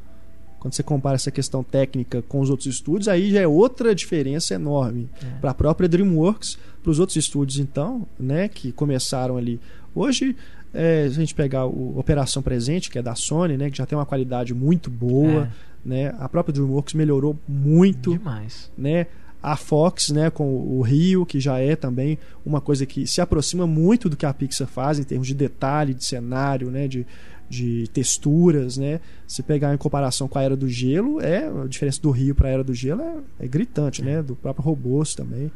Quando 0.64 0.76
você 0.76 0.82
compara 0.82 1.16
essa 1.16 1.30
questão 1.30 1.61
técnica 1.61 2.22
com 2.22 2.39
os 2.39 2.49
outros 2.49 2.74
estúdios, 2.74 3.09
aí 3.09 3.32
já 3.32 3.41
é 3.41 3.47
outra 3.47 3.93
diferença 3.93 4.53
enorme. 4.53 5.09
É. 5.22 5.39
Para 5.41 5.51
a 5.51 5.53
própria 5.53 5.89
DreamWorks, 5.89 6.57
para 6.82 6.89
os 6.89 6.99
outros 6.99 7.18
estúdios, 7.18 7.59
então, 7.59 8.07
né, 8.18 8.47
que 8.47 8.72
começaram 8.72 9.36
ali. 9.36 9.59
Hoje, 9.93 10.38
é, 10.74 11.05
se 11.09 11.18
a 11.18 11.20
gente 11.20 11.36
pegar 11.36 11.66
o 11.66 11.99
Operação 11.99 12.41
Presente, 12.41 12.89
que 12.89 12.97
é 12.97 13.01
da 13.01 13.14
Sony, 13.14 13.57
né, 13.57 13.70
que 13.70 13.78
já 13.78 13.86
tem 13.86 13.97
uma 13.97 14.05
qualidade 14.05 14.53
muito 14.53 14.89
boa, 14.89 15.51
né, 15.84 16.16
a 16.18 16.30
própria 16.30 16.53
DreamWorks 16.53 16.93
melhorou 16.93 17.38
muito 17.45 18.18
Demais. 18.18 18.72
né? 18.78 19.07
A 19.41 19.57
Fox, 19.57 20.11
né, 20.11 20.30
com 20.30 20.45
o 20.45 20.82
Rio, 20.82 21.26
que 21.26 21.41
já 21.41 21.59
é 21.59 21.76
também 21.76 22.18
uma 22.45 22.61
coisa 22.61 22.86
que 22.86 23.05
se 23.05 23.20
aproxima 23.20 23.68
muito 23.68 24.07
do 24.07 24.16
que 24.16 24.26
a 24.26 24.34
Pixar 24.34 24.66
faz 24.66 24.97
em 24.97 25.03
termos 25.03 25.28
de 25.28 25.34
detalhe, 25.34 25.93
de 25.93 26.05
cenário, 26.05 26.72
né, 26.72 26.88
de, 26.88 27.05
de 27.50 27.88
texturas, 27.94 28.78
né? 28.78 29.00
Se 29.28 29.44
pegar 29.44 29.74
em 29.74 29.78
comparação 29.78 30.28
com 30.28 30.39
a 30.39 30.41
Era 30.41 30.56
do 30.56 30.68
Gelo, 30.68 31.22
é 31.22 31.48
a 31.48 31.68
diferença 31.68 32.02
do 32.02 32.10
Rio 32.12 32.34
para 32.36 32.48
a 32.50 32.52
Era 32.52 32.64
do 32.64 32.74
Gelo 32.74 33.02
é, 33.02 33.46
é 33.46 33.48
gritante, 33.48 34.02
né? 34.02 34.22
Do 34.22 34.36
próprio 34.36 34.64
robôs 34.66 35.14
também. 35.14 35.52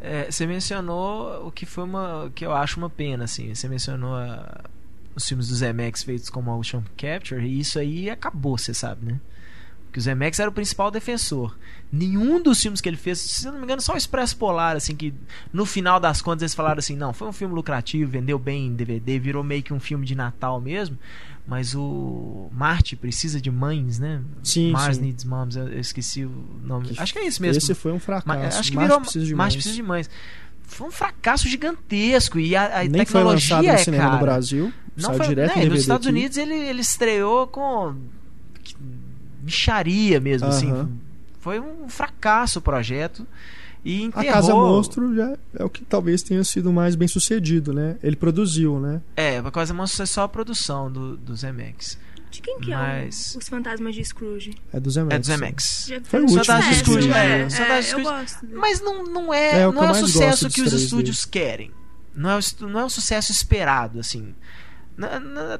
É, 0.00 0.30
você 0.30 0.46
mencionou 0.46 1.46
o 1.46 1.50
que 1.50 1.64
foi 1.66 1.84
uma. 1.84 2.30
que 2.34 2.44
eu 2.44 2.52
acho 2.52 2.78
uma 2.78 2.90
pena, 2.90 3.24
assim. 3.24 3.54
Você 3.54 3.68
mencionou 3.68 4.14
a- 4.14 4.64
os 5.14 5.26
filmes 5.26 5.48
do 5.48 5.54
Zemeckis 5.56 6.02
feitos 6.04 6.30
com 6.30 6.40
motion 6.40 6.82
capture 6.96 7.44
e 7.44 7.58
isso 7.60 7.78
aí 7.78 8.08
acabou, 8.08 8.56
você 8.56 8.72
sabe, 8.72 9.06
né? 9.06 9.20
Porque 9.88 9.98
o 9.98 10.02
Zemeckis 10.02 10.38
era 10.38 10.50
o 10.50 10.52
principal 10.52 10.90
defensor. 10.90 11.56
Nenhum 11.90 12.42
dos 12.42 12.60
filmes 12.60 12.80
que 12.80 12.88
ele 12.88 12.98
fez, 12.98 13.18
se 13.18 13.46
não 13.46 13.54
me 13.58 13.64
engano, 13.64 13.80
só 13.80 13.94
o 13.94 13.96
Expresso 13.96 14.36
Polar, 14.36 14.76
assim, 14.76 14.94
que 14.94 15.14
no 15.50 15.64
final 15.64 15.98
das 15.98 16.20
contas 16.20 16.42
eles 16.42 16.54
falaram 16.54 16.78
assim: 16.78 16.94
não, 16.94 17.14
foi 17.14 17.26
um 17.26 17.32
filme 17.32 17.54
lucrativo, 17.54 18.10
vendeu 18.10 18.38
bem 18.38 18.66
em 18.66 18.74
DVD, 18.74 19.18
virou 19.18 19.42
meio 19.42 19.62
que 19.62 19.72
um 19.72 19.80
filme 19.80 20.04
de 20.04 20.14
Natal 20.14 20.60
mesmo. 20.60 20.98
Mas 21.46 21.74
o 21.74 22.50
Marte 22.52 22.94
precisa 22.94 23.40
de 23.40 23.50
mães, 23.50 23.98
né? 23.98 24.20
Sim, 24.42 24.70
Mars 24.70 24.96
sim. 24.96 25.02
Needs 25.04 25.24
Moms, 25.24 25.56
eu 25.56 25.80
esqueci 25.80 26.26
o 26.26 26.30
nome. 26.62 26.88
Que 26.88 27.00
acho 27.00 27.10
que 27.14 27.18
é 27.20 27.26
isso 27.26 27.40
mesmo. 27.40 27.56
Esse 27.56 27.74
foi 27.74 27.90
um 27.90 27.98
fracasso. 27.98 28.28
Ma- 28.28 28.46
acho 28.46 28.70
que 28.70 28.76
Marte 28.76 28.88
virou 28.88 29.00
precisa 29.00 29.24
de 29.24 29.34
Marte 29.34 29.52
mães. 29.54 29.54
precisa 29.54 29.74
de 29.74 29.82
mães. 29.82 30.10
Foi 30.64 30.86
um 30.88 30.90
fracasso 30.90 31.48
gigantesco 31.48 32.38
e 32.38 32.54
a, 32.54 32.80
a 32.80 32.84
Nem 32.84 32.90
foi 32.90 32.98
tecnologia 32.98 33.56
lançado 33.56 33.64
no 33.64 33.70
é 33.70 33.76
cinema 33.78 34.02
cara. 34.04 34.14
no 34.16 34.20
Brasil. 34.20 34.72
Não 34.94 35.04
saiu 35.06 35.16
foi, 35.16 35.28
direto 35.28 35.56
né, 35.58 35.64
nos 35.64 35.80
Estados 35.80 36.06
aqui. 36.06 36.14
Unidos 36.18 36.36
ele, 36.36 36.54
ele 36.54 36.80
estreou 36.82 37.46
com 37.46 37.94
que- 37.94 38.17
bicharia 39.48 40.20
mesmo, 40.20 40.48
assim. 40.48 40.70
Aham. 40.70 40.88
Foi 41.40 41.58
um 41.60 41.88
fracasso 41.88 42.58
o 42.58 42.62
projeto. 42.62 43.26
E 43.84 44.02
A 44.02 44.04
enterrou... 44.06 44.32
Casa 44.32 44.54
Monstro 44.54 45.14
já 45.14 45.36
é 45.56 45.64
o 45.64 45.70
que 45.70 45.84
talvez 45.84 46.22
tenha 46.22 46.42
sido 46.44 46.72
mais 46.72 46.94
bem 46.94 47.06
sucedido, 47.08 47.72
né? 47.72 47.96
Ele 48.02 48.16
produziu, 48.16 48.78
né? 48.80 49.00
É, 49.16 49.38
a 49.38 49.50
Casa 49.50 49.72
Monstro 49.72 50.02
é 50.02 50.06
só 50.06 50.22
a 50.24 50.28
produção 50.28 50.90
do, 50.90 51.16
do 51.16 51.34
Zemeckis. 51.34 51.96
De 52.30 52.42
quem 52.42 52.58
que 52.60 52.70
Mas- 52.70 53.32
é 53.34 53.36
o, 53.36 53.40
Os 53.40 53.48
Fantasmas 53.48 53.94
de 53.94 54.04
Scrooge? 54.04 54.54
É 54.72 54.78
do 54.80 54.90
Zemeckis. 54.90 55.16
É 55.16 55.18
do 55.18 55.26
Zemeckis. 55.26 55.86
Já 55.88 56.00
Foi 56.02 56.20
o 56.20 56.22
último 56.24 56.42
do 56.44 56.74
Scrooge, 56.74 57.08
é, 57.08 57.12
né? 57.12 57.40
é, 57.44 57.50
Fantasmas 57.50 57.86
de 57.86 57.92
eu 57.92 58.02
gosto. 58.02 58.46
dele. 58.46 58.58
Mas 58.60 58.80
não, 58.80 59.04
não 59.04 59.32
é, 59.32 59.60
É 59.60 59.66
o 59.68 59.72
que 59.72 59.76
não 59.78 59.84
é 59.86 59.90
o 59.92 59.94
sucesso 59.94 60.50
que 60.50 60.60
os 60.60 60.72
estúdios 60.72 61.24
querem. 61.24 61.70
Não 62.14 62.30
é, 62.30 62.36
o, 62.36 62.66
não 62.66 62.80
é 62.80 62.84
o 62.84 62.90
sucesso 62.90 63.30
esperado, 63.32 64.00
assim. 64.00 64.34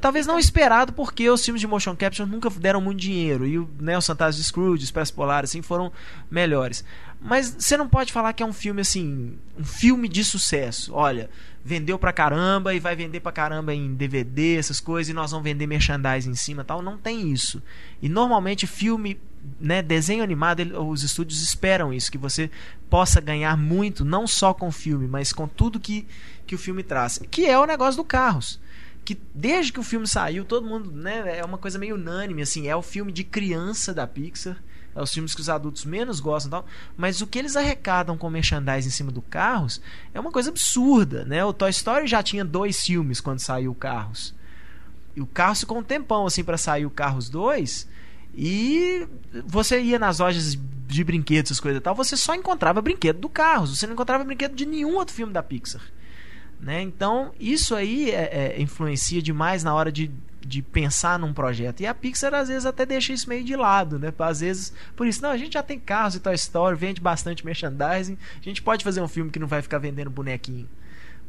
Talvez 0.01 0.27
não 0.27 0.39
esperado 0.39 0.93
porque 0.93 1.29
os 1.31 1.45
filmes 1.45 1.61
de 1.61 1.67
motion 1.67 1.95
capture 1.95 2.29
nunca 2.29 2.51
deram 2.51 2.81
muito 2.81 2.99
dinheiro 3.01 3.47
e 3.47 3.59
o 3.59 3.69
né, 3.79 3.97
os 3.97 4.07
Fantasmas 4.07 4.37
de 4.37 4.43
Scrooge, 4.45 4.85
Expresso 4.85 5.15
Polar, 5.15 5.45
assim, 5.45 5.63
foram 5.63 5.93
melhores. 6.31 6.85
Mas 7.21 7.55
você 7.59 7.77
não 7.77 7.89
pode 7.89 8.13
falar 8.13 8.33
que 8.33 8.43
é 8.43 8.47
um 8.47 8.53
filme 8.53 8.81
assim, 8.81 9.37
um 9.59 9.65
filme 9.65 10.09
de 10.09 10.25
sucesso. 10.25 10.93
Olha, 10.95 11.31
vendeu 11.65 11.99
pra 11.99 12.13
caramba 12.13 12.75
e 12.75 12.81
vai 12.81 12.95
vender 12.97 13.21
pra 13.21 13.33
caramba 13.33 13.75
em 13.75 13.95
DVD, 13.95 14.57
essas 14.57 14.81
coisas, 14.81 15.11
e 15.11 15.15
nós 15.15 15.31
vamos 15.31 15.45
vender 15.45 15.67
merchandising 15.67 16.31
em 16.31 16.35
cima, 16.37 16.65
tal. 16.65 16.81
Não 16.83 16.97
tem 16.97 17.31
isso. 17.33 17.63
E 18.03 18.09
normalmente 18.09 18.67
filme, 18.67 19.21
né, 19.61 19.83
desenho 19.83 20.23
animado, 20.23 20.61
ele- 20.61 20.75
os 20.77 21.03
estúdios 21.03 21.43
esperam 21.43 21.93
isso, 21.93 22.11
que 22.11 22.19
você 22.19 22.51
possa 22.89 23.21
ganhar 23.21 23.57
muito, 23.57 24.05
não 24.05 24.27
só 24.27 24.55
com 24.55 24.69
o 24.69 24.73
filme, 24.73 25.07
mas 25.07 25.33
com 25.33 25.47
tudo 25.47 25.79
que 25.79 26.07
que 26.47 26.55
o 26.55 26.59
filme 26.59 26.83
traz, 26.83 27.21
que 27.31 27.45
é 27.45 27.59
o 27.59 27.67
negócio 27.67 27.99
do 27.99 28.05
Carros 28.05 28.59
que 29.09 29.19
desde 29.35 29.73
que 29.73 29.81
o 29.81 29.83
filme 29.83 30.07
saiu, 30.07 30.45
todo 30.45 30.67
mundo, 30.67 30.93
né, 30.93 31.39
é 31.39 31.43
uma 31.43 31.57
coisa 31.57 31.79
meio 31.79 31.95
unânime, 31.95 32.43
assim, 32.43 32.69
é 32.69 32.77
o 32.77 32.83
filme 32.83 33.11
de 33.11 33.25
criança 33.25 33.95
da 33.95 34.07
Pixar, 34.07 34.63
é 34.95 35.01
os 35.01 35.11
filmes 35.11 35.35
que 35.35 35.41
os 35.41 35.49
adultos 35.49 35.87
menos 35.87 36.21
gostam 36.21 36.51
tal, 36.51 36.67
mas 36.95 37.23
o 37.23 37.27
que 37.27 37.39
eles 37.39 37.57
arrecadam 37.57 38.19
com 38.19 38.29
merchandising 38.29 38.89
em 38.89 38.93
cima 38.93 39.11
do 39.11 39.23
Carros 39.23 39.81
é 40.13 40.21
uma 40.21 40.31
coisa 40.31 40.51
absurda, 40.51 41.25
né? 41.25 41.43
O 41.43 41.55
Toy 41.55 41.71
Story 41.71 42.07
já 42.07 42.23
tinha 42.23 42.45
dois 42.45 42.85
filmes 42.85 43.19
quando 43.19 43.39
saiu 43.39 43.71
o 43.71 43.75
Carros. 43.75 44.35
E 45.17 45.23
o 45.23 45.27
Carros 45.27 45.61
ficou 45.61 45.79
um 45.79 45.83
tempão 45.83 46.27
assim 46.27 46.45
para 46.45 46.59
sair 46.59 46.85
o 46.85 46.91
Carros 46.91 47.31
2 47.31 47.89
e 48.35 49.09
você 49.47 49.81
ia 49.81 49.99
nas 49.99 50.19
lojas 50.19 50.55
de 50.87 51.03
brinquedos, 51.03 51.51
essas 51.51 51.61
coisas 51.61 51.81
e 51.81 51.83
tal, 51.83 51.95
você 51.95 52.15
só 52.15 52.35
encontrava 52.35 52.83
brinquedo 52.83 53.21
do 53.21 53.31
Carros, 53.31 53.75
você 53.75 53.87
não 53.87 53.95
encontrava 53.95 54.23
brinquedo 54.23 54.55
de 54.55 54.67
nenhum 54.67 54.97
outro 54.97 55.15
filme 55.15 55.33
da 55.33 55.43
Pixar. 55.43 55.81
Né? 56.61 56.83
Então, 56.83 57.33
isso 57.39 57.75
aí 57.75 58.11
é- 58.11 58.55
é, 58.57 58.61
influencia 58.63 59.23
demais 59.23 59.63
na 59.63 59.73
hora 59.75 59.93
de, 59.93 60.11
de 60.45 60.61
pensar 60.61 61.19
num 61.19 61.33
projeto. 61.33 61.81
E 61.81 61.87
a 61.87 61.95
Pixar, 61.95 62.35
às 62.35 62.49
vezes, 62.49 62.67
até 62.67 62.85
deixa 62.85 63.13
isso 63.13 63.29
meio 63.29 63.45
de 63.45 63.55
lado. 63.55 63.99
Né? 63.99 64.13
Às 64.19 64.41
vezes, 64.41 64.73
por 64.97 65.07
isso, 65.07 65.23
não, 65.23 65.31
a 65.31 65.37
gente 65.37 65.53
já 65.55 65.63
tem 65.63 65.79
carros 65.79 66.17
e 66.17 66.21
Toy 66.21 66.35
Story, 66.35 66.77
vende 66.77 67.01
bastante 67.01 67.47
merchandising, 67.47 68.19
a 68.41 68.45
gente 68.45 68.61
pode 68.61 68.83
fazer 68.83 69.01
um 69.01 69.09
filme 69.09 69.31
que 69.31 69.39
não 69.39 69.47
vai 69.47 69.63
ficar 69.63 69.79
vendendo 69.79 70.11
bonequinho. 70.11 70.69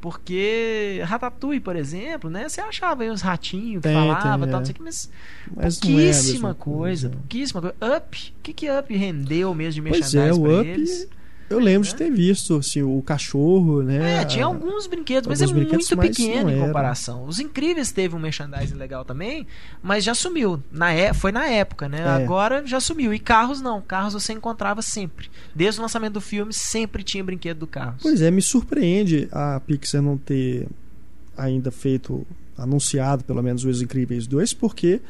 Porque 0.01 1.01
Ratatouille, 1.05 1.59
por 1.59 1.75
exemplo, 1.75 2.29
né? 2.29 2.47
Você 2.47 2.61
achava 2.61 3.03
aí 3.03 3.09
os 3.09 3.21
ratinhos 3.21 3.81
que 3.81 3.89
Tem, 3.89 3.93
falavam 3.93 4.15
tem, 4.15 4.49
tal, 4.49 4.59
é. 4.59 4.59
não 4.59 4.65
sei 4.65 4.71
o 4.71 4.75
que, 4.75 4.81
mas 4.81 5.11
Mas 5.53 5.77
é 5.77 5.81
pouquíssima 5.81 6.31
mesma 6.31 6.53
coisa, 6.55 7.09
pouquíssima 7.09 7.61
coisa. 7.61 7.75
Up, 7.97 8.33
o 8.37 8.41
que, 8.41 8.53
que 8.53 8.71
Up 8.71 8.95
rendeu 8.95 9.53
mesmo 9.53 9.83
de 9.83 9.89
Pois 9.89 10.13
merchandising 10.13 10.29
é, 10.29 10.33
o 10.33 10.41
pra 10.41 10.59
Up, 10.61 10.67
eles? 10.69 11.07
Eu 11.49 11.59
lembro 11.59 11.87
de 11.87 11.93
Né? 11.93 11.97
ter 11.97 12.11
visto, 12.11 12.55
assim, 12.57 12.81
o 12.83 13.01
cachorro, 13.01 13.81
né? 13.81 14.21
É, 14.21 14.25
tinha 14.25 14.45
alguns 14.45 14.87
brinquedos, 14.87 15.27
mas 15.27 15.41
alguns 15.41 15.55
é 15.55 15.59
brinquedos, 15.59 15.89
muito 15.89 15.97
mas 15.97 16.17
pequeno 16.17 16.49
em 16.51 16.59
comparação. 16.59 17.25
Os 17.25 17.39
Incríveis 17.39 17.91
teve 17.91 18.15
um 18.15 18.19
merchandising 18.19 18.75
legal 18.75 19.03
também, 19.03 19.45
mas 19.81 20.03
já 20.03 20.13
sumiu. 20.13 20.61
Na 20.71 20.91
é, 20.93 21.13
foi 21.13 21.31
na 21.31 21.45
época, 21.47 21.89
né? 21.89 22.01
É. 22.01 22.07
Agora 22.23 22.65
já 22.65 22.79
sumiu. 22.79 23.13
E 23.13 23.19
carros 23.19 23.61
não. 23.61 23.81
Carros 23.81 24.13
você 24.13 24.33
encontrava 24.33 24.81
sempre. 24.81 25.29
Desde 25.55 25.79
o 25.79 25.83
lançamento 25.83 26.13
do 26.13 26.21
filme, 26.21 26.53
sempre 26.53 27.03
tinha 27.03 27.23
brinquedo 27.23 27.59
do 27.59 27.67
Carros. 27.67 28.01
Pois 28.01 28.21
é, 28.21 28.29
me 28.31 28.41
surpreende 28.41 29.27
a 29.31 29.59
Pixar 29.59 30.01
não 30.01 30.17
ter 30.17 30.67
ainda 31.37 31.71
feito, 31.71 32.25
anunciado 32.57 33.23
pelo 33.23 33.41
menos 33.41 33.63
Os 33.65 33.81
Incríveis 33.81 34.27
2, 34.27 34.53
porque 34.53 35.01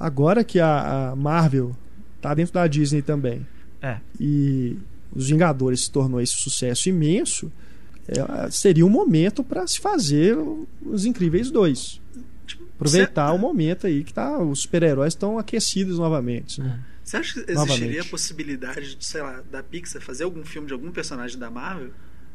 agora 0.00 0.42
que 0.42 0.58
a, 0.58 1.10
a 1.10 1.16
Marvel 1.16 1.76
tá 2.20 2.32
dentro 2.34 2.54
da 2.54 2.66
Disney 2.66 3.02
também 3.02 3.46
É. 3.82 3.98
e 4.18 4.78
Os 5.14 5.28
Vingadores 5.28 5.82
se 5.84 5.90
tornou 5.90 6.20
esse 6.20 6.34
sucesso 6.34 6.88
imenso, 6.88 7.50
é, 8.08 8.50
seria 8.50 8.84
um 8.84 8.90
momento 8.90 9.42
para 9.44 9.66
se 9.66 9.78
fazer 9.80 10.36
Os 10.84 11.04
Incríveis 11.04 11.50
2. 11.50 12.00
Aproveitar 12.76 13.32
o 13.32 13.38
momento 13.38 13.86
aí 13.86 14.02
que 14.04 14.12
tá, 14.12 14.38
os 14.38 14.60
super-heróis 14.62 15.14
estão 15.14 15.38
aquecidos 15.38 15.98
novamente. 15.98 16.60
né? 16.60 16.80
Você 17.04 17.16
acha 17.18 17.34
que 17.34 17.38
existiria 17.50 17.76
Novamente. 17.76 17.98
a 18.00 18.04
possibilidade 18.10 18.96
de, 18.96 19.04
sei 19.04 19.22
lá, 19.22 19.42
da 19.50 19.62
Pixar 19.62 20.02
fazer 20.02 20.24
algum 20.24 20.44
filme 20.44 20.66
de 20.66 20.72
algum 20.72 20.90
personagem 20.90 21.38
da 21.38 21.50
Marvel? 21.50 21.90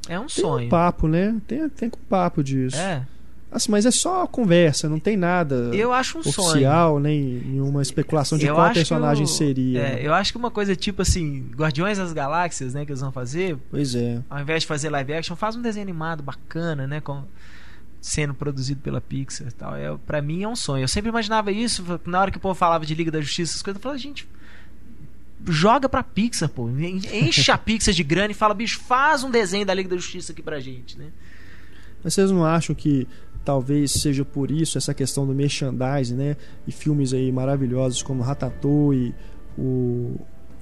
É 0.07 0.17
um 0.17 0.27
Tem 0.27 0.29
sonho. 0.43 0.67
um 0.67 0.69
papo, 0.69 1.07
né? 1.07 1.39
Tem, 1.47 1.67
tem 1.69 1.89
um 1.89 2.05
papo 2.07 2.43
disso. 2.43 2.77
É. 2.77 3.05
Assim, 3.51 3.71
mas 3.71 3.83
é 3.85 3.89
só 3.91 4.27
conversa, 4.27 4.87
não 4.87 4.99
tem 4.99 5.17
nada 5.17 5.71
Eu 5.73 5.91
acho 5.91 6.19
um 6.19 6.23
sonho. 6.23 6.49
oficial, 6.49 6.99
nem 6.99 7.19
nenhuma 7.19 7.81
especulação 7.81 8.37
de 8.37 8.45
Eu 8.45 8.53
qual 8.53 8.71
personagem 8.71 9.23
o- 9.23 9.27
seria. 9.27 9.81
É, 9.81 10.05
eu 10.05 10.13
acho 10.13 10.31
que 10.31 10.37
uma 10.37 10.51
coisa 10.51 10.75
tipo 10.75 11.01
assim, 11.01 11.49
Guardiões 11.55 11.97
das 11.97 12.13
Galáxias, 12.13 12.75
né, 12.75 12.85
que 12.85 12.91
eles 12.91 13.01
vão 13.01 13.11
fazer, 13.11 13.57
Pois 13.71 13.95
é. 13.95 14.21
ao 14.29 14.39
invés 14.39 14.61
de 14.61 14.67
fazer 14.67 14.89
live 14.91 15.13
action, 15.13 15.35
faz 15.35 15.55
um 15.55 15.61
desenho 15.63 15.83
animado 15.83 16.21
bacana, 16.21 16.85
né, 16.85 17.01
com 17.01 17.23
sendo 17.99 18.35
produzido 18.35 18.81
pela 18.81 19.01
Pixar 19.01 19.47
e 19.47 19.51
tal. 19.51 19.75
É, 19.75 19.97
para 20.05 20.21
mim 20.21 20.43
é 20.43 20.47
um 20.47 20.55
sonho. 20.55 20.83
Eu 20.83 20.87
sempre 20.87 21.09
imaginava 21.09 21.51
isso, 21.51 21.83
na 22.05 22.21
hora 22.21 22.29
que 22.31 22.37
o 22.37 22.39
povo 22.39 22.53
falava 22.55 22.85
de 22.85 22.93
Liga 22.93 23.09
da 23.09 23.19
Justiça, 23.19 23.53
essas 23.53 23.61
coisas, 23.63 23.79
eu 23.79 23.81
falava, 23.81 23.97
gente, 23.99 24.27
joga 25.47 25.87
pra 25.89 26.03
Pixar, 26.03 26.49
pô. 26.49 26.69
Enche 26.69 27.51
a 27.51 27.57
Pixar 27.57 27.93
de 27.93 28.03
grana 28.03 28.31
e 28.31 28.35
fala, 28.35 28.53
bicho, 28.53 28.79
faz 28.79 29.23
um 29.23 29.31
desenho 29.31 29.65
da 29.65 29.73
Liga 29.73 29.89
da 29.89 29.95
Justiça 29.95 30.31
aqui 30.33 30.41
pra 30.41 30.59
gente, 30.59 30.97
né? 30.97 31.07
Mas 32.03 32.13
vocês 32.13 32.31
não 32.31 32.45
acham 32.45 32.73
que 32.73 33.05
talvez 33.45 33.91
seja 33.91 34.23
por 34.25 34.51
isso 34.51 34.77
essa 34.77 34.93
questão 34.93 35.25
do 35.25 35.33
merchandising, 35.33 36.15
né? 36.15 36.35
E 36.67 36.71
filmes 36.71 37.13
aí 37.13 37.31
maravilhosos 37.31 38.01
como 38.03 38.21
Ratatouille, 38.23 39.13
o, 39.57 40.15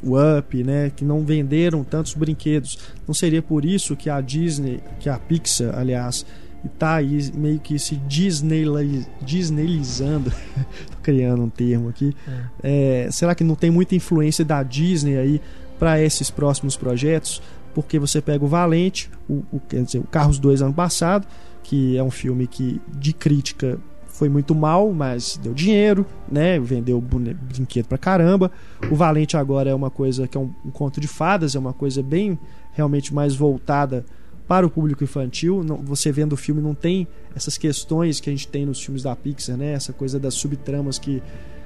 o 0.03 0.15
Up, 0.37 0.63
né? 0.63 0.91
Que 0.95 1.03
não 1.03 1.23
venderam 1.25 1.83
tantos 1.83 2.13
brinquedos. 2.13 2.77
Não 3.07 3.13
seria 3.13 3.41
por 3.41 3.65
isso 3.65 3.95
que 3.95 4.09
a 4.09 4.21
Disney, 4.21 4.79
que 4.99 5.09
a 5.09 5.17
Pixar, 5.17 5.77
aliás, 5.77 6.25
está 6.65 6.95
aí 6.95 7.31
meio 7.35 7.59
que 7.59 7.77
se 7.79 7.95
Disneyli- 7.95 9.05
Disneylizando. 9.21 10.31
Tô 10.91 10.97
criando 11.01 11.43
um 11.43 11.49
termo 11.49 11.89
aqui. 11.89 12.15
É, 12.63 13.07
será 13.11 13.33
que 13.35 13.43
não 13.43 13.55
tem 13.55 13.69
muita 13.71 13.95
influência 13.95 14.43
da 14.45 14.61
Disney 14.63 15.17
aí 15.17 15.41
para 15.79 16.01
esses 16.01 16.29
próximos 16.29 16.75
projetos? 16.75 17.41
Porque 17.73 17.99
você 17.99 18.19
pega 18.21 18.43
o 18.43 18.47
Valente, 18.47 19.09
o, 19.29 19.43
o- 19.51 19.59
quer 19.59 19.83
dizer, 19.83 19.99
o 19.99 20.03
Carros 20.03 20.39
2 20.39 20.61
ano 20.63 20.73
passado, 20.73 21.27
que 21.67 21.97
é 21.97 22.03
um 22.03 22.09
filme 22.09 22.47
que 22.47 22.79
de 22.97 23.11
crítica 23.11 23.77
foi 24.07 24.29
muito 24.29 24.55
mal, 24.55 24.91
mas 24.93 25.37
deu 25.43 25.53
dinheiro, 25.53 26.05
né? 26.31 26.57
Vendeu 26.59 26.99
brinquedo 27.01 27.87
pra 27.87 27.97
caramba. 27.97 28.49
O 28.89 28.95
Valente 28.95 29.35
agora 29.35 29.69
é 29.69 29.75
uma 29.75 29.89
coisa 29.89 30.27
que 30.29 30.37
é 30.37 30.39
um, 30.39 30.49
um 30.65 30.71
conto 30.71 31.01
de 31.01 31.07
fadas, 31.09 31.55
é 31.55 31.59
uma 31.59 31.73
coisa 31.73 32.01
bem 32.01 32.39
realmente 32.71 33.13
mais 33.13 33.35
voltada 33.35 34.05
para 34.47 34.65
o 34.65 34.69
público 34.69 35.03
infantil. 35.03 35.61
Não- 35.61 35.77
você 35.77 36.09
vendo 36.09 36.33
o 36.33 36.37
filme 36.37 36.61
não 36.61 36.73
tem 36.73 37.05
essas 37.35 37.57
questões 37.57 38.19
que 38.21 38.29
a 38.29 38.33
gente 38.33 38.47
tem 38.47 38.65
nos 38.65 38.81
filmes 38.81 39.03
da 39.03 39.13
Pixar, 39.13 39.57
né? 39.57 39.73
Essa 39.73 39.91
coisa 39.91 40.17
das 40.17 40.35
subtramas 40.35 40.97
que 40.97 41.21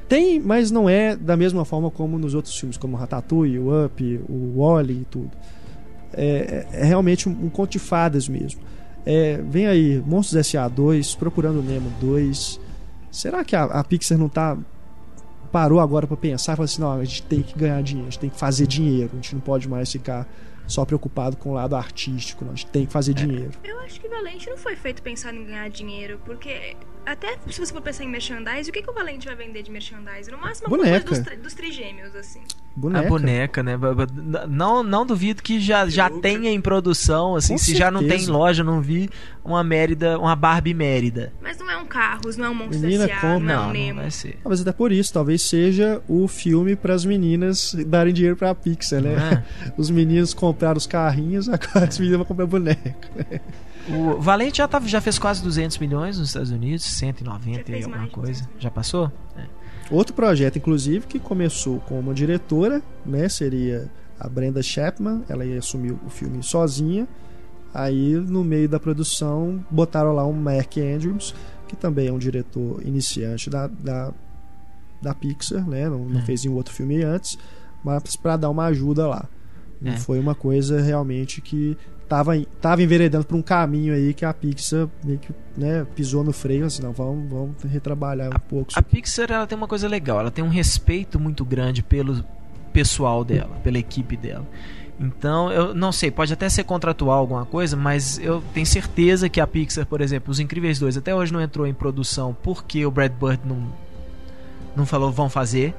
tem, 0.09 0.39
mas 0.41 0.71
não 0.71 0.89
é 0.89 1.15
da 1.15 1.37
mesma 1.37 1.63
forma 1.63 1.91
como 1.91 2.17
nos 2.17 2.33
outros 2.33 2.57
filmes, 2.59 2.75
como 2.75 2.97
Ratatouille, 2.97 3.59
o 3.59 3.85
Up, 3.85 4.19
o 4.27 4.59
Wally 4.59 4.93
e 5.03 5.05
tudo. 5.11 5.31
É, 6.11 6.65
é- 6.73 6.79
é 6.81 6.85
realmente 6.85 7.29
um, 7.29 7.45
um 7.45 7.49
conto 7.49 7.71
de 7.71 7.79
fadas 7.79 8.27
mesmo. 8.27 8.59
É, 9.05 9.37
vem 9.37 9.67
aí, 9.67 10.01
Monstros 10.05 10.39
S.A. 10.39 10.67
2, 10.67 11.15
Procurando 11.15 11.61
Nemo 11.61 11.91
2. 11.99 12.59
Será 13.11 13.43
que 13.43 13.55
a, 13.55 13.63
a 13.63 13.83
Pixar 13.83 14.17
não 14.17 14.29
tá 14.29 14.57
parou 15.51 15.79
agora 15.79 16.07
para 16.07 16.15
pensar 16.15 16.53
e 16.53 16.55
falou 16.55 16.65
assim, 16.65 16.81
não, 16.81 16.93
a 16.93 17.03
gente 17.03 17.23
tem 17.23 17.41
que 17.41 17.57
ganhar 17.57 17.81
dinheiro, 17.83 18.07
a 18.07 18.11
gente 18.11 18.19
tem 18.19 18.29
que 18.29 18.39
fazer 18.39 18.65
dinheiro, 18.65 19.09
a 19.11 19.15
gente 19.17 19.35
não 19.35 19.41
pode 19.41 19.67
mais 19.67 19.91
ficar 19.91 20.25
só 20.65 20.85
preocupado 20.85 21.35
com 21.35 21.49
o 21.49 21.53
lado 21.53 21.75
artístico, 21.75 22.45
não, 22.45 22.53
a 22.53 22.55
gente 22.55 22.67
tem 22.67 22.85
que 22.85 22.93
fazer 22.93 23.13
dinheiro. 23.13 23.51
Eu 23.61 23.79
acho 23.81 23.99
que 23.99 24.07
Valente 24.07 24.49
não 24.49 24.57
foi 24.57 24.77
feito 24.77 25.01
pensando 25.01 25.37
em 25.37 25.45
ganhar 25.45 25.69
dinheiro, 25.69 26.21
porque 26.23 26.77
até 27.05 27.37
se 27.49 27.59
você 27.59 27.73
for 27.73 27.81
pensar 27.81 28.03
em 28.03 28.09
merchandise, 28.09 28.69
o 28.69 28.73
que, 28.73 28.81
que 28.81 28.89
o 28.89 28.93
Valente 28.93 29.25
vai 29.27 29.35
vender 29.35 29.63
de 29.63 29.71
merchandise? 29.71 30.29
No 30.31 30.37
máximo, 30.37 30.69
Boneca. 30.69 30.87
alguma 30.97 31.07
coisa 31.07 31.21
dos, 31.21 31.31
tri- 31.31 31.41
dos 31.41 31.53
trigêmeos, 31.53 32.15
assim. 32.15 32.41
Boneca. 32.75 33.05
A 33.05 33.09
boneca, 33.09 33.63
né? 33.63 33.77
Não, 34.47 34.81
não 34.81 35.05
duvido 35.05 35.43
que 35.43 35.59
já, 35.59 35.87
já 35.89 36.09
tenha 36.09 36.49
em 36.49 36.61
produção, 36.61 37.35
assim, 37.35 37.53
Com 37.53 37.57
se 37.57 37.75
já 37.75 37.91
não 37.91 37.99
tem 37.99 38.07
em 38.07 38.11
certeza. 38.11 38.31
loja, 38.31 38.63
não 38.63 38.79
vi 38.81 39.09
uma 39.43 39.61
Mérida, 39.63 40.17
uma 40.17 40.35
Barbie 40.37 40.73
Mérida. 40.73 41.33
Mas 41.41 41.57
não 41.57 41.69
é 41.69 41.75
um 41.77 41.85
Carros, 41.85 42.37
não 42.37 42.45
é 42.45 42.49
um 42.49 42.55
Monstro 42.55 42.79
Menina, 42.79 43.03
S.A., 43.03 43.15
compra. 43.19 43.39
não 43.39 43.53
é 43.53 43.55
Não, 43.55 43.63
um 43.63 43.65
não 43.67 43.73
Nemo. 43.73 44.01
vai 44.01 44.11
ser. 44.11 44.37
Talvez 44.41 44.61
até 44.61 44.71
por 44.71 44.91
isso, 44.93 45.11
talvez 45.11 45.41
seja 45.41 46.01
o 46.07 46.27
filme 46.29 46.75
para 46.77 46.93
as 46.93 47.03
meninas 47.03 47.75
darem 47.87 48.13
dinheiro 48.13 48.37
pra 48.37 48.55
Pixar, 48.55 49.01
né? 49.01 49.43
É. 49.67 49.73
Os 49.77 49.89
meninos 49.89 50.33
compraram 50.33 50.77
os 50.77 50.87
carrinhos, 50.87 51.49
agora 51.49 51.85
as 51.87 51.99
meninas 51.99 52.19
vão 52.19 52.25
comprar 52.25 52.45
boneca. 52.45 53.41
O 53.89 54.19
Valente 54.21 54.57
já, 54.59 54.67
tava, 54.67 54.87
já 54.87 55.01
fez 55.01 55.17
quase 55.17 55.41
200 55.43 55.77
milhões 55.79 56.17
nos 56.17 56.29
Estados 56.29 56.51
Unidos, 56.51 56.83
190 56.85 57.71
Já 57.71 57.77
e 57.77 57.83
alguma 57.83 58.05
de 58.05 58.11
coisa. 58.11 58.31
200 58.43 58.61
Já 58.63 58.69
passou? 58.71 59.11
É. 59.37 59.45
Outro 59.89 60.13
projeto, 60.13 60.57
inclusive, 60.57 61.05
que 61.07 61.19
começou 61.19 61.79
com 61.81 61.99
uma 61.99 62.13
diretora, 62.13 62.81
né? 63.05 63.27
Seria 63.27 63.89
a 64.19 64.29
Brenda 64.29 64.61
Chapman, 64.61 65.23
ela 65.27 65.43
ia 65.45 65.59
assumir 65.59 65.91
o 66.05 66.09
filme 66.09 66.41
sozinha. 66.43 67.07
Aí, 67.73 68.13
no 68.15 68.43
meio 68.43 68.69
da 68.69 68.79
produção, 68.79 69.65
botaram 69.69 70.13
lá 70.13 70.25
um 70.25 70.33
Mark 70.33 70.77
Andrews, 70.77 71.33
que 71.67 71.75
também 71.75 72.07
é 72.07 72.11
um 72.13 72.17
diretor 72.19 72.81
iniciante 72.85 73.49
da, 73.49 73.67
da, 73.67 74.13
da 75.01 75.13
Pixar, 75.15 75.67
né? 75.67 75.89
Não, 75.89 76.05
não 76.05 76.19
É. 76.19 76.23
fez 76.23 76.43
nenhum 76.43 76.55
outro 76.55 76.73
filme 76.73 77.01
antes, 77.03 77.37
mas 77.83 78.15
para 78.15 78.37
dar 78.37 78.49
uma 78.49 78.65
ajuda 78.65 79.07
lá. 79.07 79.27
Não 79.81 79.93
É. 79.93 79.97
foi 79.97 80.19
uma 80.19 80.35
coisa 80.35 80.79
realmente 80.79 81.41
que 81.41 81.75
tava, 82.07 82.33
tava 82.61 82.83
enveredando 82.83 83.25
por 83.25 83.35
um 83.35 83.41
caminho 83.41 83.93
aí 83.93 84.13
que 84.13 84.23
a 84.25 84.33
Pixar 84.33 84.87
meio 85.03 85.17
que 85.17 85.33
né, 85.57 85.85
pisou 85.95 86.23
no 86.23 86.31
freio, 86.33 86.65
assim, 86.65 86.83
não, 86.83 86.91
vamos, 86.91 87.29
vamos 87.29 87.63
retrabalhar 87.63 88.29
um 88.29 88.39
pouco. 88.39 88.69
isso 88.69 88.77
A 88.79 88.83
Pixar 88.83 89.31
ela 89.31 89.47
tem 89.47 89.57
uma 89.57 89.67
coisa 89.67 89.87
legal, 89.87 90.19
ela 90.19 90.29
tem 90.29 90.43
um 90.43 90.49
respeito 90.49 91.19
muito 91.19 91.43
grande 91.45 91.81
pelo 91.81 92.23
pessoal 92.71 93.23
dela, 93.25 93.55
pela 93.63 93.77
equipe 93.77 94.15
dela. 94.15 94.45
Então, 94.99 95.51
eu 95.51 95.73
não 95.73 95.91
sei, 95.91 96.11
pode 96.11 96.31
até 96.31 96.47
ser 96.47 96.63
contratual 96.63 97.17
alguma 97.17 97.43
coisa, 97.45 97.75
mas 97.75 98.19
eu 98.19 98.43
tenho 98.53 98.67
certeza 98.67 99.27
que 99.27 99.41
a 99.41 99.47
Pixar, 99.47 99.85
por 99.87 99.99
exemplo, 99.99 100.29
Os 100.31 100.39
Incríveis 100.39 100.77
2 100.77 100.97
até 100.97 101.15
hoje 101.15 101.33
não 101.33 101.41
entrou 101.41 101.65
em 101.65 101.73
produção 101.73 102.37
porque 102.43 102.85
o 102.85 102.91
Brad 102.91 103.11
Bird 103.13 103.39
não, 103.43 103.67
não 104.75 104.85
falou 104.85 105.11
vão 105.11 105.27
fazer. 105.29 105.73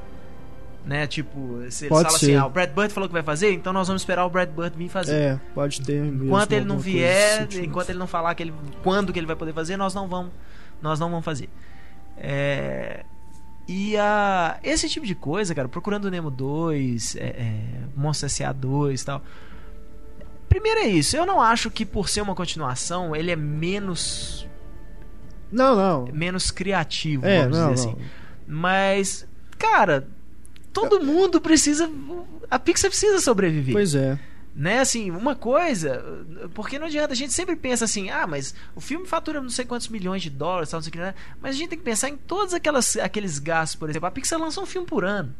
Né? 0.84 1.06
Tipo, 1.06 1.58
se 1.70 1.84
eles 1.84 1.88
Pode 1.88 2.04
falam 2.04 2.18
ser. 2.18 2.26
assim, 2.26 2.34
ah, 2.34 2.46
o 2.46 2.50
Brad 2.50 2.70
Bird 2.70 2.92
falou 2.92 3.08
que 3.08 3.12
vai 3.12 3.22
fazer, 3.22 3.52
então 3.52 3.72
nós 3.72 3.86
vamos 3.86 4.02
esperar 4.02 4.26
o 4.26 4.30
Brad 4.30 4.48
Bird 4.50 4.76
vir 4.76 4.88
fazer. 4.88 5.14
É, 5.14 5.40
pode 5.54 5.80
ter. 5.80 6.00
mesmo 6.02 6.24
Enquanto 6.26 6.52
ele 6.52 6.64
não 6.64 6.78
vier, 6.78 7.46
enquanto 7.62 7.90
ele 7.90 7.98
não 8.00 8.06
falar 8.08 8.34
que 8.34 8.42
ele, 8.42 8.52
quando 8.82 9.12
que 9.12 9.18
ele 9.18 9.26
vai 9.26 9.36
poder 9.36 9.52
fazer, 9.52 9.76
nós 9.76 9.94
não 9.94 10.08
vamos, 10.08 10.32
nós 10.82 10.98
não 10.98 11.08
vamos 11.08 11.24
fazer. 11.24 11.48
É, 12.16 13.04
e 13.68 13.96
a, 13.96 14.58
esse 14.64 14.88
tipo 14.88 15.06
de 15.06 15.14
coisa, 15.14 15.54
cara, 15.54 15.68
procurando 15.68 16.06
o 16.06 16.10
Nemo 16.10 16.30
2, 16.32 17.14
é, 17.16 17.20
é, 17.20 17.60
Monstro 17.94 18.26
S.A. 18.26 18.52
2 18.52 19.00
e 19.00 19.04
tal. 19.04 19.22
Primeiro 20.48 20.80
é 20.80 20.86
isso, 20.88 21.16
eu 21.16 21.24
não 21.24 21.40
acho 21.40 21.70
que 21.70 21.86
por 21.86 22.08
ser 22.08 22.20
uma 22.22 22.34
continuação 22.34 23.14
ele 23.16 23.30
é 23.30 23.36
menos 23.36 24.46
Não, 25.50 25.74
não. 25.76 26.12
menos 26.12 26.50
criativo, 26.50 27.24
É, 27.24 27.42
vamos 27.42 27.56
não, 27.58 27.72
dizer 27.72 27.86
não. 27.86 27.92
assim. 27.92 28.02
Mas, 28.46 29.26
cara, 29.58 30.06
todo 30.72 31.04
mundo 31.04 31.40
precisa. 31.40 31.90
A 32.50 32.58
Pixar 32.58 32.90
precisa 32.90 33.18
sobreviver 33.20 33.72
Pois 33.72 33.94
é. 33.94 34.18
né, 34.54 34.80
assim, 34.80 35.10
uma 35.10 35.34
coisa, 35.34 36.04
porque 36.54 36.78
não 36.78 36.86
adianta, 36.86 37.12
a 37.12 37.16
gente 37.16 37.32
sempre 37.32 37.56
pensa 37.56 37.84
assim, 37.86 38.10
ah, 38.10 38.26
mas 38.26 38.54
o 38.74 38.80
filme 38.80 39.06
fatura 39.06 39.40
não 39.40 39.48
sei 39.50 39.64
quantos 39.64 39.88
milhões 39.88 40.20
de 40.22 40.28
dólares, 40.30 40.70
tal, 40.70 40.78
não 40.78 40.82
sei 40.82 40.90
o 40.90 40.92
que, 40.92 40.98
né? 40.98 41.14
mas 41.40 41.54
a 41.54 41.58
gente 41.58 41.70
tem 41.70 41.78
que 41.78 41.84
pensar 41.84 42.08
em 42.10 42.16
todos 42.16 42.52
aquelas, 42.52 42.96
aqueles 42.96 43.38
gastos, 43.38 43.76
por 43.76 43.88
exemplo, 43.88 44.06
a 44.06 44.10
Pixar 44.10 44.38
lança 44.38 44.60
um 44.60 44.66
filme 44.66 44.86
por 44.86 45.04
ano. 45.04 45.34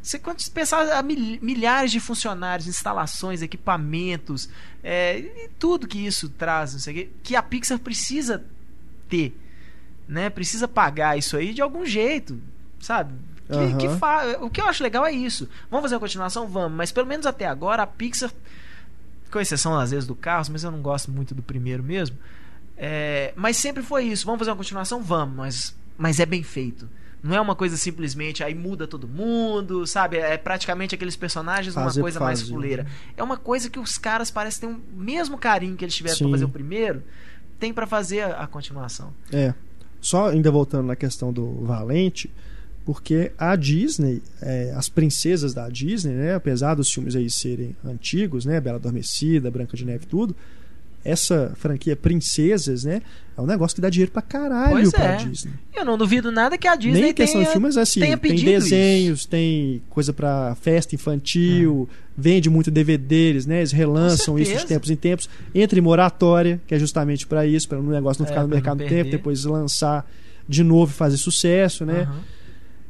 Você 0.00 0.18
quando 0.18 0.38
pensar 0.50 0.88
a 0.92 1.02
mil- 1.02 1.38
milhares 1.42 1.90
de 1.90 1.98
funcionários, 1.98 2.68
instalações, 2.68 3.42
equipamentos, 3.42 4.48
é, 4.82 5.18
e 5.18 5.50
tudo 5.58 5.88
que 5.88 5.98
isso 5.98 6.28
traz, 6.28 6.72
não 6.72 6.80
sei 6.80 6.92
o 6.92 6.96
que, 6.96 7.10
que 7.24 7.36
a 7.36 7.42
Pixar 7.42 7.78
precisa 7.80 8.44
ter, 9.08 9.36
né? 10.06 10.30
Precisa 10.30 10.68
pagar 10.68 11.18
isso 11.18 11.36
aí 11.36 11.52
de 11.52 11.60
algum 11.60 11.84
jeito, 11.84 12.40
sabe? 12.78 13.12
Que, 13.48 13.54
Aham. 13.54 13.78
que 13.78 13.88
fa- 13.88 14.36
O 14.42 14.50
que 14.50 14.60
eu 14.60 14.66
acho 14.66 14.82
legal 14.82 15.06
é 15.06 15.12
isso. 15.12 15.48
Vamos 15.70 15.84
fazer 15.84 15.94
uma 15.94 16.00
continuação? 16.00 16.46
Vamos. 16.46 16.76
Mas 16.76 16.92
pelo 16.92 17.06
menos 17.06 17.24
até 17.26 17.46
agora 17.46 17.82
a 17.82 17.86
Pixar, 17.86 18.30
com 19.30 19.40
exceção 19.40 19.78
às 19.78 19.90
vezes 19.90 20.06
do 20.06 20.14
Carros, 20.14 20.48
mas 20.48 20.64
eu 20.64 20.70
não 20.70 20.80
gosto 20.82 21.10
muito 21.10 21.34
do 21.34 21.42
primeiro 21.42 21.82
mesmo. 21.82 22.16
é, 22.76 23.32
mas 23.36 23.56
sempre 23.56 23.82
foi 23.82 24.04
isso. 24.04 24.24
Vamos 24.26 24.38
fazer 24.40 24.50
uma 24.50 24.56
continuação? 24.56 25.02
Vamos. 25.02 25.36
Mas, 25.36 25.76
mas 25.96 26.20
é 26.20 26.26
bem 26.26 26.42
feito. 26.42 26.88
Não 27.20 27.34
é 27.34 27.40
uma 27.40 27.56
coisa 27.56 27.76
simplesmente 27.76 28.44
aí 28.44 28.54
muda 28.54 28.86
todo 28.86 29.08
mundo, 29.08 29.84
sabe? 29.86 30.18
É 30.18 30.36
praticamente 30.36 30.94
aqueles 30.94 31.16
personagens 31.16 31.74
uma 31.74 31.84
Fazer 31.86 32.00
coisa 32.00 32.18
por 32.20 32.24
mais 32.26 32.40
fazer. 32.40 32.52
fuleira. 32.52 32.86
É 33.16 33.22
uma 33.24 33.36
coisa 33.36 33.68
que 33.68 33.80
os 33.80 33.98
caras 33.98 34.30
parecem 34.30 34.68
ter 34.68 34.74
o 34.76 34.80
mesmo 34.96 35.36
carinho 35.36 35.74
que 35.76 35.84
eles 35.84 35.96
tiveram 35.96 36.16
pra 36.16 36.28
fazer 36.30 36.44
o 36.44 36.48
primeiro, 36.48 37.02
tem 37.58 37.72
pra 37.74 37.86
fazer 37.88 38.20
a, 38.20 38.42
a 38.44 38.46
continuação. 38.46 39.12
É. 39.32 39.52
Só 40.00 40.28
ainda 40.28 40.48
voltando 40.52 40.86
na 40.86 40.94
questão 40.94 41.32
do 41.32 41.64
Valente, 41.64 42.30
porque 42.88 43.32
a 43.36 43.54
Disney, 43.54 44.22
é, 44.40 44.72
as 44.74 44.88
princesas 44.88 45.52
da 45.52 45.68
Disney, 45.68 46.14
né, 46.14 46.34
apesar 46.34 46.74
dos 46.74 46.90
filmes 46.90 47.14
aí 47.14 47.28
serem 47.28 47.76
antigos, 47.84 48.46
né, 48.46 48.58
Bela 48.62 48.78
Adormecida, 48.78 49.50
Branca 49.50 49.76
de 49.76 49.84
Neve, 49.84 50.06
tudo, 50.06 50.34
essa 51.04 51.52
franquia 51.54 51.94
Princesas, 51.94 52.84
né, 52.84 53.02
é 53.36 53.40
um 53.42 53.44
negócio 53.44 53.74
que 53.74 53.82
dá 53.82 53.90
dinheiro 53.90 54.10
pra 54.10 54.22
caralho 54.22 54.72
Pois 54.72 54.90
pra 54.90 55.04
é. 55.04 55.16
Disney. 55.16 55.52
Eu 55.76 55.84
não 55.84 55.98
duvido 55.98 56.32
nada 56.32 56.56
que 56.56 56.66
a 56.66 56.76
Disney 56.76 57.02
Nem 57.02 57.12
questão 57.12 57.42
tenha, 57.42 57.44
de 57.48 57.52
filmes 57.52 57.76
assim, 57.76 58.00
tenha 58.00 58.16
tem 58.16 58.34
desenhos, 58.42 59.26
tem 59.26 59.82
coisa 59.90 60.14
pra 60.14 60.56
festa 60.58 60.94
infantil, 60.94 61.86
vende 62.16 62.48
muito 62.48 62.70
DVD, 62.70 63.14
eles, 63.14 63.44
né? 63.44 63.58
Eles 63.58 63.70
relançam 63.70 64.38
isso 64.38 64.56
de 64.56 64.64
tempos 64.64 64.88
em 64.90 64.96
tempos. 64.96 65.28
Entra 65.54 65.78
em 65.78 65.82
moratória, 65.82 66.58
que 66.66 66.74
é 66.74 66.78
justamente 66.78 67.26
pra 67.26 67.44
isso, 67.44 67.68
para 67.68 67.78
o 67.78 67.82
negócio 67.82 68.22
não 68.22 68.26
É, 68.26 68.30
ficar 68.30 68.44
no 68.44 68.48
mercado 68.48 68.82
um 68.82 68.88
tempo, 68.88 69.10
depois 69.10 69.44
lançar 69.44 70.10
de 70.48 70.64
novo 70.64 70.90
e 70.90 70.94
fazer 70.94 71.18
sucesso, 71.18 71.84
né? 71.84 72.04
Aham. 72.04 72.37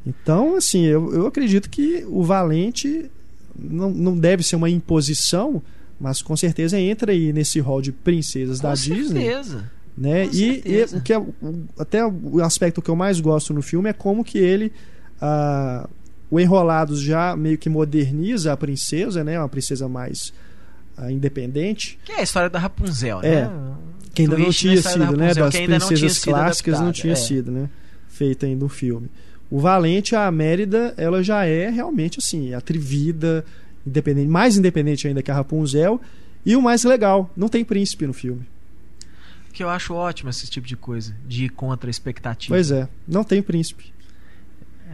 Então, 0.07 0.57
assim, 0.57 0.85
eu, 0.85 1.13
eu 1.15 1.27
acredito 1.27 1.69
que 1.69 2.05
o 2.09 2.23
Valente 2.23 3.11
não, 3.59 3.91
não 3.91 4.19
deve 4.19 4.43
ser 4.43 4.57
uma 4.57 4.71
imposição, 4.71 5.63
mas 6.01 6.23
com 6.23 6.37
certeza 6.37 6.79
entra 6.79 7.13
aí 7.13 7.33
nesse 7.33 7.61
hall 7.61 7.83
de 7.83 7.93
princesas 7.93 8.61
da 8.61 8.69
Com 8.71 8.75
Disney 8.75 9.23
certeza. 9.25 9.71
né? 9.97 10.27
Com 10.29 10.35
E, 10.35 10.49
e 10.51 10.53
certeza. 10.55 10.97
o 10.97 11.01
que 11.03 11.13
é, 11.13 11.23
até 11.79 12.07
o 12.07 12.43
aspecto 12.43 12.81
que 12.81 12.89
eu 12.91 12.97
mais 12.97 13.21
gosto 13.21 13.53
no 13.53 13.61
filme 13.63 13.91
é 13.91 13.93
como 13.93 14.25
que 14.25 14.39
ele 14.39 14.73
ah, 15.21 15.89
o 16.31 16.39
Enrolados 16.39 17.01
já 17.01 17.35
meio 17.37 17.59
que 17.59 17.69
moderniza 17.69 18.53
a 18.53 18.57
princesa, 18.57 19.25
né? 19.25 19.39
Uma 19.39 19.49
princesa 19.49 19.89
mais 19.89 20.33
ah, 20.97 21.11
independente, 21.11 21.99
Que 22.05 22.13
é 22.13 22.21
a 22.21 22.23
história 22.23 22.49
da 22.49 22.59
Rapunzel, 22.59 23.21
É. 23.23 23.43
né? 23.43 23.51
que 24.15 24.23
ainda 24.23 24.37
não 24.37 24.45
Twist 24.47 24.61
tinha 24.61 24.81
da 24.83 24.91
sido, 24.91 24.99
né? 24.99 25.05
Rapunzel, 25.27 25.45
Das 25.45 25.55
que 25.55 25.61
ainda 25.61 25.73
não 25.73 25.79
tinha 25.79 25.89
princesas 25.89 26.17
sido 26.19 26.25
clássicas 26.33 26.73
não 26.75 26.81
adaptada, 26.89 27.01
tinha 27.01 27.13
é. 27.13 27.17
sido, 27.17 27.51
né? 27.53 27.71
Feita 28.09 28.47
ainda 28.47 28.65
no 28.65 28.69
filme. 28.69 29.09
O 29.51 29.59
Valente, 29.61 30.15
a 30.15 30.31
Mérida, 30.31 30.93
ela 30.97 31.23
já 31.23 31.45
é 31.45 31.71
realmente 31.71 32.19
assim, 32.19 32.53
atrevida, 32.55 33.45
independente, 33.87 34.29
mais 34.29 34.57
independente 34.59 35.09
ainda 35.09 35.23
que 35.23 35.31
a 35.31 35.35
Rapunzel. 35.35 36.01
E 36.45 36.55
o 36.57 36.63
mais 36.63 36.85
legal, 36.85 37.31
não 37.37 37.49
tem 37.49 37.65
príncipe 37.65 38.07
no 38.07 38.13
filme. 38.13 38.43
Que 39.53 39.63
eu 39.63 39.69
acho 39.69 39.95
ótimo 39.95 40.31
esse 40.31 40.47
tipo 40.49 40.67
de 40.67 40.77
coisa, 40.77 41.15
de 41.27 41.47
ir 41.47 41.49
contra 41.49 41.89
a 41.89 41.91
expectativa. 41.91 42.55
Pois 42.55 42.71
é, 42.71 42.89
não 43.07 43.25
tem 43.25 43.43
príncipe. 43.43 43.93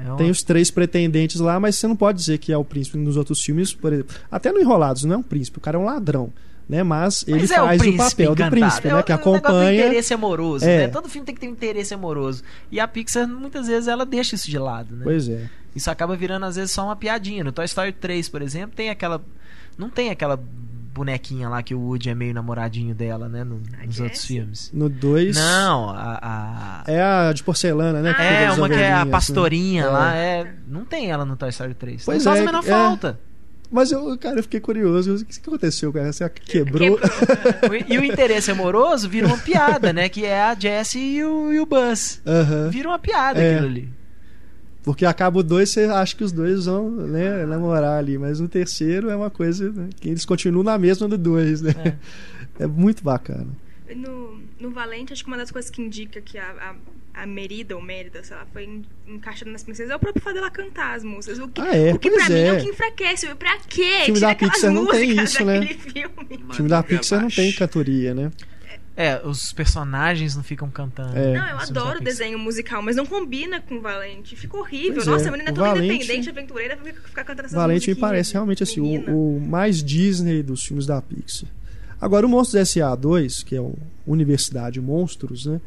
É 0.05 0.09
uma- 0.09 0.17
Tem 0.17 0.31
os 0.31 0.43
três 0.43 0.71
pretendentes 0.71 1.41
lá, 1.41 1.61
mas 1.61 1.77
você 1.77 1.87
não 1.87 1.95
pode 1.97 2.19
dizer 2.19 2.39
que 2.39 2.53
é 2.53 2.57
o 2.57 2.65
príncipe 2.65 2.97
nos 2.97 3.17
outros 3.17 3.41
filmes, 3.43 3.73
por 3.75 3.93
exemplo. 3.93 4.17
Até 4.31 4.51
no 4.53 4.61
Enrolados, 4.61 5.05
não 5.05 5.15
é 5.15 5.19
um 5.19 5.23
príncipe, 5.23 5.59
o 5.59 5.61
cara 5.61 5.77
é 5.77 5.81
um 5.81 5.85
ladrão, 5.85 6.33
né? 6.69 6.83
Mas 6.83 7.25
ele 7.27 7.41
Mas 7.41 7.51
é 7.51 7.57
faz 7.57 7.81
o, 7.81 7.85
príncipe 7.85 8.11
papel 8.11 8.33
encantado. 8.33 8.51
do 8.51 8.61
príncipe, 8.61 8.89
É 8.89 8.93
né? 8.93 8.99
o- 9.01 9.03
Que 9.03 9.13
é 9.13 9.15
o 9.15 9.19
negócio 9.19 9.41
do 9.43 9.47
acompanha. 9.49 9.87
interesse 9.87 10.15
amoroso, 10.15 10.65
É. 10.65 10.79
né? 10.79 10.89
Todo 10.89 11.09
filme 11.09 11.27
tem 11.27 11.35
que 11.35 11.41
ter 11.41 11.49
um 11.49 11.53
interesse 11.53 11.95
amoroso. 11.95 12.43
E 12.71 12.81
a 12.81 12.89
Pixar, 12.89 13.29
muitas 13.29 13.67
vezes, 13.67 13.89
ela 13.89 14.05
deixa 14.07 14.35
isso 14.35 14.51
de 14.51 14.59
lado, 14.59 14.95
né? 14.97 15.01
Pois 15.05 15.29
é. 15.29 15.49
Isso 15.77 15.91
acaba 15.91 16.17
virando, 16.17 16.47
às 16.47 16.57
vezes, 16.57 16.71
só 16.71 16.85
uma 16.85 16.97
piadinha. 16.97 17.43
No 17.45 17.53
Toy 17.53 17.65
Story 17.65 17.93
3, 17.93 18.29
por 18.29 18.41
exemplo, 18.43 18.75
tem 18.77 18.91
aquela. 18.91 19.21
Não 19.77 19.89
tem 19.91 20.11
aquela 20.11 20.41
bonequinha 20.95 21.49
lá 21.49 21.61
que 21.61 21.75
o 21.75 21.81
Woody 21.81 22.09
é 22.11 22.15
meio 22.15 22.33
namoradinho 22.33 22.95
dela, 22.95 23.29
né? 23.29 23.43
no- 23.43 23.61
nos 23.85 23.99
outros 23.99 24.25
filmes. 24.25 24.71
No 24.73 24.89
2. 24.89 25.37
Não, 25.37 25.91
a. 25.91 26.19
a- 26.23 26.85
É 26.87 27.03
a 27.03 27.33
de 27.33 27.43
porcelana, 27.43 28.01
né? 28.01 28.15
que 28.15 28.21
Ah, 28.23 28.25
É, 28.25 28.51
uma 28.53 28.69
que 28.69 28.75
é 28.77 28.93
a 28.93 29.05
né? 29.05 29.11
pastorinha 29.11 29.83
É. 29.83 29.87
lá. 29.87 30.15
É, 30.15 30.55
não 30.69 30.85
tem 30.85 31.11
ela 31.11 31.25
no 31.25 31.37
Toy 31.37 31.49
Story 31.51 31.75
3. 31.75 32.05
Pois 32.05 32.25
não 32.25 32.31
faz 32.33 32.39
é, 32.39 32.43
a 32.43 32.47
menor 32.47 32.65
é. 32.65 32.69
falta. 32.71 33.21
Mas 33.71 33.91
eu, 33.91 34.17
cara, 34.19 34.39
eu 34.39 34.43
fiquei 34.43 34.61
curioso. 34.61 35.15
O 35.17 35.25
que 35.25 35.41
que 35.41 35.49
aconteceu, 35.49 35.93
cara? 35.93 36.13
Você 36.13 36.29
quebrou? 36.29 36.99
E 37.89 37.99
o 37.99 38.05
interesse 38.05 38.51
amoroso 38.51 39.09
vira 39.09 39.27
uma 39.27 39.39
piada, 39.39 39.93
né? 39.93 40.09
Que 40.09 40.25
é 40.25 40.41
a 40.41 40.55
Jessie 40.55 41.17
e 41.17 41.25
o, 41.25 41.53
e 41.53 41.59
o 41.61 41.67
Buzz. 41.67 42.21
Aham. 42.27 42.71
Vira 42.71 42.89
uma 42.89 42.99
piada 42.99 43.41
É. 43.41 43.55
aquilo 43.55 43.69
ali. 43.69 43.89
Porque 44.85 45.07
acaba 45.07 45.39
o 45.39 45.43
dois, 45.43 45.71
você 45.71 45.85
acha 45.85 46.15
que 46.15 46.23
os 46.23 46.31
dois 46.31 46.67
vão 46.67 46.91
né, 46.91 47.47
namorar 47.47 47.99
ali. 47.99 48.19
Mas 48.19 48.39
no 48.39 48.49
terceiro 48.49 49.09
é 49.09 49.17
uma 49.17 49.31
coisa 49.31 49.71
né, 49.73 49.89
que 49.99 50.11
eles 50.11 50.25
continuam 50.27 50.63
na 50.63 50.77
mesma 50.79 51.09
do 51.09 51.17
dois, 51.17 51.63
né? 51.63 51.97
É. 52.61 52.67
muito 52.67 53.03
bacana. 53.03 53.49
No, 53.97 54.39
no 54.61 54.71
Valente, 54.71 55.13
acho 55.13 55.25
que 55.25 55.29
uma 55.29 55.37
das 55.39 55.51
coisas 55.51 55.71
que 55.71 55.81
indica 55.83 56.21
que 56.21 56.37
a, 56.39 56.45
a, 56.51 56.75
a 57.15 57.27
Merida, 57.27 57.77
ou 57.77 57.83
Mérida, 57.83 58.23
sei 58.25 58.37
lá, 58.37 58.45
foi 58.53 58.65
en- 58.65 58.83
encaixada 59.07 59.51
nas 59.51 59.63
princesas 59.63 59.91
é 59.93 59.97
o 59.97 59.99
próprio 60.01 60.23
fato 60.23 60.35
dela 60.35 60.51
cantar 60.51 60.97
as 60.97 61.05
músicas. 61.05 61.39
O 61.39 61.47
que, 61.49 61.61
Ah, 61.61 61.77
é? 61.77 61.93
o 61.95 61.99
que 61.99 62.11
pra 62.11 62.29
mim 62.29 62.35
é 62.35 62.47
é. 62.49 62.53
o 62.55 62.61
que 62.63 62.69
enfraquece. 62.71 63.35
Pra 63.37 63.57
quê? 63.69 63.91
filme 64.07 64.15
Tira 64.21 64.29
da 64.29 64.35
Pixar 64.35 64.73
não 64.73 64.87
tem 64.87 65.07
músicas 65.15 65.31
isso, 65.33 65.45
né? 65.45 65.61
daquele 65.61 65.79
filme. 65.79 66.45
O 66.49 66.53
filme 66.55 66.69
da 66.69 66.83
Pixar 66.83 67.23
não 67.23 67.29
tem 67.29 67.53
cantoria, 67.53 68.13
né? 68.15 68.31
É, 68.97 69.21
os 69.27 69.53
personagens 69.53 70.37
não 70.37 70.43
ficam 70.45 70.71
cantando. 70.71 71.19
É. 71.19 71.33
Não, 71.37 71.49
eu 71.49 71.59
adoro 71.59 72.01
desenho 72.01 72.39
musical, 72.39 72.81
mas 72.81 72.95
não 72.95 73.05
combina 73.05 73.61
com 73.61 73.77
o 73.77 73.81
Valente. 73.81 74.37
Fica 74.37 74.57
horrível. 74.57 74.95
Pois 74.95 75.07
Nossa, 75.07 75.25
é, 75.25 75.29
a 75.29 75.33
menina 75.33 75.51
é 75.51 75.53
o 75.53 75.55
toda 75.57 75.69
Valente- 75.71 75.95
independente, 75.97 76.31
aventureira, 76.31 76.77
fica, 76.77 77.01
ficar 77.01 77.25
cantando 77.25 77.47
essas 77.47 77.57
Valente 77.57 77.89
me 77.91 77.97
parece 77.97 78.33
realmente 78.35 78.63
assim, 78.63 78.81
o, 78.81 79.37
o 79.37 79.41
mais 79.41 79.83
Disney 79.83 80.43
dos 80.45 80.65
filmes 80.65 80.87
da 80.87 81.03
Pixar. 81.03 81.49
Agora, 82.01 82.25
o 82.25 82.29
Monstros 82.29 82.61
S.A.2, 82.61 83.45
que 83.45 83.57
é 83.57 83.61
o 83.61 83.75
Universidade 84.07 84.81
Monstros, 84.81 85.47
né? 85.47 85.61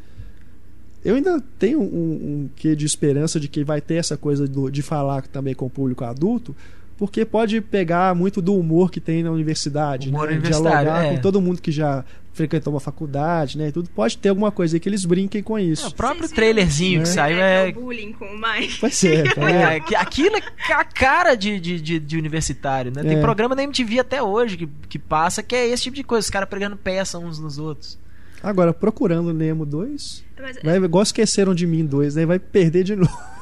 Eu 1.04 1.14
ainda 1.14 1.40
tenho 1.58 1.80
um, 1.80 1.84
um 1.84 2.50
quê 2.56 2.74
de 2.74 2.84
esperança 2.84 3.38
de 3.38 3.48
que 3.48 3.62
vai 3.64 3.80
ter 3.80 3.94
essa 3.94 4.16
coisa 4.16 4.46
do- 4.48 4.70
de 4.70 4.82
falar 4.82 5.22
também 5.28 5.54
com 5.54 5.66
o 5.66 5.70
público 5.70 6.04
adulto, 6.04 6.54
porque 6.96 7.24
pode 7.24 7.60
pegar 7.60 8.14
muito 8.14 8.42
do 8.42 8.54
humor 8.56 8.90
que 8.90 9.00
tem 9.00 9.22
na 9.22 9.30
universidade, 9.30 10.08
Humor 10.08 10.26
né? 10.26 10.32
universitário, 10.34 10.80
dialogar 10.90 11.04
é. 11.06 11.14
com 11.14 11.20
todo 11.22 11.40
mundo 11.40 11.62
que 11.62 11.70
já 11.70 12.04
frequentou 12.32 12.72
uma 12.72 12.80
faculdade, 12.80 13.56
né? 13.58 13.68
E 13.68 13.72
tudo 13.72 13.88
pode 13.90 14.16
ter 14.18 14.28
alguma 14.28 14.50
coisa 14.52 14.76
aí 14.76 14.80
que 14.80 14.88
eles 14.88 15.04
brinquem 15.04 15.42
com 15.42 15.56
É, 15.58 15.62
isso. 15.62 15.88
o 15.88 15.94
próprio 15.94 16.20
Vocês 16.22 16.32
trailerzinho 16.32 16.98
Né? 16.98 17.02
que 17.04 17.08
saiu 17.08 17.38
É, 17.38 17.68
é. 17.68 17.70
o 17.70 17.74
bullying 17.80 18.12
com 18.12 18.24
o 18.26 18.36
Mike. 18.40 18.80
Vai 18.80 18.90
ser, 18.92 19.34
tá? 19.34 19.50
É, 19.50 19.76
aquilo 19.96 20.36
é 20.36 20.72
a 20.72 20.84
cara 20.84 21.34
de, 21.36 21.58
de, 21.60 21.80
de- 21.80 21.98
de 22.00 22.16
universitário, 22.16 22.92
né? 22.94 23.02
Tem 23.02 23.18
É. 23.18 23.20
programa 23.20 23.54
da 23.56 23.62
MTV 23.62 24.00
até 24.00 24.22
hoje 24.22 24.56
que, 24.56 24.68
que 24.88 24.98
passa 24.98 25.42
que 25.42 25.54
é 25.54 25.66
esse 25.68 25.84
tipo 25.84 25.96
de 25.96 26.02
coisa, 26.04 26.24
os 26.26 26.30
caras 26.30 26.48
pregando 26.48 26.76
peça 26.76 27.18
uns 27.18 27.38
nos 27.40 27.58
outros. 27.58 27.98
Agora, 28.42 28.72
procurando 28.72 29.32
Nemo 29.32 29.66
2, 29.66 30.24
Mas, 30.40 30.58
vai, 30.62 30.76
igual 30.76 31.02
esqueceram 31.02 31.54
de 31.54 31.66
mim 31.66 31.84
2, 31.84 32.14
né? 32.16 32.26
Vai 32.26 32.38
perder 32.38 32.84
de 32.84 32.96
novo. 32.96 33.10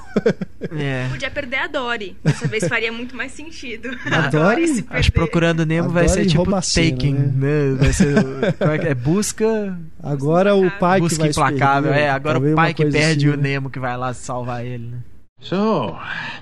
É. 0.70 1.08
Podia 1.10 1.30
perder 1.30 1.56
a 1.56 1.66
Dory. 1.66 2.16
Dessa 2.24 2.48
vez 2.48 2.66
faria 2.66 2.90
muito 2.90 3.14
mais 3.14 3.32
sentido. 3.32 3.90
A 4.10 4.28
Dory? 4.28 4.66
se 4.66 4.86
Acho 4.88 5.12
que 5.12 5.18
procurando 5.18 5.66
Nemo 5.66 5.90
vai 5.90 6.04
Adoro 6.04 6.22
ser 6.22 6.26
tipo 6.26 6.44
Taking, 6.50 7.12
né? 7.12 7.32
né? 7.36 7.74
Vai 7.78 7.92
ser. 7.92 8.14
é, 8.60 8.78
que 8.78 8.88
é? 8.88 8.94
Busca. 8.96 9.78
Agora 10.02 10.54
o 10.54 10.70
pai 10.78 11.00
que 11.00 11.08
busca 11.08 11.18
vai 11.24 11.32
se 11.32 11.38
implacável. 11.38 11.90
perder, 11.90 12.06
É, 12.06 12.10
agora 12.10 12.38
o 12.38 12.54
pai 12.54 12.72
que 12.72 12.86
perde 12.86 13.28
assim, 13.28 13.34
o 13.34 13.36
né? 13.36 13.50
Nemo 13.50 13.68
que 13.68 13.78
vai 13.78 13.94
lá 13.96 14.14
salvar 14.14 14.64
ele, 14.64 14.86
né? 14.86 14.98
So, 15.40 15.94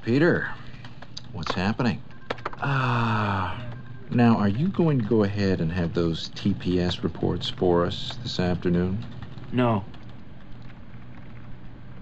Peter, 0.04 0.52
what's 1.34 1.56
happening? 1.58 1.98
Now, 4.14 4.36
are 4.38 4.48
you 4.48 4.68
going 4.68 5.00
to 5.00 5.04
go 5.08 5.24
ahead 5.24 5.60
and 5.60 5.72
have 5.72 5.92
those 5.94 6.30
TPS 6.34 7.02
reports 7.02 7.48
for 7.50 7.84
us 7.84 8.16
this 8.22 8.38
afternoon? 8.38 8.98
No. 9.52 9.82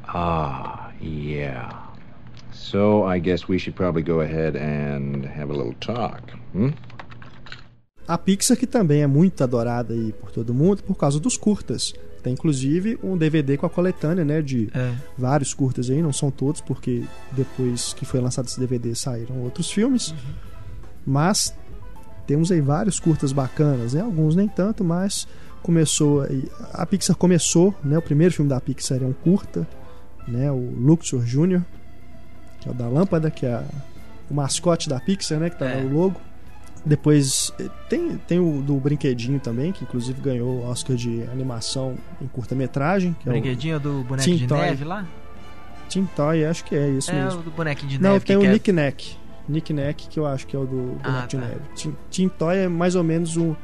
Ah, 0.06 0.90
yeah. 1.00 1.70
So, 2.52 3.04
I 3.04 3.18
guess 3.18 3.48
we 3.48 3.58
should 3.58 3.74
probably 3.74 4.02
go 4.02 4.20
ahead 4.20 4.56
and 4.56 5.24
have 5.24 5.50
a 5.50 5.54
little 5.54 5.74
talk, 5.80 6.20
hmm? 6.52 6.70
A 8.06 8.18
Pixar 8.18 8.56
que 8.58 8.66
também 8.66 9.00
é 9.02 9.06
muito 9.06 9.42
adorada 9.42 9.94
aí 9.94 10.12
por 10.12 10.30
todo 10.30 10.52
mundo 10.52 10.82
por 10.82 10.96
causa 10.96 11.18
dos 11.20 11.36
curtas. 11.38 11.94
Tem 12.22 12.34
inclusive 12.34 12.98
um 13.02 13.16
DVD 13.16 13.56
com 13.56 13.64
a 13.64 13.70
coletânea, 13.70 14.24
né, 14.24 14.42
de 14.42 14.68
É. 14.74 14.92
vários 15.16 15.54
curtas 15.54 15.88
aí, 15.88 16.02
não 16.02 16.12
são 16.12 16.30
todos 16.30 16.60
porque 16.60 17.04
depois 17.30 17.94
que 17.94 18.04
foi 18.04 18.20
lançado 18.20 18.46
esse 18.48 18.58
DVD 18.60 18.94
saíram 18.94 19.38
outros 19.42 19.70
filmes. 19.70 20.14
Mas 21.06 21.54
temos 22.26 22.50
aí 22.52 22.60
vários 22.60 22.98
curtas 23.00 23.32
bacanas, 23.32 23.94
né? 23.94 24.00
Alguns 24.02 24.34
nem 24.36 24.48
tanto, 24.48 24.82
mas 24.84 25.26
começou 25.62 26.26
a 26.72 26.84
Pixar 26.86 27.14
começou, 27.16 27.72
né, 27.84 27.96
o 27.96 28.02
primeiro 28.02 28.34
filme 28.34 28.48
da 28.48 28.60
Pixar 28.60 28.98
é 29.00 29.06
um 29.06 29.12
curta, 29.12 29.64
né, 30.26 30.50
o 30.50 30.56
Luxor 30.76 31.22
Jr., 31.22 31.60
que 32.60 32.68
é 32.68 32.72
o 32.72 32.74
da 32.74 32.88
lâmpada, 32.88 33.30
que 33.30 33.46
é 33.46 33.62
o 34.28 34.34
mascote 34.34 34.88
da 34.88 34.98
Pixar, 34.98 35.38
né, 35.38 35.50
que 35.50 35.58
tá 35.58 35.66
É. 35.66 35.80
no 35.82 35.96
logo. 35.96 36.20
Depois 36.84 37.52
eh, 37.60 37.68
tem, 37.88 38.16
tem 38.26 38.40
o 38.40 38.60
do 38.60 38.74
Brinquedinho 38.74 39.38
também, 39.38 39.70
que 39.70 39.84
inclusive 39.84 40.20
ganhou 40.20 40.62
o 40.62 40.66
Oscar 40.68 40.96
de 40.96 41.22
animação 41.32 41.96
em 42.20 42.26
curta-metragem, 42.26 43.14
que 43.20 43.28
Brinquedinho 43.28 43.78
do 43.78 44.02
bonequinho 44.02 44.36
Teen 44.38 44.48
de 44.48 44.52
neve 44.54 44.84
lá? 44.84 45.00
é 45.00 45.04
o 45.04 45.88
Tim 45.88 46.08
Toy, 46.16 46.44
acho 46.44 46.64
que 46.64 46.74
é 46.74 46.88
isso 46.88 47.10
É, 47.12 47.22
mesmo. 47.24 47.38
o 47.40 47.42
do 47.44 47.50
bonequinho 47.52 47.88
de 47.90 48.00
Não, 48.00 48.14
neve. 48.14 48.24
tem 48.24 48.36
que 48.40 48.46
o 48.46 48.50
Nick 48.50 48.72
Nack. 48.72 49.16
Nick 49.48 49.72
Nack, 49.72 50.08
que 50.08 50.18
eu 50.18 50.26
acho 50.26 50.46
que 50.46 50.54
é 50.54 50.58
o 50.58 50.64
do 50.64 50.76
boneco 50.76 51.00
Ah, 51.04 51.26
tá. 51.26 51.36
neve. 51.38 51.60
Tim, 51.74 51.96
Tim 52.10 52.28
Toy 52.28 52.56
é 52.58 52.68
mais 52.68 52.94
ou 52.94 53.02
menos 53.02 53.36
um 53.36 53.54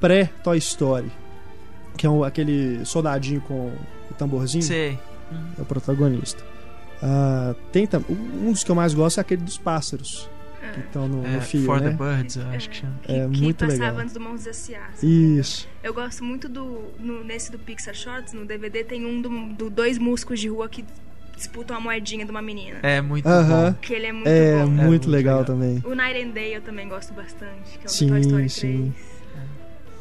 pré-Toy 0.00 0.58
Story. 0.58 1.10
Que 1.96 2.06
é 2.06 2.10
um- 2.10 2.24
aquele 2.24 2.84
soldadinho 2.84 3.40
com 3.42 3.68
o 4.10 4.14
tamborzinho. 4.14 4.62
Sei. 4.64 4.98
É 5.58 5.62
o 5.62 5.64
protagonista. 5.64 6.42
Ah, 7.02 7.54
tem 7.72 7.88
um 8.08 8.52
dos 8.52 8.62
que 8.64 8.70
eu 8.70 8.74
mais 8.74 8.94
gosto 8.94 9.18
é 9.18 9.20
aquele 9.20 9.42
dos 9.42 9.58
pássaros. 9.58 10.28
Que 10.74 10.80
estão 10.80 11.06
no, 11.06 11.26
É, 11.26 11.32
no 11.32 11.40
fio, 11.42 11.66
For 11.66 11.78
né? 11.80 11.90
the 11.90 11.96
Birds, 11.96 12.36
eu 12.36 12.46
acho 12.48 12.70
que 12.70 12.76
chama. 12.76 12.94
Que, 13.02 13.12
É 13.12 13.28
que 13.28 13.42
muito 13.42 13.58
passava 13.58 13.74
legal. 13.84 13.98
antes 13.98 14.14
do 14.14 14.20
Mãos 14.20 14.46
S.A. 14.46 14.86
assim. 14.86 15.38
Isso. 15.38 15.68
Eu 15.82 15.92
gosto 15.92 16.24
muito 16.24 16.48
do. 16.48 16.84
no- 16.98 17.22
nesse 17.24 17.52
do 17.52 17.58
Pixar 17.58 17.92
Shorts, 17.94 18.32
no 18.32 18.46
DVD, 18.46 18.82
tem 18.82 19.04
um 19.04 19.20
do, 19.20 19.28
do 19.52 19.68
dois 19.68 19.98
músicos 19.98 20.40
de 20.40 20.48
rua 20.48 20.68
que 20.70 20.82
disputam 21.42 21.76
a 21.76 21.80
moedinha 21.80 22.24
de 22.24 22.30
uma 22.30 22.40
menina. 22.42 22.78
É 22.82 23.00
muito 23.00 23.26
Aham. 23.26 23.70
bom. 23.72 23.78
Que 23.80 23.92
ele 23.94 24.06
é 24.06 24.12
muito 24.12 24.26
É, 24.28 24.60
bom. 24.62 24.66
muito, 24.70 24.82
muito 24.86 25.10
legal, 25.10 25.40
legal. 25.40 25.44
também. 25.56 25.82
O 25.84 25.94
Night 25.94 26.22
and 26.24 26.30
Day 26.30 26.56
eu 26.56 26.62
também 26.62 26.88
gosto 26.88 27.12
bastante, 27.12 27.78
que 27.78 27.84
é 27.84 27.86
o 27.86 27.88
Sim, 27.88 28.08
Toy 28.08 28.20
Story 28.20 28.36
3. 28.36 28.52
sim. 28.52 28.94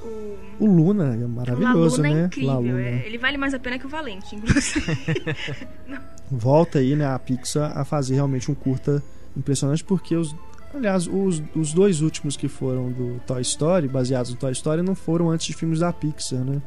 O, 0.04 0.38
O 0.60 0.66
Luna 0.66 1.14
é 1.14 1.28
maravilhoso, 1.28 1.98
Luna 1.98 2.10
né? 2.14 2.22
é 2.22 2.26
incrível. 2.26 2.54
Luna. 2.62 2.82
é. 2.82 3.04
ele 3.06 3.18
vale 3.18 3.38
mais 3.38 3.54
a 3.54 3.60
pena 3.60 3.78
que 3.78 3.86
o 3.86 3.90
Valente, 3.90 4.36
inclusive. 4.36 4.82
volta 6.32 6.80
aí, 6.80 6.96
né, 6.96 7.06
a 7.06 7.18
Pixar 7.20 7.78
a 7.78 7.84
fazer 7.86 8.16
realmente 8.16 8.50
um 8.50 8.56
curta 8.56 9.04
impressionante, 9.36 9.84
porque 9.84 10.16
os. 10.16 10.36
Aliás, 10.74 11.06
os, 11.06 11.44
os 11.54 11.74
dois 11.74 12.00
últimos 12.02 12.38
que 12.38 12.48
foram 12.48 12.90
do 12.92 13.20
Toy 13.28 13.42
Story, 13.42 13.90
baseados 13.90 14.32
no 14.32 14.38
Toy 14.38 14.54
Story, 14.54 14.82
não 14.82 14.96
foram 14.96 15.30
antes 15.30 15.48
de 15.48 15.54
filmes 15.54 15.80
da 15.80 15.92
Pixar, 15.92 16.40
né? 16.46 16.62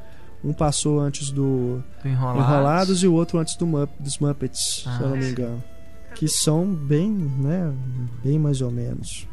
Um 0.44 0.52
passou 0.52 1.00
antes 1.00 1.30
do 1.30 1.82
Do 2.02 2.08
Enrolados. 2.08 2.42
Enrolados 2.44 3.02
e 3.02 3.06
o 3.06 3.14
outro 3.14 3.38
antes 3.38 3.56
do 3.56 3.66
Mupp- 3.66 3.94
dos 3.98 4.18
Muppets, 4.18 4.82
se 4.84 5.02
eu 5.02 5.08
não 5.08 5.16
me 5.16 5.24
Ah. 5.24 5.30
engano. 5.30 5.64
Que 6.14 6.28
são 6.28 6.66
bem, 6.66 7.10
né? 7.10 7.72
Bem 8.22 8.38
mais 8.38 8.60
ou 8.60 8.70
menos. 8.70 9.26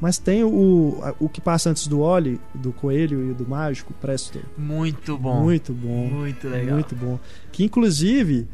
Mas 0.00 0.18
tem 0.18 0.44
o, 0.44 1.02
o 1.18 1.28
que 1.28 1.40
passa 1.40 1.70
antes 1.70 1.86
do 1.88 2.00
Oli, 2.00 2.40
do 2.54 2.72
Coelho 2.72 3.30
e 3.30 3.34
do 3.34 3.48
Mágico, 3.48 3.92
Presto. 3.94 4.38
Muito 4.56 5.16
bom. 5.16 5.42
Muito 5.42 5.72
bom. 5.72 6.06
Muito 6.08 6.48
legal. 6.48 6.74
Muito 6.74 6.94
bom. 6.94 7.18
Que 7.50 7.64
inclusive 7.64 8.46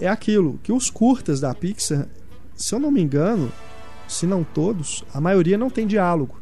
é 0.00 0.08
aquilo 0.08 0.58
que 0.62 0.72
os 0.72 0.90
curtas 0.90 1.40
da 1.40 1.54
Pixar, 1.54 2.06
se 2.54 2.74
eu 2.74 2.78
não 2.78 2.90
me 2.90 3.00
engano, 3.02 3.50
se 4.08 4.26
não 4.26 4.44
todos, 4.44 5.04
a 5.14 5.20
maioria 5.20 5.56
não 5.56 5.70
tem 5.70 5.86
diálogo. 5.86 6.38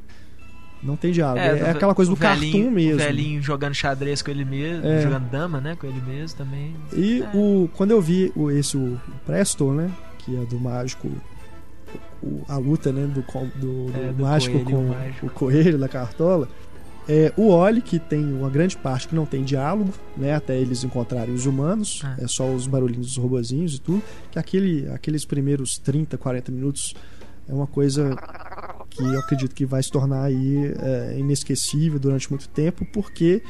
Não 0.82 0.96
tem 0.96 1.12
diálogo. 1.12 1.38
É, 1.40 1.54
do- 1.56 1.66
aquela 1.76 1.94
coisa 1.94 2.10
do 2.10 2.16
cartoon 2.16 2.40
velhinho- 2.40 2.70
mesmo. 2.70 2.94
O 2.94 2.98
velhinho 2.98 3.42
jogando 3.42 3.74
xadrez 3.74 4.20
com 4.20 4.30
ele 4.30 4.44
mesmo, 4.44 4.84
É. 4.86 5.02
jogando 5.02 5.30
dama, 5.30 5.60
né? 5.60 5.76
Com 5.76 5.86
ele 5.86 6.00
mesmo 6.00 6.36
também. 6.36 6.74
E 6.92 7.22
É. 7.22 7.30
o, 7.34 7.68
quando 7.76 7.92
eu 7.92 8.00
vi 8.00 8.32
o, 8.34 8.50
esse 8.50 8.76
o 8.76 9.00
Presto, 9.24 9.72
né? 9.72 9.90
Que 10.18 10.36
é 10.36 10.44
do 10.44 10.58
mágico. 10.58 11.08
o- 12.22 12.42
a 12.48 12.56
luta 12.56 12.92
né, 12.92 13.04
do, 13.06 13.22
com- 13.22 13.48
do, 13.56 13.86
do 13.86 13.92
É, 13.96 14.12
do 14.12 14.22
mágico 14.22 14.58
coelho 14.60 14.70
e 14.70 14.74
o 14.74 14.76
com 14.76 14.94
mágico. 14.94 15.26
o 15.26 15.30
coelho 15.30 15.78
da 15.78 15.88
cartola. 15.88 16.48
É, 17.08 17.32
o 17.36 17.48
Oli, 17.48 17.80
que 17.82 17.98
tem 17.98 18.24
uma 18.32 18.48
grande 18.48 18.76
parte 18.76 19.08
que 19.08 19.14
não 19.14 19.26
tem 19.26 19.42
diálogo, 19.42 19.92
né, 20.16 20.32
até 20.34 20.56
eles 20.56 20.84
encontrarem 20.84 21.34
os 21.34 21.46
humanos, 21.46 22.00
É. 22.18 22.24
é 22.24 22.28
só 22.28 22.48
os 22.48 22.66
barulhinhos 22.68 23.06
dos 23.08 23.16
robozinhos 23.16 23.74
e 23.74 23.80
tudo. 23.80 24.00
Que 24.30 24.38
aquele, 24.38 24.88
aqueles 24.90 25.24
primeiros 25.24 25.78
30, 25.78 26.16
40 26.16 26.52
minutos 26.52 26.94
é 27.48 27.52
uma 27.52 27.66
coisa 27.66 28.14
que 28.94 29.02
eu 29.02 29.18
acredito 29.20 29.54
que 29.54 29.64
vai 29.66 29.82
se 29.82 29.90
tornar 29.90 30.24
aí 30.24 30.72
é, 30.78 31.16
inesquecível 31.18 31.98
durante 31.98 32.30
muito 32.30 32.48
tempo, 32.48 32.84
porque 32.92 33.42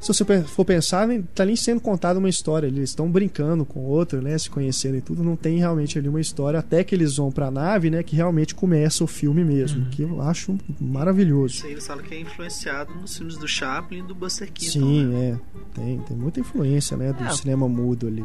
se 0.00 0.08
você 0.08 0.24
for 0.42 0.64
pensar, 0.64 1.06
nem, 1.06 1.22
tá 1.22 1.44
nem 1.44 1.54
sendo 1.54 1.80
contada 1.80 2.18
uma 2.18 2.28
história, 2.28 2.66
eles 2.66 2.90
estão 2.90 3.08
brincando 3.08 3.64
com 3.64 3.78
o 3.78 3.84
outro, 3.84 4.20
né, 4.20 4.36
se 4.36 4.50
conhecendo 4.50 4.96
e 4.96 5.00
tudo, 5.00 5.22
não 5.22 5.36
tem 5.36 5.58
realmente 5.58 5.96
ali 5.96 6.08
uma 6.08 6.20
história 6.20 6.58
até 6.58 6.82
que 6.82 6.92
eles 6.92 7.16
vão 7.18 7.30
pra 7.30 7.52
nave, 7.52 7.88
né, 7.88 8.02
que 8.02 8.16
realmente 8.16 8.52
começa 8.52 9.04
o 9.04 9.06
filme 9.06 9.44
mesmo, 9.44 9.84
Uhum. 9.84 9.90
que 9.90 10.02
eu 10.02 10.20
acho 10.20 10.58
maravilhoso. 10.80 11.54
Isso 11.54 11.66
aí 11.66 11.72
eles 11.72 11.86
falam 11.86 12.02
que 12.02 12.14
é 12.14 12.20
influenciado 12.20 12.92
nos 12.96 13.16
filmes 13.16 13.36
do 13.38 13.46
Chaplin 13.46 14.00
e 14.00 14.02
do 14.02 14.12
Buster 14.14 14.50
Keaton. 14.52 14.72
Sim, 14.72 15.04
né? 15.06 15.38
é. 15.38 15.80
Tem, 15.80 15.98
tem 16.00 16.16
muita 16.16 16.40
influência, 16.40 16.96
né, 16.96 17.12
do 17.12 17.22
É. 17.22 17.30
cinema 17.30 17.68
mudo 17.68 18.08
ali. 18.08 18.24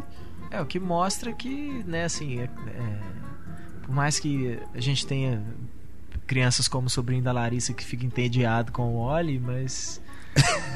É, 0.49 0.59
o 0.59 0.65
que 0.65 0.79
mostra 0.79 1.31
que, 1.31 1.83
né, 1.85 2.05
assim, 2.05 2.39
é- 2.39 2.43
é, 2.45 2.99
por 3.83 3.93
mais 3.93 4.19
que 4.19 4.57
a 4.73 4.79
gente 4.81 5.05
tenha 5.05 5.43
crianças 6.27 6.67
como 6.67 6.87
o 6.87 6.89
sobrinho 6.89 7.23
da 7.23 7.31
Larissa 7.31 7.73
que 7.73 7.83
fica 7.83 8.05
entediado 8.05 8.71
com 8.71 8.95
o 8.95 8.97
Oli, 8.97 9.39
mas. 9.39 10.01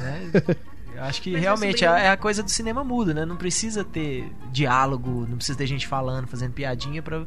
né, 0.01 0.31
eu 0.95 1.03
acho 1.03 1.21
que 1.21 1.31
Mas 1.33 1.41
realmente 1.41 1.81
meu 1.81 1.89
sobrinho- 1.89 2.05
é 2.07 2.09
a 2.09 2.17
coisa 2.17 2.41
do 2.41 2.49
cinema 2.49 2.83
mudo, 2.83 3.13
né? 3.13 3.25
Não 3.25 3.35
precisa 3.35 3.83
ter 3.83 4.31
diálogo, 4.51 5.25
não 5.29 5.35
precisa 5.37 5.57
ter 5.57 5.67
gente 5.67 5.85
falando, 5.87 6.27
fazendo 6.27 6.53
piadinha 6.53 7.01
pra, 7.03 7.25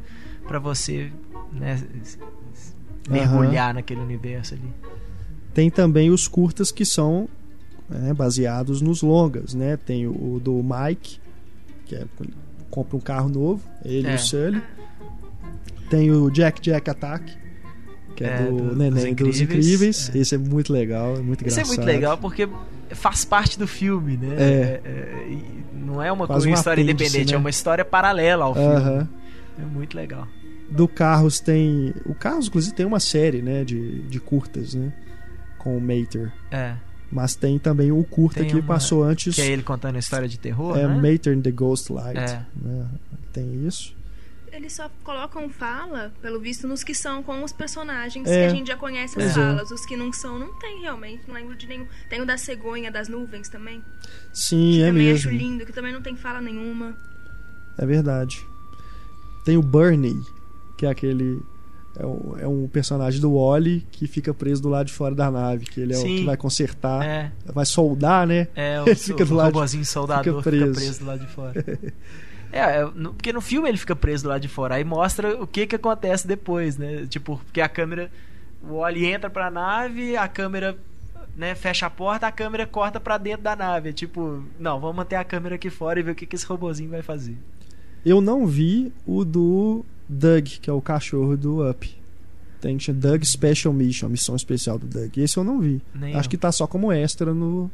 pra 0.48 0.59
você 0.59 1.12
né, 1.52 1.80
mergulhar 3.09 3.74
naquele 3.74 4.01
universo 4.01 4.55
ali. 4.55 4.72
Tem 5.52 5.70
também 5.70 6.10
os 6.10 6.26
curtas 6.26 6.72
que 6.72 6.84
são 6.84 7.28
né, 7.88 8.12
baseados 8.12 8.80
nos 8.80 9.02
longas, 9.02 9.55
né? 9.55 9.76
Tem 9.76 10.06
o, 10.06 10.34
o 10.34 10.40
do 10.40 10.62
Mike, 10.64 11.20
que 11.86 11.94
é 11.94 12.05
compra 12.70 12.96
um 12.96 13.01
carro 13.01 13.28
novo, 13.28 13.62
ele 13.84 14.09
e 14.09 14.10
É. 14.10 14.14
o 14.14 14.18
Sully. 14.18 14.62
Tem 15.88 16.10
o 16.10 16.28
Jack 16.30 16.60
Jack 16.60 16.90
Attack, 16.90 17.36
que 18.15 18.24
é, 18.24 18.28
É, 18.28 18.43
do, 18.47 18.57
do- 18.57 18.77
Neném 18.77 18.91
dos 19.15 19.27
dos 19.28 19.41
Incríveis. 19.41 19.41
Incríveis. 19.41 20.11
É. 20.15 20.19
Esse 20.19 20.35
é 20.35 20.39
muito 20.39 20.73
legal, 20.73 21.16
é 21.16 21.20
muito 21.20 21.47
Isso 21.47 21.59
é 21.59 21.62
engraçado. 21.62 21.77
muito 21.77 21.86
legal 21.86 22.19
porque 22.19 22.49
faz 22.91 23.24
parte 23.24 23.59
do 23.59 23.66
filme, 23.66 24.16
né? 24.16 24.35
É. 24.39 24.81
é, 24.85 25.27
e 25.31 25.45
não 25.74 26.03
é 26.03 26.11
uma, 26.12 26.27
coisa, 26.27 26.49
um 26.49 26.53
história 26.53 26.81
independente, 26.82 27.31
né? 27.31 27.35
é 27.35 27.39
uma 27.39 27.51
história 27.51 27.85
paralela 27.85 28.45
ao 28.45 28.55
filme. 28.55 28.69
Aham. 28.69 29.09
É 29.59 29.65
muito 29.65 29.97
legal. 29.97 30.27
Do 30.70 30.89
Carros 30.89 31.41
tem. 31.41 31.93
O 32.07 32.15
Carros, 32.15 32.47
inclusive, 32.49 32.74
tem 32.74 32.86
uma 32.86 32.99
série, 32.99 33.43
né? 33.43 33.65
De, 33.65 34.03
de 34.03 34.19
curtas, 34.19 34.74
né? 34.74 34.93
Com 35.59 35.77
o 35.77 35.81
Mater. 35.81 36.32
É. 36.51 36.74
Mas 37.12 37.36
tem 37.36 37.59
também 37.59 37.93
o 37.93 38.03
curta 38.03 38.41
Tem 38.41 38.49
que 38.49 38.57
uma- 38.57 38.62
passou 38.62 39.05
antes. 39.05 39.35
Que 39.36 39.43
é 39.43 39.47
ele 39.47 39.62
contando 39.62 39.95
a 39.97 39.99
história 39.99 40.27
de 40.27 40.39
terror, 40.39 40.77
é 40.77 40.86
né? 40.89 40.95
Mater 41.12 41.32
in 41.36 41.41
the 41.43 41.51
Ghost 41.53 41.93
Light. 41.93 42.19
É. 42.19 42.43
né? 42.61 42.86
Tem 43.32 43.66
isso. 43.66 43.95
Eles 44.55 44.72
só 44.72 44.89
colocam 45.02 45.48
fala, 45.48 46.12
pelo 46.22 46.39
visto, 46.39 46.68
nos 46.68 46.85
que 46.85 46.94
são 46.94 47.22
com 47.22 47.43
os 47.43 47.52
personagens 47.52 48.28
É. 48.28 48.47
que 48.47 48.52
a 48.52 48.56
gente 48.56 48.68
já 48.68 48.76
conhece 48.76 49.20
as 49.20 49.31
é. 49.31 49.35
falas. 49.35 49.70
Os 49.70 49.85
que 49.85 49.97
não 49.97 50.12
são, 50.12 50.39
não 50.39 50.52
tem 50.60 50.81
realmente. 50.82 51.22
Não 51.26 51.35
lembro 51.35 51.56
de 51.56 51.66
nenhum. 51.66 51.86
Tem 52.09 52.20
o 52.20 52.26
da 52.26 52.36
cegonha, 52.36 52.90
das 52.90 53.09
nuvens 53.09 53.48
também. 53.48 53.82
Sim, 54.32 54.72
que 54.74 54.82
é 54.82 54.86
também 54.86 55.06
mesmo. 55.06 55.31
acho 55.31 55.36
lindo, 55.36 55.66
que 55.66 55.72
também 55.72 55.93
não 55.93 56.01
tem 56.01 56.14
fala 56.16 56.40
nenhuma. 56.40 56.97
É 57.76 57.85
verdade. 57.85 58.47
Tem 59.44 59.56
o 59.56 59.62
Bernie, 59.62 60.22
que 60.78 60.86
é 60.86 60.89
aquele. 60.90 61.43
É 61.97 62.05
um, 62.06 62.36
é 62.40 62.48
um 62.48 62.66
personagem 62.68 63.20
do 63.20 63.35
Wally 63.36 63.86
que 63.93 64.06
fica 64.09 64.35
preso 64.35 64.60
do 64.62 64.68
lado 64.68 64.86
de 64.86 64.93
fora 64.93 65.14
da 65.14 65.31
nave, 65.31 65.64
que 65.64 65.81
ele 65.81 65.94
é 65.94 65.97
o 65.97 66.01
Sim. 66.01 66.16
que 66.18 66.24
vai 66.24 66.36
consertar, 66.36 67.05
É, 67.05 67.32
vai 67.52 67.64
soldar, 67.64 68.26
né? 68.26 68.48
é 68.56 68.81
o, 68.82 68.86
Ele 68.89 68.97
fica 68.97 69.24
do 69.24 69.32
o 69.35 69.36
lado- 69.36 69.55
robozinho 69.55 69.85
soldador 69.85 70.43
fica 70.43 70.51
fica 70.51 70.64
preso. 70.64 70.72
preso. 70.74 70.98
do 71.01 71.06
lado 71.06 71.20
de 71.26 71.32
fora. 71.32 71.64
É, 72.55 72.81
é, 72.81 72.85
no- 72.94 73.12
porque 73.14 73.32
no 73.32 73.40
filme 73.40 73.68
ele 73.68 73.76
fica 73.78 73.97
preso 73.97 74.22
do 74.24 74.28
lado 74.28 74.40
de 74.40 74.48
fora. 74.48 74.76
Aí 74.76 74.85
mostra 74.85 75.43
o 75.43 75.47
que 75.47 75.66
que 75.66 75.74
acontece 75.76 76.26
depois, 76.26 76.76
né? 76.78 77.06
Tipo, 77.09 77.36
porque 77.44 77.60
a 77.60 77.68
câmera. 77.68 78.10
O 78.62 78.76
Wally 78.76 79.06
entra 79.06 79.28
pra 79.28 79.51
nave, 79.51 80.16
a 80.16 80.28
câmera. 80.28 80.76
Né, 81.36 81.52
fecha 81.56 81.86
a 81.86 81.90
porta, 81.90 82.28
a 82.28 82.32
câmera 82.32 82.64
corta 82.64 83.01
pra 83.01 83.18
dentro 83.18 83.43
da 83.43 83.56
nave. 83.56 83.89
É 83.89 83.93
tipo, 83.93 84.44
não, 84.56 84.78
vamos 84.78 84.94
manter 84.94 85.16
a 85.16 85.24
câmera 85.24 85.56
aqui 85.56 85.68
fora 85.68 85.98
e 85.98 86.02
ver 86.05 86.12
o 86.12 86.14
que, 86.14 86.26
que 86.26 86.36
esse 86.36 86.47
robozinho 86.47 86.90
vai 86.90 87.02
fazer. 87.02 87.36
Eu 88.06 88.20
não 88.20 88.47
vi 88.47 88.93
o 89.05 89.24
do 89.24 89.85
Doug, 90.09 90.47
que 90.47 90.70
é 90.70 90.72
o 90.72 90.81
cachorro 90.81 91.36
do 91.36 91.68
Up. 91.68 91.93
Tem 92.60 92.76
tinha 92.76 92.94
Doug 92.94 93.24
Special 93.24 93.74
Mission, 93.74 94.09
missão 94.09 94.36
especial 94.36 94.78
do 94.78 94.86
Doug. 94.86 95.18
Esse 95.18 95.36
eu 95.36 95.43
não 95.43 95.59
vi. 95.60 95.82
Nem 95.93 96.14
Acho 96.14 96.28
eu. 96.28 96.31
que 96.31 96.36
tá 96.39 96.52
só 96.52 96.68
como 96.68 96.93
extra 96.93 97.35
no, 97.35 97.68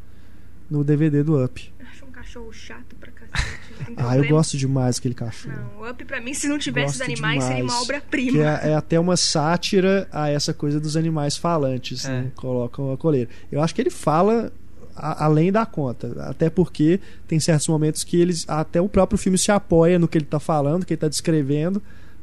no 0.71 0.83
DVD 0.83 1.23
do 1.23 1.45
Up. 1.45 1.71
Eu 1.79 1.87
acho 1.87 2.07
um 2.07 2.11
cachorro 2.11 2.51
chato 2.55 2.97
pra 2.99 3.13
cacete. 3.13 3.60
Tem 3.85 3.95
Ah, 3.99 4.17
eu 4.17 4.27
gosto 4.29 4.57
demais 4.57 4.97
daquele 4.97 5.15
cachorro. 5.15 5.55
Não, 5.57 5.83
o 5.87 5.91
Up 5.91 6.05
pra 6.05 6.21
mim, 6.21 6.35
se 6.35 6.49
não 6.49 6.59
tivesse 6.59 6.93
os 6.93 6.99
Gosto 6.99 7.11
animais, 7.11 7.43
seria 7.45 7.63
uma 7.63 7.69
demais. 7.69 7.83
obra-prima. 7.83 8.33
Que 8.33 8.39
é, 8.41 8.71
é 8.71 8.75
até 8.75 8.99
uma 9.01 9.17
sátira 9.17 10.09
a 10.13 10.29
essa 10.29 10.53
coisa 10.55 10.79
dos 10.81 10.97
animais 10.97 11.37
falantes, 11.37 12.05
É. 12.05 12.09
né? 12.09 12.33
Colocam 12.37 12.93
a 12.93 12.97
coleira. 12.97 13.29
Eu 13.51 13.63
acho 13.63 13.75
que 13.75 13.81
ele 13.81 13.91
fala 13.91 14.53
a- 14.97 15.25
além 15.25 15.51
da 15.51 15.65
conta. 15.65 16.15
Até 16.29 16.51
porque 16.51 17.01
tem 17.27 17.41
certos 17.41 17.69
momentos 17.69 18.05
que 18.05 18.21
eles. 18.21 18.45
Até 18.49 18.81
o 18.81 18.89
próprio 18.89 19.19
filme 19.19 19.39
se 19.39 19.51
apoia 19.51 19.99
no 19.99 20.07
que 20.09 20.19
ele 20.19 20.25
tá 20.27 20.39
falando, 20.41 20.85
que 20.85 20.93
ele 20.95 21.01
tá 21.01 21.09
descrevendo, 21.09 21.83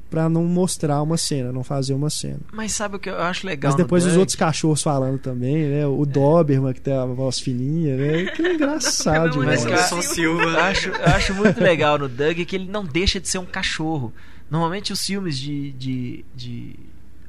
pra 0.10 0.30
não 0.30 0.44
mostrar 0.46 1.02
uma 1.02 1.18
cena, 1.18 1.52
não 1.52 1.64
fazer 1.64 1.94
uma 1.94 2.10
cena. 2.10 2.40
Mas 2.52 2.74
sabe 2.74 2.96
o 2.96 3.00
que 3.00 3.10
eu 3.10 3.22
acho 3.22 3.46
legal? 3.46 3.72
Mas 3.72 3.78
no 3.78 3.84
depois 3.84 4.04
os 4.06 4.12
Doug? 4.12 4.20
outros 4.20 4.36
cachorros 4.36 4.82
falando 4.82 5.20
também, 5.20 5.68
né? 5.68 5.86
O 5.86 6.06
Doberman, 6.06 6.74
que 6.74 6.82
tem 6.82 6.94
a 6.94 7.06
voz 7.06 7.40
fininha, 7.40 7.96
né? 7.96 8.26
Que 8.38 8.46
é 8.46 8.54
engraçado 8.54 9.44
é. 9.44 9.46
Mas, 9.46 9.66
cara, 9.66 10.02
Silva. 10.02 10.62
acho, 10.62 10.90
eu 10.90 11.06
acho 11.06 11.34
muito 11.34 11.60
legal 11.62 11.98
no 11.98 12.08
Doug 12.08 12.38
que 12.38 12.56
ele 12.56 12.70
não 12.70 12.86
deixa 12.86 13.20
de 13.20 13.28
ser 13.28 13.38
um 13.38 13.46
cachorro. 13.46 14.14
Normalmente 14.50 14.94
os 14.94 15.06
filmes 15.06 15.38
de, 15.38 15.72
de, 15.74 16.26
de 16.36 16.76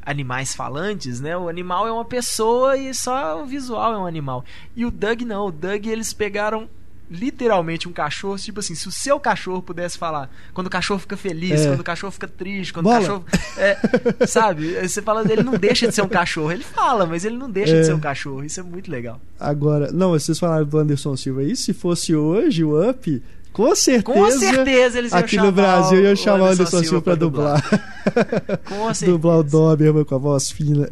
animais 0.02 0.54
falantes, 0.54 1.20
né? 1.20 1.36
O 1.36 1.48
animal 1.48 1.86
é 1.86 1.92
uma 1.92 2.04
pessoa 2.04 2.76
e 2.76 2.94
só 2.94 3.42
o 3.42 3.46
visual 3.46 3.94
é 3.94 3.98
um 3.98 4.06
animal. 4.06 4.44
E 4.76 4.84
o 4.84 4.90
Doug 4.90 5.22
não, 5.22 5.46
o 5.46 5.52
Doug 5.52 5.86
eles 5.86 6.12
pegaram 6.12 6.68
literalmente 7.10 7.88
um 7.88 7.92
cachorro, 7.92 8.36
tipo 8.38 8.60
assim, 8.60 8.74
se 8.74 8.86
o 8.86 8.90
seu 8.92 9.18
cachorro 9.18 9.62
pudesse 9.62 9.96
falar, 9.96 10.30
quando 10.52 10.66
o 10.66 10.70
cachorro 10.70 11.00
fica 11.00 11.16
feliz, 11.16 11.60
É. 11.62 11.68
quando 11.68 11.80
o 11.80 11.84
cachorro 11.84 12.10
fica 12.12 12.28
triste, 12.28 12.72
quando 12.72 12.84
Bola. 12.84 12.98
o 12.98 13.00
cachorro, 13.00 13.24
é, 13.56 13.78
sabe? 14.26 14.74
Você 14.86 15.00
fala 15.00 15.24
dele 15.24 15.42
não 15.42 15.52
deixa 15.54 15.88
de 15.88 15.94
ser 15.94 16.02
um 16.02 16.08
cachorro, 16.08 16.52
ele 16.52 16.64
fala, 16.64 17.06
mas 17.06 17.24
ele 17.24 17.36
não 17.36 17.50
deixa 17.50 17.74
É. 17.74 17.80
de 17.80 17.86
ser 17.86 17.94
um 17.94 18.00
cachorro. 18.00 18.44
Isso 18.44 18.60
é 18.60 18.62
muito 18.62 18.90
legal. 18.90 19.20
Agora, 19.40 19.90
não, 19.92 20.10
vocês 20.10 20.38
falaram 20.38 20.66
do 20.66 20.78
Anderson 20.78 21.16
Silva 21.16 21.40
aí, 21.40 21.56
se 21.56 21.72
fosse 21.72 22.14
hoje 22.14 22.62
o 22.64 22.88
Up, 22.90 23.22
com 23.52 23.74
certeza. 23.74 24.02
Com 24.02 24.30
certeza 24.30 24.98
eles 24.98 25.10
iam 25.10 25.18
Aqui 25.20 25.36
no 25.38 25.50
Brasil 25.50 26.02
iam 26.02 26.14
chamar 26.14 26.42
o 26.44 26.46
Anderson 26.52 26.82
Silva 26.82 27.00
pra 27.02 27.14
dublar. 27.14 27.60
Com 28.68 28.84
certeza. 28.94 29.06
dublar 29.12 29.38
o 29.38 29.42
Doberman 29.42 30.04
com 30.04 30.14
a 30.14 30.18
voz 30.18 30.50
fina. 30.50 30.88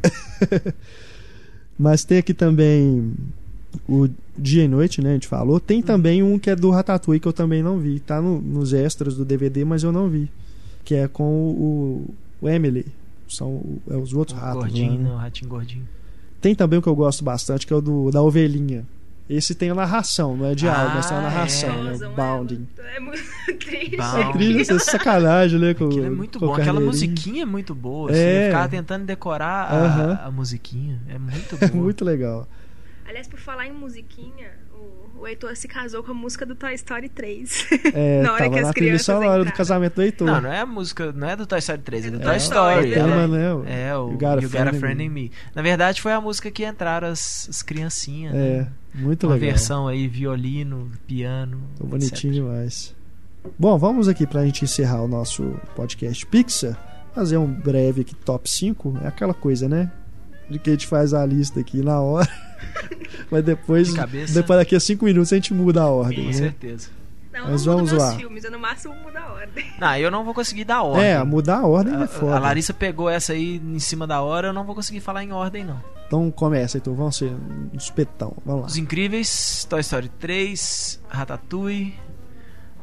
Mas 1.78 2.04
tem 2.04 2.18
aqui 2.18 2.32
também 2.34 3.14
o 3.88 4.08
Dia 4.38 4.64
e 4.64 4.68
Noite, 4.68 5.00
né? 5.02 5.10
A 5.10 5.12
gente 5.14 5.26
falou. 5.28 5.58
Tem 5.60 5.82
também 5.82 6.22
um 6.22 6.38
que 6.38 6.50
é 6.50 6.56
do 6.56 6.70
Ratatouille 6.70 7.20
que 7.20 7.28
eu 7.28 7.32
também 7.32 7.62
não 7.62 7.78
vi. 7.78 8.00
Tá 8.00 8.20
no- 8.20 8.40
nos 8.40 8.72
extras 8.72 9.14
do 9.16 9.24
DVD, 9.24 9.64
mas 9.64 9.82
eu 9.82 9.92
não 9.92 10.08
vi. 10.08 10.30
Que 10.84 10.94
é 10.94 11.08
com 11.08 11.24
o, 11.24 12.14
o 12.40 12.48
Emily. 12.48 12.86
São 13.28 13.60
é 13.90 13.96
os 13.96 14.12
outros 14.12 14.38
O 14.38 14.40
ratos. 14.40 14.60
gordinho, 14.62 14.98
né? 14.98 15.08
né? 15.08 15.14
O 15.14 15.16
ratinho 15.16 15.48
gordinho. 15.50 15.88
Tem 16.40 16.54
também 16.54 16.78
o 16.78 16.82
que 16.82 16.88
eu 16.88 16.94
gosto 16.94 17.24
bastante, 17.24 17.66
que 17.66 17.72
é 17.72 17.76
o 17.76 17.80
do, 17.80 18.10
da 18.10 18.22
ovelhinha. 18.22 18.84
Esse 19.28 19.56
tem 19.56 19.70
a 19.70 19.74
narração, 19.74 20.36
não 20.36 20.46
é 20.46 20.54
diálogo, 20.54 20.94
mas 20.94 21.06
tem 21.08 21.16
a 21.16 21.18
Ah, 21.18 21.22
narração, 21.24 21.88
é. 21.88 21.98
né? 21.98 22.08
Bounding. 22.14 22.68
É, 22.94 23.00
muito 23.00 23.20
triste. 23.58 23.96
Bounding. 23.96 24.20
É 24.28 24.32
triste, 24.32 24.72
essa 24.72 24.78
sacanagem, 24.92 25.58
né? 25.58 25.74
Com, 25.74 25.86
Aquilo 25.86 26.04
é 26.04 26.10
muito 26.10 26.38
com 26.38 26.46
bom. 26.46 26.54
Aquela 26.54 26.78
musiquinha 26.78 27.42
é 27.42 27.44
muito 27.44 27.74
boa. 27.74 28.12
Assim, 28.12 28.20
É. 28.20 28.42
Eu 28.44 28.46
ficava 28.50 28.68
tentando 28.68 29.04
decorar 29.04 29.64
a, 29.72 29.76
Aham. 29.84 30.20
a 30.26 30.30
musiquinha. 30.30 31.00
É 31.08 31.18
muito 31.18 31.56
É 31.60 31.66
boa. 31.66 31.82
muito 31.82 32.04
legal. 32.04 32.46
Aliás, 33.08 33.28
por 33.28 33.38
falar 33.38 33.66
em 33.66 33.72
musiquinha, 33.72 34.50
o, 34.72 35.20
o 35.20 35.26
Heitor 35.28 35.54
se 35.56 35.68
casou 35.68 36.02
com 36.02 36.10
a 36.10 36.14
música 36.14 36.44
do 36.44 36.54
Toy 36.54 36.74
Story 36.74 37.08
3. 37.08 37.66
É, 37.94 38.22
Na 38.24 38.32
hora 38.32 38.38
tava 38.44 38.50
que 38.54 38.58
as 38.60 38.66
na 38.66 38.72
trilha 38.72 38.88
crianças 38.90 39.06
sonora 39.06 39.34
do 39.36 39.40
entraram. 39.42 39.56
casamento 39.56 39.94
do 39.94 40.02
Heitor. 40.02 40.26
Não, 40.26 40.40
não 40.40 40.52
é 40.52 40.60
a 40.60 40.66
música, 40.66 41.12
não 41.12 41.28
é 41.28 41.36
do 41.36 41.46
Toy 41.46 41.58
Story 41.58 41.82
3, 41.82 42.06
é 42.06 42.10
do 42.10 42.16
É 42.16 42.20
Toy 42.20 42.34
do 42.34 42.40
Story. 42.40 42.74
Toy 42.82 42.90
o 42.90 42.94
tema, 42.94 43.22
é, 43.22 43.26
né? 43.28 43.54
o- 43.54 43.64
é, 43.64 43.96
o 43.98 44.10
You 44.10 44.18
Got 44.18 44.26
a 44.26 44.34
You 44.34 44.40
Got 44.42 44.44
a 44.44 44.48
Friend 44.48 44.76
in 44.76 44.80
Friend 44.80 44.96
Me. 44.96 45.08
Me. 45.08 45.32
Na 45.54 45.62
verdade, 45.62 46.02
foi 46.02 46.12
a 46.12 46.20
música 46.20 46.50
que 46.50 46.66
entraram 46.66 47.08
as, 47.08 47.46
as 47.48 47.62
criancinhas. 47.62 48.34
É, 48.34 48.38
né? 48.62 48.72
muito 48.94 49.26
Uma 49.26 49.34
legal. 49.34 49.50
versão 49.50 49.86
aí, 49.88 50.08
violino, 50.08 50.90
piano. 51.06 51.58
Tô 51.76 51.84
etc. 51.84 51.90
bonitinho 51.90 52.32
demais. 52.34 52.94
Bom, 53.58 53.78
vamos 53.78 54.08
aqui 54.08 54.26
pra 54.26 54.44
gente 54.44 54.64
encerrar 54.64 55.02
o 55.02 55.08
nosso 55.08 55.58
podcast 55.76 56.26
Pixar. 56.26 56.76
Fazer 57.14 57.36
um 57.36 57.46
breve 57.46 58.00
aqui 58.02 58.14
top 58.14 58.50
5. 58.50 58.98
É 59.02 59.06
aquela 59.06 59.32
coisa, 59.32 59.68
né? 59.68 59.90
De 60.50 60.58
que 60.58 60.68
a 60.70 60.72
gente 60.72 60.86
faz 60.86 61.14
a 61.14 61.24
lista 61.24 61.60
aqui 61.60 61.80
na 61.82 62.00
hora. 62.00 62.28
Mas 63.30 63.44
depois, 63.44 63.88
De 63.88 63.94
cabeça. 63.96 64.34
depois 64.34 64.58
daqui 64.58 64.74
a 64.76 64.80
5 64.80 65.04
minutos 65.04 65.32
a 65.32 65.36
gente 65.36 65.52
muda 65.54 65.82
a 65.82 65.88
ordem, 65.88 66.20
Com 66.20 66.26
né? 66.26 66.32
certeza. 66.32 66.90
Não, 67.32 67.50
Mas 67.50 67.66
eu 67.66 67.72
não 67.76 67.84
vamos 67.84 67.92
lá. 67.92 68.16
filmes, 68.16 68.44
eu 68.44 68.50
no 68.50 68.58
máximo 68.58 68.94
mudo 68.94 69.16
a 69.18 69.26
ordem. 69.32 69.64
Não, 69.78 69.96
eu 69.98 70.10
não 70.10 70.24
vou 70.24 70.32
conseguir 70.32 70.64
dar 70.64 70.82
ordem. 70.82 71.04
É, 71.04 71.22
mudar 71.22 71.58
a 71.58 71.66
ordem 71.66 71.92
é 71.94 72.04
A, 72.04 72.06
foda. 72.06 72.34
a 72.34 72.38
Larissa 72.38 72.72
pegou 72.72 73.10
essa 73.10 73.34
aí 73.34 73.56
em 73.62 73.78
cima 73.78 74.06
da 74.06 74.22
hora, 74.22 74.48
eu 74.48 74.52
não 74.54 74.64
vou 74.64 74.74
conseguir 74.74 75.00
falar 75.00 75.22
em 75.22 75.32
ordem, 75.32 75.62
não. 75.62 75.78
Então 76.06 76.30
começa, 76.30 76.78
então 76.78 76.94
vamos 76.94 77.16
ser 77.16 77.30
um 77.32 77.76
espetão. 77.76 78.34
Vamos 78.44 78.62
lá. 78.62 78.66
Os 78.68 78.76
Incríveis, 78.78 79.66
Toy 79.68 79.80
Story 79.80 80.08
3, 80.08 81.02
Ratatouille, 81.08 81.94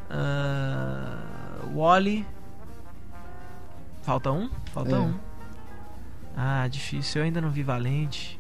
ah, 0.10 1.18
Wally. 1.76 2.26
Falta 4.04 4.32
um? 4.32 4.50
Falta 4.74 4.96
É. 4.96 5.00
um. 5.00 5.14
Ah, 6.36 6.68
difícil. 6.70 7.22
Eu 7.22 7.26
ainda 7.26 7.40
não 7.42 7.50
vi 7.50 7.64
Valente. 7.64 8.40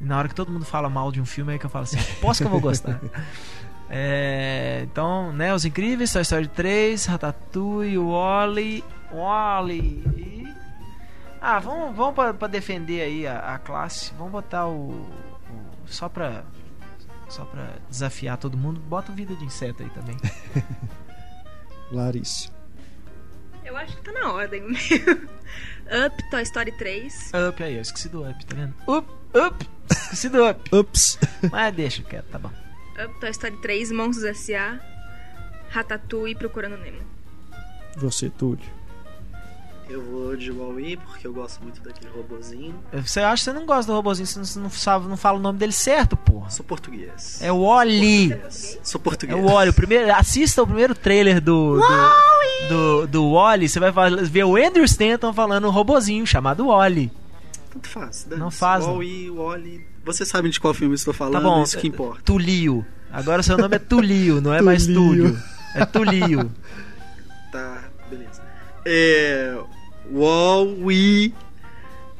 Na 0.00 0.16
hora 0.18 0.28
que 0.28 0.34
todo 0.34 0.50
mundo 0.50 0.64
fala 0.64 0.88
mal 0.88 1.12
de 1.12 1.20
um 1.20 1.26
filme, 1.26 1.54
é 1.54 1.58
que 1.58 1.66
eu 1.66 1.70
falo 1.70 1.82
assim: 1.84 1.98
posso 2.20 2.42
que 2.42 2.46
eu 2.46 2.50
vou 2.50 2.60
gostar. 2.60 3.00
É, 3.92 4.82
então, 4.84 5.32
né? 5.32 5.52
Os 5.52 5.64
Incríveis, 5.64 6.12
Toy 6.12 6.22
Story 6.22 6.46
3, 6.46 7.06
Ratatouille, 7.06 7.98
Wally. 7.98 8.84
Wally. 9.12 9.80
E... 10.16 10.54
Ah, 11.40 11.58
vamos, 11.58 11.96
vamos 11.96 12.14
pra, 12.14 12.32
pra 12.32 12.46
defender 12.46 13.00
aí 13.02 13.26
a, 13.26 13.54
a 13.54 13.58
classe. 13.58 14.12
Vamos 14.16 14.30
botar 14.30 14.68
o. 14.68 14.90
o- 14.90 15.08
só 15.86 16.08
pra. 16.08 16.44
Só 17.28 17.44
pra 17.44 17.66
desafiar 17.88 18.36
todo 18.38 18.56
mundo, 18.56 18.78
bota 18.80 19.10
o 19.10 19.14
Vida 19.16 19.34
de 19.34 19.44
Inseto 19.44 19.82
aí 19.82 19.90
também. 19.90 20.16
Larissa. 21.90 22.48
Eu 23.70 23.76
acho 23.76 23.96
que 23.96 24.02
tá 24.02 24.10
na 24.10 24.32
ordem. 24.32 24.64
Up, 24.66 26.28
Toy 26.28 26.42
Story 26.42 26.72
3. 26.72 27.30
Up 27.48 27.62
aí, 27.62 27.76
eu 27.76 27.82
esqueci 27.82 28.08
do 28.08 28.28
Up, 28.28 28.44
tá 28.44 28.56
vendo? 28.56 28.74
Up, 28.88 29.08
Up! 29.32 29.68
Esqueci 29.88 30.28
do 30.28 30.44
Up. 30.44 30.74
Ups. 30.74 31.16
Mas 31.52 31.72
deixa 31.76 32.02
quieto, 32.02 32.26
tá 32.32 32.38
bom. 32.40 32.50
Up, 33.00 33.20
Toy 33.20 33.30
Story 33.30 33.56
3, 33.62 33.92
Monstros 33.92 34.24
S.A., 34.24 34.80
Ratatouille 35.68 36.34
e 36.34 36.36
Procurando 36.36 36.78
Nemo. 36.78 36.98
Você, 37.96 38.28
Túlio. 38.28 38.58
Eu 39.90 40.02
vou 40.04 40.36
de 40.36 40.52
Wall-E 40.52 40.96
porque 40.98 41.26
eu 41.26 41.32
gosto 41.32 41.60
muito 41.62 41.80
daquele 41.82 42.10
robozinho. 42.12 42.74
Você 42.92 43.18
acha 43.18 43.42
que 43.44 43.50
você 43.50 43.52
não 43.52 43.66
gosta 43.66 43.90
do 43.90 43.96
robozinho, 43.96 44.24
você 44.26 44.58
não, 44.60 44.70
sabe, 44.70 45.08
não 45.08 45.16
fala 45.16 45.38
o 45.38 45.42
nome 45.42 45.58
dele 45.58 45.72
certo, 45.72 46.16
porra. 46.16 46.48
Sou 46.48 46.64
português. 46.64 47.38
É 47.42 47.50
o 47.50 47.58
Oli. 47.58 48.28
Sou 48.84 49.00
É 49.00 49.02
português. 49.04 49.36
o 49.38 49.46
Oli. 49.46 49.70
O 49.70 49.74
primeiro, 49.74 50.14
assista 50.14 50.62
o 50.62 50.66
primeiro 50.66 50.94
trailer 50.94 51.40
do 51.40 51.80
do, 51.80 52.68
do, 52.68 53.06
do 53.08 53.32
Wally, 53.32 53.68
você 53.68 53.80
vai 53.80 53.90
ver 54.22 54.44
o 54.44 54.54
Andrew 54.56 54.84
Stanton 54.84 55.32
falando 55.32 55.66
um 55.66 55.70
robozinho 55.70 56.24
chamado 56.24 56.66
Wally. 56.68 57.10
Tanto 57.72 57.88
faz. 57.88 58.22
dane-se. 58.24 58.40
Não 58.40 58.50
faz. 58.50 58.84
Wall-E, 58.84 59.28
Wall-E. 59.30 59.84
Vocês 60.04 60.28
sabem 60.28 60.50
de 60.52 60.60
qual 60.60 60.72
filme 60.72 60.94
estou 60.94 61.12
falando, 61.12 61.34
Tá 61.34 61.40
bom. 61.40 61.62
isso 61.64 61.76
que 61.78 61.88
importa. 61.88 62.22
Tulio. 62.22 62.86
Agora 63.12 63.42
seu 63.42 63.58
nome 63.58 63.74
é 63.74 63.78
Tulio, 63.80 64.40
não 64.40 64.54
é 64.54 64.62
mais 64.62 64.86
Tulio. 64.86 65.24
Túlio. 65.34 65.42
É 65.74 65.84
Tulio. 65.84 66.50
Tá, 67.50 67.82
beleza. 68.08 68.40
É, 68.84 69.58
Wall-E, 70.10 71.32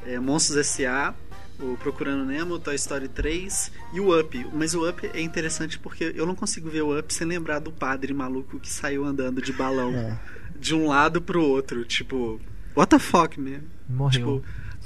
é, 0.07 0.19
Monstros 0.19 0.57
S.A., 0.59 1.15
o 1.59 1.77
Procurando 1.77 2.25
Nemo, 2.25 2.59
Toy 2.59 2.75
Story 2.77 3.07
3 3.09 3.71
e 3.93 4.01
o 4.01 4.19
Up. 4.19 4.47
Mas 4.55 4.75
o 4.75 4.89
Up 4.89 5.11
é 5.13 5.21
interessante 5.21 5.79
porque 5.79 6.11
eu 6.17 6.25
não 6.25 6.35
consigo 6.35 6.71
ver 6.71 6.83
o 6.83 6.99
Up 6.99 7.13
sem 7.13 7.27
lembrar 7.27 7.59
do 7.59 7.71
padre 7.71 8.15
maluco 8.15 8.59
que 8.59 8.73
saiu 8.73 9.05
andando 9.05 9.43
de 9.43 9.53
balão 9.53 9.95
É. 9.95 10.19
de 10.59 10.75
um 10.75 10.87
lado 10.87 11.21
pro 11.21 11.43
outro. 11.43 11.85
Tipo, 11.85 12.41
what 12.75 12.89
the 12.89 12.99
fuck, 12.99 13.39
man? 13.39 13.61
Morreu. 13.89 14.11
Tipo, 14.41 14.45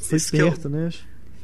Foi 0.09 0.17
isso 0.17 0.31
que 0.33 0.39
eu- 0.39 0.51
né? 0.69 0.91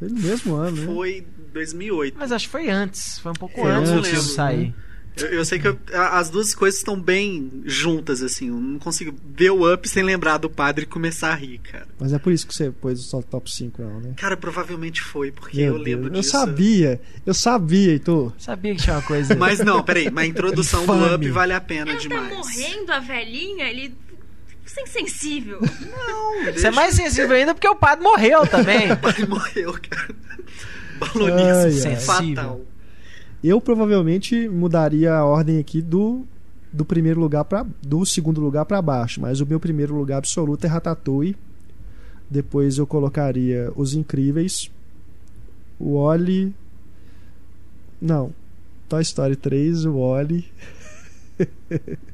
Foi 0.01 0.09
no 0.09 0.19
mesmo 0.21 0.55
ano, 0.57 0.77
né? 0.79 0.87
Foi 0.87 1.27
2008. 1.53 2.17
Mas 2.19 2.33
acho 2.33 2.47
que 2.47 2.53
foi 2.53 2.69
antes. 2.69 3.19
Foi 3.21 3.31
um 3.31 3.35
pouco 3.37 3.61
Foi 3.61 3.71
antes 3.71 3.93
do 3.93 3.99
antes, 3.99 4.11
filme 4.11 4.67
né? 4.67 4.75
Eu, 5.17 5.27
eu 5.29 5.45
sei 5.45 5.59
que 5.59 5.69
eu- 5.69 5.79
as 5.93 6.31
duas 6.31 6.55
coisas 6.55 6.79
estão 6.79 6.99
bem 6.99 7.51
juntas, 7.65 8.23
assim. 8.23 8.49
Eu 8.49 8.55
não 8.55 8.79
consigo 8.79 9.15
ver 9.35 9.51
o 9.51 9.71
Up 9.73 9.87
sem 9.89 10.03
lembrar 10.03 10.39
do 10.39 10.49
padre 10.49 10.85
e 10.85 10.87
começar 10.87 11.33
a 11.33 11.35
rir, 11.35 11.59
cara. 11.59 11.87
Mas 11.99 12.13
é 12.13 12.19
por 12.19 12.33
isso 12.33 12.47
que 12.47 12.55
você 12.55 12.71
pôs 12.71 13.01
só 13.01 13.21
top 13.21 13.51
5, 13.51 13.83
não, 13.83 14.01
né? 14.01 14.15
Cara, 14.17 14.37
provavelmente 14.37 15.03
foi, 15.03 15.31
porque 15.33 15.59
Meu 15.59 15.75
eu 15.77 15.83
lembro 15.83 16.11
Deus, 16.11 16.25
disso. 16.27 16.37
Eu 16.37 16.41
sabia, 16.41 17.01
eu 17.27 17.35
sabia, 17.35 17.93
Heitor. 17.93 18.33
Sabia 18.39 18.75
que 18.75 18.83
tinha 18.83 18.97
uma 18.97 19.03
coisa. 19.03 19.35
Mas 19.35 19.59
não, 19.61 19.83
peraí, 19.83 20.11
mas 20.11 20.25
a 20.25 20.29
introdução 20.29 20.87
do. 20.87 21.15
Up 21.15 21.29
vale 21.31 21.53
a 21.53 21.61
pena 21.61 21.91
Ela 21.91 22.01
demais. 22.01 22.29
tá 22.31 22.37
morrendo, 22.37 22.93
a 22.93 22.99
velhinha, 23.01 23.65
ele. 23.69 23.95
Você 24.65 24.81
é 24.81 24.83
insensível. 24.85 25.59
Você 26.55 26.69
é 26.69 26.71
mais 26.71 26.95
sensível 26.95 27.35
ainda 27.37 27.53
porque 27.55 27.69
o 27.69 27.75
padre 27.75 28.05
morreu 28.05 28.47
também. 28.47 28.85
Ele 29.19 29.27
morreu, 29.27 29.73
cara. 29.91 30.15
Ai, 31.03 31.09
Balonismo 31.15 31.91
ai. 31.91 31.97
fatal. 31.97 32.61
Eu 33.43 33.61
provavelmente 33.61 34.49
mudaria 34.49 35.15
a 35.15 35.25
ordem 35.25 35.59
aqui 35.59 35.81
do 35.81 36.25
do 36.73 36.85
primeiro 36.85 37.19
lugar 37.19 37.45
para 37.45 37.67
do 37.83 38.07
segundo 38.07 38.41
lugar 38.41 38.65
para 38.65 38.81
baixo, 38.81 39.21
mas 39.21 39.41
o 39.41 39.47
meu 39.47 39.59
primeiro 39.59 39.95
lugar 39.95 40.19
absoluto 40.19 40.65
é 40.65 40.69
Ratatouille. 40.69 41.37
Depois 42.29 42.79
eu 42.79 42.87
colocaria 42.87 43.73
Os 43.75 43.93
Incríveis, 43.93 44.71
o 45.81 45.95
Oli, 45.95 46.55
não, 48.01 48.33
Toy 48.89 49.03
Story 49.03 49.35
3, 49.35 49.85
o 49.85 49.97
Oli 49.97 50.47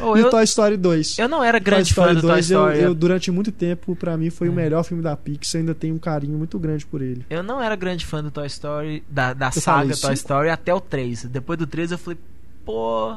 Ô, 0.00 0.16
e 0.16 0.20
eu, 0.20 0.26
o 0.26 0.30
Toy 0.30 0.44
Story 0.44 0.76
2. 0.76 1.18
eu 1.18 1.28
não 1.28 1.42
era 1.42 1.58
Toy 1.58 1.64
grande 1.64 1.92
fã 1.94 2.14
do 2.14 2.20
Toy 2.20 2.30
2, 2.30 2.50
eu- 2.50 2.60
Story. 2.60 2.80
Eu, 2.82 2.94
durante 2.94 3.30
muito 3.30 3.50
tempo, 3.52 3.96
pra 3.96 4.16
mim, 4.16 4.30
foi 4.30 4.48
o 4.48 4.52
É. 4.52 4.54
melhor 4.54 4.82
filme 4.84 5.02
da 5.02 5.16
Pixar. 5.16 5.60
Ainda 5.60 5.74
tenho 5.74 5.94
um 5.94 5.98
carinho 5.98 6.36
muito 6.38 6.58
grande 6.58 6.86
por 6.86 7.02
ele. 7.02 7.24
Eu 7.28 7.42
não 7.42 7.60
era 7.62 7.74
grande 7.76 8.06
fã 8.06 8.22
do 8.22 8.30
Toy 8.30 8.46
Story, 8.46 9.02
da, 9.08 9.32
da 9.34 9.48
Eu 9.48 9.52
saga 9.60 9.86
Toy 9.88 9.96
cinco? 9.96 10.12
Story 10.14 10.50
até 10.50 10.72
o 10.72 10.80
3. 10.80 11.24
Depois 11.24 11.58
do 11.58 11.66
3 11.66 11.92
eu 11.92 11.98
falei, 11.98 12.18
pô, 12.64 13.16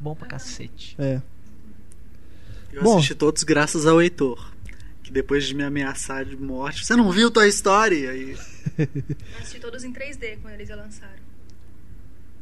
bom 0.00 0.14
pra 0.14 0.26
cacete. 0.26 0.94
É. 0.98 1.20
Eu 2.72 2.82
Bom. 2.82 2.94
assisti 2.96 3.14
todos 3.14 3.42
graças 3.42 3.86
ao 3.86 4.00
Heitor. 4.00 4.50
Que 5.02 5.10
depois 5.12 5.44
de 5.44 5.54
me 5.54 5.64
ameaçar 5.64 6.24
de 6.24 6.36
morte, 6.36 6.84
você 6.86 6.94
não 6.94 7.10
viu 7.10 7.30
Toy 7.30 7.48
Story? 7.48 8.06
Aí, 8.06 8.36
Eu 8.78 8.88
assisti 9.40 9.58
todos 9.58 9.82
em 9.82 9.92
3D 9.92 10.38
quando 10.40 10.54
eles 10.54 10.68
lançaram. 10.68 11.19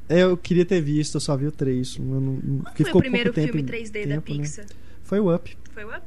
É, 0.08 0.20
Eu 0.22 0.36
queria 0.36 0.64
ter 0.64 0.80
visto, 0.80 1.16
eu 1.16 1.20
só 1.20 1.36
vi 1.36 1.46
o 1.46 1.52
3. 1.52 1.96
Eu 1.96 2.04
não, 2.04 2.20
não- 2.20 2.58
Qual 2.60 2.74
foi 2.74 2.84
ficou 2.86 2.98
o 3.00 3.02
primeiro 3.02 3.32
filme 3.32 3.60
em 3.62 3.64
3D 3.64 3.92
da 4.06 4.14
tempo, 4.14 4.32
né? 4.32 4.38
Pixar? 4.42 4.64
Foi 5.02 5.20
o 5.20 5.34
Up. 5.34 5.56
Foi 5.74 5.84
o 5.84 5.88
Up? 5.88 6.02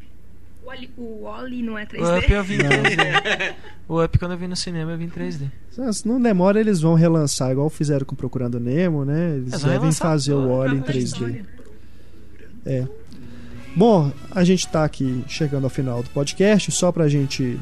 O 0.64 0.68
Wally, 0.68 0.90
o 0.98 1.22
Wally 1.24 1.64
não 1.64 1.78
é 1.78 1.84
O 1.84 1.88
3D? 1.88 2.20
Up 2.20 2.32
eu 2.34 2.44
vi 2.44 2.56
em 2.56 2.60
3D. 2.60 3.56
O 3.88 4.04
Up 4.04 4.20
quando 4.20 4.32
eu 4.32 4.38
vi 4.38 4.48
no 4.48 4.56
cinema 4.56 4.92
eu 4.92 4.98
vi 4.98 5.06
em 5.06 5.10
3D. 5.10 5.48
Se 5.94 6.08
não 6.08 6.22
demora, 6.22 6.60
eles 6.60 6.82
vão 6.82 6.94
relançar, 6.94 7.52
igual 7.52 7.70
fizeram 7.70 8.06
com 8.06 8.16
Procurando 8.16 8.60
Nemo, 8.60 9.04
né? 9.04 9.36
Eles 9.38 9.62
vão 9.62 9.72
devem 9.72 9.92
fazer 9.92 10.34
o 10.34 10.50
Wally 10.58 10.78
em 10.78 10.80
a 10.80 10.84
3D. 10.84 11.04
história. 11.04 11.46
É. 12.66 12.88
Bom, 13.76 14.12
a 14.30 14.44
gente 14.44 14.68
tá 14.68 14.84
aqui 14.84 15.24
chegando 15.28 15.64
ao 15.64 15.70
final 15.70 16.04
do 16.04 16.10
podcast, 16.10 16.72
só 16.72 16.92
pra 16.92 17.08
gente 17.08 17.60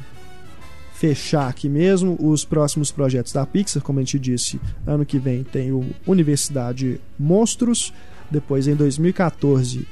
fechar 0.99 1.47
aqui 1.47 1.69
mesmo 1.69 2.17
os 2.19 2.43
próximos 2.43 2.91
projetos 2.91 3.31
da 3.31 3.45
Pixar, 3.45 3.81
como 3.81 3.99
a 3.99 4.01
gente 4.01 4.19
disse, 4.19 4.59
ano 4.85 5.05
que 5.05 5.17
vem 5.17 5.45
tem 5.45 5.71
o 5.71 5.89
Universidade 6.05 6.99
Monstros, 7.17 7.93
depois 8.29 8.67
em 8.67 8.75
2014 8.75 9.87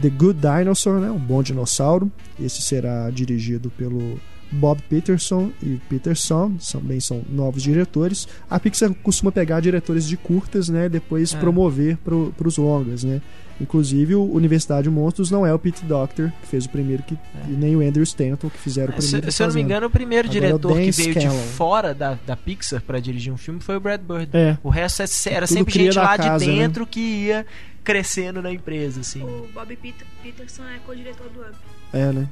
The 0.00 0.08
Good 0.08 0.38
Dinosaur, 0.38 1.00
né, 1.00 1.10
um 1.10 1.18
bom 1.18 1.42
dinossauro. 1.42 2.10
Esse 2.40 2.62
será 2.62 3.10
dirigido 3.10 3.68
pelo 3.68 4.20
Bob 4.52 4.80
Peterson 4.88 5.50
e 5.62 5.80
Peterson, 5.88 6.52
também 6.72 7.00
são 7.00 7.22
novos 7.28 7.62
diretores. 7.62 8.28
A 8.48 8.60
Pixar 8.60 8.92
costuma 9.02 9.32
pegar 9.32 9.60
diretores 9.60 10.06
de 10.06 10.16
curtas, 10.16 10.68
né, 10.68 10.88
depois 10.88 11.34
É. 11.34 11.38
promover 11.38 11.96
para 11.98 12.46
os 12.48 12.56
longas, 12.56 13.02
né. 13.04 13.20
Inclusive, 13.60 14.16
o 14.16 14.24
Universidade 14.32 14.90
Monstros 14.90 15.30
não 15.30 15.46
é 15.46 15.54
o 15.54 15.58
Pete 15.58 15.84
Doctor, 15.84 16.32
que 16.42 16.48
fez 16.48 16.64
o 16.64 16.68
primeiro, 16.68 17.04
que, 17.04 17.14
e 17.48 17.52
nem 17.52 17.76
o 17.76 17.80
Andrew 17.80 18.02
Stanton, 18.02 18.50
que 18.50 18.58
fizeram 18.58 18.92
o 18.92 18.96
É, 18.96 19.00
se, 19.00 19.08
primeiro. 19.10 19.32
se 19.32 19.42
eu 19.42 19.46
não 19.46 19.54
me 19.54 19.60
engano, 19.60 19.86
o 19.86 19.90
primeiro 19.90 20.28
Agora 20.28 20.38
é 20.46 20.54
o 20.54 20.58
diretor 20.58 20.68
que 20.72 20.74
Dan 20.86 20.90
veio 20.90 21.12
Scanlon. 21.20 21.40
de 21.40 21.46
fora 21.52 21.94
da, 21.94 22.18
da 22.26 22.36
Pixar 22.36 22.82
pra 22.82 22.98
dirigir 22.98 23.32
um 23.32 23.36
filme 23.36 23.60
foi 23.60 23.76
o 23.76 23.80
Brad 23.80 24.00
Bird. 24.00 24.28
É, 24.32 24.58
O 24.62 24.68
resto 24.68 25.02
é- 25.02 25.06
era 25.32 25.46
Tudo 25.46 25.56
sempre 25.56 25.72
gente 25.84 25.96
lá 25.96 26.16
casa, 26.18 26.44
de 26.44 26.50
né? 26.50 26.58
dentro 26.58 26.84
que 26.84 26.98
ia 27.00 27.46
crescendo 27.84 28.42
na 28.42 28.50
empresa, 28.52 29.00
assim. 29.02 29.22
O 29.22 29.48
Bob 29.54 29.76
Peter- 29.76 30.06
Peterson 30.22 30.64
é 30.64 30.78
co-diretor 30.84 31.28
do 31.28 31.40
Up. 31.40 31.52
é, 31.92 32.12
né? 32.12 32.26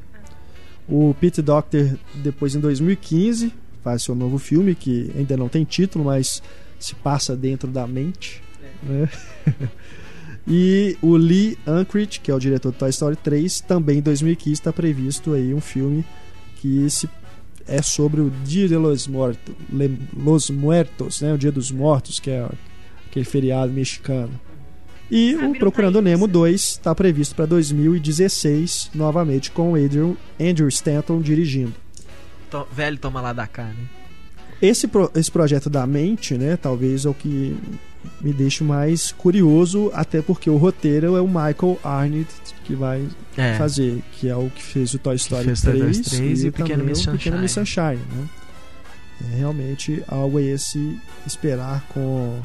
O 0.88 1.14
Pete 1.20 1.40
Doctor, 1.40 1.96
depois 2.14 2.54
em 2.54 2.60
2015, 2.60 3.52
faz 3.82 4.02
seu 4.02 4.14
novo 4.14 4.38
filme, 4.38 4.74
que 4.74 5.10
ainda 5.16 5.36
não 5.36 5.48
tem 5.48 5.64
título, 5.64 6.04
mas 6.04 6.42
se 6.78 6.94
passa 6.96 7.36
dentro 7.36 7.68
da 7.68 7.86
mente. 7.86 8.42
né? 8.82 9.08
e 10.46 10.96
o 11.00 11.16
Lee 11.16 11.56
Unkrich, 11.66 12.20
que 12.20 12.30
é 12.30 12.34
o 12.34 12.38
diretor 12.38 12.72
do 12.72 12.78
Toy 12.78 12.90
Story 12.90 13.16
3, 13.16 13.60
também 13.60 13.98
em 13.98 14.02
2015 14.02 14.52
está 14.52 14.72
previsto 14.72 15.32
aí 15.34 15.54
um 15.54 15.60
filme 15.60 16.04
que 16.56 16.88
se 16.90 17.08
é 17.66 17.80
sobre 17.80 18.20
o 18.20 18.30
Dia 18.44 18.66
de 18.68 18.76
los 18.76 19.06
Muertos, 19.06 19.54
Le- 19.72 19.98
los 20.16 20.50
Muertos, 20.50 21.20
né? 21.20 21.32
o 21.32 21.38
Dia 21.38 21.52
dos 21.52 21.70
Mortos, 21.70 22.18
que 22.18 22.30
é 22.30 22.48
aquele 23.08 23.24
feriado 23.24 23.72
mexicano. 23.72 24.32
E 25.14 25.34
o 25.36 25.52
Procurando 25.58 26.00
Nemo 26.00 26.26
você. 26.26 26.32
2 26.32 26.60
está 26.62 26.94
previsto 26.94 27.34
para 27.34 27.44
2016, 27.46 28.90
novamente 28.94 29.50
com 29.50 29.72
o 29.72 29.74
Adrian, 29.76 30.14
Andrew 30.40 30.66
Stanton 30.68 31.20
dirigindo. 31.20 31.74
To- 32.50 32.66
velho 32.72 32.96
toma 32.98 33.20
lá 33.20 33.32
da 33.34 33.46
cá, 33.46 33.64
né? 33.64 33.74
Esse, 34.60 34.86
pro- 34.88 35.10
esse 35.14 35.30
projeto 35.30 35.68
da 35.68 35.86
mente, 35.86 36.38
né, 36.38 36.56
talvez 36.56 37.04
é 37.04 37.08
o 37.08 37.14
que 37.14 37.56
me 38.20 38.32
deixe 38.32 38.62
mais 38.64 39.12
curioso, 39.12 39.90
até 39.92 40.22
porque 40.22 40.48
o 40.48 40.56
roteiro 40.56 41.16
é 41.16 41.20
o 41.20 41.26
Michael 41.26 41.78
Arnett 41.84 42.28
que 42.64 42.74
vai 42.74 43.06
É. 43.36 43.54
fazer, 43.56 44.02
que 44.12 44.28
é 44.28 44.36
o 44.36 44.48
que 44.50 44.62
fez 44.62 44.94
o 44.94 44.98
Toy 44.98 45.16
Story 45.16 45.44
fez 45.44 45.60
Toy 45.62 45.78
3, 45.78 45.98
Story 45.98 46.20
3 46.22 46.44
e 46.44 46.48
o 46.48 46.52
também 46.52 46.66
Pequeno 46.68 46.84
Miss 46.88 47.06
o 47.06 47.10
Pequeno 47.10 47.38
Miss 47.38 47.52
Sunshine. 47.52 47.98
Sunshine, 47.98 48.16
né? 48.20 48.28
É 49.32 49.36
realmente 49.38 50.02
algo 50.08 50.38
a 50.38 50.42
esse 50.42 50.96
esperar 51.26 51.84
com 51.92 52.40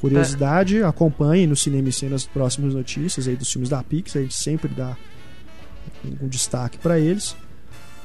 curiosidade. 0.00 0.82
Acompanhe 0.82 1.46
no 1.46 1.56
Cinema 1.56 1.88
e 1.88 1.92
Cena 1.92 2.16
as 2.16 2.26
próximas 2.26 2.74
notícias 2.74 3.26
aí 3.28 3.36
dos 3.36 3.50
filmes 3.50 3.68
da 3.68 3.82
Pixar, 3.82 4.20
a 4.20 4.22
gente 4.22 4.34
sempre 4.34 4.68
dá 4.68 4.96
um 6.20 6.28
destaque 6.28 6.78
para 6.78 6.98
eles. 6.98 7.36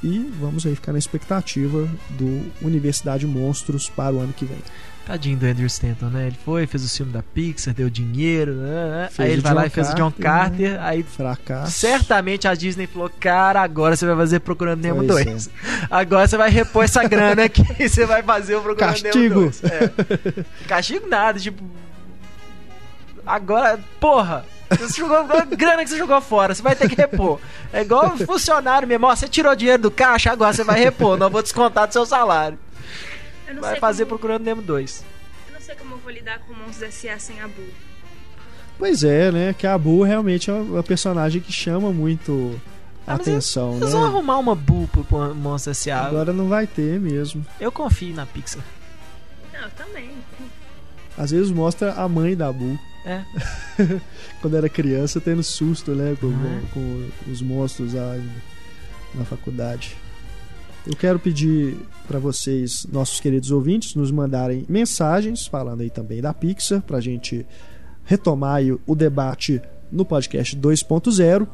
E 0.04 0.18
vamos 0.40 0.66
aí 0.66 0.74
ficar 0.74 0.94
na 0.94 1.00
expectativa 1.00 1.88
do 2.10 2.52
Universidade 2.62 3.28
Monstros 3.28 3.88
para 3.88 4.16
o 4.16 4.20
ano 4.20 4.34
que 4.34 4.46
vem. 4.46 4.58
Tadinho 5.12 5.38
do 5.38 5.46
Andrew 5.46 5.68
Stanton, 5.68 6.06
né? 6.06 6.28
Ele 6.28 6.38
foi, 6.46 6.66
fez 6.66 6.86
o 6.86 6.90
filme 6.90 7.12
da 7.12 7.22
Pixar, 7.22 7.74
deu 7.74 7.90
dinheiro, 7.90 8.54
né? 8.54 8.90
né? 8.90 9.10
Aí 9.18 9.32
ele 9.32 9.42
vai 9.42 9.54
lá 9.54 9.66
e 9.66 9.70
fez 9.70 9.90
o 9.90 9.96
John 9.96 10.10
Carter, 10.10 10.72
Carter, 10.72 10.82
aí 10.82 11.04
Fracasso. 11.04 11.72
certamente 11.74 12.48
a 12.48 12.56
Disney 12.56 12.88
falou, 12.88 13.12
cara, 13.20 13.62
agora 13.62 13.94
você 13.94 14.06
vai 14.06 14.16
fazer 14.16 14.40
Procurando 14.40 14.82
Nemo 14.82 15.06
Pois 15.06 15.26
2. 15.26 15.50
Agora 15.90 16.26
você 16.26 16.38
vai 16.38 16.50
repor 16.50 16.86
essa 16.86 17.04
grana 17.04 17.44
aqui 17.44 17.62
e 17.78 17.88
você 17.90 18.06
vai 18.06 18.24
fazer 18.24 18.56
o 18.56 18.62
Procurando 18.62 18.90
Castigo. 18.90 19.40
Nemo 19.42 19.52
2. 19.52 19.64
É. 19.66 19.92
Castigo 20.66 21.08
nada, 21.10 21.38
tipo... 21.38 21.62
Agora, 23.26 23.80
porra... 24.00 24.46
Você 24.70 25.02
jogou 25.02 25.18
a 25.18 25.44
grana 25.54 25.84
que 25.84 25.90
você 25.90 25.98
jogou 25.98 26.22
fora, 26.22 26.56
você 26.56 26.62
vai 26.62 26.74
ter 26.74 26.88
que 26.88 26.96
repor. 26.96 27.38
É 27.74 27.82
igual 27.82 28.18
funcionário 28.20 28.88
mesmo, 28.88 29.06
ó, 29.06 29.14
você 29.14 29.28
tirou 29.28 29.54
dinheiro 29.54 29.84
do 29.84 29.92
caixa, 29.92 30.32
agora 30.32 30.54
você 30.54 30.64
vai 30.64 30.80
repor, 30.80 31.18
não 31.18 31.30
vou 31.30 31.42
descontar 31.42 31.86
do 31.86 31.92
seu 31.92 32.06
salário. 32.06 32.58
Vai 33.60 33.80
fazer 33.80 34.06
como, 34.06 34.18
Procurando 34.20 34.44
Nemo 34.44 34.62
2. 34.62 35.04
Eu 35.48 35.54
não 35.54 35.62
sei 35.62 35.76
como 35.76 35.96
eu 35.96 35.98
vou 35.98 36.12
lidar 36.12 36.40
com 36.40 36.54
Monstros 36.54 36.84
S.A. 36.90 37.20
sem 37.20 37.42
a 37.42 37.48
Boo. 37.48 37.68
Pois 38.78 39.04
é, 39.04 39.32
né? 39.32 39.54
Que 39.58 39.68
a 39.68 39.78
Boo 39.78 40.04
realmente 40.04 40.50
é 40.50 40.54
uma 40.54 40.84
personagem 40.84 41.42
que 41.42 41.52
chama 41.52 41.92
muito 41.92 42.60
Ah, 43.06 43.16
atenção, 43.16 43.78
Eles 43.78 43.92
vão 43.92 44.02
né? 44.02 44.08
arrumar 44.08 44.38
uma 44.38 44.56
Boo 44.56 44.88
pro 44.88 45.36
Monstro 45.36 45.72
S.A. 45.72 46.02
Agora 46.06 46.32
não 46.32 46.48
vai 46.48 46.66
ter 46.68 47.00
mesmo. 47.00 47.46
Eu 47.60 47.72
confio 47.72 48.14
na 48.16 48.26
Pixar. 48.26 48.64
Não, 49.54 49.62
eu 49.62 49.70
também. 49.72 50.12
Às 51.18 51.32
vezes 51.32 51.52
mostra 51.52 51.94
a 51.94 52.08
mãe 52.08 52.36
da 52.36 52.52
Bu. 52.52 52.80
É. 53.06 53.22
Quando 54.42 54.56
era 54.58 54.70
criança, 54.70 55.20
tendo 55.20 55.44
susto, 55.44 55.92
né? 55.92 56.16
Com, 56.20 56.28
Uhum. 56.28 56.62
com 56.74 57.10
os 57.32 57.42
monstros 57.42 57.94
lá 57.94 58.18
na 59.14 59.26
faculdade. 59.26 59.96
Eu 60.86 60.96
quero 60.96 61.18
pedir 61.20 61.78
para 62.08 62.18
vocês, 62.18 62.88
nossos 62.92 63.20
queridos 63.20 63.52
ouvintes, 63.52 63.94
nos 63.94 64.10
mandarem 64.12 64.66
mensagens 64.68 65.46
falando 65.46 65.82
aí 65.82 65.92
também 65.92 66.22
da 66.22 66.34
Pixar, 66.34 66.82
pra 66.82 67.00
gente 67.00 67.46
retomar 68.04 68.62
o 68.88 68.96
debate 68.96 69.62
no 69.92 70.04
podcast 70.04 70.58
2.0. 70.58 71.48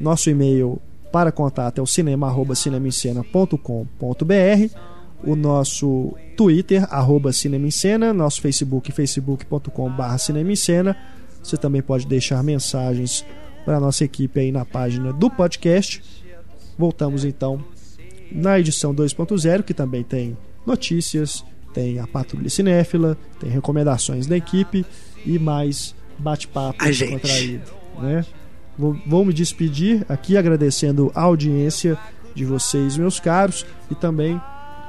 Nosso 0.00 0.30
e-mail 0.30 0.80
para 1.12 1.30
contato 1.30 1.78
é 1.78 1.82
o 1.82 1.86
cinema@cinemascena.com.br. 1.86 4.76
O 5.22 5.36
nosso 5.36 6.16
Twitter, 6.36 6.86
arroba 6.92 7.32
Cinema 7.32 7.66
em 7.66 7.70
Cena, 7.70 8.12
nosso 8.12 8.42
Facebook, 8.42 8.92
facebook.com.br 8.92 10.18
Cinema 10.18 10.52
em 10.52 10.56
Cena. 10.56 10.96
Você 11.42 11.56
também 11.56 11.82
pode 11.82 12.06
deixar 12.06 12.42
mensagens 12.42 13.24
para 13.64 13.76
a 13.76 13.80
nossa 13.80 14.04
equipe 14.04 14.40
aí 14.40 14.50
na 14.50 14.64
página 14.64 15.12
do 15.12 15.30
podcast. 15.30 16.02
Voltamos 16.76 17.24
então 17.24 17.62
na 18.34 18.58
edição 18.58 18.92
2.0, 18.94 19.62
que 19.62 19.72
também 19.72 20.02
tem 20.02 20.36
notícias, 20.66 21.44
tem 21.72 21.98
a 22.00 22.06
Patrulha 22.06 22.50
Cinéfila, 22.50 23.16
tem 23.40 23.48
recomendações 23.48 24.26
da 24.26 24.36
equipe 24.36 24.84
e 25.24 25.38
mais 25.38 25.94
bate-papo 26.18 26.82
A 26.82 26.90
gente. 26.90 27.12
descontraído, 27.12 27.72
né? 28.00 28.24
Vou, 28.76 28.96
vou 29.06 29.24
me 29.24 29.32
despedir 29.32 30.04
aqui 30.08 30.36
agradecendo 30.36 31.12
a 31.14 31.22
audiência 31.22 31.96
de 32.34 32.44
vocês, 32.44 32.96
meus 32.96 33.20
caros, 33.20 33.64
e 33.88 33.94
também 33.94 34.40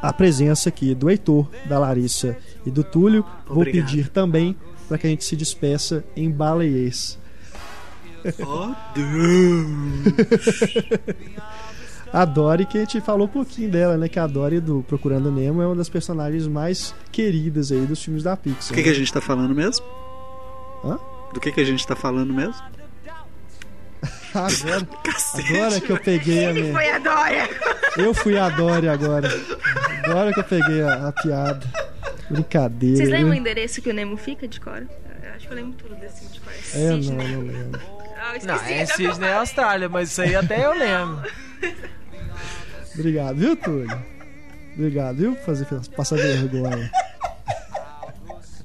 a 0.02 0.12
presença 0.12 0.70
aqui 0.70 0.96
do 0.96 1.10
Heitor, 1.10 1.48
da 1.70 1.78
Larissa 1.78 2.36
e 2.66 2.72
do 2.72 2.84
Túlio. 2.84 3.24
Vou 3.48 3.58
Obrigado. 3.58 3.86
pedir 3.86 4.10
também 4.10 4.56
para 4.88 4.98
que 4.98 5.06
a 5.06 5.10
gente 5.10 5.24
se 5.24 5.36
despeça 5.36 6.04
em 6.16 6.32
baleiês. 6.32 7.20
Oh, 8.40 8.74
Deus. 8.96 10.74
A 12.16 12.24
Dory, 12.24 12.66
que 12.66 12.78
a 12.78 12.82
gente 12.82 13.02
falou 13.02 13.26
um 13.26 13.30
pouquinho 13.30 13.70
dela, 13.70 13.98
né? 13.98 14.08
Que 14.08 14.18
a 14.18 14.26
Dory 14.26 14.62
do 14.62 14.82
Procurando 14.88 15.30
Nemo 15.30 15.62
é 15.62 15.66
uma 15.68 15.76
das 15.76 15.90
personagens 15.90 16.48
mais 16.48 16.96
queridas 17.12 17.74
aí 17.74 17.86
dos 17.86 18.02
filmes 18.02 18.24
da 18.24 18.38
Pixar. 18.38 18.70
Do 18.70 18.74
que, 18.74 18.84
que 18.84 18.88
a 18.88 18.94
né? 18.94 18.98
gente 18.98 19.12
tá 19.12 19.20
falando 19.20 19.54
mesmo? 19.54 19.86
Hã? 20.86 20.98
Do 21.34 21.42
que, 21.42 21.52
que 21.52 21.60
a 21.60 21.66
gente 21.66 21.86
tá 21.86 21.94
falando 21.94 22.34
mesmo? 22.34 22.56
Agora, 24.34 24.88
Cacete. 25.04 25.58
agora 25.58 25.82
que 25.82 25.90
eu 25.90 26.00
peguei 26.00 26.46
a 26.46 26.54
minha... 26.54 26.72
Foi 26.72 26.90
a 26.90 27.00
Dória! 27.00 27.50
Eu 27.98 28.14
fui 28.14 28.38
a 28.38 28.48
Dory 28.50 28.88
agora. 28.88 29.30
Agora 30.06 30.34
que 30.34 30.40
eu 30.40 30.44
peguei 30.46 30.84
a, 30.84 31.10
a 31.10 31.12
piada. 31.12 31.66
Brincadeira. 32.30 32.96
Vocês 32.98 33.10
lembram 33.10 33.28
o 33.28 33.32
né? 33.32 33.38
endereço 33.40 33.82
que 33.82 33.90
o 33.90 33.94
Nemo 33.94 34.16
fica 34.16 34.48
de 34.48 34.62
cor? 34.62 34.88
Eu 35.22 35.34
acho 35.36 35.48
que 35.48 35.54
eu 35.54 35.58
lembro 35.58 35.74
tudo 35.74 35.96
desse 35.96 36.20
filme 36.20 36.34
de 36.34 36.40
cor. 36.40 36.54
É, 36.74 36.90
não, 36.92 37.02
Sidney. 37.04 37.28
não 37.28 37.42
lembro. 37.42 37.82
Ah, 38.18 38.34
Não, 38.46 38.56
é 38.56 38.86
Sydney 38.86 39.14
falei. 39.14 39.34
Austrália, 39.34 39.90
mas 39.90 40.12
isso 40.12 40.22
aí 40.22 40.34
até 40.34 40.66
eu 40.66 40.74
lembro. 40.74 41.22
Obrigado, 42.96 43.36
viu, 43.36 43.56
Túlio? 43.56 44.04
Obrigado, 44.74 45.16
viu? 45.18 45.36
por 45.36 45.46
Fazer 45.46 45.66
passar 45.96 46.18
vergonha. 46.18 46.92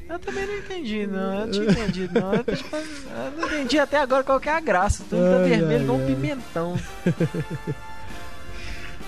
Eu 0.09 0.19
também 0.19 0.45
não 0.45 0.59
entendi, 0.59 1.07
não. 1.07 1.41
Eu 1.41 1.51
tinha 1.53 1.71
entendido, 1.71 2.21
não. 2.21 2.35
Eu, 2.35 2.45
tipo, 2.45 2.77
eu 2.77 3.31
não 3.37 3.47
entendi 3.47 3.79
até 3.79 3.99
agora 3.99 4.25
qual 4.25 4.41
que 4.41 4.49
é 4.49 4.53
a 4.53 4.61
graça. 4.61 5.05
Tudo 5.09 5.23
tá 5.23 5.39
vermelho 5.39 5.85
igual 5.85 5.99
um 5.99 6.07
pimentão. 6.07 6.77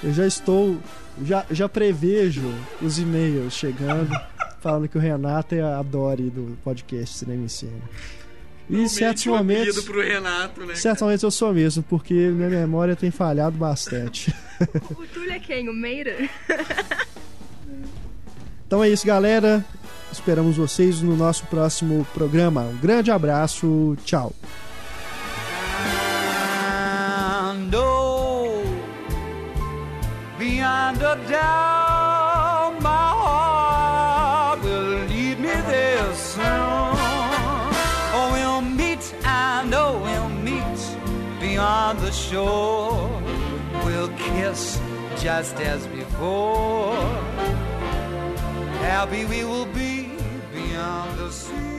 Eu 0.02 0.12
já 0.12 0.26
estou. 0.26 0.78
Já, 1.24 1.44
já 1.50 1.68
prevejo 1.68 2.42
os 2.80 2.98
e-mails 2.98 3.52
chegando, 3.52 4.10
falando 4.60 4.88
que 4.88 4.96
o 4.96 5.00
Renato 5.00 5.54
é 5.54 5.60
a 5.60 5.82
Dory 5.82 6.30
do 6.30 6.56
podcast 6.64 7.18
Cinema 7.18 7.44
em 7.44 7.48
Cena. 7.48 7.82
E 8.70 8.80
em 8.80 8.88
certos 8.88 9.26
momentos. 9.26 9.84
pro 9.84 10.00
Renato, 10.00 10.64
né? 10.64 10.74
Certos 10.74 11.02
momentos 11.02 11.22
eu 11.22 11.30
sou 11.30 11.52
mesmo, 11.52 11.82
porque 11.82 12.14
minha 12.14 12.48
memória 12.48 12.96
tem 12.96 13.10
falhado 13.10 13.56
bastante. 13.56 14.34
O 14.90 15.04
Túlio 15.08 15.32
é 15.32 15.40
quem? 15.40 15.68
O 15.68 15.72
Meira? 15.72 16.16
Então 18.64 18.82
é 18.82 18.88
isso, 18.88 19.06
galera. 19.06 19.62
Esperamos 20.10 20.56
vocês 20.56 21.02
no 21.02 21.14
nosso 21.14 21.44
próximo 21.44 22.06
programa. 22.14 22.62
Um 22.62 22.78
grande 22.78 23.10
abraço, 23.10 23.98
tchau. 24.02 24.32
Oh, 27.74 28.62
beyond 30.38 31.02
on 41.56 41.96
the 41.98 42.10
shore. 42.12 43.08
We'll 43.84 44.08
kiss 44.16 44.80
just 45.18 45.56
as 45.56 45.86
before. 45.88 46.94
Happy 48.80 49.24
we 49.24 49.44
will 49.44 49.66
be 49.66 50.10
beyond 50.52 51.18
the 51.18 51.30
sea. 51.30 51.71